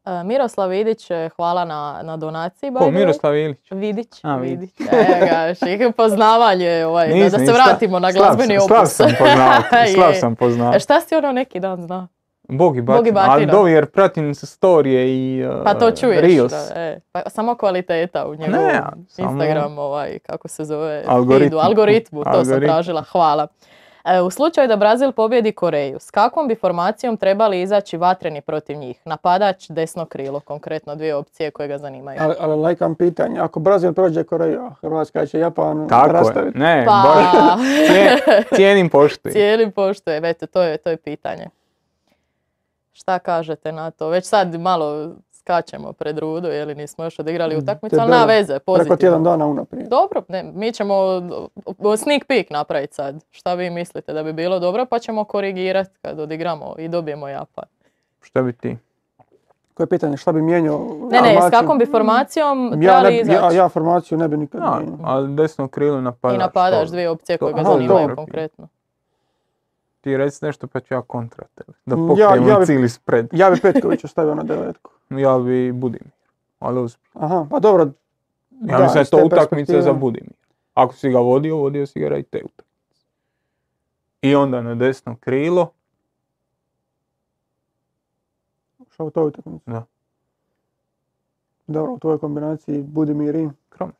E, 0.06 0.24
Miroslav 0.24 0.70
Vidić, 0.70 1.12
e, 1.12 1.30
hvala 1.30 1.66
na, 1.66 2.02
na 2.04 2.18
donaciji. 2.18 2.74
Ko. 2.74 2.92
Miroslav 2.92 3.36
Ilić? 3.36 3.72
Vidić, 3.72 4.20
A, 4.24 4.36
Vidić. 4.38 4.70
Evo 5.80 5.92
poznavanje, 5.92 6.86
ovaj, 6.86 7.08
da, 7.08 7.14
da 7.14 7.20
Nisam, 7.20 7.46
se 7.46 7.52
vratimo 7.54 8.00
na 8.00 8.12
glazbeni 8.12 8.60
sam- 8.60 8.66
opus. 8.72 8.90
Slab 8.90 9.08
sam 9.10 9.18
poznavati, 9.20 9.94
slab 9.94 10.10
Je. 10.10 10.16
sam 10.16 10.34
E, 10.34 10.36
poznavati. 10.36 10.80
šta 10.80 11.02
si 11.02 11.16
ono 11.16 11.32
neki 11.32 11.60
dan 11.60 11.82
zna? 11.82 12.08
Bog 12.44 12.78
i 12.78 12.82
Bog 12.82 13.08
i 13.08 13.12
batina, 13.12 13.34
ali 13.34 13.46
batina. 13.46 13.52
do 13.54 13.68
jer 13.68 13.86
pratim 13.86 14.36
se 14.36 14.46
storije 14.46 15.08
i 15.10 15.46
uh, 15.46 15.64
Pa 15.64 15.74
to 15.74 15.92
čuješ. 15.92 16.22
Reels. 16.22 16.52
Da, 16.52 16.82
e, 16.82 17.00
pa 17.12 17.22
samo 17.28 17.56
kvaliteta 17.56 18.26
u 18.26 18.36
njegovom 18.36 18.62
Ne, 18.64 18.82
samo- 19.08 19.32
Instagram, 19.32 19.78
ovaj, 19.78 20.20
kako 20.20 20.48
se 20.48 20.64
zove, 20.64 21.04
Algoritmu. 21.08 21.46
feedu, 21.46 21.58
algoritmu, 21.60 22.24
to 22.24 22.30
sam 22.32 22.40
Algoritmu. 22.40 22.68
tražila, 22.68 23.02
hvala. 23.04 23.48
E, 24.06 24.22
u 24.22 24.30
slučaju 24.30 24.68
da 24.68 24.76
Brazil 24.76 25.12
pobjedi 25.12 25.52
Koreju, 25.52 26.00
s 26.00 26.12
kakvom 26.12 26.48
bi 26.48 26.56
formacijom 26.56 27.18
trebali 27.18 27.62
izaći 27.62 27.98
vatreni 27.98 28.42
protiv 28.42 28.78
njih? 28.78 29.02
Napadač, 29.06 29.70
desno 29.70 30.06
krilo, 30.06 30.40
konkretno 30.40 30.96
dvije 30.96 31.16
opcije 31.16 31.52
koje 31.52 31.68
ga 31.68 31.78
zanimaju. 31.78 32.20
Ali, 32.22 32.36
ali 32.40 32.56
lajkam 32.56 32.96
pitanje, 32.96 33.40
ako 33.40 33.60
Brazil 33.60 33.94
prođe 33.94 34.24
Koreju, 34.24 34.72
Hrvatska 34.82 35.26
će 35.26 35.40
Japan 35.40 35.88
Tako 35.90 36.08
je. 36.08 36.14
rastaviti. 36.14 36.58
Ne, 36.58 36.86
Pa, 36.88 37.58
cijenim 38.56 38.90
poštujem. 38.90 39.34
cijeli 39.34 39.72
poštuje, 39.72 40.22
eto, 40.24 40.48
to 40.48 40.62
je, 40.62 40.78
to 40.78 40.90
je 40.90 40.98
pitanje. 40.98 41.46
Šta 42.94 43.20
kažete 43.20 43.72
na 43.72 43.92
to? 43.92 44.10
Već 44.10 44.26
sad 44.26 44.60
malo 44.60 45.12
skačemo 45.44 45.94
pred 45.94 46.20
rudu, 46.20 46.48
jer 46.48 46.78
nismo 46.78 47.04
još 47.04 47.20
odigrali 47.20 47.58
utakmicu, 47.58 47.96
ali 48.00 48.12
na 48.12 48.26
veze, 48.26 48.54
Preko 48.54 48.64
pozitivno. 48.66 48.98
tjedan 48.98 49.24
dana 49.24 49.46
unaprijed. 49.48 49.88
Dobro, 49.88 50.22
ne, 50.28 50.44
mi 50.46 50.72
ćemo 50.72 50.96
sneak 51.98 52.26
peek 52.26 52.50
napraviti 52.50 52.94
sad. 52.94 53.24
Šta 53.32 53.54
vi 53.54 53.70
mislite 53.70 54.14
da 54.14 54.24
bi 54.24 54.34
bilo 54.34 54.60
dobro, 54.60 54.86
pa 54.86 55.00
ćemo 55.00 55.24
korigirati 55.24 55.90
kad 56.02 56.20
odigramo 56.20 56.76
i 56.78 56.88
dobijemo 56.88 57.28
Japan. 57.28 57.66
Šta 58.22 58.42
bi 58.42 58.54
ti? 58.54 58.78
Koje 59.74 59.86
je 59.86 59.90
pitanje, 59.90 60.18
šta 60.18 60.32
bi 60.32 60.42
mijenjao? 60.42 60.88
Ne, 61.12 61.22
ne, 61.22 61.38
s 61.42 61.52
kakvom 61.52 61.78
bi 61.78 61.86
formacijom 61.86 62.68
ja, 62.74 62.92
trebali 62.92 63.16
ne, 63.16 63.22
izaći? 63.22 63.38
ja, 63.48 63.52
ja 63.54 63.70
formaciju 63.70 64.18
ne 64.18 64.28
bi 64.28 64.38
nikad 64.38 64.62
Ja, 64.62 64.72
mijenjao. 64.72 64.98
ali 65.04 65.36
desno 65.36 65.68
krilo. 65.68 65.98
I 65.98 66.02
napadaš 66.38 66.80
to- 66.80 66.92
dvije 66.92 67.10
opcije 67.10 67.38
koje 67.38 67.54
ga 67.54 67.64
zanimaju 67.64 68.16
konkretno. 68.16 68.68
Ti 70.02 70.18
reci 70.18 70.46
nešto 70.46 70.68
pa 70.68 70.80
ću 70.80 70.94
ja 70.94 71.02
kontra 71.02 71.46
tebe. 71.56 71.72
Da 71.86 71.96
Ja- 71.96 72.08
pokrijemo 72.08 72.50
ja 72.50 72.60
bi- 72.60 72.66
cijeli 72.66 72.90
spred. 72.90 73.28
Ja 73.32 73.50
bi 73.50 73.60
Petkovića 73.62 74.08
stavio 74.08 74.36
na 74.36 74.44
devetku. 74.44 74.92
Ja 75.20 75.40
bi 75.40 75.72
Budimir. 75.72 76.12
Ali 76.60 76.80
ozbiljno. 76.80 77.26
Aha, 77.26 77.48
pa 77.50 77.60
dobro. 77.60 77.84
Ja 78.52 78.80
mislim 78.80 78.94
da 78.94 79.00
je 79.00 79.06
to 79.06 79.18
utakmica 79.18 79.50
perspektive. 79.50 79.82
za 79.82 79.94
Budimir. 79.94 80.34
Ako 80.74 80.94
si 80.94 81.10
ga 81.10 81.20
vodio, 81.20 81.58
vodio 81.58 81.86
si 81.86 82.00
ga 82.00 82.18
i 82.18 82.24
te 82.24 82.38
utakmice. 82.46 83.06
I 84.22 84.36
onda 84.36 84.62
na 84.62 84.76
desno 84.76 85.16
krilo. 85.20 85.72
Šta 88.92 89.04
u 89.04 89.10
toj 89.10 89.28
utakmici? 89.28 89.70
Da. 89.70 89.86
Dobro, 91.68 91.94
u 91.94 92.00
tvojoj 92.00 92.18
kombinaciji 92.20 92.82
Budimir 92.82 93.36
i... 93.36 93.50
Kramarić. 93.70 94.00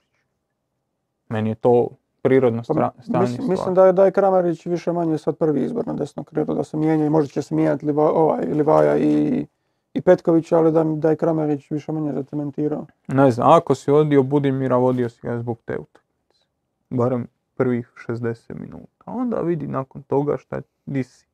Meni 1.30 1.50
je 1.50 1.56
to 1.56 1.90
prirodno 2.22 2.64
Pa, 2.68 2.74
stra- 2.74 2.92
stanje 3.04 3.22
mislim, 3.22 3.50
mislim 3.50 3.76
da 3.76 3.86
je, 3.86 3.94
da 3.94 4.06
je 4.06 4.12
Kramarić 4.12 4.66
više 4.66 4.92
manje 4.92 5.18
sad 5.18 5.38
prvi 5.38 5.64
izbor 5.64 5.88
na 5.88 5.94
desno 5.94 6.24
krilo, 6.24 6.54
da 6.54 6.64
se 6.64 6.78
mijenja 6.78 7.06
i 7.06 7.10
možda 7.10 7.28
će 7.28 7.42
se 7.42 7.56
mijenjati 7.56 7.86
Liva, 7.86 8.12
ovaj, 8.12 8.46
Livaja 8.46 8.98
i, 8.98 9.46
i 9.94 10.02
Petković, 10.02 10.52
ali 10.52 10.72
da, 10.72 10.84
da 10.84 11.10
je 11.10 11.16
Kramarić 11.16 11.72
više 11.72 11.92
manje 11.92 12.14
zacementirao. 12.14 12.86
Ne 13.08 13.32
znam, 13.32 13.52
ako 13.52 13.76
si 13.76 13.92
vodio 13.92 14.24
Budimira, 14.24 14.76
vodio 14.76 15.10
si 15.10 15.20
ga 15.28 15.40
zbog 15.40 15.58
te 15.66 15.78
utakmice. 15.78 16.46
Barem 16.90 17.28
prvih 17.56 17.92
60 18.08 18.60
minuta. 18.60 19.04
Onda 19.06 19.42
vidi 19.42 19.68
nakon 19.68 20.04
toga 20.04 20.38
šta 20.38 20.62
di 20.86 21.04
si. 21.04 21.28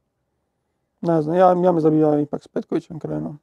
Ne 1.01 1.21
znam, 1.21 1.35
ja, 1.35 1.47
ja 1.63 1.89
bi 1.89 1.99
ja 1.99 2.19
ipak 2.19 2.43
s 2.43 2.47
Petkovićem 2.47 2.99
krenuo. 2.99 3.35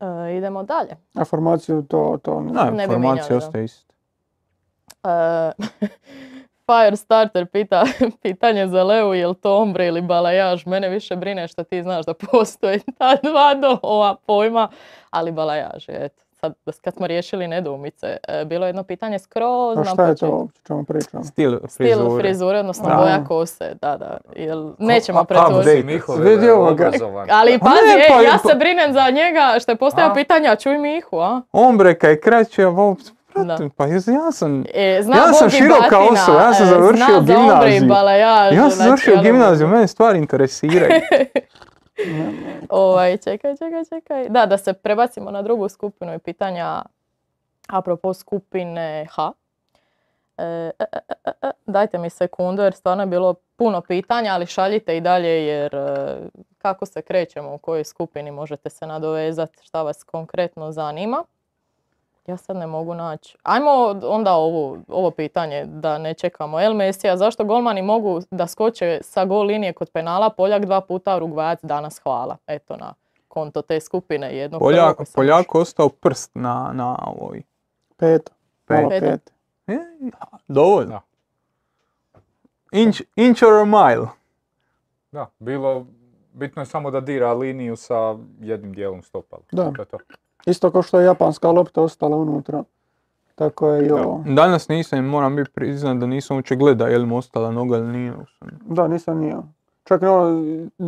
E, 0.00 0.36
idemo 0.36 0.62
dalje. 0.62 0.96
A 1.14 1.24
formaciju 1.24 1.82
to, 1.82 2.18
to 2.22 2.40
ne. 2.40 2.52
Ne, 2.52 2.70
Ne 2.70 2.88
bi 2.88 3.34
ostaje 3.34 3.64
ista. 3.64 3.94
E, 5.04 5.52
Firestarter 6.66 7.46
pita 7.46 7.84
pitanje 8.22 8.68
za 8.68 8.82
Leu, 8.84 9.14
je 9.14 9.26
li 9.26 9.34
to 9.34 9.56
ombre 9.56 9.86
ili 9.86 10.02
balajaž? 10.02 10.66
Mene 10.66 10.88
više 10.88 11.16
brine 11.16 11.48
što 11.48 11.64
ti 11.64 11.82
znaš 11.82 12.06
da 12.06 12.14
postoje 12.14 12.78
ta 12.98 13.16
dva 13.22 13.54
ova 13.82 14.16
pojma, 14.16 14.68
ali 15.10 15.32
balajaž 15.32 15.88
je, 15.88 16.04
eto. 16.04 16.22
Sad, 16.32 16.54
kad 16.80 16.94
smo 16.94 17.06
riješili 17.06 17.48
nedoumice, 17.48 18.16
e, 18.28 18.44
bilo 18.44 18.66
je 18.66 18.68
jedno 18.68 18.82
pitanje 18.82 19.18
skroz 19.18 19.76
A 19.76 19.80
na 19.80 19.84
šta 19.84 20.06
je 20.06 20.16
to 20.16 20.30
uopće, 20.30 20.60
čemu 20.66 20.84
pričamo? 20.84 21.24
Stil 21.24 21.58
Stil 21.58 21.96
frizure. 21.96 22.22
frizure, 22.22 22.58
odnosno 22.58 22.88
Da. 22.88 22.94
boja 22.94 23.24
kose, 23.24 23.74
da, 23.74 23.96
da. 23.96 24.18
Jel, 24.36 24.70
nećemo. 24.78 25.24
Mihove 25.84 26.30
Vidi 26.30 26.50
ovoga. 26.50 26.90
Ali 27.30 27.58
pazi, 27.58 28.00
ej, 28.00 28.08
pa- 28.08 28.22
ja 28.22 28.38
se 28.38 28.54
brinem 28.54 28.92
za 28.92 29.10
njega 29.10 29.56
što 29.60 29.72
je 29.72 29.76
postavio 29.76 30.10
A? 30.10 30.14
pitanja, 30.14 30.56
čuj 30.56 30.78
Mihu, 30.78 31.18
a? 31.18 31.40
Ombre 31.52 31.94
kad 31.94 32.10
je 32.10 32.20
kraće, 32.20 32.62
a 32.62 32.68
Da. 33.44 33.58
pa 33.76 33.86
ja 33.86 34.32
sam, 34.32 34.64
E, 34.74 35.00
zna 35.02 35.16
Ja 35.16 35.32
sam 35.32 35.50
široka 35.50 35.98
osoba, 35.98 36.40
ja 36.40 36.54
sam 36.54 36.66
e, 36.66 36.70
završio 36.70 37.20
zna 37.20 37.20
gimnaziju. 37.20 37.88
ja 38.18 38.50
sam 38.50 38.70
znači, 38.70 38.76
završio 38.76 39.12
ono, 39.12 39.22
gimnaziju, 39.22 39.68
mene 39.68 39.86
stvari 39.86 40.18
interesiraju. 40.18 40.90
Ovaj, 42.68 43.16
čekaj, 43.16 43.56
čekaj, 43.56 43.84
čekaj. 43.84 44.28
Da, 44.28 44.46
da 44.46 44.58
se 44.58 44.72
prebacimo 44.72 45.30
na 45.30 45.42
drugu 45.42 45.68
skupinu 45.68 46.14
i 46.14 46.18
pitanja 46.18 46.82
apropo 47.68 48.14
skupine 48.14 49.06
H. 49.10 49.32
E, 50.38 50.70
e, 50.78 50.84
e, 51.42 51.50
dajte 51.66 51.98
mi 51.98 52.10
sekundu 52.10 52.62
jer 52.62 52.74
stvarno 52.74 53.02
je 53.02 53.06
bilo 53.06 53.34
puno 53.56 53.80
pitanja, 53.80 54.32
ali 54.32 54.46
šaljite 54.46 54.96
i 54.96 55.00
dalje 55.00 55.46
jer 55.46 55.76
kako 56.58 56.86
se 56.86 57.02
krećemo, 57.02 57.54
u 57.54 57.58
kojoj 57.58 57.84
skupini 57.84 58.30
možete 58.30 58.70
se 58.70 58.86
nadovezati, 58.86 59.64
šta 59.64 59.82
vas 59.82 60.04
konkretno 60.04 60.72
zanima. 60.72 61.24
Ja 62.26 62.36
sad 62.36 62.56
ne 62.56 62.66
mogu 62.66 62.94
naći. 62.94 63.36
Ajmo 63.42 63.70
onda 64.02 64.32
ovo, 64.32 64.78
ovo 64.88 65.10
pitanje 65.10 65.64
da 65.66 65.98
ne 65.98 66.14
čekamo. 66.14 66.60
El 66.60 66.74
Mesija, 66.74 67.16
zašto 67.16 67.44
golmani 67.44 67.82
mogu 67.82 68.20
da 68.30 68.46
skoče 68.46 68.98
sa 69.02 69.24
gol 69.24 69.46
linije 69.46 69.72
kod 69.72 69.90
penala, 69.90 70.30
Poljak 70.30 70.64
dva 70.64 70.80
puta, 70.80 71.16
Urugvajac 71.16 71.60
danas 71.62 71.98
hvala. 71.98 72.36
Eto 72.46 72.76
na 72.76 72.94
konto 73.28 73.62
te 73.62 73.80
skupine 73.80 74.36
jednog 74.36 74.60
Poljak, 74.60 74.96
Poljak 75.14 75.54
ostao 75.54 75.88
prst 75.88 76.30
na, 76.34 76.70
na 76.74 76.98
ovoj. 77.06 77.42
Pet. 77.96 78.30
Pet. 78.66 78.88
Pet. 78.88 79.00
pet. 79.00 79.32
E, 79.66 79.78
dovoljno. 80.48 80.90
Da. 80.90 81.02
Inch, 82.72 83.02
inch 83.16 83.42
or 83.42 83.52
a 83.52 83.64
mile. 83.64 84.06
Da, 85.12 85.30
bilo, 85.38 85.86
bitno 86.32 86.62
je 86.62 86.66
samo 86.66 86.90
da 86.90 87.00
dira 87.00 87.32
liniju 87.32 87.76
sa 87.76 88.16
jednim 88.40 88.72
dijelom 88.72 89.02
stopala. 89.02 89.42
Da. 89.52 89.72
To 89.72 89.82
je 89.82 89.86
to. 89.86 89.98
Isto 90.46 90.70
kao 90.70 90.82
što 90.82 91.00
je 91.00 91.06
japanska 91.06 91.50
lopta 91.50 91.82
ostala 91.82 92.16
unutra. 92.16 92.64
Tako 93.34 93.68
je 93.68 93.86
i 93.86 93.90
ovo. 93.90 94.24
Danas 94.26 94.68
nisam, 94.68 95.04
moram 95.04 95.36
biti 95.36 95.50
priznat 95.50 95.96
da 95.96 96.06
nisam 96.06 96.36
uopće 96.36 96.56
gleda 96.56 96.86
je 96.86 96.98
li 96.98 97.06
mu 97.06 97.16
ostala 97.16 97.50
noga 97.50 97.76
ili 97.76 97.88
nije. 97.88 98.12
Da, 98.60 98.88
nisam 98.88 99.18
nio. 99.18 99.42
Čak 99.84 100.02
i 100.02 100.06
ono, 100.06 100.42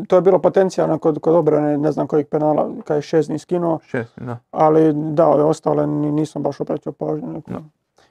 to 0.09 0.17
je 0.17 0.23
bilo 0.23 0.39
potencijalno 0.39 0.99
kod, 0.99 1.19
kod 1.21 1.35
obrane, 1.35 1.79
ne 1.79 1.93
znam 1.93 2.07
kojeg 2.07 2.29
penala, 2.29 2.71
kad 2.85 2.97
je 2.97 3.03
šest 3.03 3.31
skinuo, 3.39 3.79
Šest, 3.83 4.19
da. 4.19 4.39
ali 4.51 4.93
da, 4.95 5.27
ove 5.27 5.45
ostale 5.45 5.87
ni- 5.87 6.13
nisam 6.13 6.43
baš 6.43 6.61
obratio 6.61 6.93
pažnju. 6.93 7.43
Da. 7.47 7.61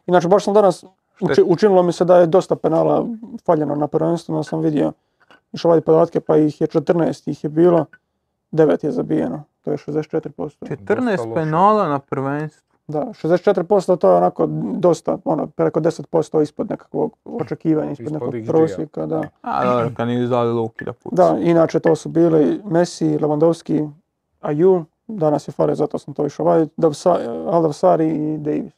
Inače, 0.05 0.27
baš 0.27 0.43
sam 0.43 0.53
danas, 0.53 0.83
uči- 1.21 1.43
učinilo 1.43 1.83
mi 1.83 1.91
se 1.91 2.05
da 2.05 2.17
je 2.17 2.27
dosta 2.27 2.55
penala 2.55 3.05
faljeno 3.45 3.75
na 3.75 3.87
prvenstvu, 3.87 4.35
no 4.35 4.43
sam 4.43 4.59
vidio, 4.59 4.91
išao 5.53 5.71
vaditi 5.71 5.85
podatke, 5.85 6.19
pa 6.19 6.37
ih 6.37 6.61
je 6.61 6.67
14 6.67 7.27
ih 7.27 7.43
je 7.43 7.49
bilo, 7.49 7.85
9 8.51 8.83
je 8.83 8.91
zabijeno, 8.91 9.43
to 9.67 9.71
je 9.71 9.77
64%. 9.77 10.49
14 10.61 11.17
loše. 11.19 11.33
penala 11.33 11.87
na 11.87 11.99
prvenstvu. 11.99 12.67
Da, 12.87 12.99
64% 12.99 13.97
to 13.97 14.09
je 14.09 14.15
onako 14.15 14.45
dosta, 14.73 15.17
ono, 15.25 15.47
preko 15.47 15.79
10% 15.79 16.41
ispod 16.41 16.69
nekakvog 16.69 17.17
očekivanja, 17.25 17.91
ispod, 17.91 18.05
Ispod 18.05 18.33
nekog 18.33 18.47
prosjeka, 18.47 19.05
da. 19.05 19.23
A 19.41 19.65
dobro, 19.65 19.91
kad 19.97 20.07
nije 20.07 20.27
dali 20.27 20.51
Luki 20.51 20.85
da 20.85 20.93
puca. 20.93 21.15
Da, 21.15 21.39
inače 21.39 21.79
to 21.79 21.95
su 21.95 22.09
bili 22.09 22.61
Messi, 22.65 23.05
Lewandowski, 23.09 23.89
Ayu, 24.41 24.83
danas 25.07 25.47
je 25.47 25.51
Fare, 25.51 25.75
zato 25.75 25.97
sam 25.97 26.13
to 26.13 26.25
išao 26.25 26.45
vaditi, 26.45 26.73
Davsa- 26.77 27.19
Aldavsari 27.47 28.07
i 28.07 28.37
Davis. 28.37 28.73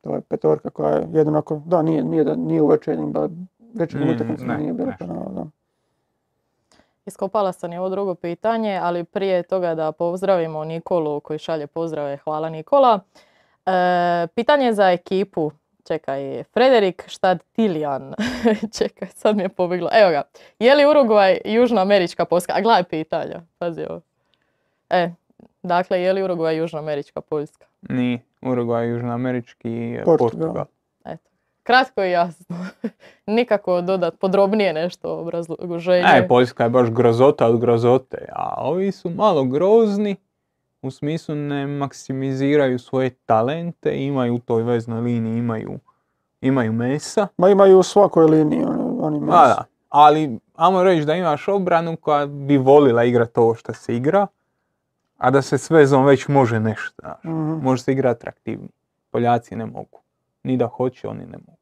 To 0.00 0.14
je 0.14 0.20
petorka 0.20 0.70
koja 0.70 0.90
je 0.90 1.08
jednako, 1.12 1.62
da, 1.66 1.82
nije, 1.82 2.04
nije, 2.04 2.24
da, 2.24 2.34
nije 2.36 2.62
u 2.62 2.66
večernjim, 2.66 3.12
da, 3.12 3.28
večernjim 3.74 4.08
Mm, 4.08 4.14
utakmicama 4.14 4.56
nije 4.56 4.72
bilo 4.72 4.92
penala, 4.98 5.28
da. 5.28 5.46
Iskopala 7.06 7.52
sam 7.52 7.72
i 7.72 7.78
ovo 7.78 7.88
drugo 7.88 8.14
pitanje, 8.14 8.80
ali 8.82 9.04
prije 9.04 9.42
toga 9.42 9.74
da 9.74 9.92
pozdravimo 9.92 10.64
Nikolu 10.64 11.20
koji 11.20 11.38
šalje 11.38 11.66
pozdrave. 11.66 12.16
Hvala 12.16 12.48
Nikola. 12.48 13.00
E, 13.66 14.26
pitanje 14.34 14.72
za 14.72 14.90
ekipu. 14.90 15.50
Čekaj, 15.84 16.44
Frederik 16.44 17.04
Štad-Tiljan. 17.06 18.14
Čekaj, 18.78 19.08
sad 19.08 19.36
mi 19.36 19.42
je 19.42 19.48
pobjeglo. 19.48 19.90
Evo 19.92 20.10
ga. 20.10 20.22
Je 20.58 20.74
li 20.74 20.86
Urugvaj 20.86 21.38
južnoamerička 21.44 22.24
Poljska? 22.24 22.52
A 22.56 22.60
gledaj 22.60 22.84
pitanja. 22.84 23.40
Pazi 23.58 23.82
ovo. 23.88 24.00
E, 24.90 25.10
dakle, 25.62 26.02
je 26.02 26.12
li 26.12 26.22
Urugvaj 26.22 26.56
južnoamerička 26.56 27.20
Poljska? 27.20 27.66
Nije. 27.82 28.20
Uruguay, 28.42 28.88
južnoamerički 28.88 30.00
Portugal. 30.04 30.30
Portugal. 30.30 30.64
Kratko 31.70 32.04
i 32.04 32.10
jasno. 32.10 32.56
Nikako 33.26 33.80
dodat 33.80 34.18
podrobnije 34.18 34.72
nešto 34.72 35.18
obrazloženje. 35.18 36.04
E, 36.14 36.28
Poljska 36.28 36.64
je 36.64 36.70
baš 36.70 36.90
grozota 36.90 37.46
od 37.46 37.60
grozote, 37.60 38.28
a 38.32 38.54
ovi 38.58 38.92
su 38.92 39.10
malo 39.10 39.44
grozni, 39.44 40.16
u 40.82 40.90
smislu 40.90 41.34
ne 41.34 41.66
maksimiziraju 41.66 42.78
svoje 42.78 43.10
talente, 43.10 43.96
imaju 43.96 44.34
u 44.34 44.38
toj 44.38 44.62
veznoj 44.62 45.00
liniji, 45.00 45.38
imaju, 45.38 45.78
imaju 46.40 46.72
mesa. 46.72 47.26
Ma 47.36 47.48
imaju 47.48 47.78
u 47.78 47.82
svakoj 47.82 48.24
liniji 48.24 48.64
oni, 48.64 48.98
oni 49.00 49.16
A, 49.16 49.20
Messi. 49.20 49.30
da. 49.30 49.64
Ali, 49.88 50.38
ajmo 50.54 50.82
reći 50.82 51.04
da 51.04 51.14
imaš 51.14 51.48
obranu 51.48 51.96
koja 51.96 52.26
bi 52.26 52.56
volila 52.56 53.04
igrati 53.04 53.40
ovo 53.40 53.54
što 53.54 53.72
se 53.72 53.96
igra, 53.96 54.26
a 55.18 55.30
da 55.30 55.42
se 55.42 55.58
s 55.58 55.70
vezom 55.70 56.04
već 56.04 56.28
može 56.28 56.60
nešto. 56.60 57.02
znaš. 57.02 57.24
Mhm. 57.24 57.52
Može 57.62 57.82
se 57.82 57.92
igrati 57.92 58.18
atraktivni. 58.18 58.68
Poljaci 59.10 59.56
ne 59.56 59.66
mogu. 59.66 60.00
Ni 60.42 60.56
da 60.56 60.66
hoće, 60.66 61.08
oni 61.08 61.26
ne 61.26 61.38
mogu. 61.46 61.59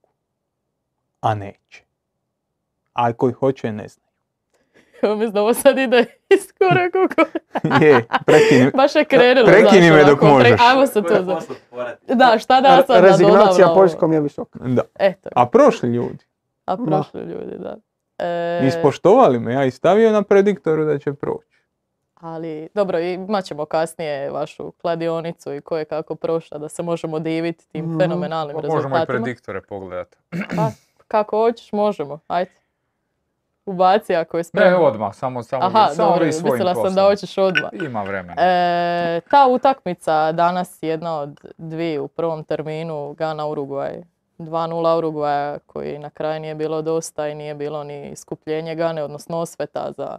A 1.21 1.35
neće. 1.35 1.83
A 2.93 3.13
koji 3.13 3.33
hoće, 3.33 3.73
ne 3.73 3.89
zna. 3.89 4.03
Mislim 5.05 5.31
da 5.31 5.41
ovo 5.41 5.55
sad 5.55 5.79
ide 5.79 6.05
iskoro 6.31 6.81
kako... 6.93 7.31
Je, 7.85 8.05
prekini. 8.27 8.71
Baš 8.77 8.95
je 8.95 9.05
krenulo. 9.05 9.47
Prekini 9.47 9.91
me 9.91 9.99
dok 10.01 10.23
onako, 10.23 10.27
pre- 10.27 10.31
možeš. 10.51 10.61
Ajmo 10.63 10.87
se 10.87 11.03
Koje 11.03 11.23
za... 11.25 11.41
Da, 12.09 12.39
šta 12.39 12.61
da 12.61 12.77
sad 12.79 12.87
da 12.95 13.01
Rezignacija? 13.01 13.69
Poljskom 13.69 14.13
je 14.13 14.21
visoka. 14.21 14.59
Da. 14.61 14.83
Eto, 14.97 15.29
A 15.35 15.47
prošli 15.47 15.89
ljudi, 15.89 16.25
a 16.65 16.77
prošli 16.79 17.21
ljudi, 17.23 17.59
da. 17.59 17.77
E, 18.21 18.67
ispoštovali 18.69 19.41
me, 19.41 19.53
ja 19.53 19.65
i 19.65 19.71
stavio 19.71 20.13
na 20.13 20.23
prediktoru 20.23 20.85
da 20.85 20.99
će 20.99 21.13
proći. 21.13 21.59
ali, 22.15 22.69
dobro, 22.75 22.99
imat 22.99 23.45
ćemo 23.45 23.65
kasnije 23.65 24.31
vašu 24.31 24.71
kladionicu 24.73 25.55
i 25.55 25.61
ko 25.61 25.79
je 25.79 25.85
kako 25.85 26.15
prošla, 26.15 26.59
da 26.59 26.69
se 26.69 26.83
možemo 26.83 27.19
diviti 27.19 27.69
tim 27.69 27.85
Mhm. 27.85 27.99
fenomenalnim 27.99 28.55
Pa 28.55 28.63
možemo 28.63 28.79
i 28.79 28.83
rezultatima. 28.83 29.07
prediktore 29.19 29.61
pogledati. 29.63 30.17
Pa, 30.57 30.71
kako 31.09 31.37
hoćeš, 31.39 31.73
možemo, 31.73 32.19
ajde. 32.29 32.51
Ubaci 33.67 34.15
ako 34.15 34.37
je 34.37 34.41
Ne, 34.41 34.45
spremno. 34.45 34.79
odmah, 34.79 35.15
samo, 35.15 35.43
samo, 35.43 35.65
Aha, 35.65 35.87
samo 35.87 36.09
dobro, 36.09 36.33
svojim 36.33 36.45
mislila 36.45 36.75
sam 36.75 36.83
da 36.85 36.89
poslom. 36.89 37.05
hoćeš 37.07 37.39
odmah. 37.39 37.71
Ima 37.75 38.03
vremena. 38.03 38.35
E, 38.39 39.21
ta 39.21 39.47
utakmica 39.47 40.33
danas 40.33 40.79
jedna 40.83 41.19
od 41.19 41.31
dvije 41.57 42.01
u 42.01 42.09
prvom 42.09 42.45
terminu 42.45 43.13
Gana 43.13 43.47
Urugvaj. 43.47 44.03
2-0 44.39 44.69
Urugvaja 44.95 45.59
koji 45.59 45.99
na 45.99 46.11
kraju 46.11 46.41
nije 46.41 46.55
bilo 46.55 46.83
dosta 46.83 47.29
i 47.29 47.35
nije 47.35 47.55
bilo 47.55 47.85
ni 47.85 48.17
skupljenje 48.17 48.75
Gane, 48.75 49.03
odnosno 49.03 49.39
osveta 49.39 49.93
za... 49.93 50.19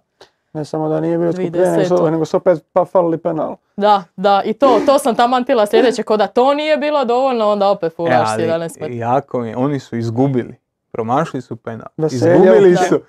Ne 0.53 0.65
samo 0.65 0.89
da 0.89 0.99
nije 0.99 1.17
bio 1.17 1.31
Dvi 1.31 1.45
skupljenje, 1.45 1.77
nego 2.11 2.25
su- 2.25 2.37
opet 2.37 2.65
pa 2.73 2.85
falili 2.85 3.17
penal. 3.17 3.55
Da, 3.77 4.03
da, 4.15 4.41
i 4.45 4.53
to, 4.53 4.79
to 4.85 4.99
sam 4.99 5.15
tamo 5.15 5.35
antila 5.35 5.65
sljedeće, 5.65 6.03
ko 6.03 6.17
da 6.17 6.27
to 6.27 6.53
nije 6.53 6.77
bilo 6.77 7.05
dovoljno, 7.05 7.47
onda 7.47 7.69
opet 7.69 7.91
E, 7.91 7.95
fulaš 7.95 8.29
ali 8.29 8.43
11 8.43 8.59
metara. 8.71 8.93
jako 8.93 9.39
mi, 9.39 9.49
je, 9.49 9.57
oni 9.57 9.79
su 9.79 9.97
izgubili. 9.97 10.55
Promašili 10.99 11.41
su 11.41 11.55
penal. 11.55 11.87
Veselje, 11.97 12.35
Izgubili 12.35 12.71
da. 12.71 12.77
su. 12.77 13.01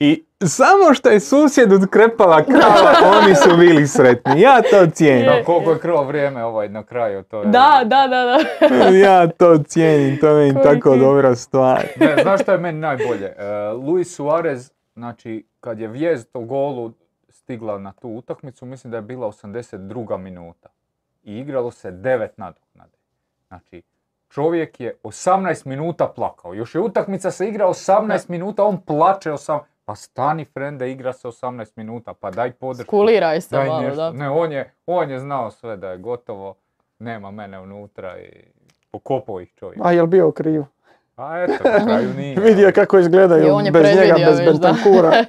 I 0.00 0.24
samo 0.40 0.94
što 0.94 1.08
je 1.08 1.20
susjed 1.20 1.72
odkrepala 1.72 2.44
krava, 2.44 2.92
oni 3.16 3.34
su 3.34 3.56
bili 3.56 3.86
sretni. 3.86 4.40
Ja 4.40 4.62
to 4.62 4.86
cijenim. 4.86 5.24
Je. 5.24 5.30
Da, 5.30 5.44
koliko 5.44 5.72
je 5.72 5.78
krlo 5.78 6.04
vrijeme 6.04 6.44
ovaj 6.44 6.68
na 6.68 6.82
kraju, 6.82 7.22
to 7.22 7.42
je... 7.42 7.46
Da, 7.46 7.80
da, 7.84 8.06
da, 8.06 8.24
da. 8.24 8.38
Ja 8.98 9.26
to 9.28 9.58
cijenim, 9.58 10.18
to 10.20 10.28
je 10.28 10.34
meni 10.36 10.52
Koji 10.54 10.74
tako 10.74 10.92
ti- 10.92 11.00
dobra 11.00 11.34
stvar. 11.34 11.86
Ne, 11.96 12.16
znaš 12.22 12.40
što 12.42 12.52
je 12.52 12.58
meni 12.58 12.78
najbolje? 12.80 13.26
E, 13.28 13.44
Luis 13.70 14.14
Suarez, 14.14 14.70
znači, 14.94 15.46
kad 15.60 15.80
je 15.80 15.88
vijest 15.88 16.28
o 16.32 16.40
golu 16.40 16.92
stigla 17.28 17.78
na 17.78 17.92
tu 17.92 18.08
utakmicu, 18.08 18.66
mislim 18.66 18.90
da 18.90 18.96
je 18.96 19.02
bila 19.02 19.26
82. 19.26 20.16
minuta. 20.18 20.68
I 21.24 21.34
igralo 21.34 21.70
se 21.70 21.92
9 21.92 22.28
nadoknade. 22.36 22.96
Znači, 23.48 23.82
čovjek 24.34 24.80
je 24.80 24.94
18 25.02 25.66
minuta 25.66 26.06
plakao. 26.16 26.54
Još 26.54 26.74
je 26.74 26.80
utakmica 26.80 27.30
se 27.30 27.48
igra 27.48 27.66
18 27.66 28.30
minuta, 28.30 28.64
on 28.64 28.80
plače 28.80 29.30
18... 29.30 29.60
Pa 29.84 29.94
stani, 29.94 30.44
frende, 30.44 30.90
igra 30.90 31.12
se 31.12 31.28
18 31.28 31.72
minuta, 31.76 32.14
pa 32.14 32.30
daj 32.30 32.52
podršku. 32.52 32.90
Kuliraj 32.90 33.40
se 33.40 33.56
Daj 33.56 33.66
malo, 33.68 33.80
nešto. 33.80 33.96
da. 33.96 34.12
Ne, 34.12 34.30
on 34.30 34.52
je, 34.52 34.72
on 34.86 35.10
je 35.10 35.18
znao 35.18 35.50
sve 35.50 35.76
da 35.76 35.90
je 35.90 35.98
gotovo, 35.98 36.54
nema 36.98 37.30
mene 37.30 37.60
unutra 37.60 38.18
i 38.18 38.28
pokopao 38.90 39.40
ih 39.40 39.52
čovjek. 39.54 39.80
A 39.84 39.92
jel 39.92 40.06
bio 40.06 40.30
kriv? 40.30 40.62
A 41.16 41.38
eto, 41.42 41.64
na 41.64 41.84
kraju 41.84 42.14
nije. 42.18 42.40
Vidio 42.40 42.72
kako 42.74 42.98
I 42.98 43.00
izgledaju 43.00 43.54
on 43.54 43.64
je 43.66 43.70
bez 43.70 43.96
njega, 43.96 44.14
bez. 44.26 44.40
Bentancura. 44.40 45.12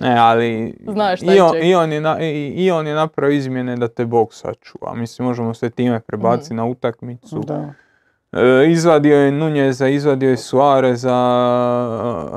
Ne, 0.00 0.18
ali 0.18 0.74
Znaš 0.88 1.20
šta 1.20 1.34
i, 1.34 1.40
on, 1.40 1.56
i, 1.62 1.74
on 1.74 1.92
je 1.92 2.00
na, 2.00 2.20
i, 2.20 2.52
i 2.56 2.70
on 2.70 2.86
je 2.86 2.94
napravio 2.94 3.36
izmjene 3.36 3.76
da 3.76 3.88
te 3.88 4.04
Bog 4.04 4.34
sačuva. 4.34 4.94
Mislim, 4.94 5.28
možemo 5.28 5.54
se 5.54 5.70
time 5.70 6.00
prebaciti 6.00 6.54
na 6.54 6.64
utakmicu. 6.64 7.38
Da. 7.38 7.72
E, 8.32 8.70
izvadio 8.70 9.16
je 9.16 9.32
Nunjeza, 9.32 9.88
izvadio 9.88 10.30
je 10.30 10.36
Suareza, 10.36 11.18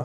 e, 0.00 0.04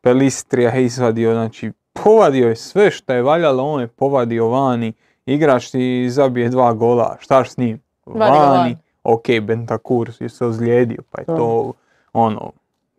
Pelistrija 0.00 0.70
je 0.70 0.84
izvadio, 0.84 1.32
znači 1.32 1.72
povadio 1.92 2.48
je 2.48 2.56
sve 2.56 2.90
što 2.90 3.12
je 3.12 3.22
valjalo, 3.22 3.62
on 3.62 3.80
je 3.80 3.86
povadio 3.86 4.48
vani. 4.48 4.92
Igrač 5.26 5.70
ti 5.70 6.10
zabije 6.10 6.48
dva 6.48 6.72
gola, 6.72 7.16
štaš 7.20 7.50
s 7.50 7.56
njim? 7.56 7.80
Vani. 8.06 8.38
van. 8.38 8.74
Ok, 9.04 9.24
Bentakur 9.42 10.10
je 10.20 10.28
se 10.28 10.46
ozlijedio, 10.46 11.02
pa 11.10 11.20
je 11.20 11.26
to 11.26 11.72
ono, 12.12 12.52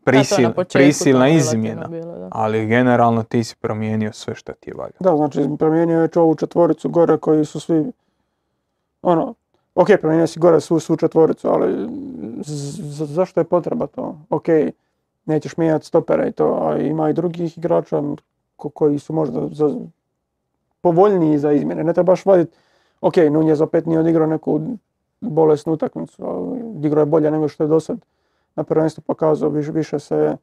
prisil, 0.03 0.49
prisilna 0.73 1.25
to 1.25 1.33
izmjena. 1.33 1.87
bilo, 1.87 2.17
da. 2.17 2.27
Ali 2.31 2.65
generalno 2.65 3.23
ti 3.23 3.43
si 3.43 3.55
promijenio 3.55 4.13
sve 4.13 4.35
što 4.35 4.53
ti 4.53 4.69
je 4.69 4.73
valjalo. 4.73 4.97
Da, 4.99 5.17
znači 5.17 5.57
promijenio 5.59 6.01
je 6.01 6.09
ovu 6.15 6.35
četvoricu 6.35 6.89
gore 6.89 7.17
koji 7.17 7.45
su 7.45 7.59
svi, 7.59 7.91
ono, 9.01 9.33
ok, 9.75 9.87
promijenio 10.01 10.27
si 10.27 10.39
gore 10.39 10.61
svu, 10.61 10.79
svu 10.79 10.97
četvoricu, 10.97 11.47
ali 11.47 11.87
zašto 13.05 13.39
je 13.39 13.43
potreba 13.43 13.87
to? 13.87 14.15
Ok, 14.29 14.45
nećeš 15.25 15.57
mijenjati 15.57 15.85
stopere 15.85 16.27
i 16.27 16.31
to, 16.31 16.59
a 16.61 16.77
ima 16.77 17.09
i 17.09 17.13
drugih 17.13 17.57
igrača 17.57 18.03
ko- 18.55 18.69
koji 18.69 18.99
su 18.99 19.13
možda 19.13 19.47
za, 19.51 19.75
povoljniji 20.81 21.37
za 21.37 21.51
izmjene. 21.51 21.83
Ne 21.83 21.93
trebaš 21.93 22.25
vaditi, 22.25 22.57
ok, 23.01 23.17
Nunez 23.17 23.61
opet 23.61 23.85
nije 23.85 23.99
odigrao 23.99 24.27
neku 24.27 24.61
bolesnu 25.21 25.73
utakmicu, 25.73 26.23
odigrao 26.75 27.01
je 27.01 27.05
bolje 27.05 27.31
nego 27.31 27.47
što 27.47 27.63
je 27.63 27.67
do 27.67 27.79
sad 27.79 27.99
na 28.55 28.63
prvenstvu 28.63 29.01
pokazao, 29.01 29.49
više, 29.49 29.71
više 29.71 29.99
se 29.99 30.37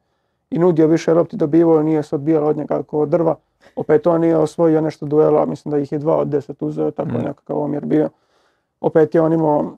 i 0.49 0.59
nudio 0.59 0.87
više 0.87 1.13
lopti 1.13 1.37
dobivao, 1.37 1.83
nije 1.83 2.03
se 2.03 2.15
odbijalo 2.15 2.47
od 2.47 2.57
njega 2.57 2.83
kao 2.83 3.05
drva. 3.05 3.35
Opet 3.75 4.07
on 4.07 4.21
nije 4.21 4.37
osvojio 4.37 4.81
nešto 4.81 5.05
duela, 5.05 5.45
mislim 5.45 5.71
da 5.71 5.77
ih 5.77 5.91
je 5.91 5.99
dva 5.99 6.17
od 6.17 6.27
deset 6.27 6.61
uzeo, 6.61 6.91
tako 6.91 7.09
Mm. 7.09 7.17
nekakav 7.17 7.57
omjer 7.57 7.85
bio. 7.85 8.09
Opet 8.81 9.15
je 9.15 9.21
on 9.21 9.33
imao, 9.33 9.71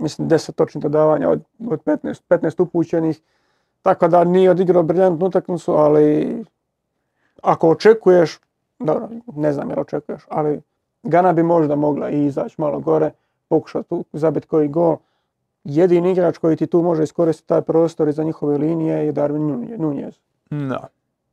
mislim, 0.00 0.28
deset 0.28 0.56
točnih 0.56 0.82
dodavanja 0.82 1.30
od, 1.30 1.42
od 1.68 1.84
15, 1.84 2.20
15 2.28 2.62
upućenih. 2.62 3.20
Tako 3.82 4.08
da 4.08 4.24
nije 4.24 4.50
odigrao 4.50 4.82
briljantnu 4.82 5.26
utakmicu, 5.26 5.72
ali 5.72 6.36
ako 7.42 7.68
očekuješ, 7.68 8.38
dobro, 8.78 9.08
ne 9.36 9.52
znam 9.52 9.70
jel 9.70 9.80
očekuješ, 9.80 10.22
ali 10.28 10.60
Gana 11.02 11.32
bi 11.32 11.42
možda 11.42 11.76
mogla 11.76 12.10
i 12.10 12.24
izaći 12.24 12.54
malo 12.58 12.80
gore, 12.80 13.10
pokušati 13.48 13.88
tu 13.88 14.04
zabiti 14.12 14.46
koji 14.46 14.68
gol. 14.68 14.96
Jedini 15.64 16.12
igrač 16.12 16.38
koji 16.38 16.56
ti 16.56 16.66
tu 16.66 16.82
može 16.82 17.02
iskoristiti 17.02 17.48
taj 17.48 17.62
prostor 17.62 18.08
iza 18.08 18.24
njihove 18.24 18.58
linije 18.58 19.06
je 19.06 19.12
Darwin 19.12 19.76
Nunez. 19.78 20.14
Da. 20.50 20.86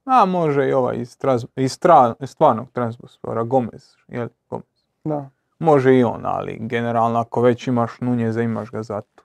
A 0.05 0.25
može 0.25 0.69
i 0.69 0.73
ovaj 0.73 0.95
iz, 0.95 1.17
iz 1.55 1.79
tra- 1.79 2.13
iz 2.19 2.29
stvarnog 2.29 2.67
transportora, 2.71 3.43
Gomez, 3.43 3.95
jel? 4.07 4.27
Gomez. 4.49 4.65
Da. 5.03 5.29
Može 5.59 5.97
i 5.97 6.03
on, 6.03 6.21
ali 6.25 6.57
generalno 6.59 7.19
ako 7.19 7.41
već 7.41 7.67
imaš 7.67 7.91
Nunjeza, 7.99 8.41
imaš 8.41 8.71
ga 8.71 8.83
zato. 8.83 9.23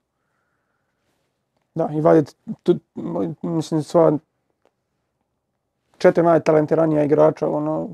Da, 1.75 1.89
i 1.93 2.01
vadit, 2.01 2.37
tu, 2.63 2.79
mislim, 3.43 3.83
sva 3.83 4.19
četiri 5.99 6.23
najtalentiranija 6.23 7.05
igrača, 7.05 7.49
ono, 7.49 7.89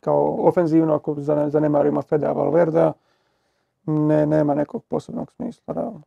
kao 0.00 0.36
ofenzivno, 0.38 0.94
ako 0.94 1.14
zane- 1.14 1.50
zanemarimo 1.50 2.02
Fedea 2.02 2.32
Valverdea, 2.32 2.92
ne, 3.86 4.26
nema 4.26 4.54
nekog 4.54 4.84
posebnog 4.84 5.32
smisla, 5.32 5.74
realno. 5.74 6.02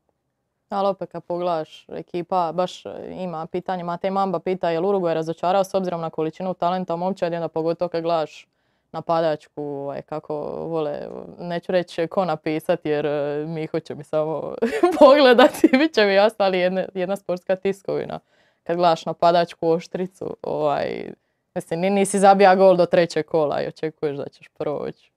Ali 0.70 0.88
opet 0.88 1.12
kad 1.12 1.24
pogledaš, 1.24 1.86
ekipa 1.90 2.52
baš 2.52 2.84
ima 3.10 3.46
pitanje. 3.46 3.84
Matej 3.84 4.12
Mamba 4.12 4.40
pita 4.40 4.70
je 4.70 4.80
li 4.80 4.88
Uruguay 4.88 5.14
razočarao 5.14 5.64
s 5.64 5.74
obzirom 5.74 6.02
na 6.02 6.10
količinu 6.10 6.54
talenta 6.54 6.94
u 6.94 6.98
momčadi, 6.98 7.36
onda 7.36 7.48
pogotovo 7.48 7.90
kad 7.90 8.04
gledaš 8.04 8.48
napadačku, 8.96 9.62
ovaj, 9.64 10.02
kako 10.02 10.34
vole, 10.62 11.00
neću 11.40 11.72
reći 11.72 12.08
ko 12.08 12.26
napisati 12.26 12.90
jer 12.90 13.06
eh, 13.06 13.46
Miho 13.48 13.80
će 13.80 13.96
mi 13.96 14.04
samo 14.04 14.54
pogledati, 15.00 15.70
bit 15.70 15.94
će 15.94 16.06
mi 16.06 16.14
jasno, 16.14 16.46
ali 16.46 16.60
jedna, 16.60 16.86
jedna 16.94 17.16
sportska 17.16 17.56
tiskovina. 17.56 18.20
Kad 18.64 18.78
gledaš 18.78 19.06
napadačku 19.06 19.70
oštricu, 19.70 20.36
ovaj, 20.44 21.12
mislim, 21.56 21.80
ni- 21.80 21.90
nisi 21.90 22.20
zabija 22.20 22.56
gol 22.56 22.76
do 22.76 22.86
trećeg 22.86 23.26
kola 23.26 23.62
i 23.62 23.68
očekuješ 23.68 24.18
da 24.18 24.26
ćeš 24.26 24.48
proći. 24.50 25.12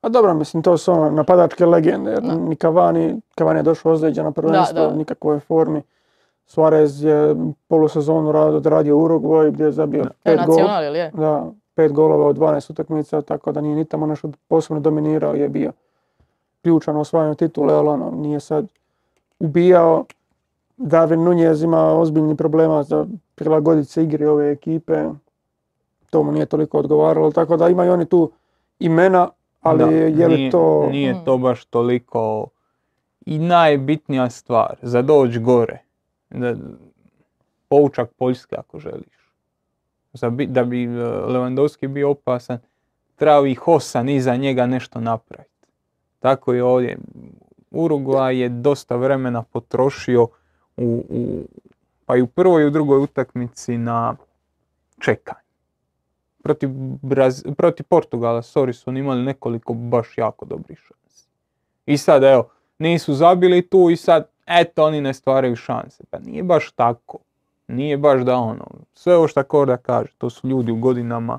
A 0.00 0.08
dobro, 0.08 0.34
mislim, 0.34 0.62
to 0.62 0.78
su 0.78 0.92
ono 0.92 1.10
napadačke 1.10 1.66
legende, 1.66 2.10
jer 2.10 2.20
Da. 2.20 2.34
ni 2.34 2.56
Cavani, 2.56 3.16
Cavani 3.38 3.58
je 3.58 3.62
došao 3.62 3.92
ozlijeđen 3.92 4.24
na 4.24 4.32
prvenstvo, 4.32 4.80
da. 4.80 4.94
nikakvoj 4.94 5.40
formi. 5.40 5.82
Suarez 6.46 7.04
je 7.04 7.34
polusezonu 7.68 8.32
rad- 8.32 8.54
odradio 8.54 8.96
u 8.96 9.00
Uruguay 9.00 9.50
gdje 9.50 9.64
je 9.64 9.72
zabio 9.72 10.02
E, 10.02 10.08
pet 10.24 10.40
gol. 10.46 10.58
je? 10.94 11.10
Da, 11.10 11.46
pet 11.82 11.92
golova 11.92 12.26
od 12.26 12.36
12 12.36 12.70
utakmica, 12.72 13.22
tako 13.22 13.52
da 13.52 13.60
nije 13.60 13.76
ni 13.76 13.84
tamo 13.84 14.06
nešto 14.06 14.30
posebno 14.48 14.80
dominirao, 14.80 15.34
je 15.34 15.48
bio 15.48 15.72
ključan 16.62 16.96
u 16.96 17.00
osvajanju 17.00 17.34
titule, 17.34 17.74
ali 17.74 17.88
ono, 17.88 18.10
nije 18.10 18.40
sad 18.40 18.68
ubijao. 19.38 20.04
Darwin 20.78 21.24
Nunez 21.24 21.62
ima 21.62 21.98
ozbiljni 21.98 22.36
problema 22.36 22.82
za 22.82 23.06
prilagoditi 23.34 23.88
se 23.88 24.02
igri 24.04 24.26
ove 24.26 24.50
ekipe, 24.52 25.04
to 26.10 26.22
mu 26.22 26.32
nije 26.32 26.46
toliko 26.46 26.78
odgovaralo, 26.78 27.30
tako 27.30 27.56
da 27.56 27.68
imaju 27.68 27.92
oni 27.92 28.06
tu 28.06 28.30
imena, 28.78 29.28
ali 29.60 29.78
Da, 29.78 29.90
je 29.90 30.28
li 30.28 30.36
nije, 30.36 30.50
to... 30.50 30.88
Nije 30.90 31.14
Mm. 31.14 31.24
to 31.24 31.38
baš 31.38 31.64
toliko 31.64 32.46
i 33.26 33.38
najbitnija 33.38 34.30
stvar 34.30 34.76
za 34.82 35.02
doći 35.02 35.38
gore. 35.38 35.78
Da, 36.30 36.54
poučak 37.68 38.10
Poljske 38.18 38.56
ako 38.58 38.78
želiš. 38.78 39.21
Za 40.12 40.30
da 40.30 40.64
bi 40.64 40.84
e, 40.84 40.88
Lewandowski 41.26 41.86
bio 41.86 42.10
opasan, 42.10 42.58
trebao 43.16 43.46
ih 43.46 43.68
osam 43.68 44.08
iza 44.08 44.36
njega 44.36 44.66
nešto 44.66 45.00
napraviti. 45.00 45.66
Tako 46.18 46.54
i 46.54 46.60
ovdje. 46.60 46.98
Uruguay 47.70 48.30
je 48.30 48.48
dosta 48.48 48.96
vremena 48.96 49.42
potrošio 49.42 50.22
u, 50.76 51.04
u, 51.08 51.44
pa 52.06 52.16
i 52.16 52.22
u 52.22 52.26
prvoj 52.26 52.62
i 52.62 52.66
u 52.66 52.70
drugoj 52.70 52.98
utakmici 52.98 53.78
na 53.78 54.16
čekanje. 55.00 55.38
Protiv, 56.42 56.68
Braz- 57.02 57.54
protiv 57.54 57.86
Portugala, 57.86 58.42
sorry, 58.42 58.72
su 58.72 58.90
oni 58.90 59.00
imali 59.00 59.22
nekoliko 59.22 59.74
baš 59.74 60.18
jako 60.18 60.44
dobrih 60.44 60.78
šansi. 60.78 61.28
I 61.86 61.98
sad 61.98 62.22
evo, 62.22 62.48
nisu 62.78 63.14
zabili 63.14 63.68
tu 63.68 63.90
i 63.90 63.96
sad, 63.96 64.28
eto, 64.46 64.84
oni 64.84 65.00
ne 65.00 65.14
stvaraju 65.14 65.56
šanse. 65.56 66.04
Pa 66.10 66.18
nije 66.18 66.42
baš 66.42 66.72
tako. 66.72 67.18
Nije 67.72 67.98
baš 67.98 68.20
da 68.22 68.36
ono, 68.36 68.64
sve 68.94 69.16
ovo 69.16 69.28
što 69.28 69.42
Korda 69.42 69.76
kaže, 69.76 70.12
to 70.18 70.30
su 70.30 70.48
ljudi 70.48 70.72
u 70.72 70.76
godinama, 70.76 71.38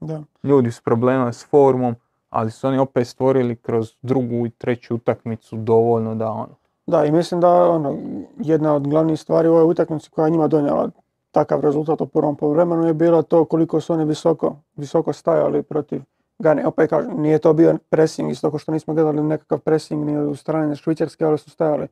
Da. 0.00 0.22
ljudi 0.42 0.72
s 0.72 0.80
problema 0.80 1.32
s 1.32 1.46
formom, 1.46 1.94
ali 2.30 2.50
su 2.50 2.66
oni 2.66 2.78
opet 2.78 3.06
stvorili 3.06 3.56
kroz 3.56 3.92
drugu 4.02 4.46
i 4.46 4.50
treću 4.50 4.94
utakmicu 4.94 5.56
dovoljno 5.56 6.14
da 6.14 6.30
ono, 6.30 6.54
Da, 6.86 7.04
i 7.04 7.12
mislim 7.12 7.40
da 7.40 7.70
ono, 7.70 7.98
jedna 8.38 8.74
od 8.74 8.88
glavnih 8.88 9.20
stvari 9.20 9.48
u 9.48 9.52
ovoj 9.52 9.70
utakmici 9.70 10.10
koja 10.10 10.24
je 10.24 10.30
njima 10.30 10.48
donijela 10.48 10.90
takav 11.30 11.60
rezultat 11.60 12.00
u 12.00 12.06
prvom 12.06 12.36
poluvremenu 12.36 12.86
je 12.86 12.94
bilo 12.94 13.22
to 13.22 13.44
koliko 13.44 13.80
su 13.80 13.92
oni 13.92 14.04
visoko, 14.04 14.56
visoko 14.76 15.12
stajali 15.12 15.62
protiv 15.62 16.02
Gane. 16.38 16.66
Opet 16.66 16.90
kažem, 16.90 17.20
nije 17.20 17.38
to 17.38 17.52
bio 17.52 17.76
pressing, 17.90 18.30
isto 18.30 18.50
kao 18.50 18.58
što 18.58 18.72
nismo 18.72 18.94
gledali 18.94 19.22
nekakav 19.22 19.58
pressing 19.58 20.04
ni 20.04 20.16
od 20.16 20.38
strane 20.38 20.76
Švicarske, 20.76 21.24
ali 21.24 21.38
su 21.38 21.50
stajali 21.50 21.86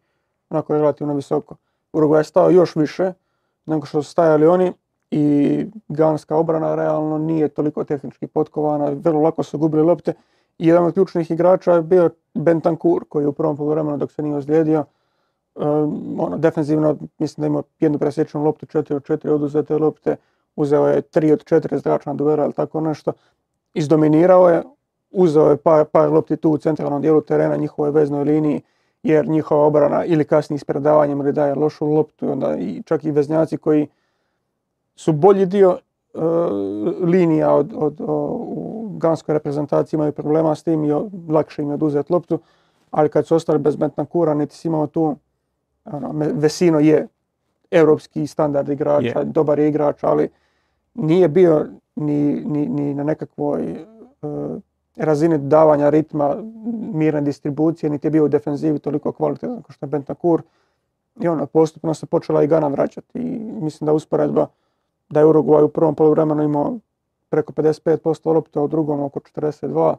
onako 0.50 0.74
relativno 0.74 1.14
visoko. 1.14 1.56
Uruguay 1.92 2.18
je 2.18 2.24
stao 2.24 2.50
još 2.50 2.76
više 2.76 3.12
nego 3.66 3.86
što 3.86 4.02
su 4.02 4.10
stajali 4.10 4.46
oni 4.46 4.72
i 5.10 5.66
ganska 5.88 6.36
obrana 6.36 6.74
realno 6.74 7.18
nije 7.18 7.48
toliko 7.48 7.84
tehnički 7.84 8.26
potkovana, 8.26 8.90
vrlo 8.90 9.20
lako 9.20 9.42
su 9.42 9.58
gubili 9.58 9.82
lopte. 9.82 10.12
I 10.58 10.66
jedan 10.66 10.84
od 10.84 10.94
ključnih 10.94 11.30
igrača 11.30 11.72
je 11.72 11.82
bio 11.82 12.10
Bentancur 12.34 13.04
koji 13.08 13.24
je 13.24 13.28
u 13.28 13.32
prvom 13.32 13.56
poluvremenu 13.56 13.96
dok 13.96 14.12
se 14.12 14.22
nije 14.22 14.36
ozlijedio 14.36 14.84
um, 15.54 16.20
ono, 16.20 16.38
defensivno 16.38 16.96
mislim 17.18 17.42
da 17.42 17.46
ima 17.46 17.62
jednu 17.80 17.98
presječenu 17.98 18.44
loptu, 18.44 18.66
četiri 18.66 18.96
od 18.96 19.04
četiri 19.04 19.30
oduzete 19.30 19.78
lopte, 19.78 20.16
uzeo 20.56 20.88
je 20.88 21.02
tri 21.02 21.32
od 21.32 21.44
četiri 21.44 21.78
zračna 21.78 22.14
duela 22.14 22.44
ili 22.44 22.52
tako 22.52 22.80
nešto, 22.80 23.12
izdominirao 23.74 24.50
je, 24.50 24.62
uzeo 25.10 25.50
je 25.50 25.56
par, 25.56 25.84
par 25.84 26.10
lopti 26.10 26.36
tu 26.36 26.50
u 26.50 26.58
centralnom 26.58 27.02
dijelu 27.02 27.20
terena, 27.20 27.56
njihovoj 27.56 27.90
veznoj 27.90 28.24
liniji, 28.24 28.62
jer 29.02 29.28
njihova 29.28 29.66
obrana 29.66 30.04
ili 30.04 30.24
kasni 30.24 30.58
s 30.58 30.64
predavanjem 30.64 31.20
ili 31.20 31.32
daje 31.32 31.54
lošu 31.54 31.86
loptu, 31.86 32.30
onda 32.30 32.56
i 32.56 32.82
čak 32.82 33.04
i 33.04 33.10
veznjaci 33.10 33.56
koji 33.56 33.86
su 34.96 35.12
bolji 35.12 35.46
dio 35.46 35.78
e, 36.14 36.18
linija 37.00 37.54
od, 37.54 37.72
od, 37.76 38.00
o- 38.00 38.14
u 38.46 38.88
ganskoj 38.92 39.32
reprezentaciji 39.32 39.98
imaju 39.98 40.12
problema 40.12 40.54
s 40.54 40.62
tim 40.62 40.84
i 40.84 40.92
o- 40.92 41.08
lakše 41.28 41.62
im 41.62 41.68
je 41.68 41.74
oduzeti 41.74 42.12
loptu, 42.12 42.38
ali 42.90 43.08
kad 43.08 43.26
su 43.26 43.34
ostali 43.34 43.58
bez 43.58 43.76
Bentancura 43.76 44.34
niti 44.34 44.56
si 44.56 44.68
imao 44.68 44.86
tu, 44.86 45.16
ono, 45.84 46.12
Me- 46.12 46.32
Vesino 46.32 46.78
je 46.78 47.08
europski 47.70 48.26
standard 48.26 48.68
igrača, 48.68 49.18
Je. 49.18 49.24
dobar 49.24 49.58
je 49.58 49.68
igrač, 49.68 50.04
ali 50.04 50.28
nije 50.94 51.28
bio 51.28 51.66
ni, 51.96 52.14
ni, 52.36 52.68
ni 52.68 52.94
na 52.94 53.04
nekakvoj 53.04 53.62
e, 53.62 53.76
razini 54.96 55.38
davanja 55.38 55.90
ritma, 55.90 56.36
mirne 56.92 57.20
distribucije, 57.20 57.90
niti 57.90 58.06
je 58.06 58.10
bio 58.10 58.24
u 58.24 58.28
defenzivi 58.28 58.78
toliko 58.78 59.12
kvalitetan 59.12 59.62
kao 59.62 59.72
što 59.72 59.86
je 59.86 59.90
Bentancur. 59.90 60.42
I 61.20 61.28
ono, 61.28 61.46
postupno 61.46 61.94
se 61.94 62.06
počela 62.06 62.42
i 62.42 62.46
Gana 62.46 62.68
vraćati. 62.68 63.18
I 63.18 63.40
mislim 63.60 63.86
da 63.86 63.92
usporedba 63.92 64.46
da 65.08 65.20
je 65.20 65.26
Uruguay 65.26 65.62
u 65.62 65.68
prvom 65.68 65.94
poluvremenu 65.94 66.42
imao 66.42 66.78
preko 67.28 67.52
55% 67.52 68.34
lopte, 68.34 68.58
a 68.58 68.62
u 68.62 68.68
drugom 68.68 69.00
oko 69.00 69.20
42, 69.20 69.94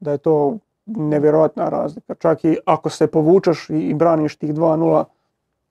da 0.00 0.10
je 0.10 0.18
to 0.18 0.56
nevjerojatna 0.86 1.68
razlika. 1.68 2.14
Čak 2.14 2.44
i 2.44 2.56
ako 2.66 2.90
se 2.90 3.06
povučeš 3.06 3.70
i, 3.70 3.94
braniš 3.94 4.36
tih 4.36 4.54
2-0, 4.54 5.04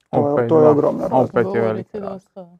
to 0.10 0.18
je, 0.28 0.34
Opet, 0.34 0.49
to 0.49 0.60
je 0.60 0.64
da. 0.64 0.70
ogromna 0.70 1.08
razlika. 1.08 1.39
Opet 1.39 1.56
je 1.56 1.62
velika 1.62 1.99
razlika. 1.99 2.41
dosta. 2.41 2.58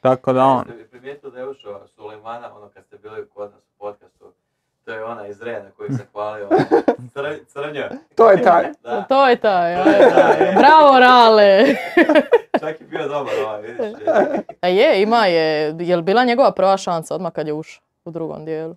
Tako 0.00 0.32
da 0.32 0.44
on, 0.44 0.58
Jeste 0.58 0.72
li 0.74 0.88
primijetili 0.88 1.32
da 1.32 1.38
je 1.38 1.48
ušao 1.48 1.86
Sulejmana, 1.88 2.56
ono 2.56 2.68
kad 2.68 2.84
ste 2.84 2.98
bili 2.98 3.28
kod 3.34 3.50
nas 3.50 3.62
u 3.62 3.78
podcastu, 3.78 4.24
to 4.86 4.92
je 4.92 5.04
ona 5.04 5.26
iz 5.26 5.42
Rena 5.42 5.70
koji 5.70 5.90
se 5.90 6.02
hvalio, 6.12 6.48
Cr- 7.14 7.44
crnjo. 7.46 7.84
To 8.14 8.30
je 8.30 8.42
taj. 8.42 8.64
Da, 8.82 9.02
To 9.02 9.28
je 9.28 9.36
taj, 9.36 9.84
to 9.84 9.90
je 9.90 10.10
taj. 10.10 10.54
Bravo 10.54 10.98
Rale! 11.00 11.64
čak 12.60 12.80
je 12.80 12.86
bio 12.86 13.08
dobar 13.08 13.34
ovaj, 13.46 13.62
vidiš. 13.62 13.78
A 14.60 14.68
je, 14.68 15.02
ima 15.02 15.26
je, 15.26 15.74
je 15.78 15.96
li 15.96 16.02
bila 16.02 16.24
njegova 16.24 16.50
prva 16.52 16.76
šansa 16.76 17.14
odmah 17.14 17.32
kad 17.32 17.46
je 17.46 17.52
ušao 17.52 17.82
u 18.04 18.10
drugom 18.10 18.44
dijelu? 18.44 18.76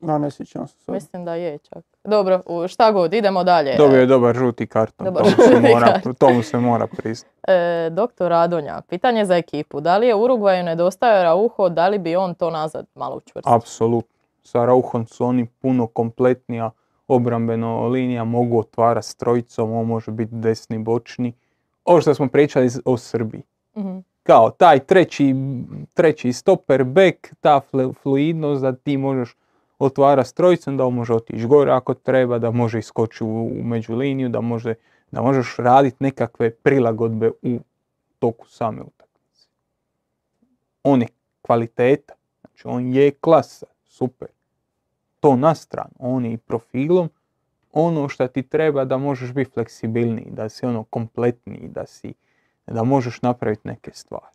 No, 0.00 0.18
ne 0.18 0.30
sjećam 0.30 0.68
se 0.68 0.74
sad. 0.76 0.94
Mislim 0.94 1.24
da 1.24 1.34
je 1.34 1.58
čak. 1.58 1.84
Dobro, 2.04 2.40
šta 2.68 2.92
god, 2.92 3.14
idemo 3.14 3.44
dalje. 3.44 3.76
dobio 3.76 4.00
je 4.00 4.06
dobar 4.06 4.34
žuti 4.34 4.66
karton, 4.66 5.04
Dobar 5.04 5.22
to 5.22 5.28
mu 5.30 5.44
se 5.44 5.60
mora, 5.62 5.86
karton. 5.86 6.14
to 6.14 6.30
mu 6.30 6.42
se 6.42 6.58
mora 6.58 6.86
priznati. 6.88 7.34
E, 7.48 7.90
doktor 7.90 8.28
Radonja, 8.28 8.80
pitanje 8.80 9.24
za 9.24 9.36
ekipu. 9.36 9.80
Da 9.80 9.96
li 9.96 10.06
je 10.06 10.14
Urugvaju 10.14 10.62
nedostajao 10.62 11.22
Rauho, 11.22 11.68
da 11.68 11.88
li 11.88 11.98
bi 11.98 12.16
on 12.16 12.34
to 12.34 12.50
nazad 12.50 12.86
malo 12.94 13.16
učvrstio? 13.16 13.54
Apsolutno. 13.54 14.13
Sa 14.44 14.64
Rauhom 14.64 15.06
su 15.06 15.24
oni 15.24 15.46
puno 15.46 15.86
kompletnija 15.86 16.70
obrambeno 17.08 17.88
linija, 17.88 18.24
mogu 18.24 18.58
otvarati 18.58 19.06
s 19.06 19.14
trojicom, 19.14 19.72
on 19.72 19.86
može 19.86 20.10
biti 20.10 20.34
desni 20.34 20.78
bočni. 20.78 21.32
Ovo 21.84 22.00
što 22.00 22.14
smo 22.14 22.28
pričali 22.28 22.70
o 22.84 22.96
Srbiji. 22.96 23.42
Mhm. 23.76 23.98
Kao 24.22 24.50
taj 24.50 24.78
treći, 24.78 25.34
treći 25.94 26.32
stoper, 26.32 26.84
back, 26.84 27.34
ta 27.40 27.60
flu- 27.72 27.94
fluidnost 28.02 28.62
da 28.62 28.72
ti 28.72 28.96
možeš 28.96 29.36
otvarati 29.78 30.28
s 30.28 30.32
trojicom, 30.32 30.76
da 30.76 30.86
on 30.86 30.94
može 30.94 31.14
otići 31.14 31.46
gore 31.46 31.72
ako 31.72 31.94
treba, 31.94 32.38
da 32.38 32.50
može 32.50 32.78
iskočiti 32.78 33.24
u, 33.24 33.46
u 33.46 33.62
međuliniju, 33.62 34.28
da, 34.28 34.40
može, 34.40 34.74
da 35.10 35.22
možeš 35.22 35.56
raditi 35.58 35.96
nekakve 36.00 36.50
prilagodbe 36.50 37.30
u 37.42 37.58
toku 38.18 38.48
same 38.48 38.82
utakmice. 38.82 39.48
On 40.82 41.02
je 41.02 41.08
kvaliteta, 41.42 42.14
znači 42.40 42.68
on 42.68 42.94
je 42.94 43.10
klasa, 43.10 43.66
super. 43.94 44.28
To 45.20 45.36
na 45.36 45.54
stranu, 45.54 45.94
on 45.98 46.24
je 46.24 46.32
i 46.32 46.36
profilom 46.36 47.10
ono 47.72 48.08
što 48.08 48.28
ti 48.28 48.42
treba 48.42 48.84
da 48.84 48.96
možeš 48.96 49.32
biti 49.32 49.50
fleksibilniji, 49.50 50.26
da 50.30 50.48
si 50.48 50.66
ono 50.66 50.84
kompletniji, 50.84 51.68
da 51.68 51.86
si 51.86 52.14
da 52.66 52.84
možeš 52.84 53.22
napraviti 53.22 53.68
neke 53.68 53.90
stvari. 53.94 54.34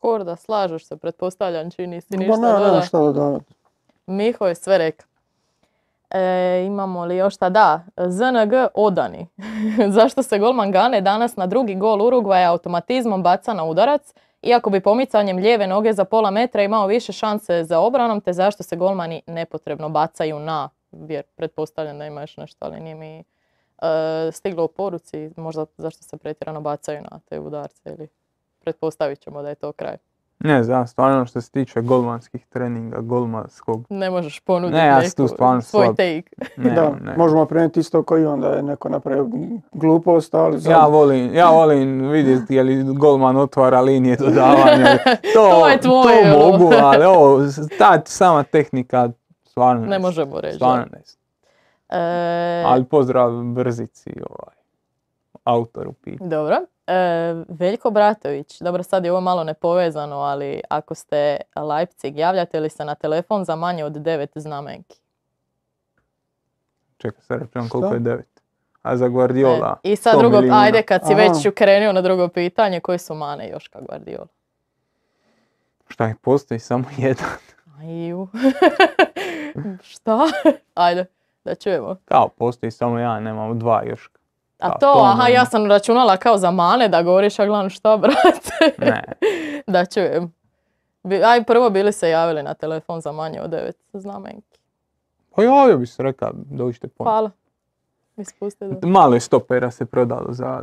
Korda, 0.00 0.36
slažeš 0.36 0.86
se, 0.86 0.96
pretpostavljam, 0.96 1.70
čini 1.70 2.00
si 2.00 2.16
ništa 2.16 2.36
ne, 2.36 2.48
nema 2.48 2.58
doda. 2.58 2.82
šta 2.82 2.98
dodavati. 2.98 3.54
Miho 4.06 4.46
je 4.46 4.54
sve 4.54 4.78
rekao. 4.78 5.06
E, 6.10 6.64
imamo 6.66 7.04
li 7.04 7.16
još 7.16 7.34
šta? 7.34 7.48
Da, 7.48 7.84
ZNG 7.96 8.52
odani. 8.74 9.28
Zašto 9.96 10.22
se 10.22 10.38
golman 10.38 10.70
Gane 10.70 11.00
danas 11.00 11.36
na 11.36 11.46
drugi 11.46 11.74
gol 11.74 12.02
Urugvaja 12.02 12.50
automatizmom 12.50 13.22
baca 13.22 13.54
na 13.54 13.64
udarac, 13.64 14.14
iako 14.42 14.70
bi 14.70 14.80
pomicanjem 14.80 15.36
lijeve 15.36 15.66
noge 15.66 15.92
za 15.92 16.04
pola 16.04 16.30
metra 16.30 16.62
imao 16.62 16.86
više 16.86 17.12
šanse 17.12 17.64
za 17.64 17.80
obranom, 17.80 18.20
te 18.20 18.32
zašto 18.32 18.62
se 18.62 18.76
golmani 18.76 19.22
nepotrebno 19.26 19.88
bacaju 19.88 20.38
na, 20.38 20.68
jer 20.92 21.24
pretpostavljam 21.36 21.98
da 21.98 22.06
ima 22.06 22.20
još 22.20 22.36
nešto, 22.36 22.64
ali 22.66 22.80
nije 22.80 22.94
mi 22.94 23.18
e, 23.18 23.24
stiglo 24.32 24.64
u 24.64 24.68
poruci, 24.68 25.30
možda 25.36 25.66
zašto 25.76 26.02
se 26.02 26.16
pretjerano 26.16 26.60
bacaju 26.60 27.00
na 27.10 27.20
te 27.28 27.38
udarce 27.40 27.90
ili 27.90 28.08
pretpostavit 28.60 29.20
ćemo 29.20 29.42
da 29.42 29.48
je 29.48 29.54
to 29.54 29.72
kraj. 29.72 29.96
Ne 30.44 30.62
znam, 30.62 30.86
stvarno 30.86 31.26
što 31.26 31.40
se 31.40 31.50
tiče 31.50 31.80
golmanskih 31.80 32.46
treninga, 32.46 32.98
golmanskog, 32.98 33.84
Ne 33.90 34.10
možeš 34.10 34.40
ponuditi 34.40 34.74
Ne, 34.74 34.86
ja 34.86 35.00
tu 35.06 35.22
neku- 35.22 35.28
stvarno 35.28 35.60
svoj 35.62 35.84
slab. 35.84 35.96
take. 35.96 36.22
ne, 36.56 36.70
da, 36.70 36.90
ne. 36.92 37.14
možemo 37.16 37.46
prenijeti 37.46 37.80
isto 37.80 38.02
koji 38.02 38.26
onda 38.26 38.48
je 38.48 38.62
neko 38.62 38.88
napravio 38.88 39.28
glupost, 39.72 40.34
ali 40.34 40.60
sad- 40.60 40.72
Ja 40.72 40.86
volim, 40.86 41.34
ja 41.34 41.50
volim 41.50 42.00
vidjeti 42.02 42.54
je 42.54 42.62
li 42.62 42.84
golman 42.84 43.36
otvara 43.36 43.80
linije 43.80 44.16
dodavanja. 44.16 44.86
To, 45.34 45.50
To 45.50 45.68
je 45.68 45.80
tvoje, 45.80 46.32
To 46.32 46.38
mogu, 46.40 46.70
ali 46.74 47.04
ovo, 47.06 47.40
ta 47.78 48.02
sama 48.04 48.42
tehnika, 48.42 49.10
stvarno 49.44 49.86
ne, 49.86 49.98
možemo 49.98 50.40
reći. 50.40 50.56
Stvarno 50.56 50.84
ne 50.84 51.00
znam. 51.04 51.22
E, 51.90 52.64
Ali 52.66 52.84
pozdrav 52.84 53.42
Brzici, 53.44 54.10
ovaj, 54.20 54.54
autoru 55.44 55.92
pitanja. 55.94 56.30
Dobro. 56.30 56.56
E, 56.86 56.94
Veljko 57.48 57.90
Bratović, 57.90 58.60
dobro 58.60 58.82
sad 58.82 59.04
je 59.04 59.12
ovo 59.12 59.20
malo 59.20 59.44
nepovezano, 59.44 60.16
ali 60.16 60.60
ako 60.68 60.94
ste 60.94 61.36
Leipzig, 61.58 62.18
javljate 62.18 62.60
li 62.60 62.70
se 62.70 62.84
na 62.84 62.94
telefon 62.94 63.44
za 63.44 63.56
manje 63.56 63.84
od 63.84 63.92
devet 63.92 64.30
znamenki? 64.34 64.96
Čekaj, 66.98 67.22
sad 67.22 67.40
računam 67.40 67.68
koliko 67.68 67.94
je 67.94 68.00
devet. 68.00 68.42
A 68.82 68.96
za 68.96 69.08
Guardiola, 69.08 69.80
E, 69.84 69.92
I 69.92 69.96
sad 69.96 70.14
100 70.14 70.18
drugo, 70.18 70.36
milijuna. 70.36 70.60
ajde 70.60 70.82
kad 70.82 71.06
si 71.06 71.12
Aha. 71.12 71.22
već 71.22 71.54
krenuo 71.54 71.92
na 71.92 72.00
drugo 72.00 72.28
pitanje, 72.28 72.80
koji 72.80 72.98
su 72.98 73.14
mane 73.14 73.48
Joška 73.48 73.80
Guardiola? 73.80 74.26
Šta 75.88 76.06
je, 76.06 76.14
postoji 76.22 76.60
samo 76.60 76.84
jedan. 76.96 77.30
Aju. 77.80 78.28
Šta? 79.82 80.18
Ajde, 80.74 81.04
da 81.44 81.54
čujemo. 81.54 81.96
Kao, 82.04 82.28
postoji 82.28 82.70
samo 82.70 82.98
jedan, 82.98 83.22
nemamo 83.22 83.54
dva 83.54 83.82
još. 83.84 84.10
A 84.62 84.68
Da, 84.68 84.72
to, 84.72 84.78
to 84.82 85.00
aha, 85.00 85.14
nema. 85.14 85.28
ja 85.30 85.44
sam 85.46 85.66
računala 85.66 86.16
kao 86.16 86.38
za 86.38 86.50
mane 86.50 86.88
da 86.88 87.02
govoriš, 87.02 87.38
a 87.38 87.46
glavno 87.46 87.70
šta, 87.70 87.96
brate? 87.98 88.74
Ne, 88.78 89.02
da 89.66 89.84
čujem. 89.86 90.32
Aj, 91.24 91.44
prvo 91.44 91.70
bili 91.70 91.92
se 91.92 92.10
javili 92.10 92.42
na 92.42 92.54
telefon 92.54 93.00
za 93.00 93.12
manje 93.12 93.40
od 93.40 93.50
devet 93.50 93.76
znamenki. 93.92 94.58
pa 95.30 95.42
javio 95.42 95.78
bi 95.78 95.86
se 95.86 96.02
rekao, 96.02 96.30
dođite 96.34 96.88
po. 96.88 97.04
Hvala. 97.04 97.30
Ispustite. 98.16 98.68
da. 98.70 98.86
Malo 98.86 99.14
je 99.14 99.20
stopera 99.20 99.70
se 99.70 99.84
prodalo 99.86 100.26
za, 100.28 100.62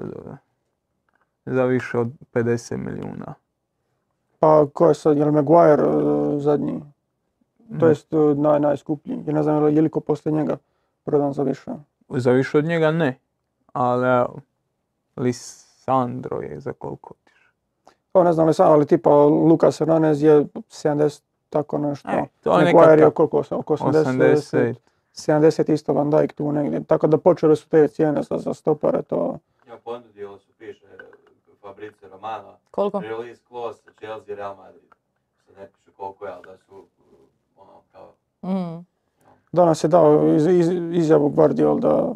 za 1.45 1.63
više 1.65 1.97
od 1.97 2.07
50 2.33 2.77
milijuna. 2.77 3.33
Pa 4.39 4.65
ko 4.67 4.87
je 4.87 4.93
sad, 4.93 5.17
je 5.17 5.25
li 5.25 5.31
Maguire 5.31 5.83
e, 5.83 6.39
zadnji? 6.39 6.81
To 7.79 7.87
jest 7.87 8.13
e, 8.13 8.35
naj, 8.35 8.59
najskuplji. 8.59 9.23
Ja 9.27 9.33
ne 9.33 9.43
znam 9.43 9.55
je 9.55 9.61
li- 9.61 9.75
je 9.75 9.81
li 9.81 9.89
ko 9.89 9.99
poslije 9.99 10.33
njega 10.33 10.57
prodan 11.03 11.33
za 11.33 11.43
više. 11.43 11.71
Za 12.09 12.31
više 12.31 12.57
od 12.57 12.65
njega 12.65 12.91
ne. 12.91 13.17
Ali 13.73 14.07
evo, 14.07 14.39
Lisandro 15.17 16.41
je 16.41 16.59
za 16.59 16.73
koliko 16.73 17.13
otišao. 17.13 17.53
To 18.11 18.23
ne 18.23 18.33
znam 18.33 18.47
li 18.47 18.53
sam, 18.53 18.71
ali 18.71 18.85
tipa 18.85 19.09
Lucas 19.25 19.79
Hernandez 19.79 20.23
je 20.23 20.45
70, 20.45 21.21
tako 21.49 21.77
nešto. 21.77 22.09
E, 22.09 22.25
to 22.43 22.59
je 22.59 22.65
Maguire 22.65 22.91
je 22.91 22.97
nekakav 22.97 23.25
oko, 23.25 23.43
oko 23.49 23.77
80, 23.77 24.33
80. 24.33 24.75
70 25.13 25.73
isto 25.73 25.93
Van 25.93 26.09
Dijk 26.09 26.33
tu 26.33 26.51
negdje. 26.51 26.83
Tako 26.83 27.07
da 27.07 27.17
počele 27.17 27.55
su 27.55 27.69
te 27.69 27.87
cijene 27.87 28.23
za, 28.23 28.37
za 28.37 28.53
stopare, 28.53 29.01
to... 29.01 29.37
Ja 29.67 29.77
ponudilo 29.77 30.37
su, 30.37 30.47
piše 30.57 30.85
Fabricio 31.61 32.09
Romano, 32.09 32.57
Koliko? 32.71 32.99
release 32.99 33.41
clause 33.47 33.81
Chelsea 33.97 34.35
Real 34.35 34.55
Madrid. 34.55 34.89
Ne 35.57 35.67
piše 35.67 35.91
koliko 35.97 36.25
je, 36.25 36.31
ali 36.31 36.43
da 36.43 36.57
su 36.57 36.85
ono 37.57 37.81
kao... 37.91 38.13
Mm. 38.43 38.85
Danas 39.51 39.83
je 39.83 39.87
dao 39.87 40.35
iz, 40.35 40.47
iz, 40.47 40.69
izjavu 40.91 41.29
Guardiola 41.29 41.79
da, 41.79 42.13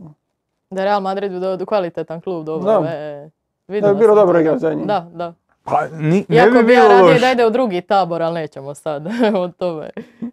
Da 0.74 0.84
Real 0.84 1.01
Madrid 1.01 1.32
do, 1.32 1.57
do 1.57 1.65
kvalitetan 1.65 2.21
klub, 2.21 2.45
dobro. 2.45 2.82
Da. 2.82 2.89
e, 2.89 3.30
da 3.67 3.88
je 3.88 3.95
bilo 3.95 4.15
dobro 4.15 4.39
igrati 4.39 4.59
za 4.59 4.74
njih. 4.74 4.88
Da, 4.88 5.09
da. 5.13 5.34
Pa, 5.63 5.88
ni, 5.88 6.26
ne 6.30 6.36
Iako 6.36 6.57
bi 6.57 6.63
bi 6.63 6.74
ja 6.74 6.88
radije 6.88 7.19
da 7.19 7.32
ide 7.32 7.45
u 7.45 7.49
drugi 7.49 7.82
tabor, 7.82 8.21
ali 8.21 8.34
nećemo 8.34 8.74
sad 8.74 9.07
o 9.43 9.47
tome. 9.47 9.89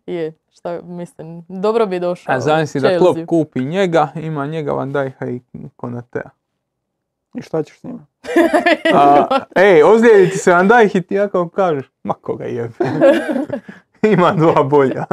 Je, 0.06 0.32
šta 0.52 0.80
mislim, 0.82 1.44
dobro 1.48 1.86
bi 1.86 2.00
došao. 2.00 2.34
A 2.34 2.40
zamisli 2.40 2.80
da. 2.80 2.98
Klopp 2.98 3.18
kupi 3.26 3.64
njega, 3.64 4.08
ima 4.14 4.46
njega 4.46 4.72
Van 4.72 4.92
Dijk'a 4.92 5.40
i 5.52 5.68
Konatea. 5.76 6.30
I 7.34 7.42
šta 7.42 7.62
ćeš 7.62 7.78
s 7.78 7.84
njima? 7.84 8.06
A, 8.94 9.26
ej, 9.56 9.82
ozlijedi 9.82 10.30
ti 10.30 10.38
se 10.38 10.52
Van 10.52 10.68
Dijk 10.68 10.94
i 10.94 11.02
ti 11.02 11.14
ja 11.14 11.28
kao 11.28 11.48
kažeš, 11.48 11.90
ma 12.02 12.14
koga 12.14 12.44
jebe. 12.44 12.74
ima 14.14 14.32
dva 14.32 14.62
bolja. 14.62 15.04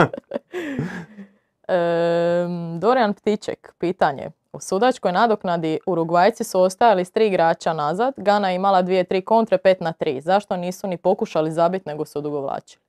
Ehm, 1.67 2.80
Dorijan 2.80 3.13
Ptiček, 3.13 3.73
pitanje. 3.78 4.32
U 4.58 4.60
sudačkoj 4.60 5.12
nadoknadi 5.12 5.80
Urugvajci 5.86 6.43
su 6.43 6.62
ostajali 6.62 7.05
s 7.05 7.12
tri 7.12 7.28
igrača 7.28 7.74
nazad, 7.74 8.14
Gana 8.18 8.49
je 8.49 8.55
imala 8.55 8.82
dvije, 8.82 9.03
tri 9.03 9.22
kontre, 9.22 9.58
pet 9.58 9.82
na 9.82 9.91
tri. 9.91 10.22
Zašto 10.22 10.58
nisu 10.58 10.88
ni 10.88 10.97
pokušali 10.97 11.51
zabiti 11.51 11.89
nego 11.89 12.05
su 12.05 12.20
odugovlačili? 12.20 12.82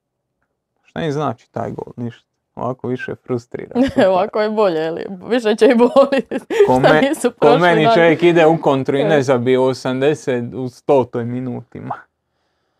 Šta 0.83 1.01
im 1.01 1.11
znači 1.11 1.51
taj 1.51 1.71
gol? 1.71 1.93
Ništa. 1.95 2.25
Ovako 2.55 2.87
više 2.87 3.15
frustrira. 3.15 3.75
Ovako 4.11 4.41
je 4.41 4.49
bolje, 4.49 4.87
ili 4.87 5.05
više 5.29 5.55
će 5.55 5.65
i 5.65 5.75
boliti. 5.75 6.39
Ko, 6.67 6.79
Šta 6.79 6.93
me- 6.93 7.01
nisu 7.01 7.31
ko 7.39 7.57
meni 7.57 7.87
čovjek 7.95 8.23
ide 8.23 8.45
u 8.45 8.61
kontru 8.61 8.97
i 8.97 9.03
ne 9.03 9.23
zabije 9.23 9.59
u 9.59 9.69
80 9.69 10.55
u 10.55 10.69
100 10.69 11.23
minutima. 11.23 11.95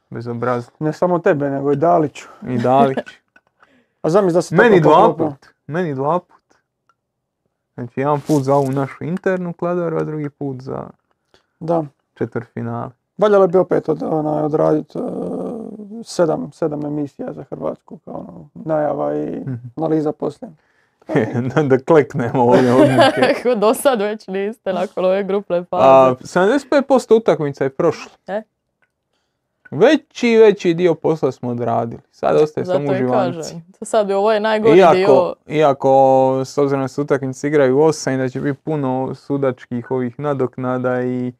Bezobrazno. 0.10 0.72
Ne 0.80 0.94
samo 0.94 1.20
tebe, 1.20 1.50
nego 1.50 1.72
i 1.72 1.76
Daliću. 1.76 2.28
I 2.48 2.58
Dalić. 2.58 2.98
A 4.02 4.10
zamisli 4.10 4.34
da 4.34 4.42
se 4.42 4.56
Meni 4.56 4.80
dva 4.80 5.14
put. 5.18 5.48
Meni 5.68 5.96
dva 5.96 6.20
put. 6.20 6.39
Znači 7.80 8.00
jedan 8.00 8.22
put 8.22 8.44
za 8.44 8.56
ovu 8.56 8.72
našu 8.72 9.04
internu 9.04 9.54
kladaru, 9.54 9.98
a 9.98 10.04
drugi 10.04 10.30
put 10.30 10.62
za 10.62 10.84
Da. 11.60 11.84
četvrtfinale. 12.14 12.90
Valjalo 13.18 13.48
bi 13.48 13.58
opet 13.58 13.90
od, 13.90 14.04
onaj, 14.04 14.44
odraditi 14.44 14.98
e, 14.98 15.02
sedam, 16.04 16.52
sedam 16.52 16.86
emisija 16.86 17.34
za 17.34 17.44
Hrvatsku, 17.44 17.98
kao 17.98 18.14
ono, 18.14 18.50
najava 18.56 19.16
i 19.16 19.26
Mhm. 19.40 19.54
analiza 19.78 20.12
poslije. 20.12 20.52
da, 21.56 21.64
da 21.64 21.78
kleknemo 21.80 22.44
ovdje. 22.44 22.72
Do 23.56 23.74
sad 23.74 24.02
već 24.02 24.28
niste 24.28 24.74
nakon 24.74 25.06
ove 25.06 25.24
grupne 25.24 25.64
faze. 25.64 25.84
A, 25.86 26.16
75% 26.16 27.14
utakmica 27.14 27.64
je 27.64 27.70
prošlo. 27.70 28.12
E? 28.28 28.42
Veći, 29.72 30.38
veći 30.38 30.74
dio 30.74 30.95
posla 30.95 31.32
smo 31.32 31.49
odradili. 31.49 32.01
Sad 32.11 32.36
ostaje 32.36 32.65
Zato 32.65 32.80
samo 32.80 32.91
i 32.91 32.95
uživanci. 32.95 33.55
sad 33.82 34.11
ovo 34.11 34.34
je 34.34 34.39
najgori 34.39 34.78
Iako, 34.78 34.95
dio. 34.95 35.36
iako, 35.47 35.91
s 36.45 36.57
obzirom 36.57 36.84
da 36.84 36.88
se 36.88 37.01
utakmice 37.01 37.47
igraju 37.47 37.78
u 37.78 37.82
8 37.82 38.13
i 38.13 38.17
da 38.17 38.30
će 38.30 38.41
biti 38.41 38.59
puno 38.59 39.15
sudačkih 39.15 39.91
ovih 39.91 40.20
nadoknada 40.20 41.01
i 41.01 41.34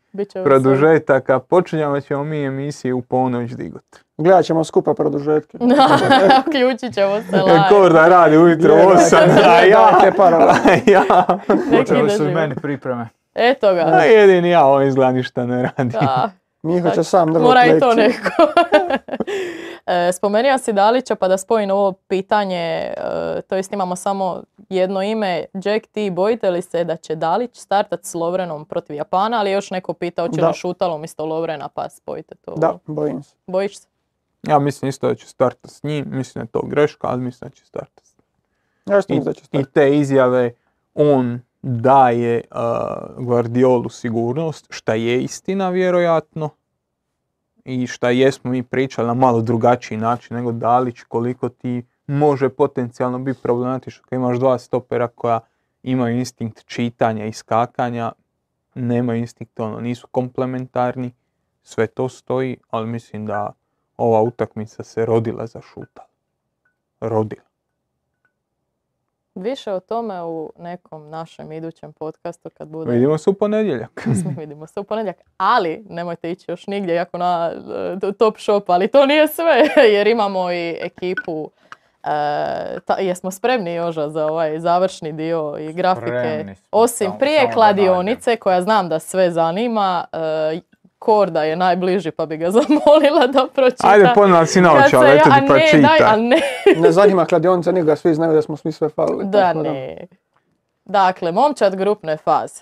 produžetaka, 0.44 1.40
počinjamo 1.40 2.02
ćemo 2.02 2.24
mi 2.24 2.46
emisije 2.46 2.94
u 2.94 3.02
ponoć 3.02 3.52
digut. 3.52 3.84
Gledat 4.18 4.46
ćemo 4.46 4.64
skupa 4.64 4.94
produžetke. 4.94 5.58
Uključit 6.48 6.94
ćemo 6.94 7.22
se 7.22 7.36
live. 7.38 7.60
Korda 7.70 8.08
radi 8.08 8.38
ujutro 8.38 8.74
u 8.74 8.78
Je, 8.78 8.86
8, 8.86 9.12
da, 9.28 9.50
a 9.50 9.60
ja, 9.62 9.92
dajte 9.92 10.18
paralel. 10.18 10.50
a 10.50 10.56
ja, 10.88 11.04
Počeli 11.78 12.10
su 12.10 12.24
meni 12.24 12.56
pripreme. 12.56 13.10
Eto 13.36 13.74
ga. 13.74 13.82
a 13.82 14.04
jedini 14.04 14.50
ja 14.50 14.66
ovo 14.66 14.82
izgleda 14.82 15.12
ništa 15.12 15.46
ne 15.46 15.62
radi. 15.78 15.90
Da, 15.92 16.32
Miho 16.62 16.90
će 16.90 17.04
sam 17.04 17.28
držati 17.28 17.44
mora 17.44 17.66
i 17.66 17.80
to 17.80 17.94
neko. 17.94 18.30
E, 19.86 20.12
Spomenuo 20.14 20.58
si 20.58 20.74
Dalića 20.74 21.16
pa 21.16 21.28
da 21.28 21.38
spojim 21.38 21.72
ovo 21.72 21.92
pitanje, 21.92 22.58
e, 22.58 22.94
to 23.48 23.56
jest 23.56 23.74
imamo 23.74 23.96
samo 23.96 24.44
jedno 24.70 25.02
ime. 25.04 25.46
Jack, 25.54 25.88
ti 25.88 26.10
bojite 26.10 26.50
li 26.50 26.62
se 26.62 26.84
da 26.84 26.96
će 26.96 27.16
Dalić 27.16 27.58
startat 27.58 28.06
s 28.06 28.14
Lovrenom 28.14 28.66
protiv 28.66 28.96
Japana, 28.96 29.40
ali 29.40 29.50
je 29.50 29.54
još 29.54 29.72
neko 29.72 29.94
pitao 29.94 30.28
će 30.28 30.42
Da. 30.42 30.48
li 30.48 30.54
Šutalo 30.54 30.96
umjesto 30.96 31.26
Lovrena 31.26 31.68
pa 31.68 31.90
spojite 31.90 32.36
to. 32.36 32.54
Da, 32.58 32.78
bojim 32.86 33.24
se. 33.24 33.36
Bojiš 33.48 33.80
se? 33.80 33.88
Ja 34.44 34.60
mislim 34.60 34.90
isto 34.90 35.08
da 35.08 35.16
će 35.16 35.28
startati 35.28 35.74
s 35.74 35.84
njim, 35.84 36.06
mislim 36.10 36.34
da 36.42 36.44
je 36.44 36.52
to 36.52 36.62
greška, 36.68 37.08
ali 37.08 37.22
mislim 37.22 37.50
da 37.50 37.56
će 37.56 37.66
startati 37.66 38.08
s 38.08 38.18
njim. 38.18 38.26
Ja 38.96 39.02
što 39.02 39.14
I, 39.14 39.16
mislim 39.16 39.34
da 39.34 39.40
će 39.40 39.42
I 39.42 39.46
stati. 39.46 39.74
te 39.74 39.98
izjave, 39.98 40.52
on 40.94 41.42
daje 41.62 42.42
uh, 42.52 43.26
Guardiolu 43.26 43.90
sigurnost, 43.90 44.68
šta 44.70 44.94
je 44.94 45.24
istina 45.24 45.70
vjerojatno. 45.70 46.50
I 47.66 47.88
šta 47.88 48.10
jesmo 48.10 48.52
mi 48.52 48.64
pričali 48.64 49.08
na 49.08 49.14
malo 49.14 49.42
drugačiji 49.42 49.98
način 49.98 50.38
nego 50.38 50.52
Dalić, 50.52 51.02
koliko 51.08 51.50
ti 51.50 51.84
može 52.08 52.50
potencijalno 52.50 53.20
biti 53.20 53.42
problematično 53.42 54.04
kad 54.10 54.18
imaš 54.18 54.38
dva 54.38 54.60
stopera 54.60 55.08
koja 55.08 55.40
imaju 55.84 56.18
instinkt 56.18 56.66
čitanja 56.66 57.26
i 57.26 57.34
skakanja, 57.34 58.12
nemaju 58.76 59.20
instinkt, 59.20 59.60
ono, 59.60 59.80
nisu 59.80 60.08
komplementarni, 60.08 61.12
sve 61.64 61.88
to 61.88 62.10
stoji, 62.10 62.58
ali 62.70 62.88
mislim 62.88 63.26
da 63.26 63.54
ova 63.98 64.22
utakmica 64.22 64.84
se 64.84 65.06
rodila 65.06 65.48
za 65.48 65.62
šuta. 65.62 66.06
Rodila. 67.00 67.49
Više 69.42 69.72
o 69.74 69.80
tome 69.80 70.24
u 70.24 70.52
nekom 70.60 71.10
našem 71.10 71.52
idućem 71.52 71.94
podcastu 71.94 72.50
kad 72.58 72.68
bude... 72.68 72.92
Vidimo 72.92 73.18
se 73.18 73.30
u 73.30 73.34
ponedjeljak. 73.34 74.08
Vidimo 74.40 74.68
se 74.68 74.80
u 74.80 74.84
ponedjeljak. 74.84 75.18
Ali, 75.38 75.86
nemojte 75.90 76.32
ići 76.32 76.52
još 76.52 76.68
nigdje, 76.68 76.96
jako 76.96 77.18
na 77.18 77.52
e, 78.04 78.12
top 78.12 78.38
shop, 78.38 78.70
ali 78.70 78.88
to 78.88 79.06
nije 79.06 79.28
sve, 79.28 79.70
jer 79.96 80.08
imamo 80.08 80.52
i 80.52 80.78
ekipu. 80.82 81.52
E, 82.04 82.80
ta, 82.86 82.94
jesmo 83.00 83.32
spremni 83.32 83.74
Joža 83.74 84.10
za 84.10 84.26
ovaj 84.26 84.60
završni 84.60 85.14
dio 85.14 85.56
i 85.60 85.74
grafike. 85.74 86.56
Osim 86.72 87.12
prije 87.20 87.52
kladionice, 87.54 88.36
koja 88.36 88.62
znam 88.62 88.90
da 88.90 89.00
sve 89.00 89.32
zanima, 89.32 90.06
e, 90.14 90.60
Korda 91.00 91.44
je 91.44 91.56
najbliži 91.56 92.12
pa 92.12 92.26
bi 92.26 92.38
ga 92.38 92.52
zamolila 92.58 93.28
da 93.28 93.48
pročita. 93.54 93.88
Ajde, 93.88 94.12
ponovno 94.16 94.46
si 94.46 94.62
naočala, 94.62 95.06
se 95.06 95.14
eto 95.14 95.24
ti 95.24 95.30
pa 95.30 95.36
a 95.36 95.58
ne, 95.58 95.82
daj, 95.82 96.14
a 96.14 96.16
ne, 96.16 96.42
Ne 96.78 96.92
zanima 96.92 97.26
kladionica, 97.26 97.72
njega 97.72 97.96
svi 97.96 98.14
znaju 98.14 98.34
da 98.34 98.42
smo 98.42 98.58
svi 98.58 98.72
sve 98.72 98.90
falili. 98.90 99.26
da 99.26 99.42
tako 99.42 99.64
ne. 99.64 100.08
Dakle, 100.86 101.32
momčad 101.32 101.76
grupne 101.76 102.18
faze. 102.18 102.62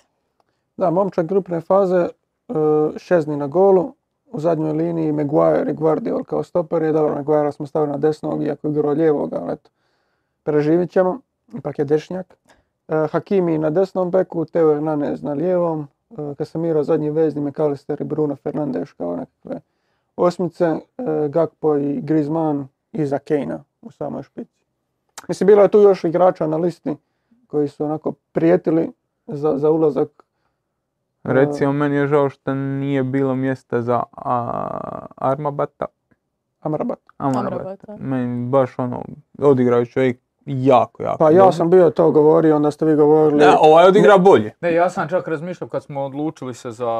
Da, 0.78 0.90
momčad 0.90 1.26
grupne 1.26 1.62
faze, 1.62 2.08
e, 2.50 2.54
Šezni 2.98 3.38
na 3.38 3.48
golu, 3.48 3.94
u 4.32 4.40
zadnjoj 4.40 4.74
liniji 4.74 5.12
Maguire 5.12 5.72
i 5.72 5.74
Guardiol 5.74 6.24
kao 6.24 6.44
stoper 6.44 6.84
je 6.84 6.92
dobro, 6.92 7.16
Maguire 7.16 7.52
smo 7.52 7.66
stavili 7.66 7.92
na 7.92 7.98
desnog, 7.98 8.44
iako 8.44 8.68
je 8.68 8.72
igrao 8.72 8.92
lijevog, 8.94 9.34
ali 9.34 9.54
eto, 9.54 9.70
preživit 10.44 10.92
ćemo, 10.92 11.20
ipak 11.54 11.80
je 11.80 11.86
dešnjak. 11.86 12.38
E, 12.88 13.08
Hakimi 13.12 13.58
na 13.58 13.70
desnom 13.70 14.12
beku, 14.12 14.46
Teo 14.46 14.74
Hernandez 14.74 15.24
na 15.24 15.34
lijevom, 15.34 15.88
Casemiro 16.38 16.84
zadnji 16.84 17.10
vezni, 17.10 17.41
McAllister 17.41 18.01
i 18.01 18.03
Bruno 18.03 18.36
Fernandes 18.36 18.93
kao 18.93 19.16
nekakve 19.16 19.60
osmice, 20.16 20.66
e, 20.66 20.80
Gakpo 21.30 21.78
i 21.78 22.01
Griezmann 22.01 22.68
iza 22.91 23.20
Kejna 23.20 23.64
u 23.82 23.91
samoj 23.91 24.24
špici. 24.24 24.58
Mislim, 25.28 25.47
bilo 25.47 25.62
je 25.62 25.68
tu 25.68 25.80
još 25.80 26.03
igrača 26.03 26.47
na 26.47 26.58
listi 26.58 26.95
koji 27.47 27.68
su 27.68 27.86
onako 27.86 28.12
prijetili 28.32 28.91
za, 29.28 29.58
za 29.58 29.70
ulazak 29.70 30.24
Recimo, 31.28 31.74
meni 31.74 31.95
je 31.95 32.08
žao 32.08 32.30
što 32.30 32.53
nije 32.53 33.03
bilo 33.03 33.36
mjesta 33.36 33.82
za 33.82 34.03
a, 34.12 35.05
Armabata. 35.16 35.86
Amrabat. 36.60 36.99
Amrabata. 37.18 37.53
Amrabata. 37.53 37.97
Meni 37.99 38.49
baš 38.49 38.80
ono, 38.80 39.03
odigrao 39.39 39.80
je 39.80 39.86
čovjek 39.86 40.20
jako, 40.48 41.04
jako 41.04 41.18
Pa 41.18 41.32
ja 41.32 41.38
dobro. 41.38 41.52
sam 41.52 41.70
bio 41.70 41.89
to 41.89 42.12
govorio, 42.12 42.56
onda 42.56 42.72
ste 42.72 42.86
vi 42.86 42.95
govorili. 42.95 43.39
Ne, 43.39 43.58
ovaj 43.60 43.86
odigra 43.88 44.18
bolje. 44.18 44.54
Ne, 44.62 44.74
ja 44.74 44.89
sam 44.89 45.10
čak 45.10 45.28
razmišljao 45.28 45.68
kad 45.68 45.84
smo 45.84 46.04
odlučili 46.04 46.54
se 46.54 46.72
za, 46.72 46.91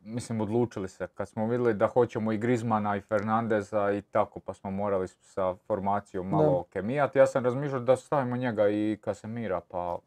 mislim 0.00 0.40
odlučili 0.40 0.88
se, 0.88 1.06
kad 1.14 1.28
smo 1.28 1.46
vidjeli 1.46 1.74
da 1.74 1.86
hoćemo 1.86 2.32
i 2.32 2.38
Grizmana 2.38 2.96
i 2.96 3.00
Fernandeza 3.00 3.92
i 3.92 4.02
tako, 4.02 4.40
pa 4.40 4.54
smo 4.54 4.70
morali 4.70 5.08
sa 5.08 5.54
formacijom 5.66 6.28
malo 6.28 6.64
kemijati. 6.72 7.18
Ja 7.18 7.26
sam 7.26 7.44
razmišljao 7.44 7.80
da 7.80 7.96
stavimo 7.96 8.36
njega 8.36 8.68
i 8.68 8.98
Kasemira, 9.00 9.60
pa 9.68 9.98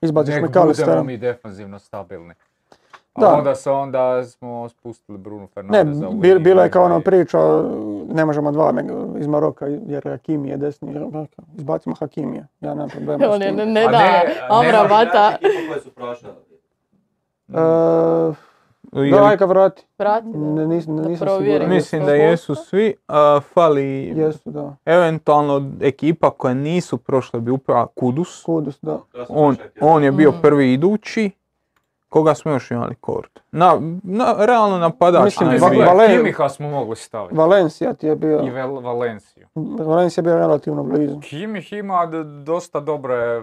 Izbaciš 0.00 0.34
nek 0.34 0.50
McAllistera. 0.50 0.86
budemo 0.86 1.04
mi 1.04 1.16
defanzivno 1.16 1.78
stabilni. 1.78 2.34
A 3.14 3.20
Da. 3.20 3.28
onda 3.28 3.54
se 3.54 3.70
onda 3.70 4.24
smo 4.24 4.68
spustili 4.68 5.18
Bruno 5.18 5.40
Ne, 5.40 5.48
Fernandeza 5.48 6.08
u 6.08 6.12
bi- 6.12 6.16
liniju 6.18 6.40
bila 6.40 6.62
je 6.62 6.70
kao 6.70 6.84
ona 6.84 7.00
priča, 7.00 7.38
ne 8.08 8.24
možemo 8.24 8.52
dva 8.52 8.72
iz 9.18 9.26
Maroka 9.26 9.66
jer 9.66 10.02
Hakimi 10.04 10.48
je 10.48 10.56
desni. 10.56 10.94
Izbacimo 11.54 11.94
Hakimija, 11.94 12.46
ja 12.60 12.70
nemam 12.70 12.88
problema 12.88 13.26
On 13.26 13.42
je 13.42 13.52
ne, 13.52 13.66
ne 13.66 13.84
A 13.84 13.90
da 13.90 13.98
ne. 13.98 14.04
E, 17.48 17.60
Je 18.94 19.10
da, 19.10 19.20
li- 19.20 19.26
aj 19.26 19.36
ga 19.36 19.44
vrati. 19.44 19.86
Vrati. 19.98 20.26
Ne, 20.28 20.66
nis, 20.66 20.86
Da 20.86 20.92
nisam 21.02 21.28
siguran. 21.38 21.68
Mislim 21.68 22.04
da 22.04 22.14
jesu 22.14 22.54
svi, 22.54 22.94
a, 23.08 23.40
fali 23.44 23.84
Jesu, 24.08 24.50
da. 24.50 24.76
eventualno 24.86 25.70
ekipa 25.80 26.30
koja 26.30 26.54
nisu 26.54 26.96
prošle 26.96 27.40
bi 27.40 27.50
upravo 27.50 27.86
Kudus. 27.86 28.42
Kudus, 28.42 28.78
da. 28.82 28.98
On, 29.28 29.56
on 29.80 30.04
je 30.04 30.12
bio 30.12 30.30
Mm. 30.30 30.34
prvi 30.42 30.72
idući. 30.72 31.30
Koga 32.12 32.34
smo 32.34 32.52
još 32.52 32.70
imali 32.70 32.94
kord? 32.94 33.30
Na, 33.52 33.80
na, 34.02 34.34
realno 34.38 34.78
napadač. 34.78 35.24
Mislim, 35.24 35.50
Valen- 35.50 36.16
Kimiha 36.16 36.48
smo 36.48 36.70
mogli 36.70 36.96
staviti. 36.96 37.36
Valencija 37.36 37.92
ti 37.92 38.06
je 38.06 38.16
bio, 38.16 38.38
I 38.38 38.50
Vel- 38.50 38.82
Valenciju. 38.82 39.46
Valencija 39.78 40.22
je 40.22 40.24
bio 40.24 40.34
relativno 40.36 40.82
blizu. 40.82 41.20
Kimih 41.20 41.72
ima 41.72 42.06
d- 42.06 42.24
dosta 42.24 42.80
dobre 42.80 43.42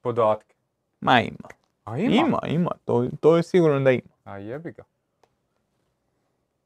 podatke. 0.00 0.54
Ma 1.00 1.20
ima. 1.20 1.48
A 1.84 1.98
Ima, 1.98 2.38
ima. 2.44 2.70
To, 2.84 3.06
to 3.20 3.36
je 3.36 3.42
sigurno 3.42 3.80
da 3.80 3.90
ima. 3.90 4.08
A 4.24 4.38
jebi 4.38 4.72
ga. 4.72 4.82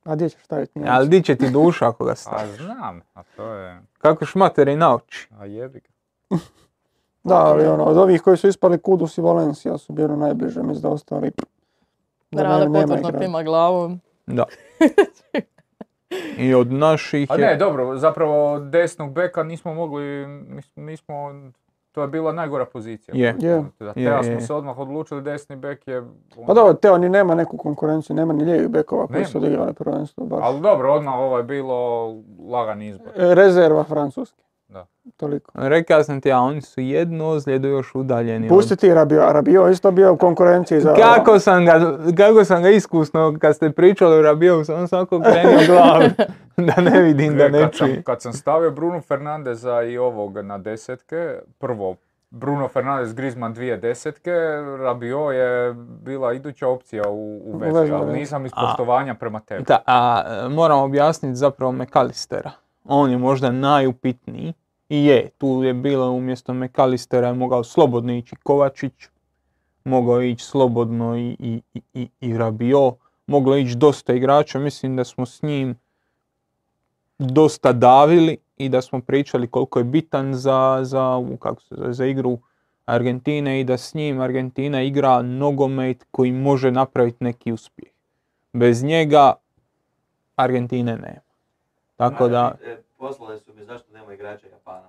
A 0.04 0.14
gdje 0.14 0.28
ćeš 0.30 0.42
staviti 0.42 0.78
njega? 0.78 0.90
Ali 0.92 1.08
di 1.08 1.22
će 1.22 1.36
ti 1.36 1.50
duša 1.50 1.88
ako 1.88 2.04
ga 2.04 2.12
A 2.12 2.16
staviš? 2.16 2.56
znam, 2.56 3.00
a 3.14 3.22
to 3.26 3.44
je... 3.46 3.82
Kako 3.98 4.26
šmateri 4.26 4.76
nauči. 4.76 5.28
A 5.32 5.44
jebi 5.46 5.80
ga. 5.80 5.88
Da, 7.24 7.36
ali 7.36 7.66
ono, 7.66 7.84
od 7.84 7.98
ovih 7.98 8.22
koji 8.22 8.36
su 8.36 8.48
ispali 8.48 8.78
Kudus 8.78 9.18
i 9.18 9.20
Valencija 9.20 9.78
su 9.78 9.92
bili 9.92 10.16
najbliže, 10.16 10.62
mislim 10.62 10.82
da 10.82 10.88
ostali... 10.88 11.30
da 12.30 12.42
Rade 12.42 12.68
ne- 12.68 12.82
igrača. 12.82 13.18
klima 13.18 13.42
glavom. 13.42 14.00
Da. 14.26 14.44
I 16.38 16.54
od 16.54 16.72
naših 16.72 17.30
A 17.30 17.34
je... 17.34 17.40
ne, 17.40 17.56
dobro, 17.56 17.96
zapravo 17.96 18.58
desnog 18.58 19.12
beka 19.12 19.42
nismo 19.42 19.74
mogli, 19.74 20.02
nis- 20.26 20.76
nismo, 20.76 21.14
to 21.92 22.02
je 22.02 22.08
bila 22.08 22.32
najgora 22.32 22.64
pozicija. 22.64 23.14
Je. 23.16 23.36
Je. 23.40 23.64
Teo 23.94 24.22
smo 24.22 24.40
se 24.40 24.54
odmah 24.54 24.78
odlučili, 24.78 25.22
desni 25.22 25.56
bek 25.56 25.88
je... 25.88 26.02
Pa 26.46 26.54
dobro, 26.54 26.74
Teo 26.74 26.98
ni 26.98 27.08
nema 27.08 27.34
neku 27.34 27.56
konkurenciju, 27.56 28.16
nema 28.16 28.32
ni 28.32 28.44
lijevih 28.44 28.68
bekova 28.68 29.06
koji 29.06 29.24
su 29.24 29.38
odigrali 29.38 29.72
prvenstvo 29.72 30.26
baš. 30.26 30.40
Ali 30.42 30.60
dobro, 30.60 30.92
odmah 30.94 31.14
ovo 31.14 31.36
je 31.36 31.44
bilo 31.44 32.08
lagan 32.50 32.82
izbor. 32.82 33.08
E, 33.16 33.34
Rezerva 33.34 33.84
francuski. 33.84 34.42
Da. 34.72 34.86
Toliko. 35.16 35.52
Rekao 35.54 36.04
sam 36.04 36.20
ti, 36.20 36.32
a 36.32 36.38
oni 36.38 36.60
su 36.60 36.80
jednu 36.80 37.28
ozljedu 37.28 37.68
još 37.68 37.94
udaljeni. 37.94 38.48
Pusti 38.48 38.76
ti 38.76 38.94
Rabio, 38.94 39.32
Rabio 39.32 39.68
isto 39.68 39.90
bio 39.90 40.12
u 40.12 40.16
konkurenciji 40.16 40.80
za... 40.80 40.94
Kako 40.94 41.38
sam 41.38 41.64
ga, 41.64 41.98
kako 42.16 42.44
sam 42.44 42.62
ga 42.62 42.68
iskusno, 42.70 43.36
kad 43.40 43.56
ste 43.56 43.70
pričali 43.70 44.18
o 44.18 44.22
Rabiju, 44.22 44.64
sam 44.64 44.88
svako 44.88 45.20
krenio 45.20 45.58
glavu, 45.66 46.02
da 46.74 46.82
ne 46.82 47.02
vidim, 47.02 47.36
da 47.36 47.44
E, 47.44 47.48
ne 47.48 47.60
kad, 47.60 47.74
sam, 47.76 47.86
čujem. 47.88 48.02
kad 48.02 48.22
sam 48.22 48.32
stavio 48.32 48.70
Bruno 48.70 49.00
Fernandeza 49.00 49.82
i 49.82 49.98
ovog 49.98 50.38
na 50.38 50.58
desetke, 50.58 51.38
prvo 51.58 51.96
Bruno 52.30 52.68
Fernandes, 52.68 53.14
Griezmann 53.14 53.54
dvije 53.54 53.76
desetke, 53.76 54.32
Rabiot 54.78 55.34
je 55.34 55.74
bila 56.04 56.32
iduća 56.32 56.68
opcija 56.68 57.02
u, 57.08 57.40
u 57.44 57.58
vezi, 57.58 57.92
ali 57.92 58.12
nisam 58.12 58.46
iz 58.46 58.52
poštovanja 58.60 59.14
prema 59.14 59.40
tebi. 59.40 59.64
Da, 59.68 59.78
a 59.86 60.22
moram 60.50 60.78
objasniti 60.78 61.34
zapravo 61.36 61.72
McAllistera. 61.72 62.50
On 62.84 63.10
je 63.10 63.18
možda 63.18 63.50
najupitniji 63.50 64.52
i 64.92 65.04
je, 65.04 65.28
tu 65.38 65.62
je 65.62 65.74
bilo 65.74 66.10
umjesto 66.10 66.54
McAllistera 66.54 67.28
je 67.28 67.34
mogao 67.34 67.64
slobodno 67.64 68.12
ići 68.12 68.36
Kovačić, 68.42 68.92
mogao 69.84 70.22
ići 70.22 70.44
slobodno 70.44 71.16
i, 71.18 71.36
i, 71.38 71.62
i, 71.94 72.08
i, 72.20 72.38
Rabiot, 72.38 72.94
moglo 73.26 73.56
je 73.56 73.62
ići 73.62 73.76
dosta 73.76 74.12
igrača, 74.12 74.58
mislim 74.58 74.96
da 74.96 75.04
smo 75.04 75.26
s 75.26 75.42
njim 75.42 75.78
dosta 77.18 77.72
davili 77.72 78.36
i 78.56 78.68
da 78.68 78.82
smo 78.82 79.00
pričali 79.00 79.46
koliko 79.46 79.78
je 79.78 79.84
bitan 79.84 80.34
za, 80.34 80.78
za, 80.82 81.16
u- 81.16 81.36
kako 81.36 81.62
se 81.62 81.74
za 81.88 82.06
igru 82.06 82.38
Argentine 82.84 83.60
i 83.60 83.64
da 83.64 83.76
s 83.76 83.94
njim 83.94 84.20
Argentina 84.20 84.82
igra 84.82 85.22
nogomet 85.22 86.06
koji 86.10 86.32
može 86.32 86.70
napraviti 86.70 87.24
neki 87.24 87.52
uspjeh. 87.52 87.92
Bez 88.52 88.82
njega 88.84 89.32
Argentine 90.36 90.96
nema. 90.96 91.20
Tako 91.96 92.28
da, 92.28 92.54
Poslali 93.02 93.40
su 93.40 93.54
mi 93.54 93.64
zašto 93.64 93.92
nema 93.92 94.12
igrača 94.12 94.46
Japana. 94.46 94.88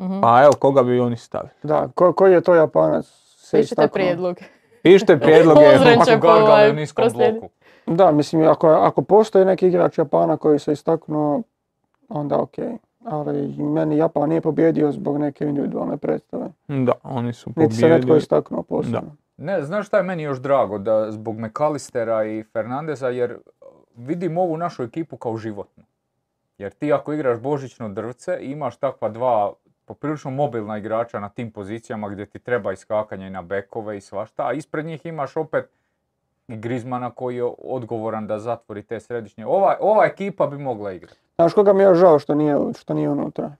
Mhm. 0.00 0.20
pa 0.20 0.42
evo, 0.42 0.52
koga 0.58 0.82
bi 0.82 1.00
oni 1.00 1.16
stavili? 1.16 1.50
Da, 1.62 1.88
ko, 1.94 2.12
koji 2.12 2.32
je 2.32 2.40
to 2.40 2.54
Japanac 2.54 3.06
se 3.36 3.58
Pišite 3.58 3.88
prijedlog. 3.88 4.36
Pišite 4.82 5.18
prijedloge. 5.18 5.60
Ovako 5.66 6.04
gargale 6.04 6.42
ovaj 6.42 6.70
u 6.70 6.72
niskom 6.72 7.08
bloku. 7.12 7.48
Da, 7.86 8.10
mislim, 8.12 8.48
ako, 8.48 8.68
ako 8.68 9.02
postoji 9.02 9.44
neki 9.44 9.66
igrač 9.66 9.98
Japana 9.98 10.36
koji 10.36 10.58
se 10.58 10.72
istaknuo, 10.72 11.42
onda 12.08 12.38
ok. 12.38 12.54
Ali 13.04 13.48
meni 13.58 13.96
Japan 13.96 14.28
nije 14.28 14.40
pobjedio 14.40 14.92
zbog 14.92 15.18
neke 15.18 15.44
individualne 15.44 15.96
predstave. 15.96 16.48
Da, 16.68 16.92
oni 17.02 17.32
su 17.32 17.50
Niti 17.56 17.74
se 17.74 17.88
netko 17.88 18.16
istaknuo 18.16 18.62
posebno. 18.62 19.16
Ne, 19.36 19.62
znaš 19.62 19.86
šta 19.86 19.96
je 19.96 20.02
meni 20.02 20.22
još 20.22 20.38
drago? 20.40 20.78
Da 20.78 21.10
zbog 21.10 21.38
McAllistera 21.38 22.24
i 22.24 22.44
Fernandeza, 22.52 23.08
jer 23.08 23.38
vidim 23.96 24.38
ovu 24.38 24.56
našu 24.56 24.82
ekipu 24.82 25.16
kao 25.16 25.36
životnu. 25.36 25.84
Jer 26.62 26.72
ti 26.72 26.92
ako 26.92 27.12
igraš 27.12 27.40
božićno 27.40 27.88
drvce 27.88 28.38
i 28.40 28.50
imaš 28.50 28.76
takva 28.76 29.08
dva 29.08 29.52
poprilično 29.84 30.30
mobilna 30.30 30.78
igrača 30.78 31.20
na 31.20 31.28
tim 31.28 31.50
pozicijama 31.50 32.08
gdje 32.08 32.26
ti 32.26 32.38
treba 32.38 32.72
iskakanje 32.72 33.26
i 33.26 33.30
na 33.30 33.42
bekove 33.42 33.96
i 33.96 34.00
svašta, 34.00 34.46
a 34.46 34.52
ispred 34.52 34.86
njih 34.86 35.06
imaš 35.06 35.36
opet 35.36 35.70
i 36.48 36.56
Griezmana 36.56 37.10
koji 37.10 37.36
je 37.36 37.44
odgovoran 37.58 38.26
da 38.26 38.38
zatvori 38.38 38.82
te 38.82 39.00
središnje. 39.00 39.46
Ova, 39.46 39.76
ova 39.80 40.04
ekipa 40.04 40.46
bi 40.46 40.58
mogla 40.58 40.92
igrati. 40.92 41.18
Znaš 41.34 41.54
koga 41.54 41.72
mi 41.72 41.82
je 41.82 41.94
žao 41.94 42.18
što 42.18 42.34
nije, 42.34 42.56
što 42.78 42.94
nije 42.94 43.10
unutra? 43.10 43.52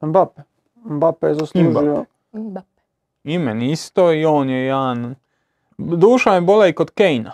Mbappe. 0.00 0.42
Mbappe 0.74 1.26
je 1.26 1.34
zaslužio. 1.34 2.04
Da. 2.32 2.62
I 3.24 3.38
meni 3.38 3.70
isto 3.70 4.12
i 4.12 4.24
on 4.24 4.50
je 4.50 4.64
jedan... 4.64 5.14
Duša 5.78 6.30
me 6.30 6.40
bola 6.40 6.66
i 6.66 6.72
kod 6.72 6.90
Kejna. 6.90 7.32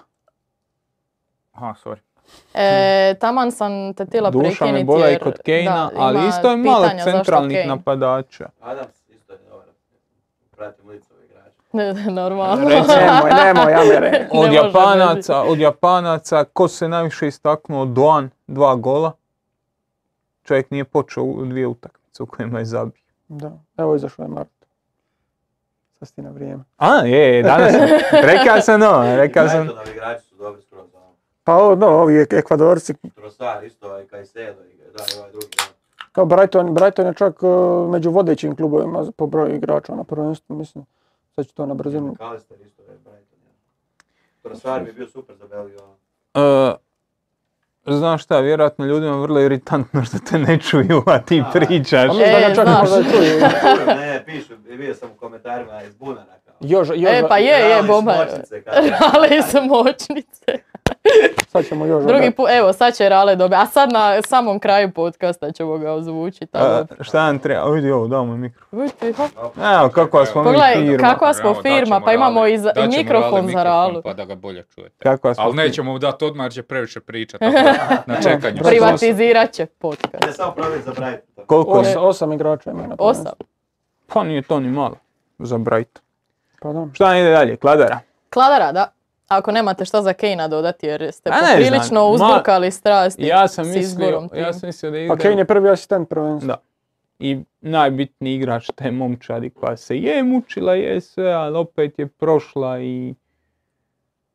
Aha, 1.52 1.74
sorry. 1.84 2.05
E, 2.54 3.14
taman 3.20 3.52
sam 3.52 3.94
te 3.94 4.06
tila 4.06 4.30
Duša 4.30 4.66
me 4.66 4.84
bola 4.84 5.10
i 5.10 5.18
kod 5.18 5.38
Kejna, 5.44 5.90
da, 5.94 6.00
ali 6.00 6.28
isto 6.28 6.50
je 6.50 6.56
malo 6.56 6.88
centralnih 7.04 7.56
Kane. 7.56 7.66
napadača. 7.68 8.48
Adams 8.60 9.08
isto 9.08 9.32
je 9.32 9.38
dobar. 9.50 9.66
Pratim 10.56 10.88
licove 10.88 11.24
igrača. 11.24 11.50
Ne, 11.72 11.94
Normalno. 12.12 12.68
Nemoj, 12.68 13.30
nemoj, 13.44 13.74
Amere. 13.74 14.26
Od 14.32 14.46
može 14.46 14.54
Japanaca, 14.54 15.42
od 15.42 15.58
Japanaca, 15.58 16.44
ko 16.44 16.68
se 16.68 16.88
najviše 16.88 17.26
istaknuo? 17.26 17.84
Doan, 17.84 18.30
dva 18.46 18.74
gola. 18.74 19.12
Čovjek 20.44 20.70
nije 20.70 20.84
počeo 20.84 21.24
u 21.24 21.44
dvije 21.44 21.66
utakmice 21.66 22.22
u 22.22 22.26
kojima 22.26 22.58
je 22.58 22.64
zabio. 22.64 23.02
Da, 23.28 23.52
evo 23.76 23.96
izašao 23.96 24.22
je 24.22 24.28
Mart. 24.28 24.48
Sad 25.98 26.08
si 26.08 26.22
na 26.22 26.30
vrijeme. 26.30 26.64
A, 26.76 26.94
je, 26.94 27.36
je, 27.36 27.42
danas 27.42 27.74
rekao 28.32 28.60
sam 28.60 28.80
no, 28.80 29.16
rekao 29.16 29.48
sam. 29.48 29.60
Brightonovi 29.60 29.90
igrači 29.90 30.24
su 30.24 30.36
dobri. 30.36 30.62
Pa 31.46 31.56
o, 31.56 31.74
no, 31.74 31.86
ovi 31.88 32.14
ek- 32.16 32.34
ekvadorci, 32.34 32.94
Trossard 33.14 33.64
isto, 33.64 33.86
ovaj 33.86 34.06
Caicedo 34.06 34.60
i 34.62 34.76
da, 34.88 35.04
i 35.06 35.18
ovaj 35.18 35.30
drugi. 35.30 35.46
da. 35.56 35.62
kao 36.12 36.24
Brighton, 36.26 36.74
Brighton 36.74 37.06
je 37.06 37.14
čak 37.14 37.42
uh, 37.42 37.50
među 37.90 38.10
vodećim 38.10 38.56
klubovima 38.56 39.04
po 39.12 39.26
broju 39.26 39.54
igrača 39.54 39.94
na 39.94 40.04
prvenstvu, 40.04 40.56
mislim. 40.56 40.84
Sad 41.30 41.46
ću 41.46 41.54
to 41.54 41.66
na 41.66 41.74
brzinu. 41.74 42.06
McAllister 42.08 42.56
isto 42.60 42.82
je 42.82 42.88
Brighton. 42.88 43.38
Ja. 43.40 43.52
Trossard 44.42 44.84
bi 44.84 44.92
bio 44.92 45.06
super 45.08 45.36
za 45.36 45.46
Belgiju. 45.46 45.78
ono. 46.34 46.76
E, 46.76 46.76
znaš 47.88 48.22
šta, 48.24 48.40
vjerojatno 48.40 48.84
ljudima 48.84 49.16
vrlo 49.16 49.40
iritantno 49.40 50.04
što 50.04 50.18
te 50.20 50.38
ne 50.38 50.58
čuju, 50.60 51.02
a 51.06 51.18
ti 51.20 51.42
A, 51.42 51.50
pričaš. 51.52 52.08
Pa 52.08 52.14
da 52.14 52.24
E, 52.26 52.40
ga 52.40 52.54
čak 52.54 52.64
znaš. 52.64 52.80
možda 52.80 53.02
čuju. 53.10 53.40
ne, 53.88 54.22
pišu, 54.26 54.54
vidio 54.58 54.94
sam 54.94 55.10
u 55.10 55.14
komentarima 55.14 55.82
iz 55.82 55.96
bunara 55.96 56.34
kao. 56.44 56.54
Još, 56.60 56.88
još, 56.88 57.10
E, 57.12 57.22
pa 57.28 57.38
je, 57.38 57.70
je, 57.70 57.82
bomba. 57.82 58.12
Rale 59.00 59.42
su 59.42 59.62
moćnice. 59.64 60.44
sad 61.52 61.64
ćemo 61.64 61.86
još. 61.86 62.04
Drugi 62.04 62.30
put, 62.30 62.46
evo, 62.50 62.72
sad 62.72 62.94
će 62.94 63.08
Rale 63.08 63.36
dobiti. 63.36 63.56
A 63.56 63.66
sad 63.66 63.92
na 63.92 64.22
samom 64.22 64.58
kraju 64.58 64.90
podcasta 64.90 65.52
ćemo 65.52 65.78
ga 65.78 65.92
ozvučiti. 65.92 66.58
Šta 67.00 67.22
nam 67.22 67.38
treba? 67.38 67.64
Vidi 67.64 67.90
ovo, 67.90 68.08
dao 68.08 68.24
mi 68.24 68.38
mikro. 68.38 68.66
Evo, 69.76 69.88
kakva 69.88 70.26
smo 70.26 70.42
mi 70.42 70.46
Pogledaj, 70.46 70.74
firma. 70.76 71.08
kakva 71.08 71.34
smo 71.34 71.54
firma, 71.54 72.00
pa 72.00 72.12
imamo 72.12 72.46
i 72.46 72.58
za- 72.58 72.72
i 72.76 72.98
mikrofon 72.98 73.48
za 73.48 73.62
Ralu. 73.62 74.02
Pa 74.02 74.12
da 74.14 74.24
ga 74.24 74.34
bolje 74.34 74.64
čujete. 74.64 74.94
Kakva 75.00 75.34
smo 75.34 75.44
Ali 75.44 75.52
firma. 75.52 75.62
nećemo 75.62 75.92
mu 75.92 75.98
dati 75.98 76.24
odmah 76.24 76.44
jer 76.44 76.52
će 76.52 76.62
previše 76.62 77.00
pričati. 77.00 77.44
Na 78.06 78.16
čekanju. 78.16 78.56
Pri- 78.56 78.64
Privatizirat 78.64 79.52
će 79.52 79.66
podcast. 79.68 80.26
Ne, 80.26 80.32
samo 80.32 80.52
provjeri 80.52 80.82
za 80.82 80.90
Brighton. 80.92 81.44
Koliko 81.46 81.70
Os, 81.70 81.86
je? 81.86 81.98
osam 81.98 82.32
igrača 82.32 82.70
ima 82.70 82.82
na 82.82 82.96
Osam. 82.98 83.32
Pa 84.06 84.24
nije 84.24 84.42
to 84.42 84.60
ni 84.60 84.68
malo 84.68 84.96
za 85.38 85.58
Brighton. 85.58 86.02
Pa 86.62 86.72
da. 86.72 86.86
Šta 86.92 87.16
ide 87.16 87.30
dalje? 87.30 87.56
Kladara? 87.56 87.98
Kladara, 88.30 88.72
da. 88.72 88.92
Ako 89.28 89.52
nemate 89.52 89.84
šta 89.84 90.02
za 90.02 90.12
Kejna 90.12 90.48
dodati 90.48 90.86
jer 90.86 91.12
ste 91.12 91.30
ma- 91.30 92.02
uzburkali 92.02 92.70
strasti 92.70 93.22
Ja 93.22 93.48
sam 93.48 93.64
s 93.64 93.68
mislio, 93.68 93.80
izborom 93.80 94.30
ja 94.34 94.44
tim. 94.44 94.60
sam 94.60 94.68
mislio 94.68 94.90
da. 94.90 95.08
Pa 95.08 95.16
Kane 95.16 95.38
je 95.38 95.44
prvi 95.44 95.70
asistent 95.70 96.08
prvenstva. 96.08 96.46
Da. 96.46 96.60
I 97.18 97.38
najbitniji 97.60 98.34
igrač 98.34 98.70
te 98.74 98.90
momčadi 98.90 99.50
koja 99.50 99.76
se 99.76 99.96
je 99.96 100.22
mučila, 100.22 100.74
je 100.74 101.00
sve, 101.00 101.32
ali 101.32 101.56
opet 101.56 101.98
je 101.98 102.06
prošla 102.06 102.80
i... 102.80 103.14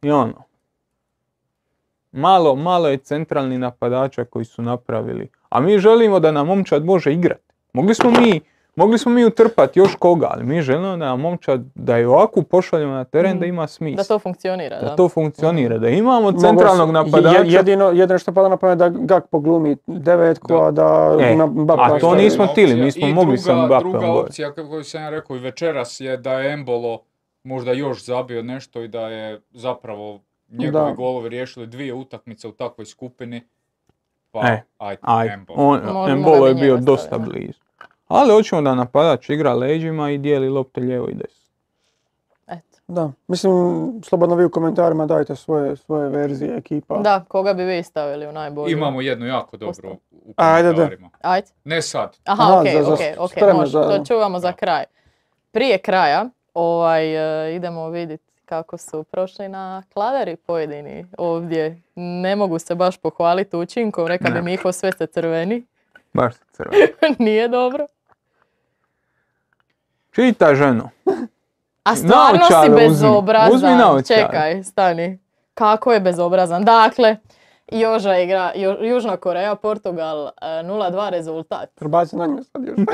I 0.02 0.12
ono. 0.12 0.44
Malo, 2.12 2.56
malo 2.56 2.88
je 2.88 2.98
centralni 2.98 3.58
napadača 3.58 4.26
koji 4.26 4.46
su 4.46 4.62
napravili. 4.62 5.30
A 5.50 5.60
mi 5.60 5.80
želimo 5.80 6.20
da 6.20 6.32
nam 6.32 6.48
momčad 6.48 6.86
može 6.86 7.14
igrati. 7.14 7.54
Mogli 7.74 7.96
smo 7.96 8.12
mi, 8.12 8.42
mogli 8.76 8.98
smo 8.98 9.12
mi 9.12 9.26
utrpati 9.26 9.80
još 9.80 9.96
koga, 9.96 10.28
ali 10.30 10.44
mi 10.46 10.62
želimo 10.62 10.88
da 10.88 10.96
nam 10.98 11.20
momčad, 11.20 11.62
da 11.76 11.98
je 11.98 12.08
ovako 12.08 12.42
pošaljemo 12.44 12.94
na 12.94 13.04
teren 13.04 13.32
da 13.32 13.38
Mhm. 13.38 13.46
ima 13.46 13.62
Da 13.62 13.68
smisla. 13.68 14.04
to 14.06 14.20
funkcionira, 14.20 14.80
da. 14.80 14.86
Da 14.86 14.96
to 14.96 15.10
funkcionira, 15.10 15.78
da 15.78 15.90
imamo 15.90 16.22
Mogu 16.22 16.40
centralnog 16.40 16.90
s- 16.90 16.94
napadača. 16.94 17.38
je- 17.38 17.44
Jedino, 17.48 17.86
jedino 17.86 18.20
što 18.20 18.32
pada 18.32 18.50
na 18.50 18.58
pamet 18.58 18.78
da 18.78 18.90
Gak 18.90 19.28
poglumi 19.28 19.78
devetku, 19.88 20.48
Da. 20.50 20.60
a 20.60 20.72
da 20.72 21.18
E, 21.22 21.36
na 21.36 21.46
Mbappe 21.48 21.82
a 21.84 21.90
to 21.90 22.00
stavi. 22.00 22.18
nismo 22.18 22.46
htjeli, 22.46 22.76
mi 22.76 22.92
smo 22.92 23.08
mogli 23.08 23.24
druga, 23.28 23.42
sa 23.44 23.56
Mbappem 23.58 23.92
Druga 23.92 24.12
opcija 24.12 24.52
kako 24.52 24.84
sam 24.84 25.02
ja 25.02 25.10
rekao 25.10 25.36
i 25.36 25.40
večeras 25.40 26.00
je 26.00 26.18
da 26.18 26.34
je 26.34 26.54
Embolo 26.54 27.00
možda 27.44 27.72
još 27.72 28.04
zabio 28.04 28.44
nešto 28.44 28.82
i 28.82 28.88
da 28.88 29.02
je 29.02 29.42
zapravo 29.52 30.20
njegovi 30.50 30.86
Da. 30.86 30.96
golovi 30.96 31.30
riješili 31.30 31.68
dvije 31.68 31.94
utakmice 31.94 32.48
u 32.48 32.52
takvoj 32.52 32.86
skupini. 32.86 33.42
Pa, 34.32 34.40
E, 34.42 34.62
ajde, 34.78 35.00
Aj, 35.02 35.28
Embolo. 35.28 35.60
on, 35.60 36.10
Embolo 36.10 36.48
je 36.48 36.54
bio 36.56 36.78
dosta 36.78 37.18
blizu. 37.20 37.61
Ali 38.12 38.34
hoćemo 38.34 38.62
da 38.62 38.76
napadač 38.76 39.30
igra 39.30 39.54
leđima 39.54 40.12
i 40.12 40.18
dijeli 40.18 40.50
lopte 40.50 40.82
lijevo 40.82 41.10
i 41.10 41.14
desno. 41.14 41.42
Eto. 42.48 42.78
Da, 42.88 43.12
mislim, 43.28 43.54
slobodno 44.04 44.36
vi 44.36 44.46
u 44.46 44.52
komentarima 44.52 45.06
dajte 45.06 45.36
svoje, 45.36 45.76
svoje 45.76 46.10
verzije 46.10 46.58
ekipa. 46.58 46.98
Da, 46.98 47.26
koga 47.28 47.54
bi 47.54 47.64
vi 47.64 47.84
stavili 47.84 48.28
u 48.28 48.32
najbolju? 48.32 48.72
Imamo 48.72 49.02
jednu 49.02 49.28
jako 49.28 49.58
dobru 49.58 49.90
u 50.26 50.34
komentarima. 50.34 51.10
Ajde. 51.22 51.48
Ne 51.64 51.82
sad. 51.82 52.18
Aha, 52.26 52.44
Aha, 52.44 52.60
okej, 52.60 52.84
za 52.84 52.94
okej, 53.20 53.54
može, 53.54 53.72
za- 53.72 53.84
to 53.84 54.06
čuvamo 54.06 54.40
za 54.40 54.54
kraj. 54.54 54.84
Prije 55.52 55.78
kraja, 55.78 56.26
ovaj, 56.54 57.16
e, 57.48 57.56
idemo 57.56 57.90
vidjeti 57.90 58.32
kako 58.46 58.78
su 58.78 59.04
prošli 59.04 59.50
na 59.50 59.84
kladari 59.94 60.36
pojedini 60.36 61.06
ovdje. 61.18 61.82
Ne 61.96 62.36
mogu 62.36 62.60
se 62.60 62.76
baš 62.76 62.98
pohvaliti 62.98 63.58
učinkom, 63.58 64.08
reka 64.08 64.30
bi. 64.30 64.42
Miho 64.42 64.72
sve 64.72 64.92
se 64.92 65.08
crveni. 65.08 65.66
Baš 66.14 66.34
se 66.36 66.44
crveno. 66.52 66.86
Nije 67.20 67.48
dobro. 67.48 67.88
Čita 70.12 70.56
ženo. 70.56 70.90
A 71.84 71.96
stvarno 71.96 72.16
si 72.38 72.54
Naočale 72.54 72.66
uzmi. 72.68 72.88
bezobrazan. 72.88 73.56
Uzmi 73.56 73.70
naočale. 73.70 74.04
Čekaj, 74.20 74.64
stani. 74.64 75.20
Kako 75.54 75.94
je 75.94 76.00
bezobrazan? 76.00 76.64
Dakle, 76.64 77.18
Joža 77.70 78.18
igra, 78.18 78.52
Ju- 78.56 78.84
Južna 78.84 79.18
Koreja, 79.18 79.56
Portugal, 79.56 80.28
e, 80.28 80.32
0-2 80.64 81.10
rezultat. 81.10 81.70
Prebaci 81.76 82.16
na 82.16 82.26
nju 82.28 82.44
sad 82.44 82.64
još. 82.64 82.76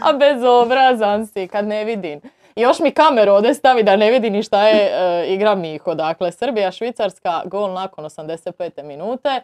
A 0.00 0.12
bezobrazan 0.14 1.26
si 1.26 1.48
kad 1.48 1.66
ne 1.66 1.84
vidim. 1.84 2.20
Još 2.56 2.78
mi 2.78 2.90
kameru 2.90 3.32
ovdje 3.32 3.54
stavi 3.54 3.82
da 3.82 3.96
ne 3.96 4.10
vidi 4.10 4.30
ni 4.30 4.42
šta 4.42 4.62
je 4.62 4.90
e, 5.22 5.26
igra 5.26 5.54
Miho. 5.54 5.94
Dakle, 5.94 6.32
Srbija, 6.32 6.70
Švicarska, 6.70 7.42
gol 7.44 7.72
nakon 7.72 8.04
85. 8.04 8.82
minute, 8.82 9.40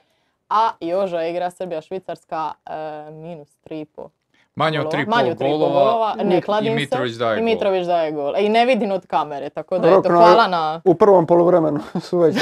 a 0.48 0.70
Joža 0.80 1.22
igra 1.22 1.50
Srbija, 1.50 1.80
Švicarska, 1.80 2.52
e, 2.66 2.72
minus 3.12 3.48
3,5. 3.64 4.08
Manje 4.54 4.80
od 4.80 4.84
golova. 4.84 4.98
3,5 4.98 5.08
Manje 5.08 5.30
od 5.30 5.38
3,5 5.38 5.58
golova 5.58 6.14
Ne 6.14 6.38
i 6.38 6.40
kladim 6.40 6.72
se. 6.72 6.76
Mitrović 6.76 7.12
daje 7.12 7.32
I 7.32 7.36
gol. 7.36 7.44
Mitrović 7.44 7.86
daje 7.86 8.12
gol. 8.12 8.34
I 8.38 8.48
ne 8.48 8.66
vidim 8.66 8.90
od 8.92 9.06
kamere, 9.06 9.50
tako 9.50 9.78
da 9.78 9.88
eto, 9.88 10.08
hvala 10.08 10.46
na... 10.46 10.80
U 10.84 10.94
prvom 10.94 11.26
poluvremenu 11.26 11.80
su 12.00 12.18
već 12.18 12.36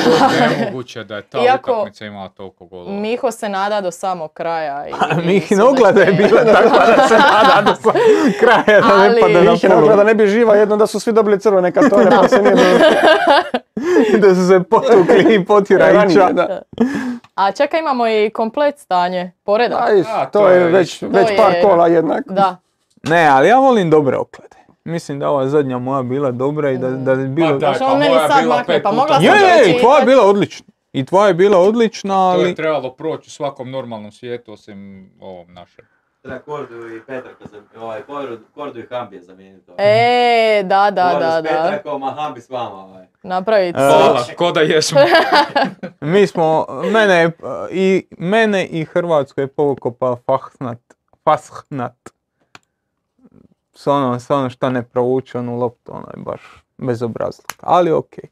Nemoguće 0.59 1.05
da 1.05 1.17
je 1.17 1.23
ta 1.23 1.39
Iako- 1.39 1.73
utakmica 1.73 2.07
imala 2.07 2.29
toliko 2.29 2.67
golova. 2.67 2.91
Miho 2.93 3.31
se 3.31 3.49
nada 3.49 3.81
do 3.81 3.91
samog 3.91 4.33
kraja. 4.33 4.89
I, 4.89 4.93
A 5.01 5.21
i 5.23 5.27
Mihin 5.27 5.59
je 5.99 6.13
bila 6.13 6.45
takva 6.45 6.87
da 6.87 7.09
se 7.09 7.15
nada 7.15 7.63
do 7.67 7.75
samog 7.75 7.97
kraja 8.41 8.81
da 8.81 8.99
ne 8.99 9.05
Ali- 9.05 9.21
da 9.35 9.69
polu. 9.71 10.05
ne 10.05 10.15
bi 10.15 10.27
živa 10.27 10.57
jedno 10.57 10.77
da 10.77 10.87
su 10.87 11.01
svi 11.01 11.13
dobili 11.13 11.41
crvene 11.41 11.73
kartone 11.73 12.11
pa 12.11 12.29
se 12.29 12.43
nije. 12.43 12.79
Da 14.19 14.35
su 14.35 14.49
se 14.49 14.63
potukli 14.63 15.35
i 15.35 15.45
potjera 15.45 15.87
ranije, 15.87 16.15
iča. 16.15 16.33
da. 16.33 16.63
A 17.35 17.53
čekaj, 17.53 17.81
imamo 17.81 18.09
i 18.09 18.31
komplet 18.31 18.79
stanje. 18.79 19.33
Poredak. 19.51 19.81
Aj, 19.81 20.01
A, 20.03 20.25
to, 20.25 20.39
to 20.39 20.49
je 20.49 20.61
je 20.61 20.69
već, 20.69 21.03
već 21.03 21.29
To 21.29 21.35
par 21.37 21.53
je- 21.53 21.63
kola 21.63 21.87
jednak. 21.89 22.25
Da. 22.29 22.57
Ne, 23.03 23.27
ali 23.27 23.49
ja 23.49 23.59
volim 23.59 23.91
dobre 23.91 24.17
oklade. 24.17 24.57
Mislim 24.85 25.19
da 25.19 25.31
ova 25.31 25.49
zadnja 25.49 25.79
moja 25.79 26.03
bila 26.03 26.31
dobra 26.31 26.71
i 26.71 26.79
da, 26.79 26.91
da 26.91 27.13
je 27.13 27.29
bilo... 27.29 27.49
Ma 27.49 27.59
daj, 27.59 27.79
pa 27.79 27.95
meni 27.95 28.11
moja 28.11 28.29
sad 28.29 28.43
bila 28.43 28.57
makne, 28.57 28.75
pet 28.75 28.83
pa 28.83 28.91
puta 28.91 29.01
mogla 29.01 29.15
sam 29.15 29.25
Je, 29.25 29.31
je, 29.31 29.77
i 29.77 29.81
tvoja 29.81 29.99
je 29.99 30.05
bila 30.07 30.27
odlična. 30.27 30.67
I 30.93 31.05
tvoja 31.05 31.29
je 31.29 31.35
bila 31.35 31.59
odlična, 31.59 32.33
To 32.33 32.39
je 32.39 32.45
ali... 32.45 32.55
trebalo 32.55 32.91
proći 32.93 33.27
u 33.27 33.31
svakom 33.31 33.71
normalnom 33.71 34.13
svijetu 34.13 34.53
osim 34.53 35.11
ovom 35.21 35.53
našem. 35.53 35.85
Na 36.23 36.39
Kordu 36.39 36.97
i 36.97 37.01
Petraka, 37.07 37.45
ovaj, 37.77 38.03
Kordu, 38.55 38.81
i 38.81 38.87
Hambije 38.91 39.23
zamijeniti 39.23 39.67
to. 39.67 39.75
E, 39.79 40.63
da, 40.65 40.91
da, 40.91 41.11
Kordu 41.11 41.25
da, 41.27 41.41
s 41.41 41.43
da. 41.43 41.49
Petrakom, 41.49 42.03
a 42.03 42.11
Hambi 42.11 42.41
s 42.41 42.51
vama, 42.51 42.85
ovaj. 42.85 43.07
Napraviti 43.23 43.79
E, 44.31 44.35
ko 44.35 44.53
da 44.53 44.61
jesmo. 44.61 45.01
Mi 46.01 46.27
smo, 46.27 46.67
mene, 46.93 47.31
i, 47.71 48.07
mene 48.19 48.67
i 48.67 48.85
Hrvatsku 48.85 49.41
je 49.41 49.47
povukao 49.47 50.17
Fahnat, 50.27 50.79
Fashnat. 51.25 52.11
S 53.75 53.87
ono, 53.87 54.21
s 54.21 54.31
ono 54.31 54.51
što 54.51 54.71
ne 54.71 54.83
provuče 54.83 55.39
onu 55.39 55.59
loptu, 55.59 55.93
ono 55.95 56.07
je 56.17 56.23
baš 56.23 56.41
bezobrazluk. 56.77 57.53
Ali 57.61 57.93
okej. 57.93 58.25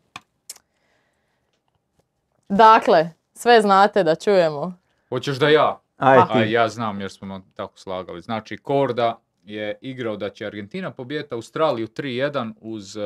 Dakle, 2.48 3.10
sve 3.34 3.60
znate 3.60 4.04
da 4.04 4.14
čujemo. 4.14 4.72
Hoćeš 5.08 5.36
da 5.36 5.48
ja? 5.48 5.80
Aj 5.98 6.18
A 6.30 6.44
ja 6.44 6.68
znam 6.68 7.00
jer 7.00 7.10
smo 7.10 7.42
tako 7.54 7.78
slagali. 7.78 8.22
Znači, 8.22 8.56
Korda 8.56 9.18
je 9.44 9.78
igrao 9.80 10.16
da 10.16 10.30
će 10.30 10.46
Argentina 10.46 10.90
pobijeti 10.90 11.34
Australiju 11.34 11.86
3-1 11.86 12.52
uz 12.60 12.96
uh, 12.96 13.02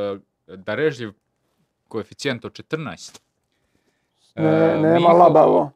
darežljiv 0.46 1.12
koeficijent 1.88 2.44
od 2.44 2.52
14. 2.52 3.20
Ne, 4.34 4.44
E, 4.44 4.78
nema 4.78 4.98
Miho- 4.98 5.18
labavo. 5.18 5.70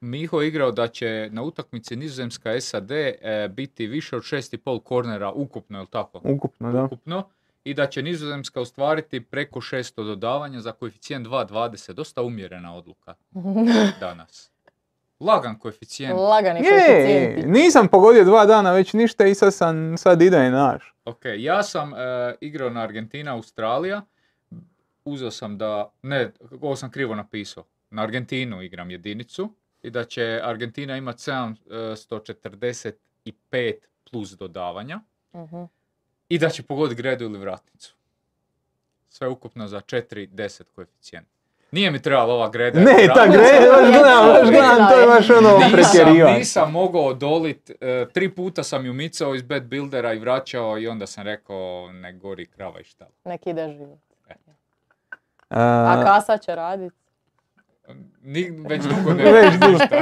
Miho 0.00 0.40
je 0.40 0.48
igrao 0.48 0.72
da 0.72 0.88
će 0.88 1.28
na 1.32 1.42
utakmici 1.42 1.96
Nizozemska 1.96 2.60
SAD 2.60 2.90
e, 2.90 3.14
biti 3.50 3.86
više 3.86 4.16
od 4.16 4.22
6,5 4.22 4.82
kornera 4.82 5.32
ukupno, 5.32 5.78
je 5.78 5.82
li 5.82 5.86
tako? 5.86 6.20
Ukupno, 6.24 6.72
da. 6.72 6.84
Ukupno. 6.84 7.28
I 7.64 7.74
da 7.74 7.86
će 7.86 8.02
Nizozemska 8.02 8.60
ostvariti 8.60 9.20
preko 9.20 9.60
600 9.60 10.04
dodavanja 10.04 10.60
za 10.60 10.72
koeficijent 10.72 11.26
2,20. 11.26 11.92
Dosta 11.92 12.22
umjerena 12.22 12.74
odluka 12.76 13.14
danas. 14.00 14.50
Lagan 15.20 15.58
koeficijent. 15.58 16.14
Lagani 16.16 16.60
Je, 16.60 16.66
je, 16.66 16.70
koeficijenti. 16.78 17.46
nisam 17.50 17.88
pogodio 17.88 18.24
dva 18.24 18.46
dana 18.46 18.72
već 18.72 18.92
ništa 18.92 19.26
i 19.26 19.34
sad 19.34 19.54
sam, 19.54 19.98
sad 19.98 20.22
ide 20.22 20.50
naš. 20.50 20.94
Ok, 21.04 21.20
ja 21.36 21.62
sam 21.62 21.94
e, 21.94 21.96
igrao 22.40 22.70
na 22.70 22.82
Argentina, 22.82 23.32
Australija. 23.32 24.02
Uzeo 25.04 25.30
sam 25.30 25.58
da, 25.58 25.90
ne, 26.02 26.32
ovo 26.52 26.76
sam 26.76 26.90
krivo 26.90 27.14
napisao. 27.14 27.64
Na 27.90 28.02
Argentinu 28.02 28.62
igram 28.62 28.90
jedinicu 28.90 29.52
i 29.82 29.90
da 29.90 30.04
će 30.04 30.40
Argentina 30.44 30.96
imati 30.96 31.18
745 31.22 33.72
plus 34.04 34.30
dodavanja 34.30 35.00
Mhm. 35.34 35.62
i 36.28 36.38
da 36.38 36.48
će 36.48 36.62
pogoditi 36.62 36.96
gredu 36.96 37.24
ili 37.24 37.38
vratnicu. 37.38 37.94
Sve 39.08 39.28
ukupno 39.28 39.68
za 39.68 39.80
4,10 39.80 40.64
koeficijent. 40.66 41.28
Nije 41.70 41.90
mi 41.90 42.02
trebala 42.02 42.34
ova 42.34 42.48
greda. 42.48 42.80
Ne, 42.80 42.84
ta 43.06 43.14
vratnica. 43.14 43.26
gre, 43.28 43.70
baš 43.70 43.90
gledam, 43.90 44.26
baš 44.26 44.48
gledam, 44.50 44.88
to 44.88 44.94
je 44.94 45.06
baš 45.06 45.30
ono 45.30 45.58
Nisam, 45.58 45.72
pretjerivanje. 45.72 46.38
nisam 46.38 46.72
mogao 46.72 47.02
odolit, 47.02 47.70
e, 47.70 48.06
tri 48.12 48.28
puta 48.28 48.62
sam 48.62 48.86
ju 48.86 48.92
micao 48.92 49.34
iz 49.34 49.42
bad 49.42 49.62
buildera 49.64 50.12
i 50.12 50.18
vraćao 50.18 50.78
i 50.78 50.88
onda 50.88 51.06
sam 51.06 51.24
rekao 51.24 51.58
ne 51.92 52.12
gori 52.12 52.46
krava 52.46 52.80
i 52.80 52.84
šta. 52.84 53.06
Nek 53.24 53.46
ide 53.46 53.68
život. 53.68 53.98
E, 55.50 55.54
A 55.56 56.02
kasa 56.04 56.38
će 56.38 56.54
radit. 56.54 56.92
Ni, 58.22 58.50
već 58.58 58.82
dugo 58.82 59.12
ne 59.12 59.24
Već 59.32 59.52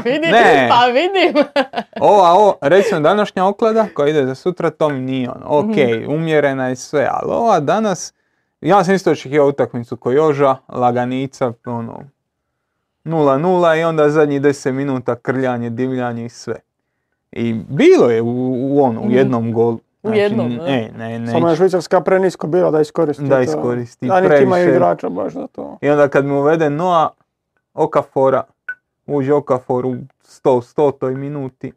vidim, 0.05 0.31
Ne. 0.31 0.69
pa 0.71 0.87
vidim. 0.87 1.45
Ova, 2.01 2.31
ovo, 2.31 2.59
recimo 2.61 3.01
današnja 3.01 3.47
oklada 3.47 3.87
koja 3.95 4.09
ide 4.09 4.27
za 4.27 4.35
sutra, 4.35 4.71
to 4.71 4.89
mi 4.89 5.01
nije 5.01 5.31
ono, 5.31 5.47
ok, 5.49 5.77
umjerena 6.09 6.69
je 6.69 6.77
sve, 6.77 7.09
ali 7.11 7.33
ova 7.33 7.61
danas, 7.61 8.15
ja 8.61 8.85
sam 8.85 8.95
isto 8.95 9.11
očekivao 9.11 9.49
utakmicu 9.49 9.97
ko 9.97 10.11
Joža, 10.13 10.57
laganica, 10.69 11.53
ono, 11.67 12.01
0-0 13.05 13.41
i 13.75 13.85
onda 13.85 14.11
zadnjih 14.11 14.41
10 14.41 14.73
minuta 14.73 15.15
krljanje, 15.15 15.71
divljanje 15.71 16.25
i 16.25 16.29
sve. 16.29 16.55
I 17.33 17.55
bilo 17.55 18.11
je 18.11 18.23
u, 18.23 18.27
u 18.69 18.83
ono, 18.83 19.01
u 19.01 19.05
Mhm. 19.05 19.15
jednom 19.15 19.53
golu. 19.53 19.79
U 20.03 20.11
jednom, 20.11 20.57
da. 20.57 20.65
ne, 20.65 20.91
ne, 20.99 21.19
ne, 21.19 21.33
Samo 21.33 21.49
je 21.49 21.57
Švicarska 21.57 22.01
prenisko 22.01 22.47
bila 22.47 22.71
da 22.71 22.81
iskoristi 22.81 23.25
Da 23.25 23.37
to. 23.37 23.43
iskoristi, 23.43 24.11
A 24.11 24.21
niti 24.21 24.43
imaju 24.43 24.69
igrača 24.71 25.09
baš 25.09 25.33
za 25.33 25.47
to. 25.47 25.79
I 25.81 25.91
onda 25.91 26.09
kad 26.09 26.27
mu 26.27 26.39
uvede 26.39 26.71
Noa, 26.71 27.11
Okafora, 27.75 28.43
uđe 29.07 29.33
Okafor 29.33 29.87
u 29.87 29.95
100, 30.23 30.61
100 30.63 31.11
minuti. 31.11 31.73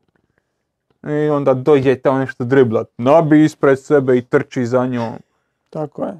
I 1.03 1.29
onda 1.29 1.53
dođe 1.53 1.95
tamo 1.95 2.19
nešto 2.19 2.43
driblat. 2.43 2.87
Nabi 2.97 3.43
ispred 3.43 3.79
sebe 3.79 4.17
i 4.17 4.21
trči 4.21 4.65
za 4.65 4.85
njom. 4.85 5.13
Tako 5.69 6.03
je. 6.03 6.13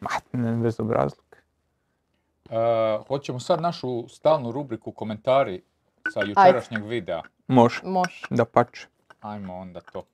Ma, 0.00 0.10
ne, 0.32 0.52
bezobrazluk. 0.52 1.36
E, 2.50 2.54
hoćemo 3.08 3.40
sad 3.40 3.60
našu 3.60 4.08
stalnu 4.08 4.52
rubriku 4.52 4.92
komentari 4.92 5.62
sa 6.12 6.20
jučerašnjeg 6.20 6.84
videa. 6.84 7.22
Može, 7.46 7.80
Može. 7.84 8.26
da 8.30 8.44
pače. 8.44 8.86
Ajmo 9.20 9.56
onda 9.56 9.80
to. 9.80 10.04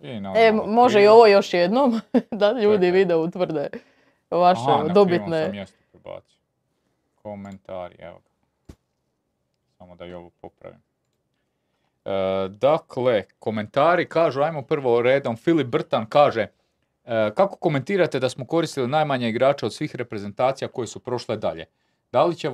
I 0.00 0.20
na 0.20 0.32
E, 0.36 0.52
može 0.66 1.02
i 1.02 1.06
ovo 1.06 1.26
još 1.26 1.54
jednom, 1.54 2.00
da 2.30 2.52
ljudi 2.52 2.86
Čekaj. 2.86 2.90
vide, 2.90 3.16
utvrde 3.16 3.68
vaše 4.30 4.60
Aha, 4.60 4.70
na 4.70 4.78
krivom 4.78 4.94
dobitne. 4.94 5.42
sam 5.42 5.52
mjestu 5.52 5.76
prebacio. 5.92 6.38
Komentari, 7.22 7.96
evo 7.98 8.18
ga. 8.18 8.74
Samo 9.78 9.96
da 9.96 10.06
i 10.06 10.12
ovo 10.12 10.30
popravim. 10.30 10.78
E, 12.04 12.10
dakle, 12.48 13.24
komentari 13.38 14.08
kažu, 14.08 14.40
ajmo 14.42 14.62
prvo 14.62 15.02
redom, 15.02 15.36
Filip 15.36 15.66
Brtan 15.66 16.06
kaže, 16.06 16.46
kako 17.34 17.56
komentirate 17.56 18.20
da 18.20 18.28
smo 18.28 18.44
koristili 18.46 18.88
najmanje 18.88 19.28
igrača 19.28 19.66
od 19.66 19.74
svih 19.74 19.96
reprezentacija 19.96 20.68
koje 20.68 20.86
su 20.86 21.00
prošle 21.00 21.36
dalje? 21.36 21.64
Da 22.12 22.24
li 22.24 22.36
će 22.36 22.50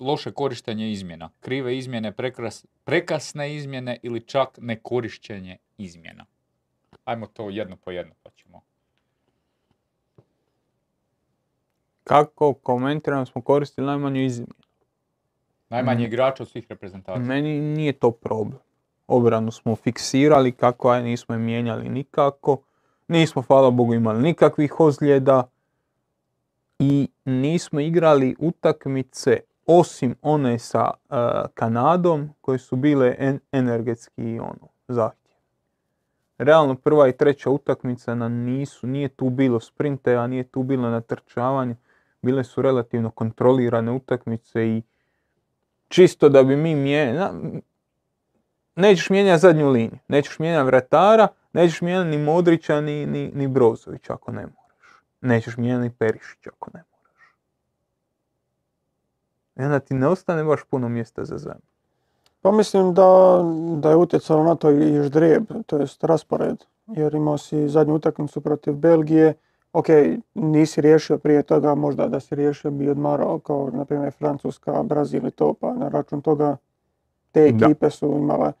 loše, 0.00 0.32
korištenje 0.32 0.92
izmjena? 0.92 1.30
Krive 1.40 1.78
izmjene, 1.78 2.12
prekras- 2.12 2.66
prekasne 2.84 3.54
izmjene 3.54 3.98
ili 4.02 4.20
čak 4.20 4.48
nekorištenje 4.56 5.56
izmjena? 5.78 6.24
Ajmo 7.04 7.26
to 7.26 7.50
jedno 7.50 7.76
po 7.76 7.90
jedno 7.90 8.14
pa 8.22 8.30
ćemo. 8.30 8.60
Kako 12.04 12.54
komentiram 12.54 13.26
smo 13.26 13.42
koristili 13.42 13.86
najmanju 13.86 14.20
izmjenu. 14.22 14.54
Najmanje 15.68 15.98
Mhm. 15.98 16.06
igrača 16.06 16.42
od 16.42 16.48
svih 16.48 16.66
reprezentacija. 16.68 17.24
Meni 17.24 17.60
nije 17.60 17.92
to 17.92 18.10
problem. 18.10 18.58
Obranu 19.06 19.50
smo 19.50 19.76
fiksirali 19.76 20.52
kako 20.52 20.94
je, 20.94 21.02
nismo 21.02 21.34
je 21.34 21.38
mijenjali 21.38 21.88
nikako. 21.88 22.58
Nismo, 23.08 23.42
hvala 23.42 23.70
Bogu, 23.70 23.94
imali 23.94 24.22
nikakvih 24.22 24.80
ozljeda. 24.80 25.48
I 26.78 27.08
nismo 27.24 27.80
igrali 27.80 28.36
utakmice 28.38 29.40
osim 29.66 30.14
one 30.22 30.58
sa 30.58 30.90
e, 30.90 31.14
Kanadom 31.54 32.30
koje 32.40 32.58
su 32.58 32.76
bile 32.76 33.16
en- 33.18 33.40
energetski 33.52 34.38
ono, 34.40 34.68
zahtjev. 34.88 35.36
Realno 36.38 36.74
prva 36.74 37.08
i 37.08 37.16
treća 37.16 37.50
utakmica 37.50 38.14
nam 38.14 38.32
nisu, 38.32 38.86
nije 38.86 39.08
tu 39.08 39.30
bilo 39.30 39.60
sprinteva, 39.60 40.26
nije 40.26 40.44
tu 40.44 40.62
bilo 40.62 40.90
natrčavanja. 40.90 41.74
Bile 42.22 42.44
su 42.44 42.62
relativno 42.62 43.10
kontrolirane 43.10 43.92
utakmice 43.92 44.66
i 44.66 44.82
čisto 45.88 46.28
da 46.28 46.42
bi 46.42 46.56
mi 46.56 46.74
mijenjali, 46.74 47.62
nećeš 48.76 49.10
mijenjati 49.10 49.40
zadnju 49.40 49.70
liniju, 49.70 49.98
nećeš 50.08 50.38
mijenjati 50.38 50.66
vratara, 50.66 51.28
nećeš 51.56 51.80
mijenjati 51.80 52.10
ni 52.10 52.24
Modrića 52.24 52.80
ni, 52.80 53.06
ni, 53.06 53.30
ni 53.34 53.48
Brozović 53.48 54.10
ako 54.10 54.32
ne 54.32 54.40
moraš. 54.40 55.02
Nećeš 55.20 55.56
mijenjati 55.56 55.82
ni 55.82 55.90
Perišić 55.90 56.46
ako 56.46 56.70
ne 56.74 56.82
moraš. 56.90 57.34
I 59.56 59.62
onda 59.62 59.78
ti 59.78 59.94
ne 59.94 60.08
ostane 60.08 60.44
baš 60.44 60.60
puno 60.70 60.88
mjesta 60.88 61.24
za 61.24 61.38
zemlju. 61.38 61.68
Pa 62.40 62.52
mislim 62.52 62.94
da, 62.94 63.40
da 63.76 63.90
je 63.90 63.96
utjecalo 63.96 64.44
na 64.44 64.54
to 64.54 64.70
i 64.70 65.02
ždrijeb, 65.02 65.44
to 65.66 65.78
jest 65.78 66.04
raspored. 66.04 66.64
Jer 66.86 67.14
imao 67.14 67.38
si 67.38 67.68
zadnju 67.68 67.94
utakmicu 67.94 68.40
protiv 68.40 68.74
Belgije, 68.74 69.34
ok, 69.72 69.86
nisi 70.34 70.80
riješio 70.80 71.18
prije 71.18 71.42
toga, 71.42 71.74
možda 71.74 72.08
da 72.08 72.20
si 72.20 72.34
riješio 72.34 72.70
bi 72.70 72.90
odmarao 72.90 73.38
kao 73.38 73.70
na 73.72 73.84
primjer 73.84 74.12
Francuska, 74.12 74.82
Brazil 74.82 75.26
i 75.26 75.30
to, 75.30 75.54
pa 75.54 75.74
na 75.74 75.88
račun 75.88 76.22
toga 76.22 76.56
te 77.32 77.52
Da. 77.52 77.66
ekipe 77.66 77.90
su 77.90 78.06
imale 78.06 78.52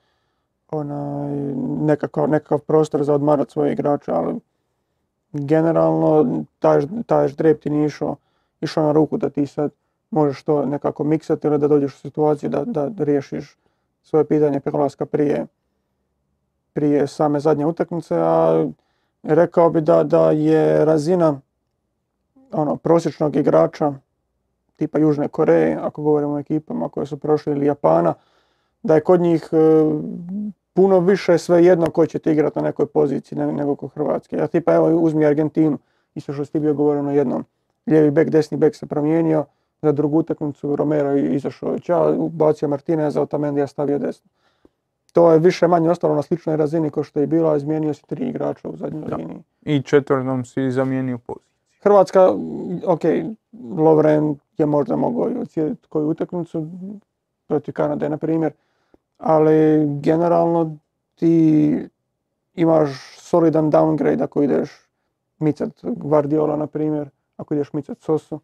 onaj, 0.70 1.32
nekakav, 1.80 2.28
nekakav 2.28 2.58
prostor 2.58 3.04
za 3.04 3.14
odmarat 3.14 3.50
svoje 3.50 3.72
igrače, 3.72 4.12
ali 4.12 4.34
generalno 5.32 6.44
taj, 6.58 6.86
taj 7.06 7.28
ždrijeb 7.28 7.58
ti 7.58 7.70
nije 7.70 7.86
išao, 7.86 8.16
išao 8.60 8.84
na 8.84 8.92
ruku 8.92 9.16
da 9.16 9.30
ti 9.30 9.46
sad 9.46 9.70
možeš 10.10 10.42
to 10.42 10.66
nekako 10.66 11.04
miksati 11.04 11.46
ili 11.46 11.58
da 11.58 11.68
dođeš 11.68 11.94
u 11.94 11.98
situaciju 11.98 12.50
da, 12.50 12.64
da, 12.64 13.04
riješiš 13.04 13.56
svoje 14.02 14.24
pitanje 14.24 14.60
prelaska 14.60 15.06
prije, 15.06 15.46
prije 16.72 17.06
same 17.06 17.40
zadnje 17.40 17.66
utakmice, 17.66 18.14
a 18.18 18.66
rekao 19.22 19.70
bi 19.70 19.80
da, 19.80 20.04
da 20.04 20.30
je 20.30 20.84
razina 20.84 21.40
ono, 22.52 22.76
prosječnog 22.76 23.36
igrača 23.36 23.94
tipa 24.76 24.98
Južne 24.98 25.28
Koreje, 25.28 25.78
ako 25.82 26.02
govorimo 26.02 26.32
o 26.32 26.38
ekipama 26.38 26.88
koje 26.88 27.06
su 27.06 27.16
prošli 27.16 27.52
ili 27.52 27.66
Japana, 27.66 28.14
da 28.86 28.94
je 28.94 29.00
kod 29.00 29.20
njih 29.20 29.48
e, 29.52 29.56
puno 30.74 31.00
više 31.00 31.38
sve 31.38 31.64
jedno 31.64 31.86
ko 31.86 32.06
će 32.06 32.18
ti 32.18 32.30
igrati 32.30 32.58
na 32.58 32.64
nekoj 32.64 32.86
poziciji 32.86 33.38
ne- 33.38 33.52
nego 33.52 33.76
kod 33.76 33.90
Hrvatske. 33.92 34.36
Ja 34.36 34.46
tipa 34.46 34.74
evo 34.74 34.88
uzmi 34.90 35.26
Argentinu, 35.26 35.78
isto 36.14 36.32
što 36.32 36.44
ti 36.44 36.60
bio 36.60 36.74
govorio 36.74 37.02
na 37.02 37.12
jednom. 37.12 37.44
Lijevi 37.86 38.10
bek, 38.10 38.30
desni 38.30 38.56
bek 38.58 38.74
se 38.76 38.86
promijenio, 38.86 39.44
za 39.82 39.92
drugu 39.92 40.18
utakmicu 40.18 40.76
Romero 40.76 41.10
je 41.10 41.34
izašao 41.34 41.72
je 41.72 41.80
ča, 41.80 41.98
ubacio 42.08 42.68
Martineza, 42.68 43.22
Otamendi 43.22 43.66
stavio 43.66 43.98
desno. 43.98 44.30
To 45.12 45.32
je 45.32 45.38
više 45.38 45.66
manje 45.68 45.90
ostalo 45.90 46.14
na 46.14 46.22
sličnoj 46.22 46.56
razini 46.56 46.90
kao 46.90 47.02
što 47.02 47.20
je 47.20 47.26
bilo, 47.26 47.48
a 47.50 47.56
izmijenio 47.56 47.94
si 47.94 48.06
tri 48.06 48.28
igrača 48.28 48.68
u 48.68 48.76
zadnjoj 48.76 49.04
Da. 49.04 49.16
liniji. 49.16 49.38
I 49.62 49.82
četvrtom 49.82 50.44
si 50.44 50.70
zamijenio 50.70 51.18
poziciju. 51.18 51.46
Hrvatska, 51.82 52.30
ok, 52.86 53.00
Lovren 53.78 54.36
je 54.58 54.66
možda 54.66 54.96
mogao 54.96 55.30
i 55.30 55.36
ocijediti 55.36 55.88
koju 55.88 56.08
utakmicu 56.08 56.66
protiv 57.46 57.72
Kanade, 57.72 58.08
na 58.08 58.16
primjer, 58.16 58.52
ali 59.18 59.86
generalno 60.00 60.76
ti 61.14 61.88
imaš 62.54 62.88
solidan 63.18 63.70
downgrade 63.70 64.22
ako 64.22 64.42
ideš 64.42 64.70
micat 65.38 65.70
Guardiola, 65.82 66.56
na 66.56 66.66
primjer, 66.66 67.08
ako 67.36 67.54
ideš 67.54 67.72
micat 67.72 67.98
Sosu, 68.00 68.40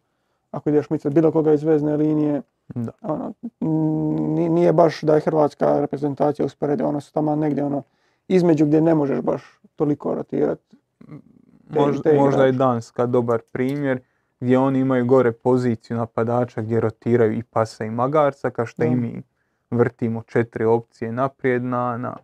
ako 0.51 0.69
ideš 0.69 0.89
micat 0.89 1.13
bilo 1.13 1.31
koga 1.31 1.53
iz 1.53 1.63
vezne 1.63 1.97
linije, 1.97 2.41
Da. 2.67 2.91
ono, 3.01 3.33
ni- 4.29 4.49
nije 4.49 4.73
baš 4.73 5.01
da 5.01 5.15
je 5.15 5.21
hrvatska 5.21 5.79
reprezentacija 5.79 6.45
usporedi, 6.45 6.83
ono 6.83 7.01
su 7.01 7.13
tamo 7.13 7.35
negdje 7.35 7.63
ono, 7.63 7.83
između 8.27 8.65
gdje 8.65 8.81
ne 8.81 8.95
možeš 8.95 9.21
baš 9.21 9.41
toliko 9.75 10.15
rotirati. 10.15 10.77
Možda, 11.69 12.01
te 12.03 12.13
možda 12.15 12.45
je. 12.45 12.51
Danska 12.51 13.05
dobar 13.05 13.41
primjer 13.51 13.99
gdje 14.39 14.57
oni 14.59 14.79
imaju 14.79 15.05
gore 15.05 15.31
poziciju 15.31 15.97
napadača 15.97 16.61
gdje 16.61 16.79
rotiraju 16.79 17.33
i 17.33 17.43
pasa 17.43 17.85
i 17.85 17.89
magarca, 17.91 18.49
kao 18.49 18.65
što 18.65 18.83
i 18.83 18.95
mi 18.95 19.23
vrtimo 19.77 20.23
četiri 20.27 20.65
opcije 20.65 21.11
naprijed 21.11 21.63
na, 21.63 21.97
na 21.97 22.17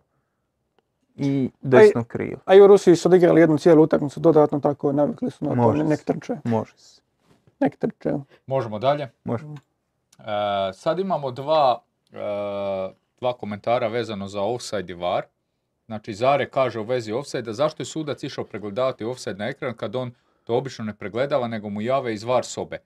i 1.16 1.50
desno 1.60 2.04
krilo. 2.04 2.38
A 2.44 2.54
i 2.54 2.60
u 2.60 2.66
Rusiji 2.66 2.96
su 2.96 3.08
odigrali 3.08 3.40
jednu 3.40 3.58
cijelu 3.58 3.82
utakmicu 3.82 4.20
dodatno, 4.20 4.60
tako 4.60 4.92
navikli 4.92 5.30
su 5.30 5.44
na 5.44 5.62
to, 5.62 5.72
nek 5.72 6.04
trče, 6.04 6.36
Može 6.44 6.72
se. 6.76 7.00
nek 7.60 7.76
trče. 7.76 8.12
Možemo 8.46 8.78
dalje. 8.78 9.08
Može. 9.24 9.44
E, 10.18 10.22
sad 10.72 10.98
imamo 10.98 11.30
dva, 11.30 11.82
e, 12.12 12.16
dva 13.20 13.32
komentara 13.32 13.88
vezano 13.88 14.28
za 14.28 14.42
offside 14.42 14.92
i 14.92 14.96
VAR. 14.96 15.22
Znači, 15.86 16.14
Zare 16.14 16.50
kaže 16.50 16.80
u 16.80 16.84
vezi 16.84 17.12
offside 17.12 17.52
zašto 17.52 17.82
je 17.82 17.86
sudac 17.86 18.22
išao 18.22 18.44
pregledavati 18.44 19.04
offside 19.04 19.38
na 19.38 19.48
ekran 19.48 19.76
kad 19.76 19.96
on 19.96 20.12
to 20.44 20.56
obično 20.56 20.84
ne 20.84 20.94
pregledava, 20.94 21.48
nego 21.48 21.68
mu 21.68 21.80
jave 21.80 22.14
iz 22.14 22.24
VAR 22.24 22.44
sobe. 22.44 22.78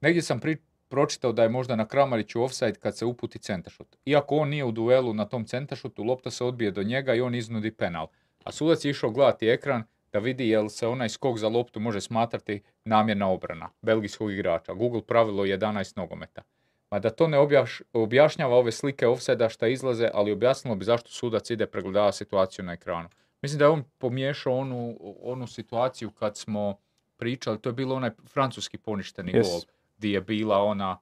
Negdje 0.00 0.22
sam 0.22 0.40
pri, 0.40 0.56
pročitao 0.88 1.32
da 1.32 1.42
je 1.42 1.48
možda 1.48 1.76
na 1.76 1.86
Kramariću 1.86 2.42
offside 2.42 2.74
kad 2.74 2.96
se 2.96 3.04
uputi 3.04 3.38
centaršut. 3.38 3.96
Iako 4.04 4.36
on 4.36 4.48
nije 4.48 4.64
u 4.64 4.72
duelu 4.72 5.14
na 5.14 5.24
tom 5.24 5.44
centaršutu, 5.44 6.04
lopta 6.04 6.30
se 6.30 6.44
odbije 6.44 6.70
do 6.70 6.82
njega 6.82 7.14
i 7.14 7.20
on 7.20 7.34
iznudi 7.34 7.70
penal. 7.70 8.06
A 8.44 8.52
sudac 8.52 8.84
je 8.84 8.90
išao 8.90 9.10
gledati 9.10 9.48
ekran 9.48 9.82
da 10.12 10.18
vidi 10.18 10.48
jel 10.48 10.68
se 10.68 10.86
onaj 10.86 11.08
skok 11.08 11.38
za 11.38 11.48
loptu 11.48 11.80
može 11.80 12.00
smatrati 12.00 12.62
namjerna 12.84 13.28
obrana 13.28 13.70
belgijskog 13.82 14.32
igrača. 14.32 14.74
Google 14.74 15.02
pravilo 15.02 15.44
11 15.44 15.96
nogometa. 15.96 16.42
Ma 16.90 16.98
da 16.98 17.10
to 17.10 17.28
ne 17.28 17.38
objaš- 17.38 17.82
objašnjava 17.92 18.56
ove 18.56 18.72
slike 18.72 19.06
offside 19.06 19.48
šta 19.48 19.66
izlaze, 19.68 20.10
ali 20.14 20.32
objasnilo 20.32 20.76
bi 20.76 20.84
zašto 20.84 21.10
sudac 21.10 21.50
ide 21.50 21.66
pregledava 21.66 22.12
situaciju 22.12 22.64
na 22.64 22.72
ekranu. 22.72 23.08
Mislim 23.42 23.58
da 23.58 23.64
je 23.64 23.68
on 23.68 23.84
pomiješao 23.98 24.56
onu, 24.56 24.96
onu 25.22 25.46
situaciju 25.46 26.10
kad 26.10 26.36
smo 26.36 26.76
pričali, 27.16 27.60
to 27.60 27.68
je 27.68 27.72
bilo 27.72 27.94
onaj 27.94 28.10
francuski 28.26 28.78
poništeni 28.78 29.32
Yes. 29.32 29.42
gol, 29.42 29.60
gdje 29.98 30.12
je 30.12 30.20
bila 30.20 30.58
ona 30.58 30.98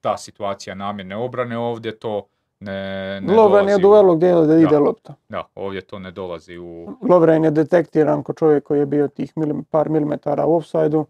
ta 0.00 0.16
situacija 0.16 0.74
namjerne 0.74 1.16
obrane, 1.16 1.58
ovdje 1.58 1.98
to 1.98 2.26
ne, 2.60 2.72
ne 3.20 3.34
Lovren 3.34 3.68
je 3.68 3.78
duelu 3.78 4.16
gdje 4.16 4.28
ide, 4.44 4.60
ide 4.60 4.66
Da. 4.70 4.78
lopta. 4.78 5.14
Da, 5.28 5.44
ovdje 5.54 5.80
to 5.80 5.98
ne 5.98 6.10
dolazi 6.10 6.58
u... 6.58 6.96
Lovren 7.02 7.44
je 7.44 7.50
detektiran 7.50 8.22
ko 8.22 8.32
čovjek 8.32 8.64
koji 8.64 8.78
je 8.78 8.86
bio 8.86 9.08
tih 9.08 9.32
milim- 9.36 9.64
par 9.64 9.88
milimetara 9.88 10.46
u 10.46 10.56
offside-u. 10.56 11.06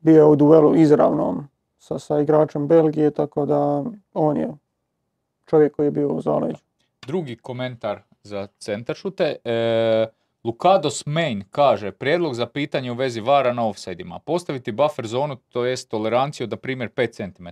Bio 0.00 0.16
je 0.16 0.24
u 0.24 0.36
duelu 0.36 0.76
izravnom 0.76 1.48
sa, 1.78 1.98
sa 1.98 2.20
igračem 2.20 2.66
Belgije, 2.68 3.10
tako 3.10 3.46
da 3.46 3.84
on 4.14 4.36
je 4.36 4.48
čovjek 5.46 5.76
koji 5.76 5.86
je 5.86 5.90
bio 5.90 6.08
u 6.08 6.20
zaleđu. 6.20 6.58
Drugi 7.06 7.36
komentar 7.36 8.00
za 8.22 8.46
centaršute. 8.58 9.36
E, 9.44 10.06
Lukados 10.46 11.06
Main 11.06 11.44
kaže, 11.50 11.90
prijedlog 11.92 12.34
za 12.34 12.46
pitanje 12.46 12.92
u 12.92 12.94
vezi 12.94 13.20
vara 13.20 13.52
na 13.52 13.66
offside-ima. 13.66 14.18
Postaviti 14.18 14.72
buffer 14.72 15.06
zonu, 15.06 15.36
to 15.36 15.64
jest 15.64 15.90
toleranciju 15.90 16.46
da 16.46 16.56
primjer 16.56 16.88
5 16.88 17.10
cm. 17.12 17.46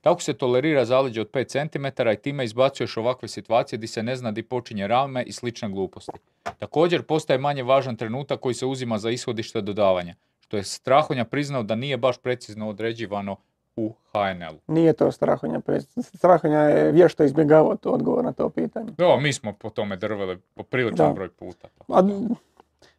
Tako 0.00 0.22
se 0.22 0.32
tolerira 0.32 0.84
zaleđe 0.84 1.20
od 1.20 1.30
5 1.30 1.68
cm 1.68 2.08
i 2.12 2.16
time 2.16 2.44
izbacuješ 2.44 2.96
ovakve 2.96 3.28
situacije 3.28 3.76
gdje 3.76 3.88
se 3.88 4.02
ne 4.02 4.16
zna 4.16 4.30
di 4.30 4.42
počinje 4.42 4.86
rame 4.86 5.22
i 5.22 5.32
slične 5.32 5.68
gluposti. 5.68 6.12
Također 6.58 7.02
postaje 7.02 7.38
manje 7.38 7.62
važan 7.62 7.96
trenutak 7.96 8.40
koji 8.40 8.54
se 8.54 8.66
uzima 8.66 8.98
za 8.98 9.10
ishodište 9.10 9.60
dodavanja, 9.60 10.14
što 10.40 10.56
je 10.56 10.64
Strahonja 10.64 11.24
priznao 11.24 11.62
da 11.62 11.74
nije 11.74 11.96
baš 11.96 12.18
precizno 12.18 12.68
određivano 12.68 13.36
u 13.76 13.92
HNL-u. 14.12 14.72
Nije 14.74 14.92
to 14.92 15.12
Strahonja. 15.12 15.60
Strahonja 16.02 16.58
je 16.58 16.92
vješto 16.92 17.24
izbjegavao 17.24 17.76
to 17.76 17.90
odgovor 17.90 18.24
na 18.24 18.32
to 18.32 18.48
pitanje. 18.48 18.92
Da, 18.98 19.16
mi 19.16 19.32
smo 19.32 19.52
po 19.52 19.70
tome 19.70 19.96
drveli 19.96 20.38
popriličan 20.54 21.08
Da. 21.08 21.12
broj 21.14 21.28
puta. 21.28 21.68
tako 21.78 21.92
A, 21.94 22.02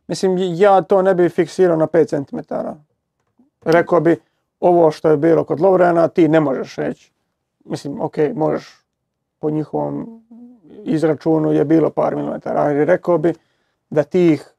mislim, 0.08 0.38
ja 0.56 0.82
to 0.82 1.02
ne 1.02 1.16
bi 1.16 1.30
fiksirao 1.30 1.78
na 1.78 1.88
5 1.88 2.26
cm. 2.26 2.54
Rekao 3.66 4.00
bi, 4.00 4.16
ovo 4.60 4.92
što 4.92 5.10
je 5.10 5.18
bilo 5.18 5.44
kod 5.44 5.60
Lovrena, 5.60 6.08
ti 6.08 6.28
ne 6.28 6.40
možeš 6.40 6.76
reći. 6.76 7.12
Mislim, 7.66 8.02
ok, 8.02 8.18
možeš 8.36 8.78
po 9.40 9.50
njihovom 9.50 10.24
izračunu 10.84 11.52
je 11.52 11.66
bilo 11.66 11.90
par 11.90 12.16
milimetara, 12.16 12.62
ali 12.62 12.86
rekao 12.86 13.18
bi 13.18 13.34
da 13.90 14.04
tih 14.04 14.51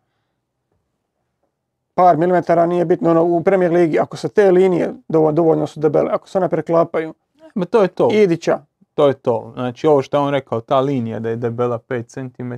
par 1.94 2.16
milimetara 2.16 2.66
nije 2.66 2.84
bitno. 2.84 3.10
Ono, 3.10 3.22
u 3.24 3.42
Premier 3.42 3.72
Ligi, 3.72 3.98
ako 3.98 4.16
se 4.16 4.28
te 4.28 4.50
linije 4.50 4.94
dovoljno, 5.08 5.32
dovoljno 5.32 5.66
su 5.66 5.80
debele, 5.80 6.10
ako 6.12 6.28
se 6.28 6.38
one 6.38 6.48
preklapaju, 6.48 7.14
Ma 7.54 7.64
to 7.64 7.82
je 7.82 7.88
to. 7.88 8.08
idi 8.12 8.36
ća. 8.36 8.58
To 8.94 9.08
je 9.08 9.14
to. 9.14 9.52
Znači 9.54 9.86
ovo 9.86 10.02
što 10.02 10.16
je 10.16 10.20
on 10.20 10.30
rekao, 10.30 10.60
ta 10.60 10.80
linija 10.80 11.18
da 11.20 11.28
je 11.28 11.36
debela 11.36 11.78
5 11.78 12.06
cm. 12.06 12.52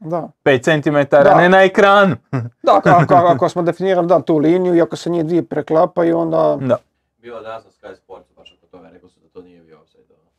Da. 0.00 0.28
5 0.44 0.62
cm, 0.64 0.96
Da. 1.10 1.34
ne 1.34 1.48
na 1.48 1.62
ekranu. 1.62 2.16
Da, 2.62 2.76
ako, 2.76 2.88
ako, 2.88 3.14
ako 3.14 3.48
smo 3.48 3.62
definirali 3.62 4.06
da, 4.06 4.20
tu 4.20 4.38
liniju 4.38 4.74
i 4.74 4.80
ako 4.80 4.96
se 4.96 5.10
njih 5.10 5.24
dvije 5.24 5.42
preklapaju, 5.42 6.18
onda 6.18 6.58
da. 6.60 6.76
Bilo 7.18 7.36
je 7.36 7.42
danas 7.42 7.64
na 7.64 7.70
Sky 7.70 7.96
Sportsu 7.96 8.32
baš 8.36 8.52
oko 8.52 8.66
toga, 8.68 8.88
rekao 8.88 9.08
su 9.08 9.20
da 9.20 9.28
to 9.28 9.42
nije 9.42 9.60
bio 9.60 9.80
offside. 9.80 10.14
ono. 10.14 10.30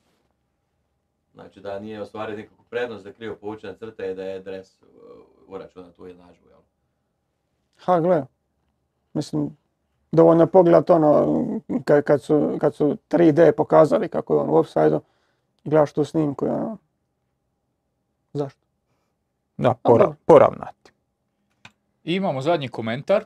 Znači 1.33 1.59
da 1.59 1.79
nije 1.79 2.01
ostvario 2.01 2.37
nikakvu 2.37 2.65
prednost, 2.69 3.03
da 3.03 3.09
je 3.09 3.13
krivo 3.13 3.35
povučena 3.35 3.73
crta 3.73 4.05
i 4.05 4.15
da 4.15 4.23
je 4.23 4.39
dres 4.39 4.81
uh, 4.81 4.87
uračunat 5.47 5.95
tu 5.95 6.07
jednadžbu, 6.07 6.49
jel? 6.49 6.59
Ha, 7.85 7.99
gle. 7.99 8.25
Mislim, 9.13 9.57
dovoljno 10.11 10.43
je 10.43 10.47
pogledat 10.47 10.89
ono, 10.89 11.43
kad, 11.85 12.03
kad, 12.03 12.21
su, 12.21 12.57
kad 12.61 12.75
su 12.75 12.97
3D 13.09 13.51
pokazali 13.51 14.09
kako 14.09 14.33
je 14.33 14.39
on 14.39 14.49
u 14.49 14.55
offside 14.55 14.99
i 15.63 15.69
gledaš 15.69 15.93
tu 15.93 16.05
snimku 16.05 16.45
i 16.45 16.49
ono, 16.49 16.77
zašto? 18.33 18.59
Da, 19.57 19.73
pora- 19.83 20.13
poravnati. 20.25 20.91
I 22.03 22.15
imamo 22.15 22.41
zadnji 22.41 22.67
komentar 22.67 23.25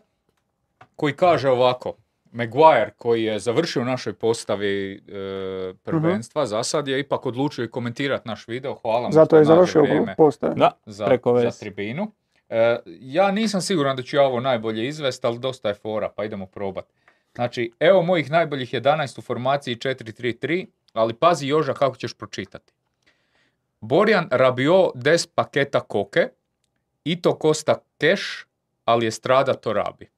koji 0.96 1.14
kaže 1.14 1.50
ovako. 1.50 1.94
Maguire 2.32 2.92
koji 2.98 3.24
je 3.24 3.40
završio 3.40 3.82
u 3.82 3.86
našoj 3.86 4.14
postavi 4.14 4.94
e, 4.94 5.74
prvenstva, 5.84 6.46
za 6.46 6.64
sad 6.64 6.88
je 6.88 7.00
ipak 7.00 7.26
odlučio 7.26 7.64
i 7.64 7.70
komentirati 7.70 8.28
naš 8.28 8.48
video. 8.48 8.76
Hvala 8.76 9.08
mu 9.08 9.12
Zato 9.12 9.38
je 9.38 9.46
završio 9.46 9.82
vrijeme 9.82 10.16
postave. 10.18 10.56
Da, 10.56 10.72
za, 10.86 11.06
preko 11.06 11.40
za 11.40 11.52
tribinu. 11.52 12.12
E, 12.50 12.80
ja 12.86 13.32
nisam 13.32 13.62
siguran 13.62 13.96
da 13.96 14.04
ću 14.04 14.16
ja 14.16 14.24
ovo 14.24 14.40
najbolje 14.40 14.88
izvesti, 14.88 15.28
ali 15.28 15.40
dosta 15.40 15.68
je 15.68 15.74
fora, 15.74 16.10
pa 16.16 16.26
idemo 16.26 16.46
probati. 16.46 16.94
Znači, 17.36 17.72
evo 17.80 18.02
mojih 18.02 18.32
najboljih 18.32 18.74
11 18.74 19.20
u 19.20 19.22
formaciji 19.22 19.76
4-3-3, 19.76 20.66
ali 20.94 21.14
pazi 21.14 21.48
Joža 21.48 21.74
kako 21.74 21.96
ćeš 21.96 22.14
pročitati. 22.14 22.74
Borjan 23.82 24.28
Rabio 24.32 24.92
des 24.96 25.28
paketa 25.28 25.80
koke, 25.80 26.30
Ito 27.04 27.38
Costa 27.42 27.76
keš, 27.98 28.48
ali 28.86 29.06
je 29.06 29.12
strada 29.12 29.54
to 29.54 29.74
rabi. 29.74 30.10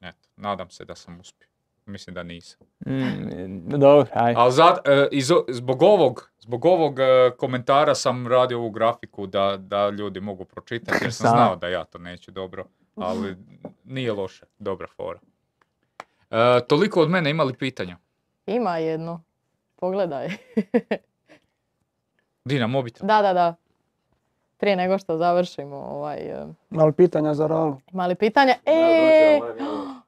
Eto, 0.00 0.28
nadam 0.36 0.70
se 0.70 0.84
da 0.84 0.94
sam 0.94 1.20
uspio. 1.20 1.49
Mislim 1.90 2.14
da 2.14 2.22
nisam. 2.22 2.58
Mm, 2.86 3.68
dobro, 3.68 4.06
aj. 4.14 4.34
Ali 4.36 4.52
zat- 4.52 4.88
e, 4.88 5.08
iz 5.12 5.30
zbog 5.48 5.82
ovog, 5.82 6.30
zbog 6.38 6.64
ovog 6.64 6.98
e, 6.98 7.04
komentara 7.38 7.94
sam 7.94 8.26
radio 8.26 8.58
ovu 8.58 8.70
grafiku 8.70 9.26
da, 9.26 9.56
da 9.58 9.90
ljudi 9.90 10.20
mogu 10.20 10.44
pročitati 10.44 10.98
jer 11.02 11.12
sam 11.12 11.30
znao 11.30 11.56
da 11.56 11.68
ja 11.68 11.84
to 11.84 11.98
neću 11.98 12.30
dobro, 12.30 12.64
ali 12.96 13.36
nije 13.84 14.12
loše, 14.12 14.46
dobra 14.58 14.86
fora. 14.88 15.18
E, 16.30 16.60
toliko 16.60 17.02
od 17.02 17.10
mene 17.10 17.30
imali 17.30 17.54
pitanja. 17.54 17.96
Ima 18.46 18.76
jedno. 18.76 19.22
Pogledaj. 19.76 20.28
Dina, 22.44 22.66
mobitel. 22.66 23.06
da, 23.06 23.22
da, 23.22 23.32
da. 23.32 23.54
Prije 24.56 24.76
nego 24.76 24.98
što 24.98 25.16
završimo 25.16 25.76
ovaj... 25.76 26.18
eh, 26.18 26.46
Ali 26.70 26.92
pitanja 26.92 27.34
za 27.34 27.46
Ralu. 27.46 27.80
Ima 27.92 28.06
li 28.06 28.14
pitanja? 28.14 28.54
E, 28.66 29.36
ima 29.38 29.99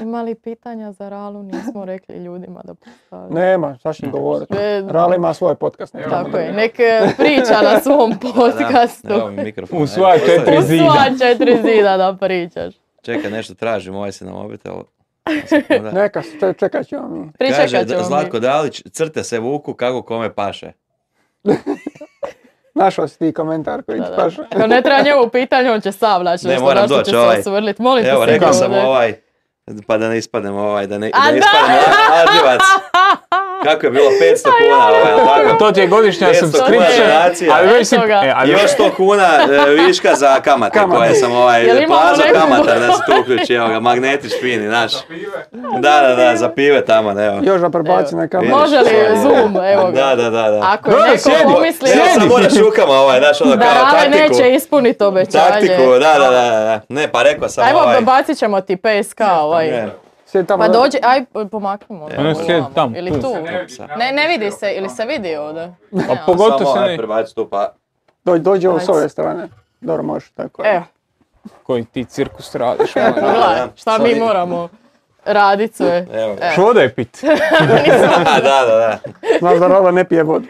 li 0.22 0.34
pitanja 0.34 0.92
za 0.92 1.08
Ralu? 1.08 1.42
Nismo 1.42 1.84
rekli 1.84 2.16
ljudima 2.16 2.60
da 2.64 2.74
postavi. 2.74 3.34
Nema, 3.34 3.76
šta 3.78 3.92
će 3.92 4.06
govoriti. 4.06 4.54
E, 4.56 4.82
Ral 4.88 5.14
ima 5.14 5.34
svoj 5.34 5.54
podcast. 5.54 5.94
ne 5.94 6.02
Tako 6.02 6.36
je, 6.36 6.52
nek 6.52 6.80
eh, 6.80 7.08
priča 7.18 7.62
na 7.64 7.80
svom 7.80 8.12
podcastu. 8.34 9.14
U 9.72 9.86
sva 9.86 10.18
četiri 10.18 10.58
U 10.58 10.62
zida. 10.62 10.84
sva 10.84 11.04
četiri 11.20 11.56
zida 11.56 11.96
da 11.96 12.16
pričaš. 12.20 12.74
Čekaj, 13.02 13.30
nešto 13.30 13.54
tražim, 13.54 13.94
ovaj 13.94 14.12
se 14.12 14.24
na 14.24 14.32
mobitel. 14.32 14.74
Neka, 15.92 16.22
če- 16.40 16.52
čekat 16.54 16.86
ćemo 16.86 17.08
mi. 17.08 17.32
Pričekat 17.32 17.60
Kaže, 17.62 17.86
ćemo 17.86 17.98
mi. 17.98 18.04
Zlatko 18.04 18.38
Dalić, 18.40 18.82
crte 18.92 19.24
se 19.24 19.38
vuku 19.38 19.74
kako 19.74 20.02
kome 20.02 20.34
paše. 20.34 20.72
Našao 22.74 23.08
si 23.08 23.18
ti 23.18 23.32
komentar 23.32 23.82
koji 23.82 24.00
ti 24.00 24.06
paše. 24.16 24.42
Ako 24.50 24.66
ne 24.66 24.82
treba 24.82 25.00
njemu 25.02 25.28
pitanje, 25.28 25.70
on 25.70 25.80
će 25.80 25.92
sam 25.92 26.24
naći 26.24 26.46
Ne, 26.48 26.58
moram 26.58 26.88
doći 26.88 27.16
ovaj. 27.16 27.42
Molim 27.78 28.06
Evo, 28.06 28.24
rekao 28.24 28.52
sam 28.52 28.72
ovaj, 28.74 29.14
pa 29.86 29.98
da 29.98 30.08
ne 30.08 30.18
ispadnem 30.18 30.56
ovaj, 30.56 30.86
da 30.86 30.98
ne, 30.98 31.10
da 31.10 31.24
ne 31.24 31.32
da! 31.32 31.38
ispadnem 31.38 31.78
lažljivac. 32.10 32.60
Kako 33.64 33.86
je 33.86 33.90
bilo 33.90 34.06
500 34.06 34.42
kuna, 34.42 34.88
ovaj? 34.88 35.58
To 35.58 35.72
ti 35.72 35.80
je 35.80 35.86
godišnja 35.86 36.28
500 36.28 36.40
kuna 36.40 36.50
subscription. 36.52 37.06
Ali 37.52 37.68
već 37.68 37.88
si... 37.88 37.94
E, 37.94 38.32
ali 38.36 38.48
I 38.48 38.52
još 38.52 38.70
100 38.70 38.90
kuna 38.90 39.28
e, 39.68 39.74
viška 39.76 40.14
za 40.14 40.36
kamate 40.36 40.78
Kamate. 40.78 40.98
koje 40.98 41.14
sam 41.14 41.32
ovaj, 41.32 41.66
plaža 41.86 42.22
neku- 42.24 42.34
kamata 42.34 42.78
da 42.78 42.86
se 42.86 43.02
tu 43.06 43.20
uključi, 43.20 43.54
evo 43.54 43.68
ga, 43.68 43.80
magnetić 43.80 44.32
fini, 44.40 44.68
naš. 44.68 44.92
Da, 45.78 46.00
da, 46.00 46.14
da, 46.16 46.36
za 46.36 46.48
pive 46.48 46.84
tamo, 46.84 47.10
evo. 47.12 47.40
Još 47.42 47.60
da 47.60 47.70
prebaci 47.70 48.14
Evo. 48.14 48.22
na. 48.22 48.38
Vidiš, 48.38 48.52
Može 48.52 48.76
li 48.76 48.90
ovaj, 48.96 49.16
Zoom, 49.18 49.56
evo 49.64 49.84
ga. 49.84 50.00
Da, 50.00 50.14
da, 50.14 50.30
da, 50.30 50.50
da. 50.50 50.60
Ako 50.64 50.90
je 50.90 50.96
Da, 50.96 51.02
neko 51.02 51.18
sjedi. 51.18 51.54
pomisli 51.54 51.90
Ne, 51.90 52.14
sam 52.14 52.28
moraš 52.28 52.52
rukama 52.56 52.92
ovaj, 52.92 53.18
znaš, 53.18 53.40
ono 53.40 53.56
da 53.56 53.64
kao 53.64 53.90
taktiku. 53.92 54.18
neće 54.18 54.54
ispuniti 54.54 55.04
obećanje. 55.04 55.44
Taktiku, 55.48 55.82
da, 55.92 55.98
da, 56.14 56.30
da, 56.30 56.50
da. 56.50 56.80
Ne, 56.88 57.08
pa 57.08 57.22
rekao 57.22 57.48
sam 57.48 57.64
Ajmo, 57.64 57.78
ovaj. 57.78 58.00
bacit 58.00 58.38
ćemo 58.38 58.60
ti 58.60 58.76
PSK 58.76 59.20
ovaj. 59.32 59.57
Ne, 59.60 59.88
Sjedi 60.26 60.48
tamo 60.48 60.62
Pa 60.62 60.68
da- 60.68 60.78
dođi, 60.78 60.98
aj 61.02 61.24
pomaknimo. 61.50 62.04
Ono 62.04 62.14
ovamo. 62.20 62.34
sjedi 62.36 62.66
tamo, 62.74 62.96
Ili 62.96 63.20
tu. 63.20 63.34
Ne, 63.98 64.12
ne 64.12 64.28
vidi 64.28 64.50
se, 64.50 64.72
ili 64.72 64.88
se 64.88 65.04
vidi 65.04 65.36
ovdje? 65.36 65.74
Ne, 65.90 66.04
Pa 66.06 66.12
a- 66.12 66.16
pogotovo 66.26 66.58
samo 66.58 66.72
se 66.72 66.78
ovaj 66.78 66.90
ne... 66.90 66.96
prebaci 66.96 67.34
tu, 67.34 67.48
pa. 67.48 67.72
Dođi, 68.24 68.42
dođi 68.42 68.66
ovo 68.66 68.80
s 68.80 68.88
ove 68.88 69.08
strane. 69.08 69.48
Dobro, 69.80 70.02
može 70.02 70.26
tako. 70.34 70.62
Evo, 70.66 70.82
Koji 71.62 71.84
ti 71.84 72.04
cirkus 72.04 72.54
radiš. 72.54 72.96
ono. 72.96 73.14
pogledaj, 73.14 73.66
šta 73.76 73.98
mi 73.98 74.14
moramo 74.14 74.68
radit 75.24 75.74
sve. 75.74 76.06
Evo. 76.12 76.36
Što 76.52 76.80
je 76.80 76.94
pit? 76.94 77.18
da, 78.42 78.42
da, 78.42 78.76
da. 78.76 78.98
Znaš 79.38 79.58
da 79.58 79.66
Rala 79.66 79.90
ne 79.90 80.04
pije 80.04 80.22
vodu. 80.22 80.46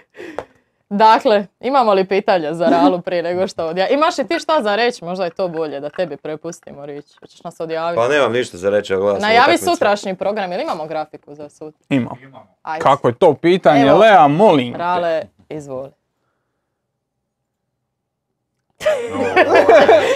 Dakle, 0.90 1.46
imamo 1.60 1.94
li 1.94 2.04
pitanja 2.04 2.54
za 2.54 2.66
Ralu 2.66 3.00
prije 3.00 3.22
nego 3.22 3.46
što 3.46 3.66
odja... 3.66 3.88
Imaš 3.88 4.18
li 4.18 4.28
ti 4.28 4.38
šta 4.38 4.62
za 4.62 4.76
reći? 4.76 5.04
Možda 5.04 5.24
je 5.24 5.30
to 5.30 5.48
bolje 5.48 5.80
da 5.80 5.90
tebi 5.90 6.16
prepustimo 6.16 6.86
riječ. 6.86 7.04
Hoćeš 7.20 7.44
nas 7.44 7.60
odjaviti? 7.60 7.96
Pa 7.96 8.08
nemam 8.08 8.32
ništa 8.32 8.56
za 8.56 8.70
reći, 8.70 8.92
Najavi 8.92 9.38
utakmice. 9.38 9.64
sutrašnji 9.64 10.14
program, 10.14 10.52
jel 10.52 10.60
imamo 10.60 10.86
grafiku 10.86 11.34
za 11.34 11.48
sutra? 11.48 11.86
Imam. 11.88 12.16
Ajde. 12.62 12.82
Kako 12.82 13.08
je 13.08 13.14
to 13.14 13.34
pitanje, 13.34 13.86
Evo. 13.86 13.98
Lea, 13.98 14.28
molim 14.28 14.72
te. 14.72 14.78
Rale, 14.78 15.22
izvoli. 15.48 15.90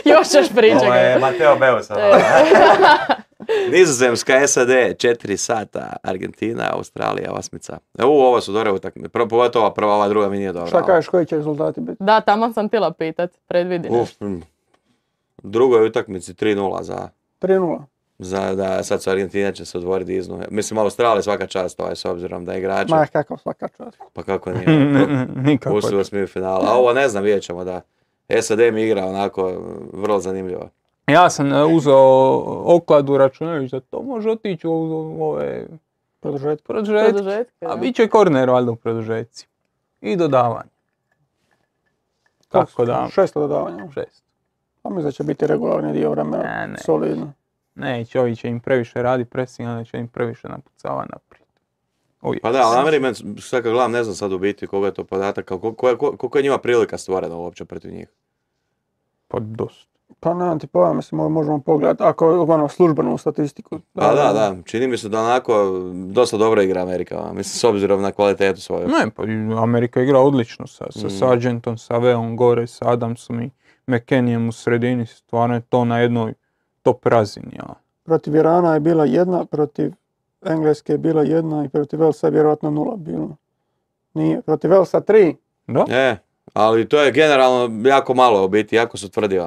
Još 0.10 0.28
ćeš 0.28 0.54
pričati. 0.54 0.86
Ovo 0.86 0.94
je 0.94 1.18
Mateo 1.18 1.56
Beusa. 1.56 1.94
Nizozemska, 3.72 4.46
SAD, 4.46 4.68
4 4.68 5.36
sata, 5.36 5.96
Argentina, 6.02 6.70
Australija, 6.72 7.32
osmica. 7.32 7.78
Evo, 7.98 8.28
ovo 8.28 8.40
su 8.40 8.52
dobre 8.52 8.72
utakmice. 8.72 9.08
Prvo, 9.08 9.28
pogotovo 9.28 9.64
ova 9.64 9.74
prva, 9.74 9.94
ova 9.94 10.08
druga 10.08 10.28
mi 10.28 10.38
nije 10.38 10.52
dobra. 10.52 10.68
Šta 10.68 10.86
kažeš, 10.86 11.08
koji 11.08 11.26
će 11.26 11.36
rezultati 11.36 11.80
biti? 11.80 11.96
Da, 12.04 12.20
tamo 12.20 12.52
sam 12.52 12.68
htjela 12.68 12.92
pitat, 12.92 13.30
predvidi 13.48 13.88
Uf, 13.88 13.98
nešto. 13.98 14.24
mm. 14.24 14.42
Drugoj 15.42 15.86
utakmici 15.86 16.32
3-0 16.34 16.82
za, 16.82 17.08
3-0. 17.40 17.78
za, 18.18 18.54
da 18.54 18.82
sad 18.82 19.02
su 19.02 19.10
Argentina 19.10 19.52
će 19.52 19.64
se 19.64 19.78
odvoriti 19.78 20.16
iznu. 20.16 20.40
Mislim, 20.50 20.78
Australija 20.78 21.22
svaka 21.22 21.46
čast 21.46 21.80
ovaj, 21.80 21.96
s 21.96 22.04
obzirom 22.04 22.44
da 22.44 22.52
je 22.52 22.58
igrač. 22.58 22.88
Ma 22.88 23.06
kakav 23.06 23.36
svaka 23.36 23.68
čast. 23.68 23.98
Pa 24.12 24.22
kako 24.22 24.50
nije. 24.52 24.86
Nikako. 25.46 25.76
Ušli 25.76 26.00
u 26.00 26.04
smiju 26.04 26.26
finala. 26.26 26.64
A 26.68 26.74
ovo 26.76 26.92
ne 26.92 27.08
znam, 27.08 27.22
vidjet 27.24 27.42
ćemo 27.42 27.64
da 27.64 27.80
SAD 28.42 28.58
mi 28.72 28.82
igra 28.82 29.06
onako 29.06 29.52
vrlo 29.92 30.20
zanimljivo. 30.20 30.68
Ja 31.06 31.30
sam 31.30 31.52
e, 31.52 31.64
uzeo 31.66 31.96
okladu 32.66 33.18
računajući 33.18 33.70
da 33.70 33.80
to 33.80 34.02
može 34.02 34.30
otići 34.30 34.66
u 34.66 34.72
ove 35.22 35.66
produžetke. 36.20 36.64
Produžetke, 36.64 37.44
A 37.60 37.76
bit 37.76 37.96
će 37.96 38.08
korner 38.08 38.50
valjda 38.50 38.70
u 38.70 38.76
produžetci. 38.76 39.46
I 40.00 40.16
dodavanje. 40.16 40.70
Tako 42.48 42.84
da, 42.84 43.08
Šesto 43.10 43.40
dodavanja. 43.40 43.88
šest. 43.90 44.22
A 44.82 44.88
mislim 44.88 45.04
da 45.04 45.12
će 45.12 45.24
biti 45.24 45.46
regularni 45.46 45.92
dio 45.92 46.10
vremena. 46.10 46.42
Ne, 46.42 46.66
ne. 46.66 46.78
Solidno. 46.78 47.32
Neće, 47.74 48.20
ovi 48.20 48.36
će 48.36 48.48
im 48.48 48.60
previše 48.60 49.02
radi 49.02 49.24
pressing, 49.24 49.68
onda 49.68 49.84
će 49.84 49.98
im 49.98 50.08
previše 50.08 50.48
napucava 50.48 51.04
naprijed. 51.04 51.42
Pa 52.42 52.52
da, 52.52 52.60
ali 52.62 53.00
men, 53.00 53.14
sad 53.40 53.62
kad 53.62 53.72
gledam, 53.72 53.92
ne 53.92 54.04
znam 54.04 54.14
sad 54.16 54.32
u 54.32 54.38
biti 54.38 54.66
koga 54.66 54.86
je 54.86 54.94
to 54.94 55.04
podatak, 55.04 55.50
ali 55.50 55.60
koliko, 55.60 55.88
je- 55.88 55.96
koliko 55.96 56.38
je 56.38 56.42
njima 56.42 56.58
prilika 56.58 56.98
stvorena 56.98 57.36
uopće 57.36 57.64
protiv 57.64 57.92
njih. 57.92 58.08
Pa 59.28 59.38
dosta. 59.40 59.91
Pa 60.20 60.34
nemam 60.34 60.58
ti 60.58 60.66
pojma, 60.66 60.92
mislim, 60.92 61.32
možemo 61.32 61.60
pogledati. 61.60 62.02
Ako 62.02 62.42
ono, 62.42 62.68
službenu 62.68 63.18
statistiku. 63.18 63.78
Pa 63.92 64.14
da, 64.14 64.32
da, 64.32 64.56
čini 64.64 64.86
mi 64.86 64.98
se 64.98 65.08
da 65.08 65.20
onako 65.20 65.70
dosta 65.92 66.36
dobro 66.36 66.62
igra 66.62 66.82
Amerika, 66.82 67.16
mislim 67.16 67.44
s 67.44 67.64
obzirom 67.64 68.02
na 68.02 68.12
kvalitetu 68.12 68.60
svoju. 68.60 68.88
Ne, 68.88 69.10
pa 69.16 69.22
Amerika 69.62 70.02
igra 70.02 70.18
odlično 70.18 70.66
sa, 70.66 70.84
sa 70.90 71.06
Mm. 71.06 71.10
Sargentom, 71.10 71.78
sa 71.78 71.98
Veom 71.98 72.36
gore, 72.36 72.66
sa 72.66 72.92
Adamsom 72.92 73.40
i 73.42 73.50
McKennijem 73.86 74.48
u 74.48 74.52
sredini. 74.52 75.06
Stvarno 75.06 75.54
je 75.54 75.60
to 75.60 75.84
na 75.84 75.98
jednoj 75.98 76.34
top 76.82 77.06
razini. 77.06 77.56
Ja. 77.56 77.74
Protiv 78.04 78.36
Irana 78.36 78.74
je 78.74 78.80
bila 78.80 79.04
jedna, 79.04 79.44
protiv 79.44 79.92
Engleske 80.46 80.92
je 80.92 80.98
bila 80.98 81.22
jedna 81.22 81.64
i 81.64 81.68
protiv 81.68 82.00
Velsa 82.00 82.26
je 82.26 82.30
vjerojatno 82.30 82.70
nula 82.70 82.96
bilo. 82.96 83.36
Nije, 84.14 84.42
protiv 84.42 84.70
Velsa 84.70 85.00
tri. 85.00 85.36
Da? 85.66 85.84
E, 85.90 86.16
ali 86.52 86.88
to 86.88 87.00
je 87.00 87.12
generalno 87.12 87.88
jako 87.88 88.14
malo 88.14 88.44
u 88.44 88.48
biti, 88.48 88.76
jako 88.76 88.96
su 88.96 89.10
tvrdi. 89.10 89.38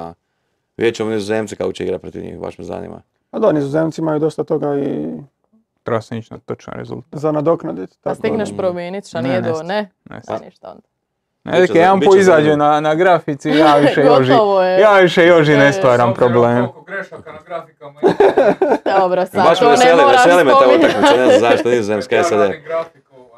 A. 0.76 0.78
Vidjet 0.78 0.94
ćemo 0.94 1.10
nizozemci 1.10 1.56
kako 1.56 1.72
će 1.72 1.84
igrati 1.84 2.02
protiv 2.02 2.22
njih, 2.22 2.38
baš 2.38 2.58
me 2.58 2.64
zanima. 2.64 3.02
A 3.30 3.38
da, 3.38 3.52
nizozemci 3.52 4.00
imaju 4.00 4.18
dosta 4.18 4.44
toga 4.44 4.76
i 4.76 5.06
Treba 5.82 6.00
se 6.00 6.18
ići 6.18 6.32
na 6.32 6.38
točan 6.38 6.74
rezultat. 6.74 7.20
za 7.20 7.32
nadoknaditi. 7.32 7.92
Da 7.94 8.00
tako 8.02 8.14
stigneš 8.16 8.56
promijeniti, 8.56 9.08
šta 9.08 9.20
Ne, 9.20 9.28
nije 9.28 9.42
ne 9.42 9.48
do... 9.48 9.62
Ne, 9.62 9.90
Ne, 10.04 10.20
pa 10.26 10.38
ništa 10.38 10.68
onda. 10.68 10.82
Ne, 11.44 11.66
jedan 11.74 12.00
po 12.00 12.16
izađe 12.16 12.56
na, 12.56 12.80
na 12.80 12.94
grafici, 12.94 13.50
ja 13.50 13.76
više 13.86 14.00
Joži, 14.00 14.32
ja 14.80 14.98
više 14.98 15.26
Joži 15.26 15.52
E, 15.52 15.56
ne 15.56 15.72
s 15.72 15.76
stvaram 15.76 16.14
problem. 16.14 16.56
koliko 16.56 16.82
grešaka 16.82 17.32
na 17.32 17.38
grafikama 17.46 18.00
Dobro, 18.98 19.26
sad 19.26 19.44
Baš 19.44 19.58
to 19.58 19.64
me 19.64 19.70
ne 19.70 19.76
veseli, 19.76 19.96
moram 19.96 20.10
veseli 20.12 20.44
me 20.44 20.50
ta 20.50 20.56
spominjati. 20.56 20.86
utakmica, 20.86 21.16
ne 21.16 21.26
znam 21.28 21.50
zašto 21.50 21.68
nizozemska 21.70 22.22
SAD. 22.22 22.50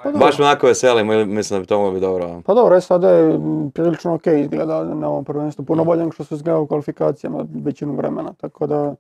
Grafiku. 0.03 0.25
Baš 0.25 0.39
me 0.39 0.45
onako 0.45 0.67
veselim, 0.67 1.11
ili 1.11 1.27
mislim 1.27 1.59
da 1.59 1.61
bi 1.61 1.67
to 1.67 1.79
moglo 1.79 1.93
biti 1.93 2.01
dobro. 2.01 2.43
Pa 2.47 2.55
dobro, 2.55 2.81
SAD 2.81 3.03
je 3.03 3.41
prilično 3.75 4.15
ok 4.15 4.27
izgleda 4.27 4.85
na 4.85 5.09
ovom 5.09 5.25
prvenstvu. 5.25 5.65
Puno 5.65 5.85
bolje 5.85 6.01
nego 6.01 6.13
što 6.13 6.25
su 6.25 6.35
izgledali 6.35 6.63
u 6.63 6.67
kvalifikacijama 6.67 7.45
većinu 7.65 7.95
vremena. 7.95 8.33
Tako 8.33 8.67
da 8.67 8.95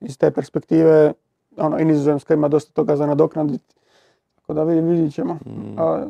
iz 0.00 0.18
te 0.18 0.30
perspektive 0.30 1.12
ono, 1.56 1.78
i 1.78 1.84
Nizozemska 1.84 2.34
ima 2.34 2.48
dosta 2.48 2.72
toga 2.72 2.96
za 2.96 3.06
nadoknaditi. 3.06 3.74
Tako 4.34 4.54
da 4.54 4.62
vidit, 4.62 4.84
vidit 4.84 5.14
ćemo. 5.14 5.34
Mm. 5.34 5.78
A, 5.78 6.06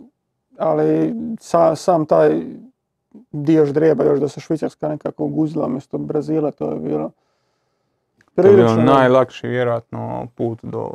ali 0.58 1.14
sa, 1.40 1.76
sam 1.76 2.06
taj 2.06 2.42
dio 3.32 3.66
ždrijeba 3.66 4.04
još 4.04 4.20
da 4.20 4.28
se 4.28 4.40
Švicarska 4.40 4.88
nekako 4.88 5.24
uguzila 5.24 5.68
mjesto 5.68 5.98
Brazila, 5.98 6.50
to 6.50 6.70
je 6.70 6.76
bilo 6.76 7.10
To 8.34 8.42
je 8.42 8.48
bio 8.48 8.52
prilično, 8.52 8.82
najlakši 8.82 9.48
vjerojatno 9.48 10.26
put 10.34 10.58
do 10.62 10.90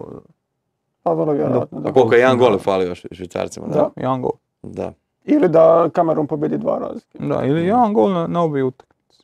pa 1.07 1.13
vrlo 1.13 1.33
vjerojatno. 1.33 1.79
Da. 1.79 1.89
A 1.89 1.93
koliko 1.93 2.13
je 2.13 2.19
jedan 2.19 2.37
gol 2.37 2.57
falio 2.59 2.89
Švi- 2.89 3.13
švicarcima, 3.13 3.67
da? 3.67 3.73
Da. 3.73 3.89
jedan 3.95 4.21
gol. 4.21 4.31
Da. 4.63 4.91
Ili 5.25 5.49
da 5.49 5.89
Kamerun 5.89 6.27
pobjedi 6.27 6.57
dva 6.57 6.77
razlike. 6.79 7.17
Da, 7.19 7.43
ili 7.43 7.65
jedan 7.65 7.93
gol 7.93 8.11
na, 8.11 8.27
na 8.27 8.43
obje 8.43 8.63
utakmice. 8.63 9.23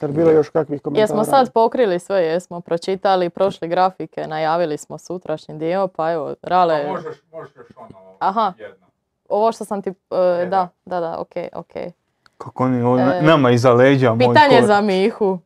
Jer 0.00 0.12
bilo 0.12 0.30
je 0.30 0.36
još 0.36 0.48
kakvih 0.48 0.82
komentara. 0.82 1.02
Jesmo 1.02 1.24
sad 1.26 1.52
pokrili 1.52 1.98
sve, 1.98 2.18
jesmo 2.18 2.60
pročitali, 2.60 3.30
prošli 3.30 3.68
grafike, 3.68 4.20
najavili 4.22 4.76
smo 4.78 4.98
sutrašnji 4.98 5.54
dio, 5.54 5.88
pa 5.88 6.12
evo, 6.12 6.34
Rale, 6.42 6.86
Možeš, 6.86 7.16
možeš 7.32 7.56
još 7.56 7.66
ono 7.76 7.98
Aha. 8.18 8.52
jedno. 8.58 8.86
ovo 9.28 9.52
što 9.52 9.64
sam 9.64 9.82
ti, 9.82 9.90
e, 9.90 9.94
da, 10.46 10.68
da, 10.84 11.00
da, 11.00 11.18
okej, 11.18 11.48
okej. 11.54 11.92
Kako 12.38 12.64
oni 12.64 12.82
ovo 12.82 12.98
E, 12.98 13.22
nama 13.22 13.50
iza 13.50 13.72
leđa, 13.72 14.10
moj 14.10 14.18
Pitanje 14.18 14.58
kor. 14.58 14.66
za 14.66 14.80
Mihu. 14.80 15.38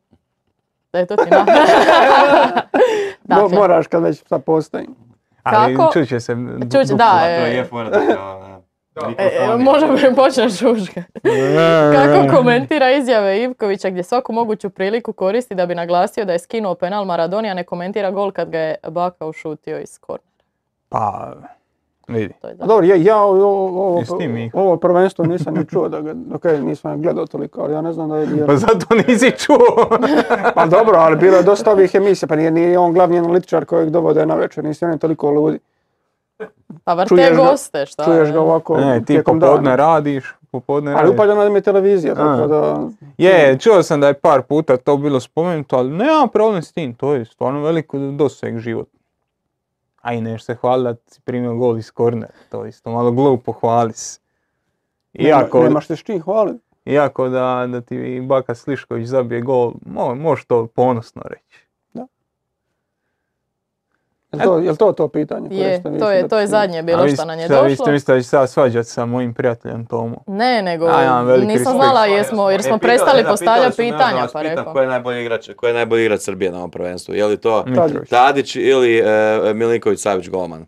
Da 0.93 0.99
je 0.99 1.05
to 1.05 1.15
ti 1.15 1.29
Dakle. 3.35 3.57
moraš 3.57 3.87
kad 3.87 4.03
već 4.03 4.23
sad 4.27 4.43
postoji. 4.43 4.87
Ali 5.43 5.75
Kako? 5.75 5.93
čuće 5.93 6.19
se 6.19 6.35
Čuć, 6.61 6.87
da, 6.97 7.11
A 7.13 7.19
to 7.19 7.45
e, 7.45 7.55
je 7.55 7.65
fora 7.65 7.89
da 7.89 7.99
ne, 7.99 8.61
E, 9.17 9.31
e, 9.53 9.57
možda 9.57 9.87
mi 9.87 10.15
počneš 10.15 10.57
šuška. 10.59 11.03
Kako 11.95 12.35
komentira 12.35 12.91
izjave 12.91 13.43
Ivkovića 13.43 13.89
gdje 13.89 14.03
svaku 14.03 14.33
moguću 14.33 14.69
priliku 14.69 15.13
koristi 15.13 15.55
da 15.55 15.65
bi 15.65 15.75
naglasio 15.75 16.25
da 16.25 16.33
je 16.33 16.39
skinuo 16.39 16.75
penal 16.75 17.05
Maradoni, 17.05 17.49
a 17.49 17.53
ne 17.53 17.63
komentira 17.63 18.11
gol 18.11 18.31
kad 18.31 18.49
ga 18.49 18.59
je 18.59 18.75
Baka 18.87 19.25
ušutio 19.25 19.79
iz 19.79 19.99
kornera. 19.99 20.43
Pa, 20.89 21.33
vidi. 22.07 22.33
To 22.41 22.47
je 22.47 22.53
dobro, 22.55 22.85
ja, 22.85 22.95
ja 22.97 23.17
ovo, 23.17 24.01
ovo, 24.53 24.77
prvenstvo 24.77 25.25
nisam 25.25 25.53
ni 25.53 25.65
čuo 25.65 25.89
da 25.89 26.01
ga, 26.01 26.15
ok, 26.33 26.43
nisam 26.45 27.01
gledao 27.01 27.25
toliko, 27.25 27.61
ali 27.61 27.73
ja 27.73 27.81
ne 27.81 27.93
znam 27.93 28.09
da 28.09 28.17
je... 28.17 28.27
jer- 28.27 28.45
Pa 28.45 28.55
zato 28.57 28.85
nisi 28.97 29.31
čuo. 29.33 29.87
Pa 30.55 30.65
dobro, 30.67 30.95
ali 30.95 31.17
bilo 31.17 31.37
je 31.37 31.43
dosta 31.43 31.71
ovih 31.71 31.95
emisija, 31.95 32.27
pa 32.27 32.35
nije, 32.35 32.51
nije 32.51 32.79
on 32.79 32.93
glavni 32.93 33.19
analitičar 33.19 33.65
kojeg 33.65 33.89
dovode 33.89 34.25
na 34.25 34.35
večer, 34.35 34.63
nisi 34.63 34.85
oni 34.85 34.99
toliko 34.99 35.29
ludi. 35.31 35.59
Pa 36.83 36.93
vrte 36.93 37.09
čuješ 37.09 37.29
ga- 37.29 37.35
goste, 37.37 37.85
šta 37.85 38.03
Čuješ 38.05 38.27
je? 38.27 38.33
ga 38.33 38.39
ovako 38.41 38.77
Ne, 38.77 38.99
ti 38.99 39.05
tijekom 39.05 39.39
popodne 39.39 39.63
dana. 39.67 39.75
radiš, 39.77 40.23
popodne 40.51 40.91
Ali 40.91 40.97
radiš. 40.97 41.13
upaljena 41.13 41.43
nam 41.43 41.55
je 41.55 41.61
televizija, 41.61 42.15
tako 42.15 42.47
da... 42.47 42.87
Je, 43.17 43.57
čuo 43.59 43.83
sam 43.83 44.01
da 44.01 44.07
je 44.07 44.13
par 44.13 44.41
puta 44.41 44.77
to 44.77 44.97
bilo 44.97 45.19
spomenuto, 45.19 45.75
ali 45.75 45.89
nema 45.89 46.27
problem 46.27 46.61
s 46.61 46.71
tim, 46.71 46.93
to 46.93 47.13
je 47.13 47.25
stvarno 47.25 47.61
veliko 47.61 47.97
doseg 47.99 48.57
život. 48.57 48.87
A 50.01 50.13
i 50.13 50.21
neš 50.21 50.43
se 50.43 50.55
hvali 50.55 50.83
da 50.83 50.95
si 51.07 51.21
primio 51.21 51.55
gol 51.55 51.77
iz 51.77 51.91
kornera, 51.91 52.33
to 52.49 52.65
isto 52.65 52.91
malo 52.91 53.11
glupo 53.11 53.51
hvali 53.51 53.93
se. 53.93 54.19
Iako, 55.13 55.57
Nema, 55.57 55.69
nemaš 55.69 55.87
se 55.87 55.95
s 55.95 56.03
čim 56.03 56.21
hvaliti. 56.21 56.63
iako 56.85 57.29
da, 57.29 57.67
da 57.71 57.81
ti 57.81 58.21
Baka 58.27 58.55
Slišković 58.55 59.07
zabije 59.07 59.41
gol, 59.41 59.73
mo, 59.85 60.15
možeš 60.15 60.45
to 60.45 60.67
ponosno 60.67 61.21
reći. 61.25 61.67
Jel 64.31 64.41
to, 64.41 64.59
jel 64.59 64.75
to 64.75 64.91
to 64.91 65.07
pitanje? 65.07 65.49
koje 65.49 65.59
Je, 65.59 65.79
ste 65.79 65.89
vi 65.89 65.99
to 65.99 66.11
je, 66.11 66.27
to 66.27 66.39
je 66.39 66.47
zadnje 66.47 66.83
bilo 66.83 67.07
što 67.07 67.25
nam 67.25 67.39
je 67.39 67.45
šta, 67.45 67.61
Vi 67.61 67.75
ste 67.75 67.81
došlo. 67.81 67.93
mislili 67.93 68.23
da 68.31 68.47
svađati 68.47 68.89
sa 68.89 69.05
mojim 69.05 69.33
prijateljem 69.33 69.85
Tomom. 69.85 70.19
Ne, 70.27 70.61
nego 70.61 70.85
A, 70.85 71.01
ja, 71.01 71.21
veliki 71.21 71.47
nisam 71.47 71.73
znala 71.73 72.05
jesmo, 72.05 72.49
jer 72.49 72.63
smo 72.63 72.77
prestali 72.77 73.23
postavljati 73.23 73.77
pitanja, 73.77 74.27
pa 74.33 74.41
rekao. 74.41 74.73
Ko 74.73 74.81
je 74.81 74.87
najbolji 74.87 75.21
igrač, 75.21 75.49
ko 75.55 75.67
je 75.67 75.73
najbolji 75.73 76.01
igrač 76.05 76.19
Srbije 76.19 76.51
na 76.51 76.57
ovom 76.57 76.71
prvenstvu? 76.71 77.15
Je 77.15 77.25
li 77.25 77.37
to 77.37 77.63
Mitrović. 77.67 78.09
Tadić 78.09 78.55
ili 78.55 78.97
e, 78.99 79.53
Milinković 79.53 79.99
Savić 79.99 80.29
golman? 80.29 80.65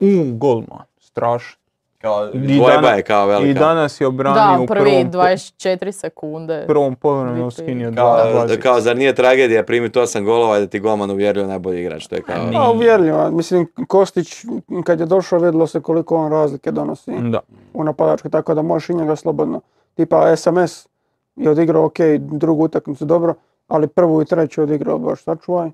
U, 0.00 0.06
golman, 0.32 0.84
strašno. 1.00 1.61
Kao, 2.02 2.28
I 2.28 2.38
dvojba 2.38 2.72
dana- 2.72 2.88
je 2.88 3.02
kao 3.02 3.26
velika. 3.26 3.50
I 3.50 3.54
danas 3.54 4.00
je 4.00 4.06
obranio 4.06 4.56
Da, 4.56 4.62
u 4.62 4.66
prvi 4.66 4.84
prvom, 4.90 5.10
24 5.12 5.92
sekunde. 5.92 6.64
prvom 6.66 6.94
poluvremenu 6.94 7.44
Biti- 7.44 7.54
skinio 7.56 7.92
Kao, 7.92 8.16
kao, 8.62 8.80
zar 8.80 8.96
nije 8.96 9.14
tragedija 9.14 9.62
primiti 9.62 9.98
osam 9.98 10.24
golova 10.24 10.58
i 10.58 10.60
da 10.60 10.66
ti 10.66 10.80
golman 10.80 11.10
uvjerljivo 11.10 11.46
najbolji 11.48 11.80
igrač? 11.80 12.06
To 12.06 12.14
je 12.14 12.22
kao... 12.22 12.36
Nije. 12.38 12.52
Pa 12.54 12.70
uvjerljivo, 12.70 13.30
mislim 13.30 13.66
Kostić 13.88 14.44
kad 14.84 15.00
je 15.00 15.06
došao 15.06 15.38
vidjelo 15.38 15.66
se 15.66 15.80
koliko 15.80 16.16
on 16.16 16.30
razlike 16.32 16.70
donosi 16.70 17.12
Da. 17.20 17.40
u 17.74 17.84
napadačkoj, 17.84 18.30
tako 18.30 18.54
da 18.54 18.62
možeš 18.62 18.88
i 18.88 18.94
njega 18.94 19.16
slobodno. 19.16 19.60
Tipa 19.94 20.36
SMS 20.36 20.88
je 21.36 21.50
odigrao 21.50 21.84
ok, 21.84 21.98
drugu 22.18 22.64
utakmicu 22.64 23.04
dobro, 23.04 23.34
ali 23.68 23.86
prvu 23.86 24.22
i 24.22 24.26
treću 24.26 24.60
je 24.60 24.64
odigrao 24.64 24.98
baš 24.98 25.22
sačuvaj. 25.22 25.70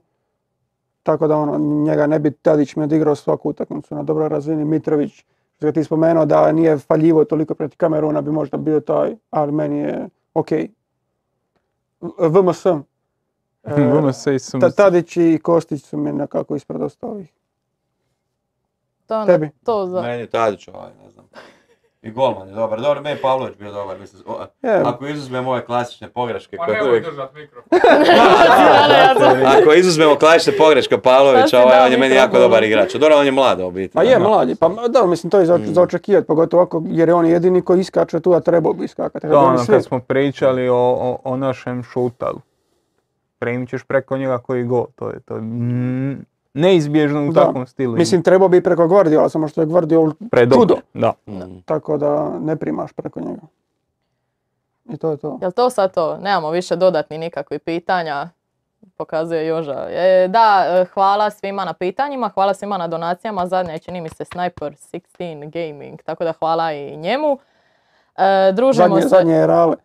Tako 1.02 1.26
da 1.26 1.36
ono, 1.36 1.58
njega 1.58 2.06
ne 2.06 2.18
bi 2.18 2.30
Tadić 2.32 2.76
mi 2.76 2.84
odigrao 2.84 3.14
svaku 3.14 3.48
utakmicu 3.50 3.94
na 3.94 4.02
dobroj 4.02 4.28
razini. 4.28 4.64
Mitrović, 4.64 5.24
što 5.58 5.66
ga 5.66 5.72
ti 5.72 5.84
spomenuo 5.84 6.26
da 6.26 6.52
nije 6.52 6.78
faljivo 6.78 7.24
toliko 7.24 7.54
protiv 7.54 7.76
Kameruna 7.76 8.20
bi 8.20 8.30
možda 8.30 8.56
bio 8.56 8.80
taj, 8.80 9.16
ali 9.30 9.52
meni 9.52 9.78
je 9.78 10.08
ok. 10.34 10.48
VMS. 12.18 12.66
se 14.12 14.34
i 14.34 14.38
sam... 14.38 14.60
Ta- 14.60 14.70
Tadić 14.70 15.16
i 15.16 15.38
Kostić 15.42 15.84
su 15.84 15.96
mi 15.96 16.12
nekako 16.12 16.56
ispred 16.56 16.82
ostalih. 16.82 17.32
To, 19.06 19.26
Tebi? 19.26 19.50
to 19.64 19.86
za... 19.86 20.02
Meni 20.02 20.20
je 20.20 20.26
Tadić 20.30 20.68
ovaj, 20.68 20.90
ne 21.04 21.10
znam. 21.10 21.26
I 22.02 22.10
golman 22.10 22.48
je 22.48 22.54
dobar. 22.54 22.80
Dobro, 22.80 23.02
meni 23.02 23.16
je 23.16 23.22
Pavlović 23.22 23.56
bio 23.56 23.72
dobar. 23.72 23.98
Mislim, 23.98 24.22
o- 24.26 24.46
Je, 24.62 24.74
ako 24.76 25.06
izuzmemo 25.06 25.50
ove 25.50 25.64
klasične 25.64 26.08
pogreške 26.08 26.56
Pa 26.56 26.64
koje 26.64 26.76
nemoj 26.76 26.90
uvijek... 26.90 27.06
Ako 29.54 29.72
izuzmemo 29.72 30.16
klasične 30.16 30.52
pogreške 30.54 30.98
Pavlovića, 30.98 31.46
si 31.48 31.56
ovaj, 31.56 31.80
on 31.80 31.92
je 31.92 31.98
meni 31.98 32.14
jako 32.14 32.38
dobar 32.38 32.64
igrač. 32.64 32.92
Dobro, 32.92 33.16
on 33.16 33.26
je 33.26 33.32
mlad 33.32 33.60
u 33.60 33.70
biti. 33.70 33.94
Pa 33.94 34.02
je 34.02 34.12
da. 34.12 34.18
mladi, 34.20 34.54
pa 34.54 34.68
da, 34.88 35.06
mislim 35.06 35.30
to 35.30 35.38
je 35.38 35.46
za, 35.46 35.58
Mm. 35.58 35.64
za 35.64 35.82
očekivati, 35.82 36.26
pogotovo 36.26 36.62
ako, 36.62 36.82
jer 36.86 37.08
je 37.08 37.14
on 37.14 37.26
jedini 37.26 37.62
koji 37.62 37.80
iskače 37.80 38.20
tu, 38.20 38.32
a 38.32 38.40
trebao 38.40 38.72
bi 38.72 38.84
iskakati. 38.84 39.26
Da, 39.26 39.32
Kad 39.32 39.42
ono 39.44 39.64
kad 39.66 39.84
smo 39.84 40.00
pričali 40.00 40.68
o, 40.68 40.76
o, 40.76 41.18
o 41.24 41.36
našem 41.36 41.82
šutalu. 41.82 42.40
Primit 43.38 43.68
ćeš 43.68 43.84
preko 43.84 44.16
njega 44.16 44.38
koji 44.38 44.64
gol, 44.64 44.86
to 44.96 45.08
je, 45.08 45.20
to 45.20 45.34
je 45.34 45.40
mm, 45.40 46.24
neizbježno 46.58 47.28
u 47.28 47.32
Da. 47.32 47.44
takvom 47.44 47.66
stilu. 47.66 47.96
Mislim, 47.96 48.22
trebao 48.22 48.48
bi 48.48 48.62
preko 48.62 48.86
Guardiola, 48.88 49.28
samo 49.28 49.48
što 49.48 49.60
je 49.60 49.66
Guardiol 49.66 50.12
Predobar, 50.30 50.60
čudo, 50.60 50.76
Da. 50.94 51.12
Mm. 51.26 51.60
tako 51.64 51.98
da 51.98 52.38
ne 52.40 52.56
primaš 52.56 52.92
preko 52.92 53.20
njega. 53.20 53.40
I 54.88 54.96
to 54.96 55.10
je 55.10 55.16
to. 55.16 55.38
Jel 55.42 55.52
to 55.52 55.70
sad 55.70 55.94
to? 55.94 56.16
Nemamo 56.16 56.50
više 56.50 56.76
dodatnih 56.76 57.20
nikakvih 57.20 57.60
pitanja. 57.60 58.28
Pokazuje 58.96 59.46
Joža. 59.46 59.86
E, 59.88 60.28
da, 60.28 60.64
hvala 60.94 61.30
svima 61.30 61.64
na 61.64 61.72
pitanjima, 61.72 62.28
hvala 62.28 62.54
svima 62.54 62.78
na 62.78 62.88
donacijama. 62.88 63.46
Zadnje 63.46 63.72
je, 63.72 63.78
čini 63.78 64.00
mi 64.00 64.08
se 64.08 64.24
Sniper 64.24 64.72
16 64.72 65.50
Gaming, 65.50 66.02
tako 66.02 66.24
da 66.24 66.32
hvala 66.32 66.72
i 66.72 66.96
njemu. 66.96 67.38
E, 68.16 68.52
družimo 68.52 68.88
Zadnje, 68.88 69.02
se... 69.02 69.08
zadnje 69.08 69.34
je 69.34 69.46
rale. 69.46 69.76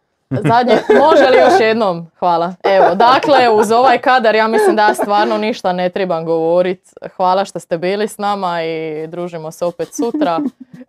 Zadnje, 0.42 0.76
može 1.08 1.30
li 1.30 1.38
još 1.38 1.60
jednom? 1.60 2.12
Hvala. 2.20 2.54
Evo, 2.64 2.96
dakle, 2.96 3.50
uz 3.50 3.72
ovaj 3.72 3.98
kadar 3.98 4.36
ja 4.36 4.48
mislim 4.48 4.76
da 4.76 4.88
ja 4.88 4.94
stvarno 4.94 5.38
ništa 5.38 5.74
ne 5.74 5.90
trebam 5.90 6.26
govorit. 6.26 6.94
Hvala 7.16 7.46
što 7.46 7.60
ste 7.60 7.78
bili 7.78 8.08
s 8.08 8.18
nama 8.18 8.64
i 8.64 9.08
družimo 9.08 9.52
se 9.52 9.66
opet 9.66 9.94
sutra. 9.94 10.40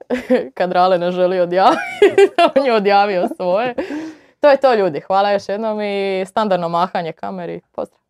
Kad 0.57 0.73
Rale 0.73 0.99
ne 0.99 1.11
želi 1.11 1.41
odjaviti, 1.41 2.31
on 2.57 2.67
je 2.67 2.75
odjavio 2.75 3.29
svoje. 3.37 3.75
To 4.41 4.51
je 4.51 4.57
to 4.57 4.75
ljudi. 4.75 5.01
Hvala 5.01 5.31
još 5.31 5.49
jednom 5.49 5.81
i 5.81 6.25
standardno 6.27 6.69
mahanje 6.69 7.13
kameri. 7.13 7.61
Pozdrav. 7.73 8.04